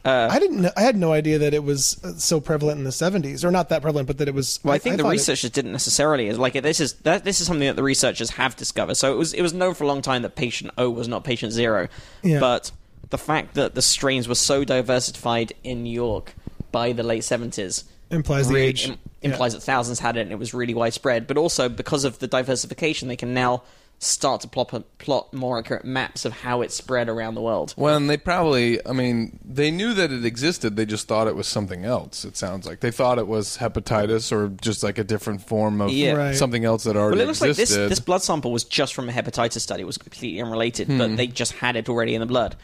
I 0.03 0.39
didn't. 0.39 0.62
Know, 0.64 0.72
I 0.76 0.82
had 0.82 0.95
no 0.95 1.14
idea 1.14 1.38
that 1.39 1.53
it 1.53 1.64
was 1.64 2.03
uh, 2.03 2.14
so 2.14 2.39
prevalent 2.41 2.80
in 2.80 2.84
the 2.86 2.89
'70s, 2.89 3.43
or 3.43 3.51
not 3.51 3.70
that 3.70 3.84
prevalent, 3.84 4.07
but 4.07 4.18
that 4.18 4.28
it 4.28 4.34
was. 4.34 4.59
Well, 4.64 4.74
I 4.74 4.80
think 4.80 4.97
the 4.97 5.03
thought 5.03 5.09
it- 5.09 5.12
researchers 5.12 5.51
didn't 5.51 5.74
necessarily 5.74 6.28
is 6.28 6.39
like 6.39 6.53
this 6.53 6.80
is 6.80 6.93
that 7.03 7.24
this 7.24 7.39
is 7.39 7.45
something 7.45 7.68
that 7.68 7.76
the 7.76 7.84
researchers 7.84 8.32
have 8.32 8.55
discovered. 8.55 8.95
So 8.95 9.14
it 9.14 9.18
was 9.18 9.34
it 9.36 9.43
was 9.43 9.53
known 9.53 9.76
for 9.76 9.84
a 9.84 9.88
long 9.88 10.01
time 10.01 10.24
that 10.24 10.36
patient 10.36 10.72
O 10.78 10.89
was 10.89 11.07
not 11.07 11.24
patient 11.24 11.53
zero, 11.53 11.88
Yeah. 12.24 12.39
but 12.39 12.72
the 13.10 13.18
fact 13.18 13.56
that 13.56 13.76
the 13.76 13.82
strains 13.82 14.28
were 14.28 14.36
so 14.36 14.64
diversified 14.64 15.54
in 15.64 15.84
New 15.84 15.93
York 15.93 16.34
by 16.72 16.93
the 16.93 17.04
late 17.04 17.24
seventies 17.24 17.84
implies 18.10 18.47
the 18.47 18.56
age. 18.58 18.88
im- 18.89 18.97
implies 19.22 19.54
that 19.54 19.62
thousands 19.62 19.99
had 19.99 20.18
it 20.18 20.22
and 20.22 20.32
it 20.32 20.39
was 20.39 20.54
really 20.54 20.74
widespread. 20.74 21.28
But 21.28 21.38
also 21.38 21.68
because 21.70 22.04
of 22.06 22.20
the 22.20 22.28
diversification, 22.28 23.08
they 23.08 23.16
can 23.18 23.34
now 23.34 23.64
start 24.04 24.41
to 24.41 24.47
plot 24.47 24.84
plot 24.97 25.32
more 25.32 25.60
accurate 25.60 25.86
maps 25.86 26.26
of 26.26 26.34
how 26.34 26.62
it 26.62 26.72
spread 26.72 27.08
around 27.08 27.36
the 27.36 27.41
world. 27.41 27.74
Well, 27.78 27.95
and 27.95 28.10
they 28.10 28.18
probably, 28.18 28.84
I 28.88 28.93
mean, 28.93 29.38
they 29.45 29.70
knew 29.70 29.93
that 29.93 30.12
it 30.12 30.26
existed. 30.26 30.76
They 30.76 30.88
just 30.88 31.08
thought 31.08 31.28
it 31.28 31.36
was 31.36 31.47
something 31.47 31.86
else. 31.86 32.26
It 32.26 32.36
sounds 32.36 32.66
like 32.66 32.80
they 32.80 32.89
thought 32.89 33.20
it 33.20 33.28
was 33.28 33.58
hepatitis 33.58 34.32
or 34.32 34.47
just 34.60 34.82
like 34.82 34.97
a 34.97 35.04
different 35.04 35.41
form 35.45 35.82
of 35.82 35.91
Yeah. 35.91 36.14
Right. 36.14 36.36
something 36.36 36.66
else 36.66 36.86
that 36.86 36.95
already 36.95 37.18
Well, 37.18 37.26
it 37.26 37.28
looks 37.28 37.41
like 37.41 37.56
this, 37.56 37.70
this 37.76 37.99
blood 37.99 38.24
sample 38.24 38.52
was 38.52 38.64
just 38.64 38.95
from 38.95 39.08
a 39.08 39.12
hepatitis 39.12 39.60
study. 39.62 39.84
It 39.84 39.86
was 39.86 39.99
completely 39.99 40.41
unrelated, 40.41 40.88
Hmm. 40.88 40.97
but 40.97 41.16
they 41.18 41.28
just 41.28 41.52
had 41.54 41.76
it 41.76 41.88
already 41.88 42.16
in 42.16 42.22
the 42.22 42.26
blood. 42.26 42.56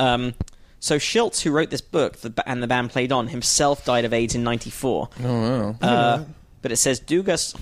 Um, 0.00 0.34
so 0.80 0.98
Schultz, 0.98 1.42
who 1.42 1.50
wrote 1.50 1.70
this 1.70 1.82
book 1.82 2.16
the, 2.16 2.32
and 2.46 2.62
the 2.62 2.66
band 2.66 2.90
played 2.90 3.12
on, 3.12 3.28
himself 3.28 3.84
died 3.84 4.04
of 4.04 4.14
AIDS 4.14 4.34
in 4.34 4.42
94. 4.42 5.08
oh, 5.22 5.24
wow. 5.24 5.76
Uh, 5.80 6.24
but 6.62 6.72
it 6.72 6.76
says 6.76 7.00
Dugas 7.00 7.54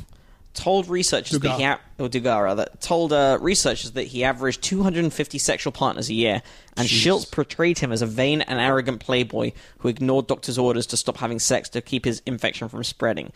told 0.55 0.89
researchers 0.89 1.39
that 1.41 1.57
he 1.57 1.63
Dugas. 1.63 1.79
or 1.99 2.09
Dugas 2.09 2.43
rather 2.43 2.67
told 2.81 3.13
uh, 3.13 3.39
researchers 3.41 3.93
that 3.93 4.05
he 4.05 4.25
averaged 4.25 4.63
250 4.63 5.39
sexual 5.39 5.73
partners 5.73 6.09
a 6.09 6.15
year, 6.15 6.43
and 6.77 6.89
Schultz 6.89 7.25
portrayed 7.25 7.79
him 7.79 7.93
as 7.93 8.03
a 8.03 8.07
vain 8.07 8.41
and 8.43 8.61
arrogant 8.61 9.01
playboy 9.01 9.53
who 9.79 9.89
ignored 9.89 10.27
doctors' 10.27 10.59
orders 10.59 10.87
to 10.87 10.97
stop 10.97 11.19
having 11.19 11.39
sex 11.39 11.69
to 11.71 11.81
keep 11.81 12.05
his 12.05 12.23
infection 12.25 12.69
from 12.69 12.85
spreading. 12.85 13.33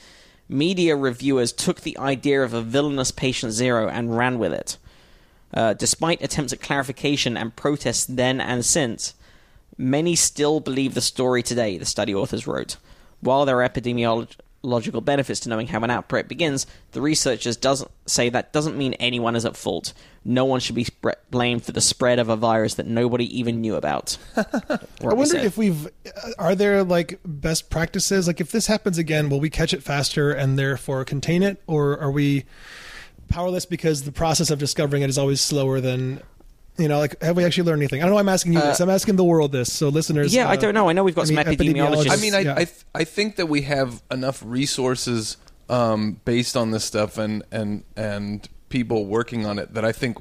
Media 0.48 0.96
reviewers 0.96 1.52
took 1.52 1.80
the 1.80 1.96
idea 1.98 2.42
of 2.42 2.54
a 2.54 2.60
villainous 2.60 3.10
patient 3.10 3.52
zero 3.52 3.88
and 3.88 4.16
ran 4.16 4.38
with 4.38 4.52
it. 4.52 4.76
Uh, 5.54 5.74
despite 5.74 6.22
attempts 6.22 6.52
at 6.52 6.60
clarification 6.60 7.36
and 7.36 7.54
protests 7.56 8.06
then 8.06 8.40
and 8.40 8.64
since, 8.64 9.14
many 9.76 10.14
still 10.16 10.60
believe 10.60 10.94
the 10.94 11.00
story 11.00 11.42
today, 11.42 11.76
the 11.78 11.84
study 11.84 12.14
authors 12.14 12.46
wrote. 12.46 12.76
While 13.20 13.44
there 13.44 13.60
are 13.60 13.68
epidemiological 13.68 15.04
benefits 15.04 15.40
to 15.40 15.48
knowing 15.48 15.66
how 15.68 15.80
an 15.80 15.90
outbreak 15.90 16.26
begins, 16.28 16.66
the 16.92 17.00
researchers 17.02 17.56
doesn't 17.56 17.90
say 18.06 18.28
that 18.30 18.52
doesn't 18.52 18.76
mean 18.78 18.94
anyone 18.94 19.36
is 19.36 19.44
at 19.44 19.56
fault. 19.56 19.92
No 20.24 20.44
one 20.44 20.60
should 20.60 20.74
be 20.76 20.86
blamed 21.30 21.64
for 21.64 21.72
the 21.72 21.80
spread 21.80 22.18
of 22.18 22.28
a 22.28 22.36
virus 22.36 22.74
that 22.74 22.86
nobody 22.86 23.26
even 23.38 23.60
knew 23.60 23.74
about. 23.74 24.16
I 24.36 24.78
wonder 25.00 25.36
if 25.38 25.56
we've. 25.58 25.86
uh, 25.86 26.30
Are 26.38 26.54
there 26.54 26.82
like 26.84 27.20
best 27.24 27.70
practices? 27.70 28.26
Like, 28.26 28.40
if 28.40 28.52
this 28.52 28.68
happens 28.68 28.98
again, 28.98 29.28
will 29.28 29.40
we 29.40 29.50
catch 29.50 29.74
it 29.74 29.82
faster 29.82 30.30
and 30.32 30.58
therefore 30.58 31.04
contain 31.04 31.42
it, 31.42 31.60
or 31.66 31.98
are 31.98 32.10
we 32.10 32.44
powerless 33.32 33.66
because 33.66 34.02
the 34.02 34.12
process 34.12 34.50
of 34.50 34.58
discovering 34.58 35.02
it 35.02 35.10
is 35.10 35.18
always 35.18 35.40
slower 35.40 35.80
than? 35.80 36.20
You 36.78 36.88
know, 36.88 36.98
like, 36.98 37.20
have 37.22 37.36
we 37.36 37.44
actually 37.44 37.64
learned 37.64 37.82
anything? 37.82 38.00
I 38.00 38.04
don't 38.04 38.10
know. 38.10 38.14
why 38.14 38.20
I'm 38.20 38.28
asking 38.30 38.54
you 38.54 38.60
this. 38.60 38.80
I'm 38.80 38.88
asking 38.88 39.16
the 39.16 39.24
world 39.24 39.52
this. 39.52 39.70
So, 39.70 39.90
listeners. 39.90 40.34
Uh, 40.34 40.38
yeah, 40.38 40.48
I 40.48 40.54
uh, 40.54 40.56
don't 40.56 40.72
know. 40.74 40.88
I 40.88 40.94
know 40.94 41.04
we've 41.04 41.14
got 41.14 41.26
some 41.26 41.36
any 41.36 41.54
epidemiologists. 41.54 42.10
I 42.10 42.16
mean, 42.16 42.34
I, 42.34 42.40
yeah. 42.40 42.52
I, 42.52 42.64
th- 42.64 42.84
I 42.94 43.04
think 43.04 43.36
that 43.36 43.46
we 43.46 43.62
have 43.62 44.02
enough 44.10 44.42
resources 44.44 45.36
um, 45.68 46.20
based 46.24 46.56
on 46.56 46.70
this 46.70 46.84
stuff 46.84 47.18
and, 47.18 47.42
and, 47.52 47.84
and 47.94 48.48
people 48.70 49.04
working 49.04 49.44
on 49.44 49.58
it 49.58 49.74
that 49.74 49.84
I 49.84 49.92
think 49.92 50.16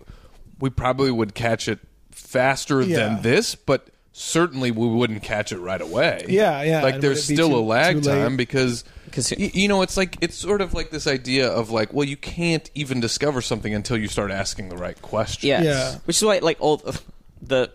we 0.59 0.70
probably 0.70 1.09
would 1.09 1.34
catch 1.34 1.70
it 1.70 1.80
faster 2.12 2.82
Yeah. 2.82 2.97
than 2.97 3.21
this, 3.21 3.55
but 3.55 3.88
certainly 4.12 4.71
we 4.71 4.88
wouldn't 4.88 5.24
catch 5.24 5.54
it 5.54 5.59
right 5.59 5.82
away. 5.82 6.25
Yeah, 6.28 6.62
yeah, 6.63 6.83
Like 6.83 6.96
and 6.96 7.04
there's 7.04 7.20
would 7.20 7.24
it 7.24 7.29
be 7.29 7.36
still 7.36 7.50
too- 7.50 7.55
a 7.55 7.63
lag 7.63 8.04
time 8.04 8.36
because. 8.36 8.83
Because- 9.12 9.32
y- 9.38 9.51
you 9.54 9.67
know, 9.67 9.82
it's 9.83 9.96
like 9.97 10.17
it's 10.21 10.36
sort 10.36 10.62
of 10.62 10.74
like 10.74 10.89
this 10.89 11.05
idea 11.08 11.47
of 11.50 11.70
like, 11.70 11.93
well, 11.93 12.08
you 12.08 12.17
can't 12.17 12.70
even 12.75 13.00
discover 13.00 13.42
something 13.42 13.74
until 13.74 13.97
you 13.97 14.08
start 14.08 14.32
asking 14.32 14.70
the 14.70 14.78
right 14.78 15.00
questions. 15.01 15.43
Yeah. 15.46 15.62
Yeah. 15.63 15.96
Which 16.05 16.17
is 16.17 16.24
why, 16.24 16.39
like, 16.39 16.58
all 16.59 16.78
the- 16.78 17.00
the 17.42 17.71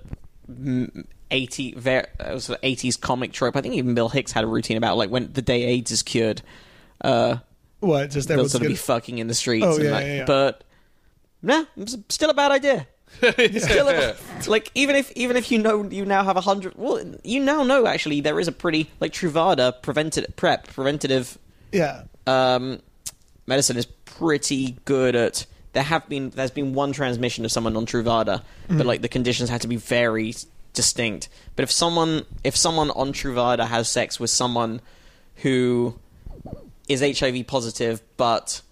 mm, 0.51 1.05
80, 1.31 1.75
ver- 1.77 2.07
uh, 2.21 2.39
sort 2.39 2.59
of 2.59 2.63
80s 2.65 2.97
comic 3.01 3.33
trope, 3.33 3.57
I 3.57 3.61
think 3.61 3.75
even 3.75 3.95
Bill 3.95 4.09
Hicks 4.09 4.33
had 4.33 4.45
a 4.45 4.47
routine 4.47 4.77
about, 4.77 4.97
like, 4.97 5.11
when 5.11 5.33
the 5.33 5.43
day 5.43 5.65
AIDS 5.65 5.91
is 5.91 6.03
cured, 6.03 6.43
uh, 7.03 7.37
What? 7.81 8.11
Just 8.11 8.29
they'll 8.29 8.35
everyone's 8.37 8.53
sort 8.53 8.63
of 8.63 8.69
be 8.69 8.75
good. 8.75 8.81
fucking 8.81 9.19
in 9.19 9.27
the 9.27 9.35
streets. 9.35 9.67
Oh, 9.67 9.75
and, 9.75 9.85
yeah, 9.85 9.91
like, 9.91 10.07
yeah, 10.07 10.15
yeah. 10.19 10.25
But, 10.25 10.65
nah, 11.43 11.65
it's 11.77 11.97
still 12.11 12.31
a 12.31 12.35
bad 12.35 12.53
idea. 12.53 12.87
Still 13.19 13.89
a, 13.89 14.15
like 14.47 14.71
even 14.75 14.97
if 14.97 15.11
even 15.13 15.37
if 15.37 15.51
you 15.51 15.59
know 15.59 15.85
you 15.91 16.05
now 16.05 16.25
have 16.25 16.37
a 16.37 16.41
hundred 16.41 16.75
well 16.77 17.01
you 17.25 17.41
now 17.41 17.63
know 17.63 17.87
actually 17.87 18.21
there 18.21 18.39
is 18.41 18.49
a 18.49 18.53
pretty 18.53 18.91
like 19.01 19.13
Truvada 19.13 19.81
preventive 19.83 20.27
prep 20.37 20.67
preventative 20.69 21.39
Yeah. 21.73 22.03
um, 22.27 22.81
medicine 23.47 23.77
is 23.77 23.87
pretty 23.87 24.77
good 24.85 25.15
at. 25.17 25.47
There 25.73 25.83
have 25.83 26.09
been 26.09 26.31
there's 26.31 26.51
been 26.51 26.73
one 26.73 26.93
transmission 26.93 27.45
of 27.45 27.53
someone 27.53 27.77
on 27.77 27.85
Truvada, 27.85 28.43
but 28.69 28.87
like 28.87 29.03
the 29.03 29.09
conditions 29.09 29.51
had 29.51 29.61
to 29.61 29.69
be 29.69 29.77
very 29.77 30.35
distinct. 30.73 31.29
But 31.55 31.65
if 31.65 31.71
someone 31.71 32.25
if 32.45 32.57
someone 32.57 32.91
on 32.91 33.13
Truvada 33.13 33.67
has 33.67 33.87
sex 33.89 34.19
with 34.19 34.31
someone 34.31 34.81
who 35.37 35.99
is 36.89 37.01
HIV 37.03 37.47
positive 37.47 38.01
but 38.17 38.63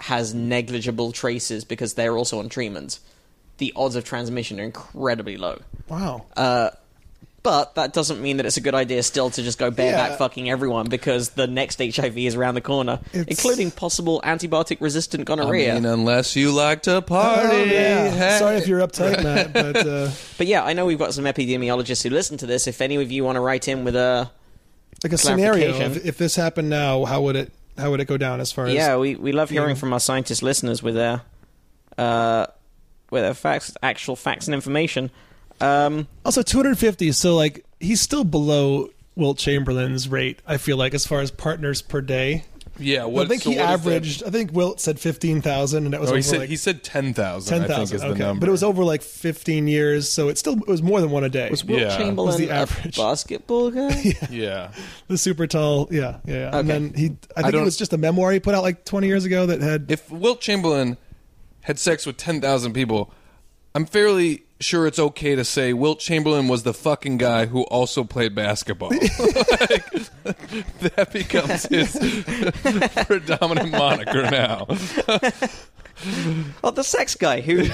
has 0.00 0.34
negligible 0.34 1.10
traces 1.10 1.64
because 1.64 1.94
they're 1.94 2.16
also 2.16 2.38
on 2.38 2.48
treatment, 2.48 3.00
the 3.62 3.72
odds 3.76 3.94
of 3.96 4.02
transmission 4.04 4.58
are 4.60 4.64
incredibly 4.64 5.36
low. 5.36 5.60
Wow. 5.88 6.26
But 7.44 7.74
that 7.74 7.92
doesn't 7.92 8.22
mean 8.22 8.36
that 8.36 8.46
it's 8.46 8.56
a 8.56 8.60
good 8.60 8.74
idea 8.74 9.02
still 9.02 9.28
to 9.30 9.42
just 9.42 9.58
go 9.58 9.68
bareback 9.68 10.10
Yeah. 10.10 10.16
fucking 10.16 10.48
everyone 10.48 10.86
because 10.88 11.30
the 11.30 11.48
next 11.48 11.80
HIV 11.80 12.16
is 12.18 12.36
around 12.36 12.54
the 12.54 12.60
corner, 12.60 13.00
It's- 13.12 13.26
including 13.26 13.72
possible 13.72 14.20
antibiotic 14.24 14.76
resistant 14.80 15.24
gonorrhea. 15.24 15.72
I 15.72 15.74
gonorrhea. 15.74 15.96
mean, 15.96 16.00
unless 16.00 16.36
you 16.36 16.52
like 16.52 16.82
to 16.82 17.02
party. 17.02 17.48
Oh, 17.50 17.64
yeah. 17.64 18.10
hey. 18.10 18.38
Sorry 18.38 18.56
if 18.58 18.68
you're 18.68 18.78
uptight, 18.78 19.22
Matt, 19.28 19.52
but 19.52 19.76
uh, 19.76 20.10
but 20.38 20.46
yeah, 20.46 20.62
I 20.62 20.72
know 20.72 20.86
we've 20.86 20.98
got 21.00 21.14
some 21.14 21.24
epidemiologists 21.24 22.04
who 22.04 22.10
listen 22.10 22.36
to 22.38 22.46
this. 22.46 22.68
If 22.68 22.80
any 22.80 22.94
of 23.02 23.10
you 23.10 23.24
want 23.24 23.34
to 23.36 23.40
write 23.40 23.66
in 23.66 23.82
with 23.82 23.96
a 23.96 24.30
like 25.02 25.12
a 25.12 25.18
scenario, 25.18 25.74
if, 25.80 26.06
if 26.06 26.18
this 26.18 26.36
happened 26.36 26.70
now, 26.70 27.04
how 27.06 27.22
would 27.22 27.34
it 27.34 27.50
how 27.76 27.90
would 27.90 27.98
it 27.98 28.06
go 28.06 28.16
down 28.18 28.38
as 28.40 28.52
far 28.52 28.66
as 28.66 28.74
yeah, 28.74 28.96
we, 28.96 29.16
we 29.16 29.32
love 29.32 29.50
hearing 29.50 29.70
Yeah. 29.70 29.74
from 29.82 29.92
our 29.92 29.98
scientist 30.00 30.44
listeners 30.44 30.80
with 30.80 30.94
their 30.94 31.22
uh, 31.98 32.46
with 33.12 33.22
their 33.22 33.34
facts, 33.34 33.72
actual 33.82 34.16
facts 34.16 34.46
and 34.48 34.54
information. 34.54 35.10
Um, 35.60 36.08
Also, 36.24 36.42
250. 36.42 37.12
So, 37.12 37.36
like, 37.36 37.64
he's 37.78 38.00
still 38.00 38.24
below 38.24 38.88
Wilt 39.14 39.38
Chamberlain's 39.38 40.08
rate. 40.08 40.40
I 40.46 40.56
feel 40.56 40.76
like 40.76 40.94
as 40.94 41.06
far 41.06 41.20
as 41.20 41.30
partners 41.30 41.82
per 41.82 42.00
day. 42.00 42.44
Yeah, 42.78 43.04
what, 43.04 43.26
I 43.26 43.28
think 43.28 43.42
so 43.42 43.50
he 43.50 43.58
what 43.58 43.64
is 43.66 43.70
averaged. 43.70 44.22
I 44.24 44.30
think 44.30 44.50
Wilt 44.54 44.80
said 44.80 44.98
15,000, 44.98 45.84
and 45.84 45.92
that 45.92 46.00
was 46.00 46.08
Oh, 46.08 46.12
over 46.12 46.16
he 46.16 46.22
said 46.22 46.38
like 46.40 46.48
he 46.48 46.56
said 46.56 46.82
ten 46.82 47.12
thousand. 47.12 47.58
Ten 47.60 47.68
thousand, 47.68 47.74
I 47.74 47.76
think 47.84 47.94
is 47.94 48.00
the 48.00 48.06
Okay, 48.08 48.18
number. 48.20 48.40
but 48.40 48.48
it 48.48 48.50
was 48.50 48.62
over 48.62 48.82
like 48.82 49.02
15 49.02 49.68
years, 49.68 50.08
so 50.08 50.30
it 50.30 50.38
still 50.38 50.54
it 50.54 50.66
was 50.66 50.82
more 50.82 51.02
than 51.02 51.10
one 51.10 51.22
a 51.22 51.28
day. 51.28 51.50
was 51.50 51.62
Wilt 51.66 51.82
Yeah. 51.82 51.94
Chamberlain 51.98 52.28
Was 52.28 52.38
the 52.38 52.48
average. 52.50 52.96
basketball 52.96 53.70
guy? 53.70 54.14
Yeah, 54.30 54.72
the 55.06 55.18
super 55.18 55.46
tall, 55.46 55.86
yeah, 55.90 56.16
yeah. 56.24 56.34
yeah. 56.50 56.58
And 56.58 56.68
then 56.68 56.94
he, 56.96 57.14
I 57.36 57.42
think 57.42 57.54
it 57.56 57.60
was 57.62 57.76
just 57.76 57.92
a 57.92 57.98
memoir 57.98 58.32
he 58.32 58.40
put 58.40 58.54
out 58.54 58.62
like 58.62 58.86
20 58.86 59.06
years 59.06 59.26
ago 59.26 59.44
that 59.46 59.60
had. 59.60 59.90
if 59.92 60.10
Wilt 60.10 60.40
Chamberlain 60.40 60.96
had 61.62 61.78
sex 61.78 62.06
with 62.06 62.16
ten 62.16 62.40
thousand 62.40 62.72
people, 62.72 63.12
I'm 63.74 63.86
fairly 63.86 64.44
sure 64.62 64.86
it's 64.86 64.98
okay 64.98 65.34
to 65.34 65.44
say 65.44 65.72
Wilt 65.72 65.98
Chamberlain 65.98 66.48
was 66.48 66.62
the 66.62 66.72
fucking 66.74 67.18
guy 67.18 67.46
who 67.46 67.62
also 67.64 68.04
played 68.04 68.34
basketball. 68.34 68.90
like, 68.90 69.00
that 70.80 71.10
becomes 71.12 71.64
his 71.66 71.96
predominant 73.06 73.72
moniker 73.72 74.22
now. 74.30 74.66
oh, 76.62 76.70
the 76.70 76.84
sex 76.84 77.14
guy 77.14 77.40
who 77.40 77.66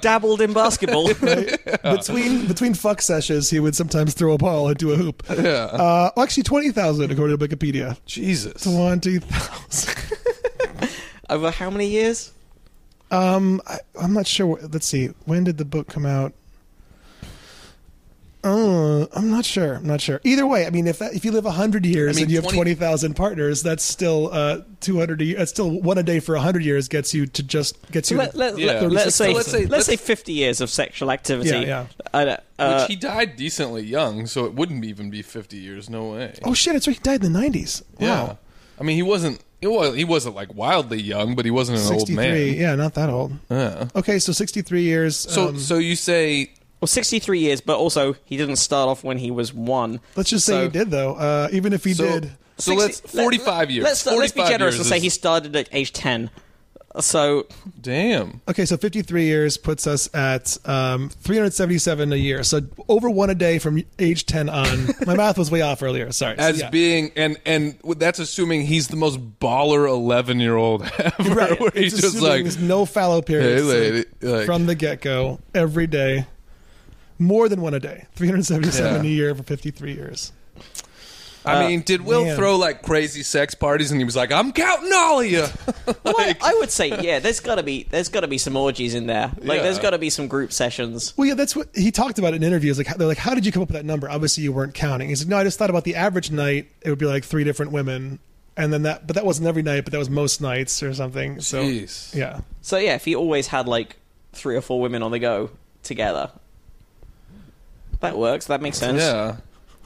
dabbled 0.00 0.40
in 0.40 0.52
basketball. 0.52 1.08
between 1.08 2.46
between 2.46 2.74
fuck 2.74 3.02
sessions, 3.02 3.50
he 3.50 3.60
would 3.60 3.74
sometimes 3.74 4.14
throw 4.14 4.32
a 4.34 4.38
ball 4.38 4.68
into 4.68 4.92
a 4.92 4.96
hoop. 4.96 5.22
Yeah. 5.28 5.64
Uh, 5.64 6.10
actually, 6.16 6.44
20,000 6.44 7.10
according 7.10 7.38
to 7.38 7.48
Wikipedia. 7.48 7.98
Jesus. 8.06 8.62
20,000. 8.62 9.94
Over 11.28 11.50
how 11.50 11.70
many 11.70 11.88
years? 11.88 12.32
Um, 13.10 13.60
I, 13.66 13.78
I'm 14.00 14.12
not 14.12 14.26
sure. 14.26 14.46
what- 14.46 14.72
Let's 14.72 14.86
see. 14.86 15.08
When 15.24 15.44
did 15.44 15.58
the 15.58 15.64
book 15.64 15.88
come 15.88 16.04
out? 16.06 16.32
Uh, 18.44 19.06
I'm 19.12 19.28
not 19.28 19.44
sure. 19.44 19.74
I'm 19.74 19.86
not 19.86 20.00
sure. 20.00 20.20
Either 20.22 20.46
way, 20.46 20.66
I 20.66 20.70
mean, 20.70 20.86
if 20.86 21.00
that, 21.00 21.14
if 21.14 21.24
you 21.24 21.32
live 21.32 21.44
hundred 21.46 21.84
years 21.84 22.14
I 22.14 22.20
mean, 22.20 22.24
and 22.24 22.30
you 22.30 22.36
have 22.36 22.44
20 22.44 22.56
twenty 22.56 22.74
thousand 22.74 23.14
partners, 23.14 23.60
that's 23.60 23.82
still 23.82 24.28
uh 24.32 24.60
200. 24.80 25.20
A 25.20 25.24
year. 25.24 25.38
That's 25.38 25.50
still 25.50 25.68
one 25.80 25.98
a 25.98 26.04
day 26.04 26.20
for 26.20 26.36
hundred 26.36 26.62
years 26.64 26.86
gets 26.86 27.12
you 27.12 27.26
to 27.26 27.42
just 27.42 27.90
gets 27.90 28.08
you. 28.08 28.16
Let, 28.18 28.36
let, 28.36 28.56
Yeah. 28.56 28.82
let, 28.82 29.08
us 29.08 29.16
say, 29.16 29.34
let's 29.34 29.50
say- 29.50 29.60
let's, 29.62 29.70
let's- 29.70 29.86
say 29.86 29.96
50 29.96 30.32
years 30.32 30.60
of 30.60 30.70
sexual 30.70 31.10
activity. 31.10 31.50
Yeah, 31.50 31.86
yeah. 32.14 32.36
Uh, 32.58 32.78
Which 32.80 32.88
he 32.88 32.94
died 32.94 33.34
decently 33.34 33.82
young, 33.82 34.26
so 34.28 34.44
it 34.44 34.54
wouldn't 34.54 34.84
even 34.84 35.10
be 35.10 35.22
50 35.22 35.56
years. 35.56 35.90
No 35.90 36.12
way. 36.12 36.38
oh 36.44 36.54
shit! 36.54 36.76
It's 36.76 36.86
right. 36.86 36.96
He 36.96 37.02
died 37.02 37.24
in 37.24 37.32
the 37.32 37.38
nineties. 37.40 37.82
yeah. 37.98 38.36
I 38.78 38.84
mean, 38.84 38.94
he 38.96 39.02
wasn't. 39.02 39.40
He 39.60 39.66
was. 39.66 39.94
He 39.94 40.04
wasn't 40.04 40.34
like 40.34 40.54
wildly 40.54 41.00
young, 41.00 41.34
but 41.34 41.44
he 41.44 41.50
wasn't 41.50 41.78
an 41.78 41.86
old 41.86 42.00
63. 42.00 42.16
man. 42.16 42.54
Yeah, 42.54 42.74
not 42.74 42.94
that 42.94 43.08
old. 43.08 43.32
Yeah. 43.50 43.88
Okay, 43.96 44.18
so 44.18 44.32
63 44.32 44.82
years. 44.82 45.16
So, 45.16 45.48
um, 45.48 45.58
so 45.58 45.76
you 45.76 45.96
say 45.96 46.50
well, 46.80 46.88
63 46.88 47.38
years, 47.38 47.60
but 47.60 47.78
also 47.78 48.16
he 48.24 48.36
didn't 48.36 48.56
start 48.56 48.88
off 48.88 49.02
when 49.02 49.18
he 49.18 49.30
was 49.30 49.52
one. 49.54 50.00
let's 50.14 50.30
just 50.30 50.44
say 50.44 50.52
so- 50.52 50.62
he 50.64 50.68
did 50.68 50.90
though. 50.90 51.14
Uh, 51.14 51.48
even 51.52 51.72
if 51.72 51.84
he 51.84 51.94
so, 51.94 52.04
did. 52.04 52.32
So 52.58 52.72
60 52.72 52.76
let's 52.76 53.14
let- 53.14 53.22
45 53.24 53.70
years. 53.70 53.84
Let's, 53.84 54.06
let's 54.06 54.32
be 54.32 54.40
45 54.40 54.48
generous 54.48 54.74
years 54.74 54.80
and 54.80 54.88
say 54.88 54.96
is- 54.98 55.02
he 55.02 55.08
started 55.08 55.56
at 55.56 55.68
age 55.72 55.92
10. 55.92 56.30
So, 57.00 57.46
Damn. 57.80 58.40
Okay, 58.48 58.64
so 58.64 58.76
53 58.76 59.24
years 59.24 59.56
puts 59.56 59.86
us 59.86 60.08
at 60.14 60.56
um, 60.64 61.08
377 61.10 62.12
a 62.12 62.16
year. 62.16 62.42
So 62.42 62.60
over 62.88 63.10
one 63.10 63.28
a 63.30 63.34
day 63.34 63.58
from 63.58 63.82
age 63.98 64.24
10 64.26 64.48
on. 64.48 64.88
My 65.06 65.14
math 65.16 65.36
was 65.38 65.50
way 65.50 65.60
off 65.62 65.82
earlier. 65.82 66.10
Sorry. 66.12 66.36
So, 66.36 66.42
As 66.42 66.60
yeah. 66.60 66.70
being 66.70 67.12
and 67.16 67.38
and 67.44 67.78
that's 67.96 68.18
assuming 68.18 68.62
he's 68.66 68.88
the 68.88 68.96
most 68.96 69.18
baller 69.40 69.86
11 69.88 70.40
year 70.40 70.56
old 70.56 70.82
ever. 70.98 71.34
right. 71.34 71.60
Where 71.60 71.70
he's 71.74 71.92
just 71.92 72.04
assuming 72.16 72.28
like, 72.30 72.42
there's 72.44 72.58
no 72.58 72.86
fallow 72.86 73.20
periods 73.22 73.62
Hey, 73.62 73.68
lady, 73.68 73.96
like, 74.22 74.32
like- 74.38 74.46
from 74.46 74.66
the 74.66 74.74
get 74.74 75.00
go 75.02 75.38
every 75.54 75.86
day, 75.86 76.26
more 77.18 77.48
than 77.48 77.60
one 77.60 77.74
a 77.74 77.80
day. 77.80 78.06
377 78.14 78.94
Yeah. 78.94 79.00
a 79.00 79.04
year 79.04 79.34
for 79.34 79.42
53 79.42 79.92
years. 79.94 80.32
I 81.46 81.64
uh, 81.64 81.68
mean, 81.68 81.82
did 81.82 82.00
Will 82.02 82.24
man. 82.24 82.36
throw 82.36 82.56
like 82.56 82.82
crazy 82.82 83.22
sex 83.22 83.54
parties 83.54 83.92
and 83.92 84.00
he 84.00 84.04
was 84.04 84.16
like, 84.16 84.32
I'm 84.32 84.52
counting 84.52 84.90
all 84.92 85.20
of 85.20 85.26
you? 85.26 85.46
well, 86.04 86.14
I, 86.18 86.36
I 86.42 86.54
would 86.54 86.70
say, 86.72 86.88
yeah, 87.00 87.20
there's 87.20 87.38
got 87.40 87.54
to 87.54 87.62
be 87.62 87.84
there's 87.90 88.08
got 88.08 88.20
to 88.20 88.28
be 88.28 88.38
some 88.38 88.56
orgies 88.56 88.94
in 88.94 89.06
there. 89.06 89.30
Like, 89.38 89.58
Yeah. 89.58 89.62
there's 89.62 89.78
got 89.78 89.90
to 89.90 89.98
be 89.98 90.10
some 90.10 90.26
group 90.26 90.52
sessions. 90.52 91.16
Well, 91.16 91.28
yeah, 91.28 91.34
that's 91.34 91.54
what 91.54 91.68
he 91.74 91.90
talked 91.92 92.18
about 92.18 92.34
in 92.34 92.42
interviews. 92.42 92.78
Like, 92.78 92.88
how- 92.88 92.96
they're 92.96 93.06
like, 93.06 93.18
"How 93.18 93.34
did 93.34 93.46
you 93.46 93.52
come 93.52 93.62
up 93.62 93.68
with 93.68 93.76
that 93.76 93.84
number?" 93.84 94.10
Obviously, 94.10 94.42
you 94.42 94.52
weren't 94.52 94.74
counting. 94.74 95.08
He's 95.08 95.22
like, 95.22 95.28
"No, 95.28 95.36
I 95.36 95.44
just 95.44 95.58
thought 95.58 95.70
about 95.70 95.84
the 95.84 95.94
average 95.94 96.30
night. 96.32 96.68
It 96.82 96.90
would 96.90 96.98
be 96.98 97.06
like 97.06 97.24
three 97.24 97.44
different 97.44 97.70
women, 97.70 98.18
and 98.56 98.72
then 98.72 98.82
that, 98.82 99.06
but 99.06 99.14
that 99.14 99.24
wasn't 99.24 99.46
every 99.46 99.62
night, 99.62 99.84
but 99.84 99.92
that 99.92 99.98
was 99.98 100.10
most 100.10 100.40
nights 100.40 100.82
or 100.82 100.92
something." 100.94 101.40
So, 101.40 101.62
Jeez. 101.62 102.12
yeah, 102.14 102.40
So 102.60 102.76
yeah, 102.78 102.94
if 102.96 103.04
he 103.04 103.14
always 103.14 103.46
had 103.48 103.68
like 103.68 103.96
three 104.32 104.56
or 104.56 104.60
four 104.62 104.80
women 104.80 105.02
on 105.04 105.12
the 105.12 105.18
go 105.20 105.50
together, 105.84 106.30
that 108.00 108.18
works. 108.18 108.46
That 108.46 108.60
makes 108.60 108.78
sense. 108.78 109.00
Yeah. 109.00 109.36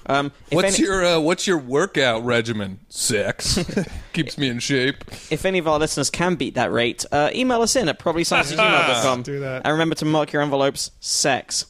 Um, 0.06 0.32
What's 0.50 0.78
any, 0.78 0.86
your 0.88 1.04
uh, 1.04 1.20
what's 1.20 1.46
your 1.46 1.58
workout 1.58 2.24
regimen? 2.24 2.80
Sex 2.88 3.58
keeps 4.12 4.36
me 4.38 4.48
in 4.48 4.58
shape. 4.58 5.04
if 5.30 5.44
any 5.44 5.58
of 5.58 5.68
our 5.68 5.78
listeners 5.78 6.10
can 6.10 6.34
beat 6.34 6.54
that 6.54 6.72
rate, 6.72 7.04
uh, 7.12 7.30
email 7.34 7.62
us 7.62 7.76
in 7.76 7.88
at 7.88 7.98
probablyscience@gmail.com. 7.98 9.22
Do 9.24 9.40
that. 9.40 9.62
And 9.64 9.72
remember 9.72 9.94
to 9.96 10.04
mark 10.04 10.32
your 10.32 10.42
envelopes 10.42 10.90
sex. 11.00 11.66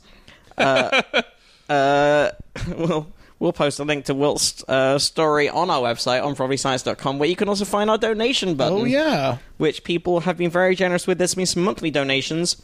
Uh, 0.56 1.02
uh, 1.68 2.30
we'll, 2.68 3.12
we'll 3.38 3.52
post 3.52 3.78
a 3.80 3.84
link 3.84 4.04
to 4.06 4.14
Wilt's 4.14 4.64
uh, 4.68 4.98
story 4.98 5.48
on 5.48 5.68
our 5.70 5.80
website 5.80 6.24
on 6.24 6.34
probablyscience.com 6.34 7.18
where 7.18 7.28
you 7.28 7.36
can 7.36 7.48
also 7.48 7.64
find 7.64 7.90
our 7.90 7.98
donation 7.98 8.54
button. 8.54 8.78
oh 8.78 8.84
yeah, 8.84 9.38
which 9.58 9.84
people 9.84 10.20
have 10.20 10.38
been 10.38 10.50
very 10.50 10.74
generous 10.76 11.06
with. 11.06 11.18
There's 11.18 11.34
been 11.34 11.46
some 11.46 11.64
monthly 11.64 11.90
donations. 11.90 12.62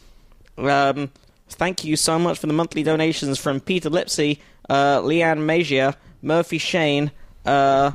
Um, 0.57 1.11
thank 1.49 1.83
you 1.83 1.95
so 1.95 2.17
much 2.17 2.39
for 2.39 2.47
the 2.47 2.53
monthly 2.53 2.83
donations 2.83 3.37
from 3.37 3.59
Peter 3.59 3.89
Lipsy, 3.89 4.39
uh, 4.69 5.01
Leanne 5.01 5.39
Mazier, 5.39 5.95
Murphy 6.21 6.57
Shane, 6.57 7.11
uh, 7.45 7.91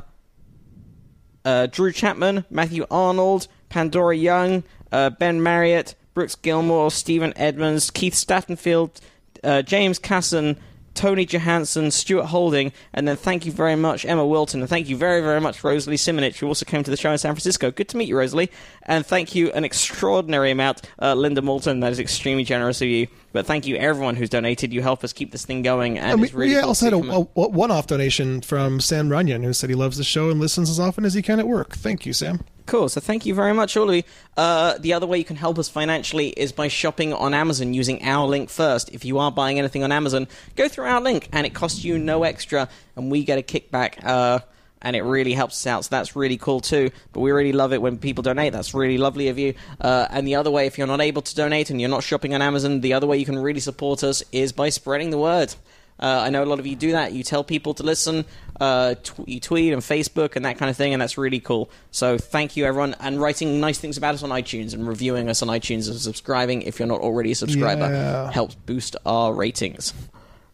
uh, 1.45 1.67
Drew 1.67 1.91
Chapman, 1.91 2.45
Matthew 2.49 2.85
Arnold, 2.89 3.47
Pandora 3.69 4.15
Young, 4.15 4.63
uh, 4.91 5.09
Ben 5.09 5.41
Marriott, 5.41 5.95
Brooks 6.13 6.35
Gilmore, 6.35 6.91
Stephen 6.91 7.33
Edmonds, 7.35 7.89
Keith 7.89 8.13
Statenfield, 8.13 9.01
uh, 9.43 9.61
James 9.61 9.99
Casson, 9.99 10.57
Tony 10.93 11.25
Johansson, 11.25 11.91
Stuart 11.91 12.25
Holding, 12.25 12.71
and 12.93 13.07
then 13.07 13.15
thank 13.15 13.45
you 13.45 13.51
very 13.51 13.75
much, 13.75 14.05
Emma 14.05 14.25
Wilton, 14.25 14.61
and 14.61 14.69
thank 14.69 14.89
you 14.89 14.95
very, 14.95 15.21
very 15.21 15.41
much, 15.41 15.63
Rosalie 15.63 15.97
Simonich, 15.97 16.37
who 16.37 16.47
also 16.47 16.65
came 16.65 16.83
to 16.83 16.91
the 16.91 16.97
show 16.97 17.11
in 17.11 17.17
San 17.17 17.33
Francisco. 17.33 17.71
Good 17.71 17.89
to 17.89 17.97
meet 17.97 18.07
you, 18.07 18.17
Rosalie. 18.17 18.51
And 18.83 19.05
thank 19.05 19.35
you 19.35 19.51
an 19.51 19.63
extraordinary 19.63 20.51
amount, 20.51 20.81
uh, 21.01 21.13
Linda 21.13 21.41
Moulton. 21.41 21.79
That 21.79 21.91
is 21.91 21.99
extremely 21.99 22.43
generous 22.43 22.81
of 22.81 22.87
you. 22.87 23.07
But 23.31 23.45
thank 23.45 23.65
you, 23.65 23.75
everyone 23.77 24.15
who's 24.15 24.29
donated. 24.29 24.71
You 24.71 24.81
help 24.81 25.03
us 25.03 25.11
keep 25.11 25.31
this 25.31 25.45
thing 25.45 25.63
going, 25.63 25.97
and 25.97 26.11
and 26.11 26.21
we, 26.21 26.27
it's 26.27 26.35
really 26.35 26.53
we 26.53 26.59
cool 26.59 26.69
also 26.69 26.85
had 26.85 26.93
a, 26.93 26.97
a, 26.97 27.19
a 27.19 27.47
one-off 27.49 27.87
donation 27.87 28.41
from 28.41 28.79
Sam 28.79 29.09
Runyon, 29.09 29.43
who 29.43 29.53
said 29.53 29.69
he 29.69 29.75
loves 29.75 29.97
the 29.97 30.03
show 30.03 30.29
and 30.29 30.39
listens 30.39 30.69
as 30.69 30.79
often 30.79 31.05
as 31.05 31.15
he 31.15 31.21
can 31.21 31.39
at 31.39 31.47
work. 31.47 31.75
Thank 31.75 32.05
you, 32.05 32.13
Sam. 32.13 32.41
Cool. 32.65 32.87
So 32.87 33.01
thank 33.01 33.25
you 33.25 33.35
very 33.35 33.53
much, 33.53 33.75
all 33.75 33.89
of 33.89 33.95
you. 33.95 34.03
Uh, 34.37 34.77
the 34.77 34.93
other 34.93 35.05
way 35.05 35.17
you 35.17 35.25
can 35.25 35.35
help 35.35 35.59
us 35.59 35.67
financially 35.67 36.29
is 36.29 36.51
by 36.51 36.69
shopping 36.69 37.13
on 37.13 37.33
Amazon 37.33 37.73
using 37.73 38.03
our 38.03 38.25
link 38.25 38.49
first. 38.49 38.89
If 38.93 39.03
you 39.03 39.19
are 39.19 39.31
buying 39.31 39.59
anything 39.59 39.83
on 39.83 39.91
Amazon, 39.91 40.27
go 40.55 40.69
through 40.69 40.85
our 40.85 41.01
link, 41.01 41.27
and 41.33 41.45
it 41.45 41.53
costs 41.53 41.83
you 41.83 41.99
no 41.99 42.23
extra, 42.23 42.69
and 42.95 43.11
we 43.11 43.25
get 43.25 43.37
a 43.37 43.41
kickback. 43.41 44.03
Uh, 44.03 44.39
and 44.83 44.95
it 44.95 45.01
really 45.01 45.33
helps 45.33 45.55
us 45.55 45.67
out, 45.67 45.85
so 45.85 45.89
that's 45.91 46.15
really 46.15 46.37
cool 46.37 46.59
too. 46.59 46.91
But 47.13 47.21
we 47.21 47.31
really 47.31 47.53
love 47.53 47.73
it 47.73 47.81
when 47.81 47.97
people 47.97 48.21
donate. 48.21 48.51
That's 48.51 48.73
really 48.73 48.97
lovely 48.97 49.29
of 49.29 49.39
you. 49.39 49.53
Uh, 49.79 50.07
and 50.09 50.27
the 50.27 50.35
other 50.35 50.51
way, 50.51 50.65
if 50.67 50.77
you're 50.77 50.87
not 50.87 51.01
able 51.01 51.21
to 51.21 51.35
donate 51.35 51.69
and 51.69 51.79
you're 51.79 51.89
not 51.89 52.03
shopping 52.03 52.35
on 52.35 52.41
Amazon, 52.41 52.81
the 52.81 52.93
other 52.93 53.07
way 53.07 53.17
you 53.17 53.25
can 53.25 53.39
really 53.39 53.61
support 53.61 54.03
us 54.03 54.23
is 54.31 54.51
by 54.51 54.69
spreading 54.69 55.09
the 55.09 55.17
word. 55.17 55.55
Uh, 55.99 56.21
I 56.25 56.29
know 56.29 56.43
a 56.43 56.45
lot 56.45 56.59
of 56.59 56.67
you 56.67 56.75
do 56.75 56.91
that. 56.91 57.13
You 57.13 57.23
tell 57.23 57.43
people 57.43 57.73
to 57.75 57.83
listen. 57.83 58.25
Uh, 58.59 58.95
tw- 58.95 59.27
you 59.27 59.39
tweet 59.39 59.73
and 59.73 59.81
Facebook 59.81 60.35
and 60.35 60.45
that 60.45 60.57
kind 60.57 60.69
of 60.69 60.75
thing, 60.77 60.93
and 60.93 61.01
that's 61.01 61.17
really 61.17 61.39
cool. 61.39 61.69
So 61.91 62.17
thank 62.17 62.55
you, 62.57 62.65
everyone, 62.65 62.95
and 62.99 63.19
writing 63.21 63.59
nice 63.59 63.77
things 63.77 63.97
about 63.97 64.13
us 64.15 64.23
on 64.23 64.29
iTunes 64.29 64.73
and 64.73 64.87
reviewing 64.87 65.29
us 65.29 65.41
on 65.41 65.47
iTunes 65.47 65.87
and 65.89 65.97
subscribing 65.99 66.61
if 66.63 66.79
you're 66.79 66.87
not 66.87 67.01
already 67.01 67.31
a 67.31 67.35
subscriber 67.35 67.91
Yeah. 67.91 68.31
helps 68.31 68.55
boost 68.55 68.95
our 69.05 69.33
ratings. 69.33 69.93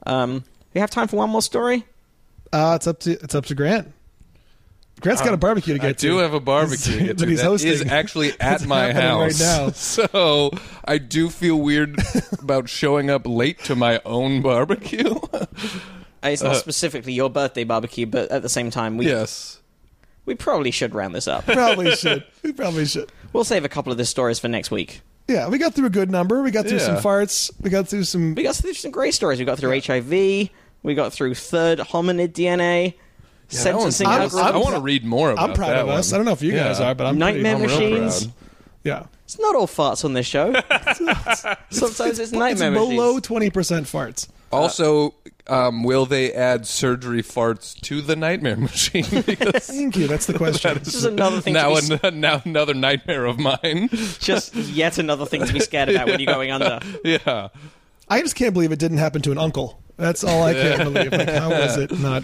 Um, 0.05 0.43
we 0.73 0.81
have 0.81 0.89
time 0.91 1.07
for 1.07 1.17
one 1.17 1.29
more 1.29 1.41
story. 1.41 1.85
Uh, 2.53 2.73
it's 2.75 2.87
up 2.87 2.99
to 3.01 3.11
it's 3.11 3.35
up 3.35 3.45
to 3.45 3.55
Grant. 3.55 3.91
Grant's 5.01 5.21
got 5.21 5.31
a 5.31 5.33
uh, 5.33 5.37
barbecue 5.37 5.73
to 5.73 5.79
get 5.79 5.85
to. 5.85 5.89
I 5.89 5.93
to. 5.93 6.07
do 6.07 6.17
have 6.17 6.33
a 6.33 6.39
barbecue 6.39 6.93
to 6.99 7.05
get 7.05 7.17
that 7.17 7.23
to. 7.25 7.29
he's 7.29 7.39
That 7.39 7.45
hosting. 7.45 7.71
is 7.71 7.85
actually 7.85 8.31
at 8.39 8.65
my 8.65 8.91
happening 8.91 9.19
right 9.19 9.35
house 9.37 9.97
now. 9.97 10.05
So 10.09 10.51
I 10.85 10.97
do 10.97 11.29
feel 11.29 11.55
weird 11.57 11.97
about 12.41 12.69
showing 12.69 13.09
up 13.09 13.23
late 13.25 13.59
to 13.65 13.75
my 13.75 14.01
own 14.05 14.41
barbecue. 14.41 15.15
It's 16.23 16.41
not 16.43 16.51
uh, 16.51 16.55
specifically 16.55 17.13
your 17.13 17.29
birthday 17.29 17.63
barbecue, 17.63 18.05
but 18.05 18.29
at 18.31 18.41
the 18.41 18.49
same 18.49 18.71
time, 18.71 18.97
we 18.97 19.05
yes. 19.07 19.59
we 20.25 20.35
probably 20.35 20.71
should 20.71 20.93
round 20.93 21.15
this 21.15 21.27
up. 21.27 21.45
Probably 21.45 21.95
should. 21.95 22.25
We 22.43 22.51
probably 22.51 22.85
should. 22.85 23.11
we'll 23.31 23.45
save 23.45 23.63
a 23.63 23.69
couple 23.69 23.91
of 23.91 23.97
the 23.97 24.05
stories 24.05 24.37
for 24.39 24.47
next 24.49 24.69
week. 24.71 25.01
Yeah, 25.29 25.47
we 25.47 25.59
got 25.59 25.75
through 25.75 25.85
a 25.85 25.91
good 25.91 26.09
number. 26.09 26.41
We 26.41 26.51
got 26.51 26.65
through 26.65 26.79
some 26.79 26.95
Yeah. 26.95 27.01
farts. 27.01 27.51
We 27.61 27.69
got 27.69 27.87
through 27.87 28.03
some. 28.03 28.35
We 28.35 28.43
got 28.43 28.55
through 28.55 28.73
some 28.73 28.91
great 28.91 29.13
stories. 29.13 29.39
We 29.39 29.45
got 29.45 29.59
through 29.59 29.79
HIV. 29.79 30.09
We 30.81 30.95
got 30.95 31.13
through 31.13 31.35
third 31.35 31.79
hominid 31.79 32.29
DNA. 32.33 32.95
That 33.49 33.75
one's 33.75 33.95
sentencing 33.95 34.07
I'm- 34.07 34.19
nice. 34.19 34.33
I'm 34.33 34.39
I 34.39 34.41
algorithm. 34.47 34.61
want 34.63 34.75
to 34.75 34.81
read 34.81 35.05
more 35.05 35.31
about 35.31 35.43
it. 35.47 35.49
I'm 35.51 35.55
proud 35.55 35.69
that 35.69 35.77
of 35.79 35.89
us. 35.89 36.11
one. 36.11 36.15
I 36.15 36.17
don't 36.19 36.25
know 36.25 36.31
if 36.33 36.41
you 36.41 36.51
guys 36.53 36.79
Yeah. 36.79 36.87
are, 36.89 36.95
but 36.95 37.07
I'm 37.07 37.17
Nightmare 37.17 37.57
pretty, 37.57 37.73
I'm 37.75 37.79
real 37.81 37.89
machines. 37.99 38.23
proud. 38.25 38.33
Yeah, 38.83 39.03
It's 39.25 39.37
not 39.39 39.55
all 39.55 39.67
farts 39.67 40.05
on 40.05 40.13
this 40.13 40.25
show. 40.25 40.53
Sometimes 41.69 41.99
it's 41.99 42.19
it's 42.19 42.31
nightmare 42.31 42.71
it's 42.73 42.79
below 42.79 43.19
twenty 43.19 43.49
percent 43.49 43.85
farts. 43.87 44.27
Also, 44.51 45.13
um, 45.47 45.83
will 45.83 46.05
they 46.07 46.31
add 46.33 46.65
surgery 46.65 47.21
farts 47.21 47.79
to 47.81 48.01
the 48.01 48.15
nightmare 48.15 48.55
machine? 48.55 49.05
Because 49.25 49.67
Thank 49.67 49.95
you. 49.97 50.07
That's 50.07 50.25
the 50.25 50.33
question. 50.33 50.79
This 50.79 50.95
is 50.95 51.05
another 51.05 51.39
thing 51.41 51.53
now, 51.53 51.75
to 51.75 51.99
be, 51.99 52.07
an- 52.07 52.19
now 52.21 52.41
another 52.45 52.73
nightmare 52.73 53.25
of 53.25 53.37
mine. 53.37 53.89
just 54.19 54.55
yet 54.55 54.97
another 54.97 55.25
thing 55.25 55.45
to 55.45 55.53
be 55.53 55.59
scared 55.59 55.89
about 55.89 56.07
when 56.07 56.19
you're 56.19 56.33
going 56.33 56.51
under. 56.51 56.79
yeah. 57.03 57.49
I 58.07 58.21
just 58.21 58.35
can't 58.35 58.53
believe 58.53 58.71
it 58.71 58.79
didn't 58.79 58.97
happen 58.97 59.21
to 59.23 59.31
an 59.31 59.37
uncle. 59.37 59.79
That's 59.97 60.23
all 60.23 60.41
I 60.41 60.53
can't 60.53 60.93
believe. 60.93 61.11
Like, 61.11 61.29
how 61.29 61.49
was 61.51 61.77
it 61.77 61.99
not? 61.99 62.23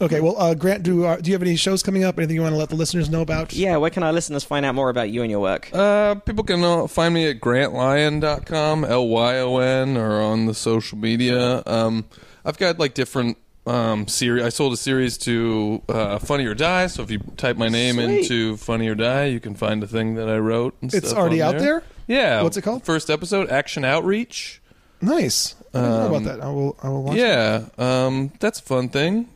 Okay, 0.00 0.20
well, 0.20 0.38
uh, 0.38 0.54
Grant, 0.54 0.84
do 0.84 1.04
uh, 1.04 1.16
do 1.16 1.30
you 1.30 1.34
have 1.34 1.42
any 1.42 1.56
shows 1.56 1.82
coming 1.82 2.04
up? 2.04 2.18
Anything 2.18 2.36
you 2.36 2.42
want 2.42 2.52
to 2.52 2.58
let 2.58 2.68
the 2.68 2.76
listeners 2.76 3.10
know 3.10 3.20
about? 3.20 3.52
Yeah, 3.52 3.76
where 3.78 3.90
can 3.90 4.02
our 4.04 4.12
listeners 4.12 4.44
find 4.44 4.64
out 4.64 4.74
more 4.76 4.90
about 4.90 5.10
you 5.10 5.22
and 5.22 5.30
your 5.30 5.40
work? 5.40 5.70
Uh, 5.72 6.14
people 6.16 6.44
can 6.44 6.62
uh, 6.62 6.86
find 6.86 7.14
me 7.14 7.28
at 7.28 7.40
grantlyon.com, 7.40 8.84
L 8.84 9.08
Y 9.08 9.38
O 9.40 9.58
N, 9.58 9.96
or 9.96 10.20
on 10.20 10.46
the 10.46 10.54
social 10.54 10.98
media. 10.98 11.62
Um, 11.66 12.04
I've 12.44 12.58
got 12.58 12.78
like 12.78 12.94
different 12.94 13.38
um, 13.66 14.06
series. 14.06 14.44
I 14.44 14.50
sold 14.50 14.72
a 14.72 14.76
series 14.76 15.18
to 15.18 15.82
uh, 15.88 16.18
Funny 16.20 16.46
or 16.46 16.54
Die, 16.54 16.86
so 16.86 17.02
if 17.02 17.10
you 17.10 17.18
type 17.36 17.56
my 17.56 17.68
name 17.68 17.96
Sweet. 17.96 18.20
into 18.20 18.56
Funny 18.56 18.88
or 18.88 18.94
Die, 18.94 19.24
you 19.26 19.40
can 19.40 19.54
find 19.56 19.82
a 19.82 19.86
thing 19.88 20.14
that 20.14 20.28
I 20.28 20.38
wrote. 20.38 20.76
And 20.80 20.94
It's 20.94 21.08
stuff 21.08 21.18
already 21.18 21.42
on 21.42 21.56
out 21.56 21.60
there? 21.60 21.82
Yeah. 22.06 22.42
What's 22.42 22.56
it 22.56 22.62
called? 22.62 22.84
First 22.84 23.10
episode, 23.10 23.50
Action 23.50 23.84
Outreach. 23.84 24.62
Nice. 25.00 25.54
I 25.74 25.80
didn't 25.80 25.94
know 25.98 26.06
about 26.16 26.22
that. 26.24 26.40
I 26.40 26.48
will. 26.50 26.76
I 26.82 26.88
will 26.88 27.02
watch. 27.02 27.16
it. 27.16 27.20
Yeah, 27.20 27.66
um, 27.78 28.32
that's 28.40 28.58
a 28.60 28.62
fun 28.62 28.88
thing. 28.88 29.28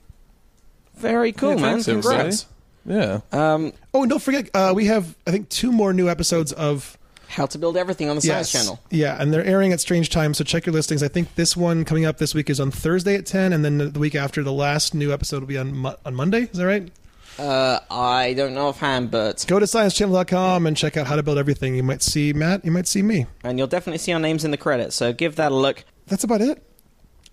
Very 0.97 1.33
cool, 1.33 1.51
Yeah, 1.51 1.63
man. 1.63 1.73
thanks, 1.83 1.89
everybody. 1.89 2.17
Congrats. 2.17 2.47
Yeah. 2.85 3.21
Um, 3.33 3.73
Oh, 3.95 4.03
and 4.03 4.11
don't 4.11 4.23
forget, 4.23 4.49
uh, 4.55 4.73
we 4.75 4.87
have 4.87 5.15
I 5.27 5.31
think 5.31 5.49
two 5.49 5.71
more 5.73 5.93
new 5.93 6.09
episodes 6.09 6.53
of 6.53 6.97
how 7.29 7.47
to 7.47 7.59
build 7.59 7.77
everything 7.77 8.11
on 8.11 8.17
the 8.17 8.23
Science 8.23 8.53
Yes. 8.53 8.63
Channel. 8.65 8.81
Yeah, 8.91 9.17
and 9.21 9.33
they're 9.33 9.45
airing 9.45 9.73
at 9.73 9.81
strange 9.81 10.11
times, 10.11 10.39
so 10.39 10.45
check 10.45 10.67
your 10.67 10.73
listings. 10.75 11.03
I 11.03 11.09
think 11.09 11.35
this 11.35 11.57
one 11.57 11.85
coming 11.85 12.05
up 12.05 12.19
this 12.19 12.35
week 12.35 12.51
is 12.51 12.61
on 12.61 12.71
Thursday 12.71 13.15
at 13.15 13.25
ten, 13.27 13.53
and 13.53 13.65
then 13.65 13.93
the 13.93 13.99
week 13.99 14.15
after, 14.15 14.43
the 14.43 14.53
last 14.53 14.95
new 14.95 15.13
episode 15.13 15.41
will 15.41 15.47
be 15.49 15.57
on 15.59 15.75
Mo- 15.77 15.97
on 16.05 16.15
Monday. 16.15 16.43
Is 16.53 16.59
that 16.59 16.67
right? 16.67 16.91
Uh, 17.39 17.79
I 17.91 18.35
don't 18.35 18.53
know 18.53 18.67
offhand, 18.69 19.11
but 19.11 19.45
Go 19.49 19.59
to 19.59 19.65
sciencechannel.com 19.65 20.67
and 20.67 20.77
check 20.77 20.99
out 20.99 21.07
how 21.07 21.17
to 21.17 21.23
build 21.23 21.39
everything. 21.39 21.75
You 21.75 21.83
might 21.83 22.03
see 22.03 22.33
Matt. 22.35 22.65
You 22.65 22.71
might 22.71 22.87
see 22.87 23.01
me. 23.01 23.27
and 23.43 23.57
you'll 23.59 23.67
definitely 23.69 23.99
see 23.99 24.13
our 24.13 24.21
names 24.21 24.45
in 24.45 24.51
the 24.51 24.59
credits. 24.59 24.97
So 24.97 25.13
give 25.15 25.37
that 25.37 25.51
a 25.53 25.55
look. 25.55 25.85
That's 26.09 26.25
about 26.25 26.43
it. 26.43 26.63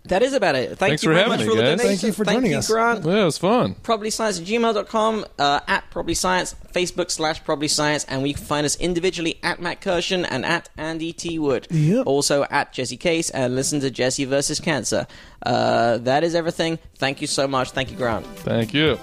That 0.06 0.24
is 0.24 0.34
about 0.34 0.56
it. 0.56 0.70
Thank 0.70 0.80
Thanks 0.80 1.04
you 1.04 1.10
for 1.10 1.14
very 1.14 1.30
having 1.30 1.38
much 1.38 1.46
me, 1.46 1.52
for 1.52 1.56
the 1.58 1.62
guys. 1.62 1.78
donation. 1.78 1.98
Thank 1.98 2.04
you 2.04 2.14
for 2.14 2.26
joining 2.26 2.54
us. 2.56 2.68
Grant. 2.68 3.06
Yeah, 3.06 3.22
it 3.22 3.26
was 3.26 3.38
fun. 3.38 3.76
probablyscience 3.84 4.42
at 4.42 4.48
gmail.com, 4.48 5.26
uh, 5.38 5.60
at 5.68 5.92
probablyscience, 5.92 6.56
Facebook 6.74 7.12
slash 7.12 7.44
probablyscience, 7.44 8.06
and 8.08 8.24
we 8.24 8.34
can 8.34 8.44
find 8.44 8.66
us 8.66 8.76
individually 8.78 9.40
at 9.44 9.62
Matt 9.62 9.82
Kirshen 9.82 10.26
and 10.30 10.46
at 10.46 10.70
Andy 10.78 11.14
T. 11.14 11.38
Wood. 11.38 11.68
Yep. 11.70 12.08
Also 12.08 12.44
at 12.50 12.74
Jesse 12.74 12.98
Case 12.98 13.30
and 13.30 13.56
listen 13.56 13.82
to 13.82 13.92
Jesse 13.92 14.26
versus 14.26 14.60
Cancer. 14.60 15.06
Uh, 15.46 15.98
that 16.00 16.24
is 16.24 16.34
everything. 16.34 16.80
Thank 16.96 17.22
you 17.22 17.28
so 17.28 17.48
much. 17.48 17.72
Thank 17.72 17.92
you, 17.92 17.98
Grant. 17.98 18.26
Thank 18.38 18.74
you. 18.74 18.98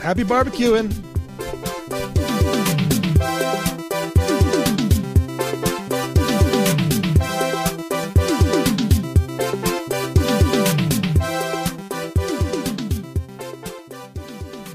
Happy 0.00 0.24
barbecuing. 0.24 0.94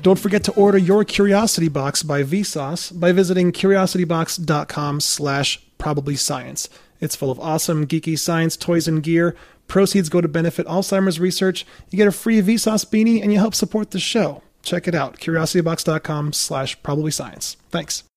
Don't 0.03 0.19
forget 0.19 0.43
to 0.43 0.51
order 0.55 0.77
your 0.77 1.05
Curiosity 1.05 1.69
Box 1.69 2.03
by 2.03 2.23
Vsauce 2.23 2.99
by 2.99 3.13
visiting 3.13 3.53
curiositybox.com 3.53 4.99
slash 4.99 5.65
probably 5.77 6.17
science. 6.17 6.67
It's 6.99 7.15
full 7.15 7.31
of 7.31 7.39
awesome, 7.39 7.87
geeky 7.87 8.19
science, 8.19 8.57
toys, 8.57 8.85
and 8.85 9.01
gear. 9.01 9.33
Proceeds 9.69 10.09
go 10.09 10.19
to 10.19 10.27
benefit 10.27 10.67
Alzheimer's 10.67 11.21
research. 11.21 11.65
You 11.89 11.95
get 11.95 12.09
a 12.09 12.11
free 12.11 12.41
Vsauce 12.41 12.85
beanie, 12.85 13.21
and 13.23 13.31
you 13.31 13.39
help 13.39 13.55
support 13.55 13.91
the 13.91 13.99
show. 13.99 14.43
Check 14.61 14.89
it 14.89 14.95
out, 14.95 15.19
curiositybox.com 15.19 16.33
slash 16.33 16.83
probably 16.83 17.11
science. 17.11 17.55
Thanks. 17.69 18.03